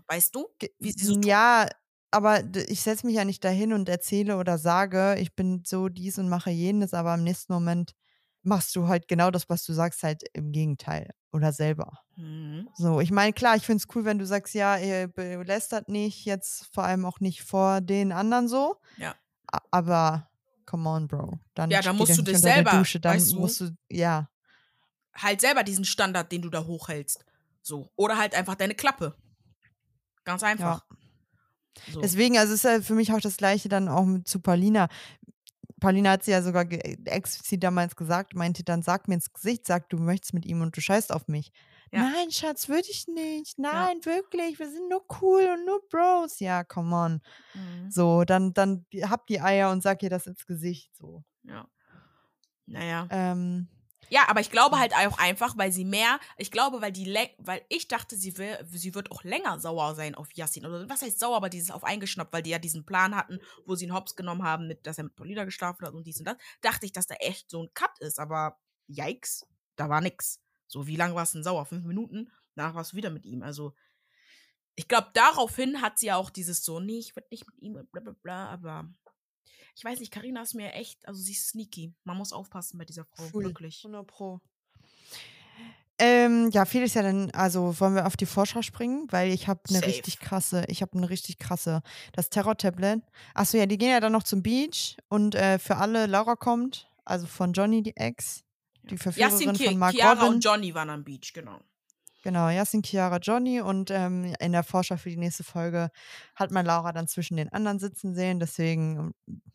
weißt 0.08 0.36
du? 0.36 0.48
Ge- 0.60 0.72
Wie 0.80 0.92
sie 0.92 1.06
so 1.06 1.20
ja, 1.22 1.68
aber 2.12 2.44
ich 2.56 2.82
setze 2.82 3.06
mich 3.06 3.16
ja 3.16 3.26
nicht 3.26 3.44
dahin 3.44 3.74
und 3.74 3.90
erzähle 3.90 4.38
oder 4.38 4.58
sage, 4.58 5.16
ich 5.20 5.36
bin 5.36 5.64
so 5.66 5.90
dies 5.90 6.18
und 6.18 6.30
mache 6.30 6.50
jenes, 6.50 6.94
aber 6.94 7.14
im 7.14 7.24
nächsten 7.24 7.54
Moment 7.54 7.94
machst 8.42 8.76
du 8.76 8.88
halt 8.88 9.08
genau 9.08 9.32
das, 9.32 9.50
was 9.50 9.64
du 9.66 9.74
sagst, 9.74 10.04
halt 10.04 10.24
im 10.34 10.52
Gegenteil 10.52 11.12
oder 11.32 11.52
selber. 11.52 12.00
Mhm. 12.16 12.70
So, 12.76 13.00
ich 13.00 13.12
meine, 13.12 13.34
klar, 13.34 13.56
ich 13.56 13.64
finde 13.64 13.84
es 13.84 13.96
cool, 13.96 14.06
wenn 14.06 14.18
du 14.18 14.26
sagst, 14.26 14.54
ja, 14.54 14.78
ihr 14.78 15.08
belästert 15.08 15.90
nicht, 15.90 16.26
jetzt 16.26 16.68
vor 16.74 16.84
allem 16.84 17.06
auch 17.06 17.20
nicht 17.20 17.44
vor 17.44 17.82
den 17.82 18.12
anderen 18.12 18.48
so. 18.48 18.78
Ja. 18.98 19.16
Aber, 19.72 20.30
come 20.66 20.90
on, 20.90 21.08
Bro. 21.08 21.40
Dann 21.54 21.70
Ja, 21.70 21.82
dann 21.82 21.98
musst 21.98 22.18
du 22.18 22.22
dich 22.22 22.40
selber, 22.40 22.72
Dusche, 22.72 23.00
dann 23.00 23.16
weißt 23.16 23.34
du? 23.34 23.40
musst 23.40 23.62
du, 23.62 23.72
ja. 23.90 24.30
Halt 25.14 25.42
selber 25.42 25.64
diesen 25.64 25.86
Standard, 25.86 26.32
den 26.32 26.42
du 26.42 26.50
da 26.50 26.66
hochhältst. 26.66 27.26
So. 27.62 27.92
Oder 27.96 28.18
halt 28.18 28.36
einfach 28.36 28.56
deine 28.56 28.76
Klappe. 28.76 29.16
Ganz 30.24 30.44
einfach. 30.44 30.86
So. 31.92 32.02
Deswegen, 32.02 32.38
also 32.38 32.54
ist 32.54 32.64
ja 32.64 32.82
für 32.82 32.96
mich 32.96 33.14
auch 33.14 33.22
das 33.22 33.38
Gleiche 33.38 33.70
dann 33.70 33.88
auch 33.88 34.06
mit 34.06 34.28
zu 34.28 34.40
Paulina. 34.40 34.90
Paulina 35.80 36.12
hat 36.12 36.24
sie 36.24 36.32
ja 36.32 36.42
sogar 36.42 36.66
explizit 36.70 37.64
damals 37.64 37.96
gesagt, 37.96 38.36
meinte 38.36 38.64
dann, 38.64 38.82
sag 38.82 39.08
mir 39.08 39.16
ins 39.16 39.32
Gesicht, 39.32 39.66
sag, 39.66 39.90
du 39.90 39.98
möchtest 39.98 40.34
mit 40.34 40.46
ihm 40.46 40.62
und 40.62 40.76
du 40.76 40.82
scheißt 40.82 41.14
auf 41.14 41.28
mich. 41.28 41.52
Ja. 41.92 42.02
Nein, 42.02 42.32
Schatz, 42.32 42.70
würde 42.70 42.88
ich 42.90 43.08
nicht. 43.08 43.58
Nein, 43.58 44.04
wirklich, 44.04 44.60
wir 44.60 44.70
sind 44.70 44.90
nur 44.90 45.04
cool 45.22 45.48
und 45.54 45.66
nur 45.66 45.82
Bros. 45.90 46.40
Ja, 46.40 46.64
come 46.64 46.96
on. 46.96 47.22
Mhm. 47.54 47.90
So, 47.90 48.26
dann, 48.26 48.54
dann 48.54 48.86
hab 49.04 49.26
die 49.28 49.42
Eier 49.42 49.72
und 49.72 49.82
sag 49.82 50.04
ihr 50.04 50.10
das 50.10 50.28
ins 50.28 50.46
Gesicht. 50.46 50.96
So. 50.96 51.24
Ja. 51.44 51.68
Naja. 52.68 53.08
Ähm, 53.10 53.68
Ja, 54.10 54.28
aber 54.28 54.40
ich 54.42 54.52
glaube 54.52 54.80
halt 54.80 54.94
auch 54.94 55.18
einfach, 55.20 55.58
weil 55.58 55.72
sie 55.72 55.86
mehr, 55.86 56.20
ich 56.38 56.52
glaube, 56.52 56.82
weil 56.82 56.92
die, 56.92 57.14
weil 57.38 57.62
ich 57.70 57.88
dachte, 57.88 58.16
sie 58.16 58.38
will, 58.38 58.58
sie 58.72 58.96
wird 58.96 59.12
auch 59.12 59.24
länger 59.24 59.60
sauer 59.60 59.96
sein 59.96 60.16
auf 60.16 60.32
Yassin. 60.34 60.66
Oder 60.66 60.90
was 60.90 61.02
heißt 61.02 61.20
sauer, 61.20 61.38
aber 61.38 61.50
dieses 61.50 61.72
auf 61.72 61.84
eingeschnappt, 61.84 62.34
weil 62.34 62.44
die 62.44 62.50
ja 62.50 62.60
diesen 62.60 62.86
Plan 62.86 63.16
hatten, 63.16 63.40
wo 63.66 63.76
sie 63.76 63.86
ihn 63.86 63.94
hops 63.94 64.16
genommen 64.16 64.44
haben, 64.44 64.68
mit, 64.68 64.86
dass 64.88 64.98
er 64.98 65.06
mit 65.06 65.16
Paulina 65.16 65.46
geschlafen 65.46 65.86
hat 65.86 65.94
und 65.94 66.06
dies 66.08 66.20
und 66.20 66.26
das. 66.26 66.38
Dachte 66.62 66.86
ich, 66.86 66.92
dass 66.92 67.08
da 67.08 67.16
echt 67.16 67.50
so 67.50 67.64
ein 67.64 67.70
Cut 67.74 67.98
ist, 68.00 68.20
aber 68.20 68.60
yikes, 68.88 69.46
da 69.76 69.90
war 69.90 70.02
nix. 70.02 70.42
So, 70.68 70.88
wie 70.88 70.96
lange 70.96 71.16
war 71.16 71.24
es 71.24 71.32
denn 71.32 71.44
sauer? 71.44 71.66
Fünf 71.66 71.86
Minuten? 71.86 72.32
Danach 72.56 72.76
warst 72.76 72.94
du 72.94 72.98
wieder 72.98 73.10
mit 73.10 73.26
ihm. 73.26 73.44
Also, 73.44 73.74
ich 74.76 74.88
glaube, 74.88 75.10
daraufhin 75.14 75.82
hat 75.82 76.00
sie 76.00 76.08
ja 76.08 76.16
auch 76.16 76.30
dieses 76.30 76.64
so, 76.64 76.80
nee, 76.80 77.00
ich 77.00 77.16
werd 77.16 77.30
nicht 77.32 77.46
mit 77.48 77.60
ihm, 77.60 77.74
bla 77.92 78.02
bla 78.02 78.16
bla, 78.22 78.50
aber 78.50 78.90
ich 79.76 79.84
weiß 79.84 80.00
nicht, 80.00 80.12
Karina 80.12 80.42
ist 80.42 80.54
mir 80.54 80.74
echt, 80.74 81.08
also 81.08 81.22
sie 81.22 81.34
ist 81.34 81.50
sneaky. 81.50 81.94
Man 82.04 82.18
muss 82.18 82.34
aufpassen 82.34 82.78
bei 82.78 82.86
dieser 82.86 83.06
Frau, 83.06 83.24
Full. 83.24 83.46
wirklich. 83.46 83.84
100 83.84 84.06
Pro. 84.06 84.42
Ähm, 86.02 86.50
ja, 86.52 86.64
viel 86.64 86.84
ist 86.84 86.96
ja 86.96 87.02
dann, 87.02 87.30
also 87.32 87.78
wollen 87.82 87.94
wir 87.94 88.08
auf 88.08 88.16
die 88.16 88.26
Vorschau 88.26 88.62
springen, 88.62 89.08
weil 89.10 89.34
ich 89.34 89.50
habe 89.50 89.60
eine 89.68 89.86
richtig 89.86 90.20
krasse, 90.20 90.64
ich 90.70 90.82
habe 90.82 90.98
eine 90.98 91.10
richtig 91.10 91.40
krasse, 91.40 91.82
das 92.14 92.30
Terror-Tablet. 92.30 93.02
Achso, 93.34 93.58
ja, 93.58 93.66
die 93.66 93.78
gehen 93.78 93.90
ja 93.90 94.00
dann 94.00 94.14
noch 94.14 94.24
zum 94.24 94.42
Beach 94.42 94.96
und 95.10 95.36
äh, 95.36 95.60
für 95.60 95.76
alle, 95.76 96.06
Laura 96.06 96.38
kommt, 96.38 96.90
also 97.04 97.28
von 97.28 97.52
Johnny, 97.52 97.84
die 97.84 97.98
Ex, 97.98 98.46
die 98.84 98.98
Verführerin 98.98 99.50
Yassin, 99.50 99.56
von 99.56 99.78
Mark 99.78 99.94
Chiara 99.94 100.22
Robin. 100.22 100.36
und 100.36 100.46
Johnny 100.46 100.74
waren 100.74 100.90
am 100.90 101.04
Beach, 101.04 101.34
genau. 101.34 101.60
Genau, 102.22 102.50
Yasin, 102.50 102.84
Chiara, 102.84 103.18
Johnny 103.18 103.62
und 103.62 103.92
ähm, 103.92 104.34
in 104.40 104.52
der 104.52 104.64
Vorschau 104.64 104.98
für 104.98 105.10
die 105.10 105.18
nächste 105.18 105.44
Folge 105.44 105.90
hat 106.36 106.52
man 106.52 106.66
Laura 106.66 106.92
dann 106.92 107.08
zwischen 107.08 107.38
den 107.38 107.48
anderen 107.54 107.80
sitzen 107.80 108.14
sehen. 108.14 108.40
Deswegen, 108.42 109.14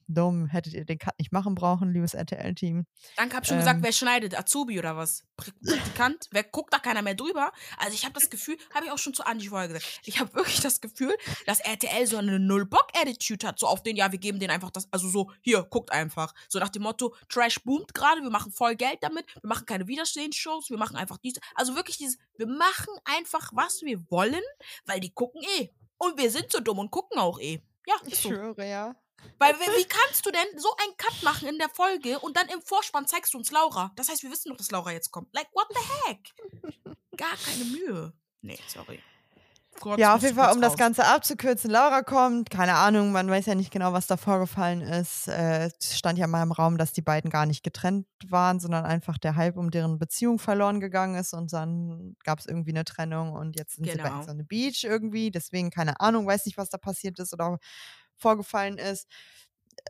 dumm, 0.09 0.47
hättet 0.47 0.73
ihr 0.73 0.85
den 0.87 0.99
Cut 0.99 1.19
nicht 1.19 1.31
machen 1.33 1.55
brauchen, 1.55 1.93
liebes 1.93 2.15
RTL-Team. 2.15 2.87
Danke, 3.17 3.37
hab 3.37 3.47
schon 3.47 3.59
gesagt, 3.59 3.79
Ähm. 3.79 3.83
wer 3.85 3.93
schneidet? 3.93 4.39
Azubi 4.39 4.79
oder 4.79 4.97
was? 4.97 5.25
Pr- 5.39 5.53
Praktikant? 5.67 6.29
wer 6.31 6.45
guckt 6.45 6.73
da 6.73 6.79
keiner 6.79 7.03
mehr 7.03 7.15
drüber? 7.15 7.53
Also 7.79 7.95
ich 7.95 8.05
habe 8.05 8.15
das 8.15 8.31
Gefühl, 8.31 8.57
habe 8.75 8.87
ich 8.87 8.93
auch 8.93 8.99
schon 8.99 9.13
zu 9.15 9.25
Angie 9.27 9.49
vorher 9.49 9.69
gesagt, 9.69 10.01
ich 10.05 10.19
habe 10.21 10.33
wirklich 10.35 10.61
das 10.61 10.81
Gefühl, 10.81 11.15
dass 11.47 11.61
RTL 11.61 12.07
so 12.07 12.17
eine 12.17 12.39
Null-Bock-Attitude 12.39 13.47
hat, 13.47 13.59
so 13.59 13.67
auf 13.67 13.83
den, 13.83 13.97
ja, 13.97 14.11
wir 14.13 14.19
geben 14.19 14.39
denen 14.41 14.51
einfach 14.53 14.71
das, 14.71 14.89
also 14.91 15.09
so, 15.09 15.31
hier, 15.43 15.63
guckt 15.65 15.93
einfach. 15.93 16.33
So 16.49 16.59
nach 16.59 16.69
dem 16.71 16.83
Motto, 16.83 17.15
Trash 17.29 17.63
boomt 17.65 17.95
gerade, 17.95 18.23
wir 18.23 18.31
machen 18.31 18.53
voll 18.53 18.75
Geld 18.77 18.99
damit, 19.03 19.27
wir 19.43 19.49
machen 19.49 19.67
keine 19.67 19.87
Widerstehenshows, 19.87 20.71
wir 20.71 20.79
machen 20.79 20.97
einfach 20.97 21.19
dies, 21.19 21.35
also 21.55 21.75
wirklich 21.77 21.99
dieses, 21.99 22.17
wir 22.37 22.47
machen 22.57 22.95
einfach, 23.05 23.51
was 23.55 23.83
wir 23.83 24.11
wollen, 24.11 24.43
weil 24.87 25.01
die 25.01 25.13
gucken 25.13 25.43
eh. 25.59 25.71
Und 25.99 26.19
wir 26.19 26.31
sind 26.31 26.51
so 26.51 26.61
dumm 26.61 26.79
und 26.79 26.91
gucken 26.91 27.19
auch 27.19 27.39
eh. 27.39 27.63
Ja, 27.87 27.95
ist 28.07 28.23
so. 28.23 28.31
schwöre, 28.31 28.69
ja. 28.69 28.97
Weil 29.39 29.55
wie, 29.55 29.79
wie 29.79 29.89
kannst 29.89 30.27
du 30.27 30.31
denn 30.31 30.59
so 30.59 30.69
einen 30.77 30.97
Cut 30.97 31.23
machen 31.23 31.49
in 31.49 31.59
der 31.59 31.69
Folge 31.71 32.19
und 32.21 32.37
dann 32.37 32.49
im 32.49 32.61
Vorspann 32.61 33.07
zeigst 33.07 33.35
du 33.35 33.39
uns 33.39 33.51
Laura? 33.51 33.93
Das 33.97 34.09
heißt, 34.09 34.23
wir 34.23 34.31
wissen 34.31 34.51
doch, 34.51 34.57
dass 34.57 34.71
Laura 34.71 34.93
jetzt 34.93 35.11
kommt. 35.11 35.33
Like, 35.33 35.49
what 35.53 35.67
the 35.71 36.09
heck? 36.09 36.95
Gar 37.17 37.37
keine 37.37 37.65
Mühe. 37.65 38.13
Nee, 38.43 38.59
sorry. 38.67 39.03
Kurz, 39.81 39.99
Ja, 39.99 40.15
auf 40.15 40.23
jeden 40.23 40.37
Fall, 40.37 40.55
um 40.55 40.61
das 40.61 40.73
raus. 40.73 40.79
Ganze 40.79 41.05
abzukürzen, 41.05 41.71
Laura 41.71 42.03
kommt, 42.03 42.49
keine 42.51 42.75
Ahnung, 42.75 43.13
man 43.13 43.29
weiß 43.29 43.47
ja 43.47 43.55
nicht 43.55 43.71
genau, 43.71 43.93
was 43.93 44.07
da 44.07 44.17
vorgefallen 44.17 44.81
ist. 44.81 45.29
Äh, 45.29 45.71
es 45.79 45.99
stand 45.99 46.19
ja 46.19 46.27
mal 46.27 46.43
im 46.43 46.53
Raum, 46.53 46.79
dass 46.79 46.93
die 46.93 47.03
beiden 47.03 47.31
gar 47.31 47.45
nicht 47.47 47.63
getrennt 47.63 48.07
waren, 48.29 48.61
sondern 48.61 48.85
einfach 48.85 49.19
der 49.19 49.37
Hype 49.37 49.57
um 49.57 49.71
deren 49.71 49.99
Beziehung 49.99 50.39
verloren 50.39 50.81
gegangen 50.81 51.17
ist 51.17 51.35
und 51.35 51.53
dann 51.53 52.17
gab 52.25 52.39
es 52.39 52.47
irgendwie 52.47 52.71
eine 52.71 52.85
Trennung 52.85 53.33
und 53.33 53.57
jetzt 53.59 53.77
sind 53.77 53.85
sie 53.91 53.97
bei 53.99 54.05
Genau. 54.05 54.21
Ex 54.21 54.29
on 54.29 54.37
the 54.39 54.45
Beach 54.45 54.85
irgendwie. 54.85 55.31
Deswegen, 55.31 55.71
keine 55.71 56.01
Ahnung, 56.01 56.27
weiß 56.27 56.47
nicht, 56.47 56.57
was 56.57 56.71
da 56.71 56.79
passiert 56.79 57.19
ist 57.19 57.33
oder 57.33 57.59
vorgefallen 58.17 58.79
ist. 58.79 59.09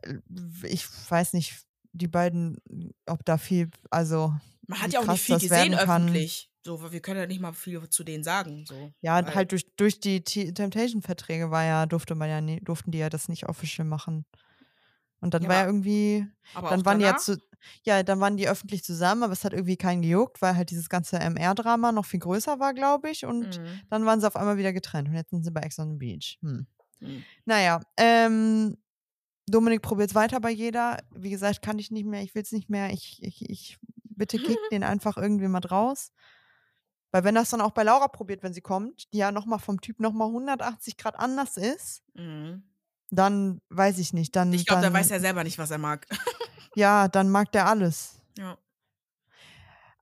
Äh, 0.03 0.15
Ich 0.63 0.87
weiß 1.11 1.35
nicht, 1.35 1.63
die 1.93 2.09
beiden, 2.09 2.59
ob 3.07 3.25
da 3.25 3.39
viel, 3.39 3.71
also 3.91 4.35
Man 4.67 4.81
hat 4.81 4.93
ja 4.93 5.01
auch 5.01 5.07
nicht 5.07 5.23
viel 5.23 5.37
das 5.37 5.43
gesehen 5.43 5.75
öffentlich. 5.75 6.51
So, 6.65 6.93
wir 6.93 7.01
können 7.01 7.21
ja 7.21 7.27
nicht 7.27 7.41
mal 7.41 7.53
viel 7.53 7.89
zu 7.91 8.05
denen 8.05 8.25
sagen. 8.25 8.65
So. 8.67 8.93
Ja, 9.01 9.25
Weil- 9.25 9.35
halt 9.35 9.53
durch, 9.53 9.67
durch 9.77 10.01
die 10.01 10.23
Temptation-Verträge 10.25 11.51
war 11.51 11.65
ja, 11.65 11.87
durfte 11.87 12.15
man 12.15 12.31
ja 12.31 12.41
nie, 12.41 12.61
durften 12.61 12.91
die 12.91 12.99
ja 12.99 13.11
das 13.11 13.29
nicht 13.29 13.49
official 13.49 13.87
machen. 13.87 14.25
Und 15.21 15.35
dann 15.35 15.43
Ja, 15.43 15.49
war 15.49 15.57
ja 15.57 15.67
irgendwie, 15.67 16.27
Aber 16.55 16.71
dann 16.71 16.81
auch 16.81 16.85
waren 16.87 16.99
die 16.99 17.05
ja 17.05 17.13
danach, 17.13 17.23
zu, 17.23 17.39
ja, 17.83 18.03
dann 18.03 18.21
waren 18.21 18.37
die 18.37 18.49
öffentlich 18.49 18.83
zusammen, 18.85 19.23
aber 19.23 19.33
es 19.33 19.45
hat 19.45 19.53
irgendwie 19.53 19.77
keinen 19.77 20.03
gejuckt, 20.03 20.43
weil 20.43 20.57
halt 20.57 20.71
dieses 20.71 20.89
ganze 20.89 21.19
MR-Drama 21.19 21.93
noch 21.93 22.05
viel 22.05 22.21
größer 22.21 22.59
war, 22.61 22.75
glaube 22.75 23.11
ich. 23.11 23.25
Und 23.25 23.59
Mhm. 23.59 23.81
dann 23.91 24.05
waren 24.07 24.21
sie 24.21 24.27
auf 24.27 24.37
einmal 24.37 24.57
wieder 24.59 24.73
getrennt 24.73 25.09
und 25.09 25.15
jetzt 25.15 25.31
sind 25.31 25.45
sie 25.45 25.51
bei 25.51 25.61
Ex 25.61 25.79
on 25.79 25.91
the 25.93 25.97
Beach. 25.97 26.39
Hm. 26.43 26.67
Mhm. 27.01 27.25
Naja, 27.47 27.81
ähm, 27.97 28.77
Dominik 29.47 29.83
probiert 29.83 30.11
es 30.11 30.15
weiter 30.15 30.41
bei 30.41 30.51
jeder. 30.51 30.99
Wie 31.15 31.31
gesagt, 31.31 31.61
kann 31.63 31.79
ich 31.79 31.91
nicht 31.91 32.07
mehr, 32.07 32.23
ich 32.23 32.35
will 32.35 32.43
es 32.43 32.53
nicht 32.53 32.71
mehr. 32.71 32.91
Ich, 32.93 33.23
ich, 33.23 33.49
ich, 33.49 33.79
bitte 34.17 34.39
kick 34.59 34.59
den 34.71 34.83
einfach 34.83 35.17
irgendwie 35.17 35.49
mal 35.49 35.65
raus. 35.65 36.13
Weil 37.15 37.23
wenn 37.23 37.37
das 37.37 37.51
dann 37.51 37.61
auch 37.61 37.71
bei 37.71 37.85
Laura 37.85 38.09
probiert, 38.09 38.43
wenn 38.43 38.53
sie 38.53 38.61
kommt, 38.61 39.13
die 39.13 39.19
ja 39.19 39.31
nochmal 39.31 39.61
vom 39.61 39.81
Typ 39.81 40.01
nochmal 40.01 40.27
180 40.31 40.97
Grad 40.97 41.17
anders 41.17 41.57
ist, 41.57 42.03
Mhm. 42.15 42.65
dann 43.13 43.61
weiß 43.69 43.99
ich 43.99 44.13
nicht. 44.13 44.35
Dann, 44.35 44.53
Ich 44.53 44.67
glaube, 44.67 44.83
dann, 44.83 44.93
weiß 44.93 45.11
ja 45.11 45.21
selber 45.21 45.45
nicht, 45.45 45.57
was 45.57 45.71
er 45.71 45.79
mag. 45.79 46.09
Ja, 46.75 47.07
dann 47.07 47.31
mag 47.31 47.53
der 47.53 47.67
alles. 47.69 48.21
ja. 48.37 48.59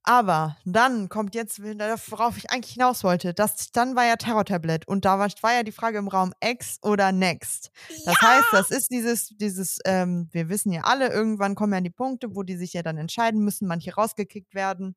Aber 0.04 0.56
dann 0.64 1.10
kommt 1.10 1.34
jetzt, 1.34 1.62
worauf 1.62 2.38
ich 2.38 2.50
eigentlich 2.50 2.72
hinaus 2.72 3.04
wollte, 3.04 3.34
das, 3.34 3.70
dann 3.72 3.94
war 3.94 4.06
ja 4.06 4.16
Terror-Tablet 4.16 4.88
und 4.88 5.04
da 5.04 5.18
war, 5.18 5.28
war 5.42 5.52
ja 5.52 5.62
die 5.64 5.70
Frage 5.70 5.98
im 5.98 6.08
Raum 6.08 6.32
Ex 6.40 6.78
oder 6.82 7.12
Next. 7.12 7.70
Das 8.06 8.20
heißt, 8.22 8.46
das 8.52 8.70
ist 8.70 8.90
dieses, 8.90 9.28
dieses, 9.36 9.78
ähm, 9.84 10.28
wir 10.32 10.48
wissen 10.48 10.72
ja 10.72 10.80
alle, 10.84 11.08
irgendwann 11.12 11.54
kommen 11.54 11.74
ja 11.74 11.80
die 11.82 11.90
Punkte, 11.90 12.34
wo 12.34 12.42
die 12.42 12.56
sich 12.56 12.72
ja 12.72 12.82
dann 12.82 12.96
entscheiden 12.96 13.42
müssen, 13.44 13.68
manche 13.68 13.94
rausgekickt 13.94 14.54
werden. 14.54 14.96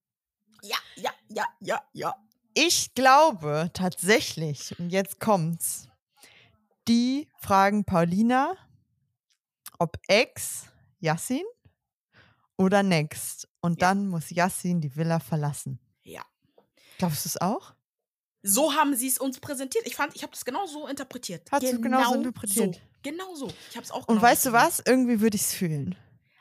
Ja, 1.29 1.45
ja, 1.59 1.81
ja. 1.93 2.15
Ich 2.53 2.93
glaube 2.93 3.69
tatsächlich, 3.73 4.77
und 4.79 4.89
jetzt 4.89 5.19
kommt's, 5.19 5.87
die 6.87 7.27
fragen 7.39 7.83
Paulina, 7.83 8.55
ob 9.79 9.97
Ex 10.07 10.67
Yassin 10.99 11.43
oder 12.57 12.83
Next. 12.83 13.47
Und 13.61 13.81
Ja. 13.81 13.87
dann 13.89 14.07
muss 14.07 14.29
Yassin 14.29 14.79
die 14.81 14.95
Villa 14.95 15.19
verlassen. 15.19 15.79
Ja. 16.03 16.23
Glaubst 16.97 17.25
du 17.25 17.29
es 17.29 17.41
auch? 17.41 17.73
So 18.43 18.73
haben 18.73 18.95
sie 18.95 19.07
es 19.07 19.17
uns 19.17 19.39
präsentiert. 19.39 19.85
Ich 19.87 19.95
fand, 19.95 20.15
ich 20.15 20.21
habe 20.21 20.31
das 20.31 20.45
genau 20.45 20.65
so 20.67 20.87
interpretiert. 20.87 21.51
Hast 21.51 21.63
du 21.63 21.81
genauso 21.81 22.13
interpretiert? 22.15 22.75
So. 22.75 22.81
Genau 23.01 23.35
so. 23.35 23.47
Ich 23.69 23.75
habe 23.75 23.83
es 23.83 23.91
auch 23.91 24.07
Und 24.07 24.15
genau 24.15 24.21
weißt 24.21 24.45
du 24.45 24.51
was? 24.51 24.81
Irgendwie 24.85 25.19
würde 25.19 25.35
ich 25.35 25.41
es 25.41 25.53
fühlen. 25.53 25.95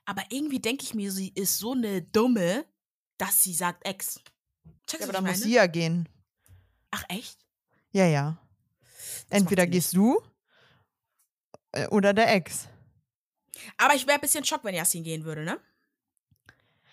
Aber 0.05 0.23
irgendwie 0.29 0.61
denke 0.61 0.85
ich 0.85 0.95
mir, 0.95 1.11
sie 1.11 1.31
ist 1.35 1.59
so 1.59 1.73
eine 1.73 2.03
Dumme, 2.03 2.67
dass 3.17 3.43
sie 3.43 3.55
sagt 3.55 3.87
Ex. 3.87 4.21
Checkst 4.87 5.01
Ja, 5.01 5.07
aber 5.07 5.13
dann 5.13 5.27
muss 5.27 5.41
sie 5.41 5.55
ja 5.55 5.67
gehen. 5.67 6.09
Ach, 6.91 7.05
echt? 7.09 7.39
Ja, 7.93 8.07
ja. 8.07 8.39
Das 9.29 9.41
Entweder 9.41 9.67
gehst 9.67 9.95
du 9.95 10.23
äh, 11.73 11.87
oder 11.89 12.13
der 12.13 12.33
Ex. 12.35 12.69
Aber 13.77 13.95
ich 13.95 14.07
wäre 14.07 14.19
ein 14.19 14.21
bisschen 14.21 14.45
schockt, 14.45 14.65
wenn 14.65 14.75
Yassin 14.75 15.05
gehen 15.05 15.25
würde, 15.25 15.45
ne? 15.45 15.61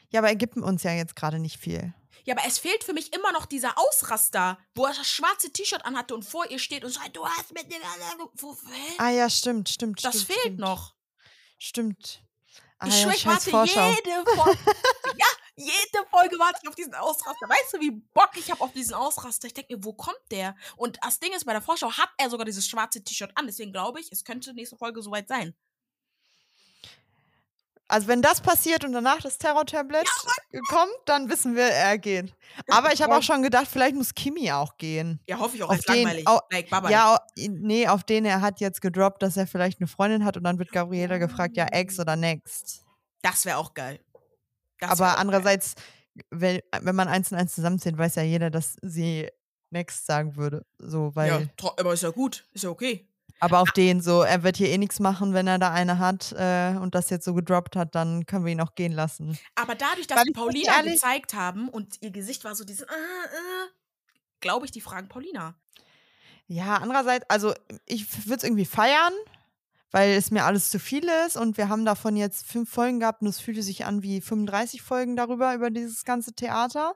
Ja, 0.09 0.19
aber 0.19 0.29
er 0.29 0.35
gibt 0.35 0.57
uns 0.57 0.83
ja 0.83 0.93
jetzt 0.93 1.15
gerade 1.15 1.39
nicht 1.39 1.57
viel. 1.57 1.93
Ja, 2.23 2.35
aber 2.35 2.47
es 2.47 2.59
fehlt 2.59 2.83
für 2.83 2.93
mich 2.93 3.13
immer 3.13 3.31
noch 3.31 3.45
dieser 3.45 3.77
Ausraster, 3.77 4.59
wo 4.75 4.85
er 4.85 4.93
das 4.93 5.07
schwarze 5.07 5.51
T-Shirt 5.51 5.85
anhatte 5.85 6.13
und 6.13 6.23
vor 6.23 6.49
ihr 6.49 6.59
steht 6.59 6.83
und 6.83 6.91
sagt, 6.91 7.15
du 7.15 7.25
hast 7.25 7.53
mit 7.53 7.71
dem... 7.71 7.81
Ah 8.97 9.09
ja, 9.09 9.29
stimmt, 9.29 9.69
stimmt, 9.69 10.03
das 10.03 10.21
stimmt. 10.21 10.27
fehlt 10.27 10.41
stimmt. 10.41 10.59
noch. 10.59 10.95
Stimmt. 11.57 12.23
Ah, 12.81 12.87
Ich 12.87 12.93
ja, 12.95 13.01
schwöre, 13.03 13.15
ich 13.15 13.25
warte 13.27 13.49
Vorschau. 13.51 13.89
jede 13.91 14.23
Folge. 14.35 14.57
ja, 15.17 15.25
jede 15.55 16.07
Folge 16.09 16.39
warte 16.39 16.59
ich 16.63 16.67
auf 16.67 16.73
diesen 16.73 16.95
Ausraster. 16.95 17.47
Weißt 17.47 17.73
du, 17.73 17.79
wie 17.79 17.91
Bock 17.91 18.31
ich 18.35 18.49
habe 18.49 18.59
auf 18.61 18.73
diesen 18.73 18.95
Ausraster? 18.95 19.45
Ich 19.45 19.53
denke 19.53 19.75
mir, 19.75 19.83
wo 19.83 19.93
kommt 19.93 20.17
der? 20.31 20.55
Und 20.77 20.97
das 21.03 21.19
Ding 21.19 21.31
ist, 21.33 21.45
bei 21.45 21.53
der 21.53 21.61
Vorschau 21.61 21.91
hat 21.91 22.09
er 22.17 22.31
sogar 22.31 22.45
dieses 22.45 22.67
schwarze 22.67 23.03
T-Shirt 23.03 23.31
an. 23.35 23.45
Deswegen 23.45 23.71
glaube 23.71 23.99
ich, 23.99 24.11
es 24.11 24.23
könnte 24.23 24.51
nächste 24.55 24.77
Folge 24.77 25.03
soweit 25.03 25.27
sein. 25.27 25.53
Also 27.91 28.07
wenn 28.07 28.21
das 28.21 28.39
passiert 28.39 28.85
und 28.85 28.93
danach 28.93 29.19
das 29.21 29.37
Terror-Tablet 29.37 30.07
kommt, 30.69 30.93
dann 31.05 31.29
wissen 31.29 31.55
wir, 31.55 31.65
er 31.65 31.97
geht. 31.97 32.33
Aber 32.69 32.93
ich 32.93 33.01
habe 33.01 33.15
auch 33.15 33.21
schon 33.21 33.43
gedacht, 33.43 33.67
vielleicht 33.69 33.95
muss 33.95 34.13
Kimi 34.15 34.51
auch 34.51 34.77
gehen. 34.77 35.19
Ja, 35.27 35.37
hoffe 35.39 35.57
ich 35.57 35.63
auch. 35.63 35.69
Auf 35.69 35.77
Ist 35.79 35.89
den- 35.89 36.03
langweilig. 36.03 36.27
au- 36.27 36.39
like. 36.51 36.69
Ja, 36.89 37.19
nee, 37.35 37.87
auf 37.87 38.03
den 38.03 38.23
er 38.25 38.39
hat 38.41 38.59
jetzt 38.61 38.81
gedroppt, 38.81 39.21
dass 39.21 39.35
er 39.35 39.45
vielleicht 39.45 39.79
eine 39.81 39.87
Freundin 39.87 40.23
hat 40.23 40.37
und 40.37 40.43
dann 40.43 40.57
wird 40.57 40.71
Gabriela 40.71 41.17
gefragt, 41.17 41.57
ja, 41.57 41.65
Ex 41.65 41.99
oder 41.99 42.15
Next. 42.15 42.85
Das 43.21 43.43
wäre 43.45 43.57
auch 43.57 43.73
geil. 43.73 43.99
Das 44.79 44.91
Aber 44.91 45.09
auch 45.09 45.13
geil. 45.13 45.21
andererseits, 45.21 45.75
wenn, 46.29 46.61
wenn 46.81 46.95
man 46.95 47.07
eins 47.07 47.31
und 47.31 47.37
eins 47.37 47.53
zusammenzählt, 47.53 47.97
weiß 47.97 48.15
ja 48.15 48.23
jeder, 48.23 48.49
dass 48.49 48.77
sie 48.81 49.29
Next 49.69 50.05
sagen 50.05 50.35
würde. 50.37 50.65
So, 50.79 51.15
weil. 51.15 51.29
Ja, 51.29 51.71
aber 51.77 51.93
ist 51.93 52.03
ja 52.03 52.09
gut. 52.09 52.45
Ist 52.53 52.63
ja 52.63 52.69
okay. 52.69 53.07
Aber 53.41 53.59
auf 53.59 53.71
den 53.71 54.01
so, 54.01 54.21
er 54.21 54.43
wird 54.43 54.55
hier 54.57 54.69
eh 54.69 54.77
nichts 54.77 54.99
machen, 54.99 55.33
wenn 55.33 55.47
er 55.47 55.57
da 55.57 55.71
eine 55.71 55.97
hat 55.97 56.31
äh, 56.33 56.75
und 56.79 56.93
das 56.93 57.09
jetzt 57.09 57.25
so 57.25 57.33
gedroppt 57.33 57.75
hat, 57.75 57.95
dann 57.95 58.25
können 58.27 58.45
wir 58.45 58.51
ihn 58.51 58.61
auch 58.61 58.75
gehen 58.75 58.91
lassen. 58.91 59.37
Aber 59.55 59.73
dadurch, 59.75 60.05
dass 60.07 60.21
sie 60.23 60.31
Paulina 60.31 60.77
ehrlich- 60.77 60.93
gezeigt 60.93 61.33
haben 61.33 61.67
und 61.67 61.97
ihr 62.01 62.11
Gesicht 62.11 62.43
war 62.45 62.53
so 62.55 62.63
dieses, 62.63 62.83
äh, 62.83 62.85
äh, 62.93 63.67
glaube 64.41 64.65
ich, 64.65 64.71
die 64.71 64.79
fragen 64.81 65.07
Paulina. 65.09 65.55
Ja, 66.45 66.77
andererseits, 66.77 67.25
also 67.29 67.53
ich 67.87 68.27
würde 68.27 68.37
es 68.37 68.43
irgendwie 68.43 68.65
feiern, 68.65 69.13
weil 69.89 70.11
es 70.11 70.29
mir 70.29 70.45
alles 70.45 70.69
zu 70.69 70.77
viel 70.79 71.09
ist 71.25 71.35
und 71.35 71.57
wir 71.57 71.67
haben 71.67 71.83
davon 71.83 72.15
jetzt 72.15 72.45
fünf 72.45 72.69
Folgen 72.69 72.99
gehabt 72.99 73.21
und 73.23 73.27
es 73.27 73.39
fühlte 73.39 73.63
sich 73.63 73.85
an 73.85 74.03
wie 74.03 74.21
35 74.21 74.81
Folgen 74.83 75.15
darüber, 75.15 75.55
über 75.55 75.71
dieses 75.71 76.05
ganze 76.05 76.33
Theater. 76.33 76.93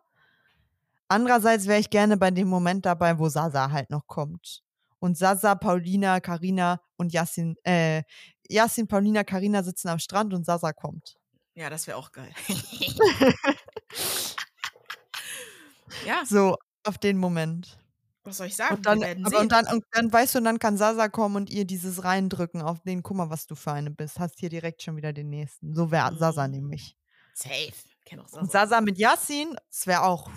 Andererseits 1.08 1.66
wäre 1.68 1.80
ich 1.80 1.90
gerne 1.90 2.18
bei 2.18 2.32
dem 2.32 2.48
Moment 2.48 2.86
dabei, 2.86 3.18
wo 3.18 3.30
Sasa 3.30 3.72
halt 3.72 3.90
noch 3.90 4.06
kommt. 4.08 4.62
Und 5.00 5.18
Sasa, 5.18 5.56
Paulina, 5.56 6.20
Karina 6.20 6.80
und 6.98 7.14
Yassin, 7.14 7.56
äh, 7.64 8.04
Yassin, 8.50 8.88
Paulina, 8.88 9.24
Karina 9.24 9.64
sitzen 9.64 9.90
am 9.90 10.00
Strand 10.00 10.34
und 10.34 10.46
Sasa 10.46 10.74
kommt. 10.74 11.16
Ja, 11.56 11.70
das 11.70 11.88
wäre 11.88 11.98
auch 11.98 12.12
geil. 12.12 12.34
ja, 16.06 16.24
So, 16.26 16.56
auf 16.84 16.98
den 16.98 17.18
Moment. 17.18 17.78
was 18.24 18.38
soll 18.38 18.48
ich 18.48 18.56
sagen? 18.56 18.76
Und 18.76 18.86
dann, 18.86 19.04
aber 19.04 19.40
und, 19.40 19.52
dann, 19.52 19.68
und 19.68 19.84
dann 19.92 20.12
weißt 20.12 20.36
du, 20.36 20.40
und 20.40 20.46
dann 20.46 20.60
kann 20.60 20.78
Sasa 20.78 21.08
kommen 21.10 21.36
und 21.36 21.50
ihr 21.50 21.66
dieses 21.66 22.04
reindrücken 22.04 22.62
auf 22.62 22.82
den, 22.82 23.04
guck 23.04 23.18
mal, 23.18 23.30
was 23.30 23.46
du 23.48 23.56
für 23.56 23.72
eine 23.72 23.92
bist. 23.92 24.20
Hast 24.20 24.40
hier 24.40 24.50
direkt 24.50 24.82
schon 24.84 24.98
wieder 24.98 25.14
den 25.14 25.30
nächsten. 25.30 25.74
So 25.76 25.92
wäre 25.92 26.16
Sasa 26.18 26.48
Mm. 26.48 26.52
nämlich. 26.52 26.96
Safe. 27.34 27.72
Kenn 28.06 28.20
auch 28.20 28.32
Und 28.34 28.52
Sasa. 28.52 28.68
Sasa 28.68 28.82
mit 28.82 28.98
Yassin, 28.98 29.56
das 29.70 29.88
wäre 29.88 30.04
auch. 30.04 30.30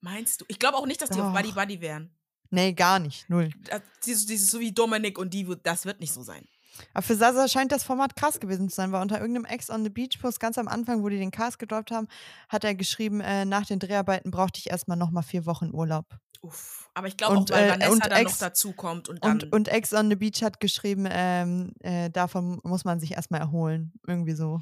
Meinst 0.00 0.40
du? 0.40 0.44
Ich 0.48 0.58
glaube 0.58 0.76
auch 0.76 0.86
nicht, 0.86 1.00
dass 1.02 1.10
die 1.10 1.20
auf 1.20 1.32
Doch. 1.32 1.34
Buddy 1.34 1.52
Buddy 1.52 1.80
wären. 1.80 2.14
Nee, 2.54 2.72
gar 2.72 2.98
nicht. 2.98 3.28
Null. 3.28 3.50
Das- 3.64 3.82
Dieses, 4.06 4.26
dieses 4.26 4.50
so 4.50 4.60
wie 4.60 4.72
Dominik 4.72 5.18
und 5.18 5.32
die, 5.34 5.46
das 5.62 5.84
wird 5.86 6.00
nicht 6.00 6.12
so 6.12 6.22
sein. 6.22 6.46
Aber 6.92 7.02
für 7.02 7.14
Sasa 7.14 7.46
scheint 7.46 7.70
das 7.70 7.84
Format 7.84 8.16
krass 8.16 8.40
gewesen 8.40 8.68
zu 8.68 8.74
sein, 8.74 8.90
weil 8.90 9.00
unter 9.00 9.20
irgendeinem 9.20 9.44
Ex 9.44 9.70
on 9.70 9.84
the 9.84 9.90
Beach 9.90 10.18
Post 10.20 10.40
ganz 10.40 10.58
am 10.58 10.66
Anfang, 10.66 11.02
wo 11.04 11.08
die 11.08 11.18
den 11.18 11.30
Cast 11.30 11.58
gedroppt 11.60 11.92
haben, 11.92 12.08
hat 12.48 12.64
er 12.64 12.74
geschrieben, 12.74 13.20
äh, 13.20 13.44
nach 13.44 13.64
den 13.64 13.78
Dreharbeiten 13.78 14.30
brauchte 14.32 14.58
ich 14.58 14.70
erstmal 14.70 14.96
nochmal 14.96 15.22
vier 15.22 15.46
Wochen 15.46 15.70
Urlaub. 15.72 16.06
Uff. 16.42 16.90
Aber 16.92 17.06
ich 17.06 17.16
glaube 17.16 17.38
auch, 17.38 17.48
weil 17.48 17.64
äh, 17.64 17.70
Vanessa 17.70 17.92
und 17.92 18.04
dann 18.04 18.10
noch 18.24 18.30
Ex- 18.30 18.38
dazu 18.38 18.72
kommt 18.72 19.08
und 19.08 19.24
dann. 19.24 19.40
Und, 19.42 19.52
und 19.52 19.68
Ex 19.68 19.92
on 19.94 20.10
the 20.10 20.16
Beach 20.16 20.42
hat 20.42 20.58
geschrieben, 20.60 21.06
ähm, 21.08 21.72
äh, 21.80 22.10
davon 22.10 22.60
muss 22.64 22.84
man 22.84 22.98
sich 23.00 23.12
erstmal 23.12 23.40
erholen. 23.40 23.92
Irgendwie 24.06 24.34
so. 24.34 24.60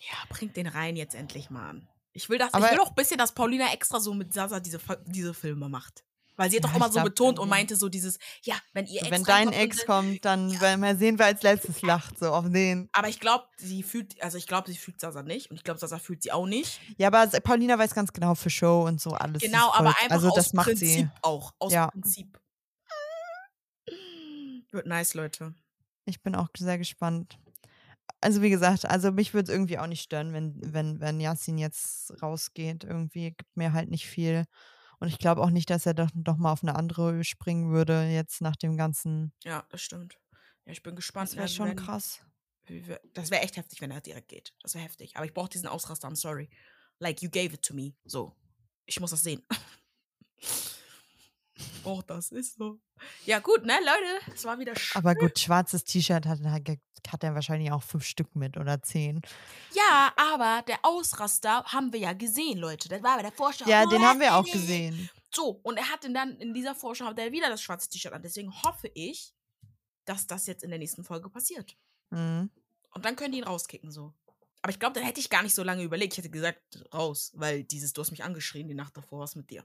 ja, 0.00 0.16
bringt 0.28 0.56
den 0.56 0.66
rein 0.66 0.96
jetzt 0.96 1.14
endlich 1.14 1.50
mal 1.50 1.68
an. 1.70 1.88
Ich 2.12 2.28
will 2.28 2.38
das, 2.38 2.54
Aber- 2.54 2.66
ich 2.66 2.72
will 2.72 2.80
auch 2.80 2.88
ein 2.90 2.94
bisschen, 2.94 3.18
dass 3.18 3.32
Paulina 3.32 3.72
extra 3.72 4.00
so 4.00 4.14
mit 4.14 4.32
Sasa 4.32 4.60
diese, 4.60 4.78
diese 5.06 5.34
Filme 5.34 5.68
macht. 5.68 6.04
Weil 6.40 6.50
sie 6.50 6.56
hat 6.56 6.64
Ja, 6.64 6.70
doch 6.70 6.76
immer 6.76 6.86
ich 6.86 6.94
so 6.94 7.02
betont 7.02 7.38
und 7.38 7.50
meinte 7.50 7.76
so 7.76 7.90
dieses, 7.90 8.18
ja, 8.44 8.54
wenn 8.72 8.86
ihr 8.86 9.02
Ex 9.02 9.10
Wenn 9.10 9.24
dein 9.24 9.52
Ex 9.52 9.84
kommt, 9.84 10.24
dann 10.24 10.58
werden 10.58 10.80
wir 10.80 10.96
sehen, 10.96 11.18
wer 11.18 11.26
als 11.26 11.42
letztes 11.42 11.82
lacht, 11.82 12.18
so 12.18 12.32
auf 12.32 12.48
den. 12.48 12.88
Aber 12.94 13.10
ich 13.10 13.20
glaube, 13.20 13.44
sie 13.58 13.82
fühlt, 13.82 14.22
also 14.22 14.38
ich 14.38 14.46
glaube, 14.46 14.70
sie 14.70 14.78
fühlt 14.78 14.98
Sasa 14.98 15.22
nicht 15.22 15.50
und 15.50 15.58
ich 15.58 15.64
glaube, 15.64 15.78
Sasa 15.78 15.98
fühlt 15.98 16.22
sie 16.22 16.32
auch 16.32 16.46
nicht. 16.46 16.80
Ja, 16.96 17.08
aber 17.08 17.26
Paulina 17.40 17.78
weiß 17.78 17.92
ganz 17.94 18.10
genau 18.14 18.34
für 18.34 18.48
Show 18.48 18.86
und 18.86 19.02
so 19.02 19.10
alles. 19.10 19.42
Genau, 19.42 19.70
aber 19.74 19.90
einfach 20.00 20.12
also 20.12 20.30
aus 20.30 20.50
Prinzip 20.52 20.78
sie. 20.78 21.08
auch. 21.20 21.52
Aus 21.58 21.74
Ja. 21.74 21.88
Prinzip. 21.88 22.40
Wird 24.70 24.86
nice, 24.86 25.12
Leute. 25.12 25.54
Ich 26.06 26.22
bin 26.22 26.34
auch 26.34 26.48
sehr 26.56 26.78
gespannt. 26.78 27.38
Also 28.22 28.40
wie 28.40 28.48
gesagt, 28.48 28.86
also 28.86 29.12
mich 29.12 29.34
würde 29.34 29.50
es 29.50 29.54
irgendwie 29.54 29.78
auch 29.78 29.86
nicht 29.86 30.00
stören, 30.00 30.32
wenn, 30.32 30.54
wenn, 30.72 31.00
wenn 31.00 31.20
Yassin 31.20 31.58
jetzt 31.58 32.14
rausgeht. 32.22 32.84
Irgendwie 32.84 33.32
gibt 33.32 33.58
mir 33.58 33.74
halt 33.74 33.90
nicht 33.90 34.06
viel. 34.06 34.46
Und 35.00 35.08
ich 35.08 35.18
glaube 35.18 35.40
auch 35.42 35.50
nicht, 35.50 35.70
dass 35.70 35.86
er 35.86 35.94
doch, 35.94 36.10
doch 36.14 36.36
mal 36.36 36.52
auf 36.52 36.62
eine 36.62 36.76
andere 36.76 37.24
springen 37.24 37.72
würde, 37.72 38.04
jetzt 38.04 38.40
nach 38.42 38.54
dem 38.56 38.76
ganzen. 38.76 39.32
Ja, 39.44 39.64
das 39.70 39.80
stimmt. 39.82 40.18
Ja, 40.66 40.72
ich 40.72 40.82
bin 40.82 40.94
gespannt. 40.94 41.30
Das 41.30 41.36
wäre 41.36 41.48
schon 41.48 41.70
wenn- 41.70 41.76
krass. 41.76 42.20
Das 43.14 43.30
wäre 43.32 43.42
echt 43.42 43.56
heftig, 43.56 43.80
wenn 43.80 43.90
er 43.90 44.00
direkt 44.00 44.28
geht. 44.28 44.54
Das 44.62 44.74
wäre 44.74 44.84
heftig. 44.84 45.16
Aber 45.16 45.24
ich 45.24 45.34
brauche 45.34 45.48
diesen 45.48 45.66
Ausraster, 45.66 46.06
I'm 46.06 46.14
sorry. 46.14 46.48
Like, 47.00 47.20
you 47.22 47.28
gave 47.30 47.52
it 47.54 47.62
to 47.62 47.74
me. 47.74 47.94
So. 48.04 48.36
Ich 48.86 49.00
muss 49.00 49.10
das 49.10 49.22
sehen. 49.22 49.42
Oh, 51.84 52.02
das 52.06 52.30
ist 52.30 52.56
so. 52.56 52.78
Ja, 53.24 53.38
gut, 53.38 53.64
ne, 53.64 53.78
Leute? 53.80 54.34
Es 54.34 54.44
war 54.44 54.58
wieder 54.58 54.76
sch 54.76 54.96
Aber 54.96 55.14
gut, 55.14 55.38
schwarzes 55.38 55.84
T-Shirt 55.84 56.26
hat, 56.26 56.40
hat 56.42 56.62
hat 57.08 57.24
er 57.24 57.34
wahrscheinlich 57.34 57.72
auch 57.72 57.82
fünf 57.82 58.04
Stück 58.04 58.34
mit 58.36 58.56
oder 58.56 58.82
zehn. 58.82 59.22
Ja, 59.74 60.12
aber 60.16 60.62
der 60.66 60.78
Ausraster 60.82 61.64
haben 61.64 61.92
wir 61.92 62.00
ja 62.00 62.12
gesehen, 62.12 62.58
Leute. 62.58 62.88
Das 62.88 63.02
war 63.02 63.16
bei 63.16 63.22
der 63.22 63.32
Vorschau. 63.32 63.68
Ja, 63.68 63.86
den 63.86 64.02
haben 64.02 64.20
wir 64.20 64.36
auch 64.36 64.44
gesehen. 64.44 65.08
So, 65.32 65.60
und 65.62 65.76
er 65.76 65.88
hatte 65.90 66.12
dann 66.12 66.36
in 66.36 66.52
dieser 66.54 66.74
Vorschau 66.74 67.06
hat 67.06 67.18
er 67.18 67.32
wieder 67.32 67.48
das 67.48 67.62
schwarze 67.62 67.88
T-Shirt 67.88 68.12
an. 68.12 68.22
Deswegen 68.22 68.52
hoffe 68.62 68.90
ich, 68.94 69.32
dass 70.04 70.26
das 70.26 70.46
jetzt 70.46 70.64
in 70.64 70.70
der 70.70 70.78
nächsten 70.78 71.04
Folge 71.04 71.28
passiert. 71.30 71.76
Mhm. 72.10 72.50
Und 72.92 73.04
dann 73.04 73.16
können 73.16 73.32
die 73.32 73.38
ihn 73.38 73.44
rauskicken, 73.44 73.90
so. 73.90 74.12
Aber 74.62 74.72
ich 74.72 74.78
glaube, 74.78 74.94
dann 74.94 75.04
hätte 75.04 75.20
ich 75.20 75.30
gar 75.30 75.42
nicht 75.42 75.54
so 75.54 75.62
lange 75.62 75.82
überlegt. 75.82 76.12
Ich 76.14 76.18
hätte 76.18 76.30
gesagt, 76.30 76.84
raus, 76.92 77.32
weil 77.34 77.64
dieses, 77.64 77.92
du 77.92 78.02
hast 78.02 78.10
mich 78.10 78.24
angeschrien 78.24 78.68
die 78.68 78.74
Nacht 78.74 78.96
davor, 78.96 79.20
was 79.20 79.36
mit 79.36 79.50
dir? 79.50 79.64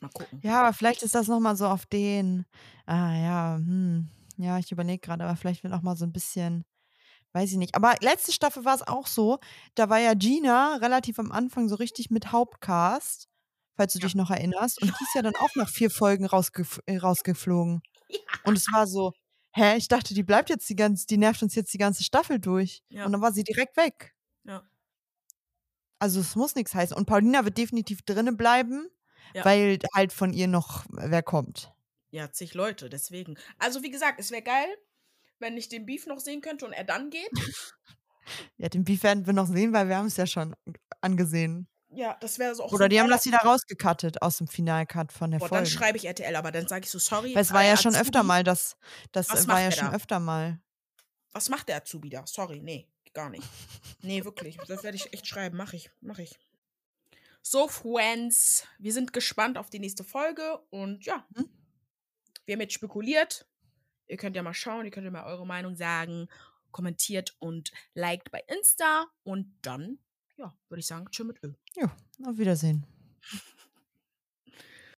Mal 0.00 0.10
gucken. 0.10 0.40
Ja, 0.42 0.60
aber 0.60 0.72
vielleicht 0.72 1.02
ist 1.02 1.14
das 1.14 1.26
nochmal 1.28 1.56
so 1.56 1.66
auf 1.66 1.86
den. 1.86 2.44
Ah 2.86 3.14
ja, 3.16 3.56
hm. 3.56 4.08
Ja, 4.36 4.58
ich 4.58 4.70
überlege 4.70 4.98
gerade, 5.00 5.24
aber 5.24 5.36
vielleicht 5.36 5.62
wird 5.64 5.72
auch 5.72 5.82
mal 5.82 5.96
so 5.96 6.04
ein 6.04 6.12
bisschen. 6.12 6.64
Weiß 7.32 7.50
ich 7.52 7.58
nicht. 7.58 7.74
Aber 7.74 7.94
letzte 8.00 8.32
Staffel 8.32 8.64
war 8.64 8.74
es 8.74 8.82
auch 8.86 9.06
so. 9.06 9.38
Da 9.74 9.88
war 9.90 9.98
ja 9.98 10.14
Gina 10.14 10.76
relativ 10.76 11.18
am 11.18 11.32
Anfang 11.32 11.68
so 11.68 11.74
richtig 11.76 12.10
mit 12.10 12.32
Hauptcast, 12.32 13.28
falls 13.76 13.92
du 13.92 13.98
Ja. 13.98 14.06
dich 14.06 14.14
noch 14.14 14.30
erinnerst. 14.30 14.80
Und 14.80 14.88
die 14.88 15.04
ist 15.04 15.14
ja 15.14 15.22
dann 15.22 15.36
auch 15.36 15.54
nach 15.54 15.68
vier 15.70 15.90
Folgen 15.90 16.26
rausgef 16.26 16.80
äh, 16.86 16.96
rausgeflogen. 16.98 17.82
Ja. 18.08 18.18
Und 18.44 18.56
es 18.56 18.66
war 18.72 18.86
so, 18.86 19.12
hä, 19.52 19.76
ich 19.76 19.88
dachte, 19.88 20.14
die 20.14 20.22
bleibt 20.22 20.48
jetzt 20.50 20.68
die 20.70 20.76
ganze, 20.76 21.06
die 21.06 21.18
nervt 21.18 21.42
uns 21.42 21.54
jetzt 21.54 21.72
die 21.74 21.78
ganze 21.78 22.04
Staffel 22.04 22.38
durch. 22.38 22.82
Ja. 22.88 23.04
Und 23.06 23.12
dann 23.12 23.20
war 23.22 23.32
sie 23.32 23.44
direkt 23.44 23.76
weg. 23.76 24.14
Ja. 24.44 24.62
Also 25.98 26.20
es 26.20 26.36
muss 26.36 26.54
nichts 26.54 26.74
heißen. 26.74 26.96
Und 26.96 27.06
Paulina 27.06 27.44
wird 27.44 27.58
definitiv 27.58 28.02
drinnen 28.02 28.36
bleiben, 28.36 28.86
Ja. 29.36 29.44
weil 29.44 29.78
halt 29.94 30.12
von 30.12 30.32
ihr 30.32 30.48
noch 30.48 30.84
wer 30.88 31.22
kommt. 31.22 31.72
Ja, 32.10 32.32
zig 32.32 32.54
Leute, 32.54 32.88
deswegen. 32.88 33.36
Also, 33.58 33.82
wie 33.82 33.90
gesagt, 33.90 34.18
es 34.18 34.30
wäre 34.30 34.40
geil, 34.42 34.68
wenn 35.38 35.56
ich 35.58 35.68
den 35.68 35.84
Beef 35.84 36.06
noch 36.06 36.20
sehen 36.20 36.40
könnte 36.40 36.64
und 36.64 36.72
er 36.72 36.84
dann 36.84 37.10
geht. 37.10 37.30
Ja, 38.56 38.68
den 38.68 38.82
Beef 38.82 39.04
werden 39.04 39.24
wir 39.24 39.32
noch 39.32 39.46
sehen, 39.46 39.72
weil 39.72 39.88
wir 39.88 39.96
haben 39.96 40.06
es 40.06 40.16
ja 40.16 40.26
schon 40.26 40.56
angesehen. 41.00 41.68
Ja, 41.90 42.16
das 42.20 42.40
wäre 42.40 42.56
so 42.56 42.64
auch 42.64 42.72
Oder 42.72 42.86
so 42.86 42.88
die 42.88 43.00
haben 43.00 43.08
das 43.08 43.24
wieder 43.24 43.38
rausgecuttet 43.38 44.20
aus 44.20 44.38
dem 44.38 44.48
Finalcut 44.48 45.12
von 45.12 45.30
der 45.30 45.38
Boah, 45.38 45.48
dann 45.48 45.58
Folge. 45.58 45.70
schreibe 45.70 45.96
ich 45.98 46.06
RTL, 46.06 46.34
aber 46.34 46.50
dann 46.50 46.66
sage 46.66 46.84
ich 46.86 46.90
so, 46.90 46.98
sorry. 46.98 47.36
Weil 47.36 47.42
es 47.42 47.52
war 47.52 47.62
äh, 47.62 47.68
ja 47.68 47.76
schon 47.76 47.94
Azubi, 47.94 48.02
öfter 48.02 48.22
mal, 48.24 48.42
das, 48.42 48.76
das 49.12 49.30
Was 49.30 49.46
war 49.46 49.60
ja 49.60 49.70
schon 49.70 49.86
da? 49.86 49.94
öfter 49.94 50.18
mal. 50.18 50.58
Was 51.32 51.48
macht 51.50 51.68
der 51.68 51.76
Azubi 51.76 52.08
da? 52.10 52.26
Sorry, 52.26 52.60
nee, 52.60 52.88
gar 53.14 53.30
nicht. 53.30 53.46
Nee, 54.02 54.24
wirklich. 54.24 54.56
Das 54.66 54.82
werde 54.82 54.96
ich 54.96 55.12
echt 55.12 55.28
schreiben. 55.28 55.56
Mach 55.56 55.72
ich, 55.72 55.90
mach 56.00 56.18
ich. 56.18 56.36
So, 57.48 57.68
Friends, 57.68 58.66
wir 58.80 58.92
sind 58.92 59.12
gespannt 59.12 59.56
auf 59.56 59.70
die 59.70 59.78
nächste 59.78 60.02
Folge 60.02 60.58
und 60.70 61.06
ja, 61.06 61.24
Mhm. 61.32 61.48
wir 62.44 62.54
haben 62.54 62.60
jetzt 62.60 62.74
spekuliert. 62.74 63.46
Ihr 64.08 64.16
könnt 64.16 64.34
ja 64.34 64.42
mal 64.42 64.52
schauen, 64.52 64.84
ihr 64.84 64.90
könnt 64.90 65.04
ja 65.04 65.12
mal 65.12 65.26
eure 65.26 65.46
Meinung 65.46 65.76
sagen, 65.76 66.26
kommentiert 66.72 67.36
und 67.38 67.70
liked 67.94 68.32
bei 68.32 68.42
Insta 68.48 69.06
und 69.22 69.56
dann, 69.62 70.00
ja, 70.36 70.58
würde 70.68 70.80
ich 70.80 70.88
sagen, 70.88 71.06
tschüss 71.12 71.24
mit 71.24 71.40
Ö. 71.44 71.52
Auf 72.24 72.36
Wiedersehen. 72.36 72.84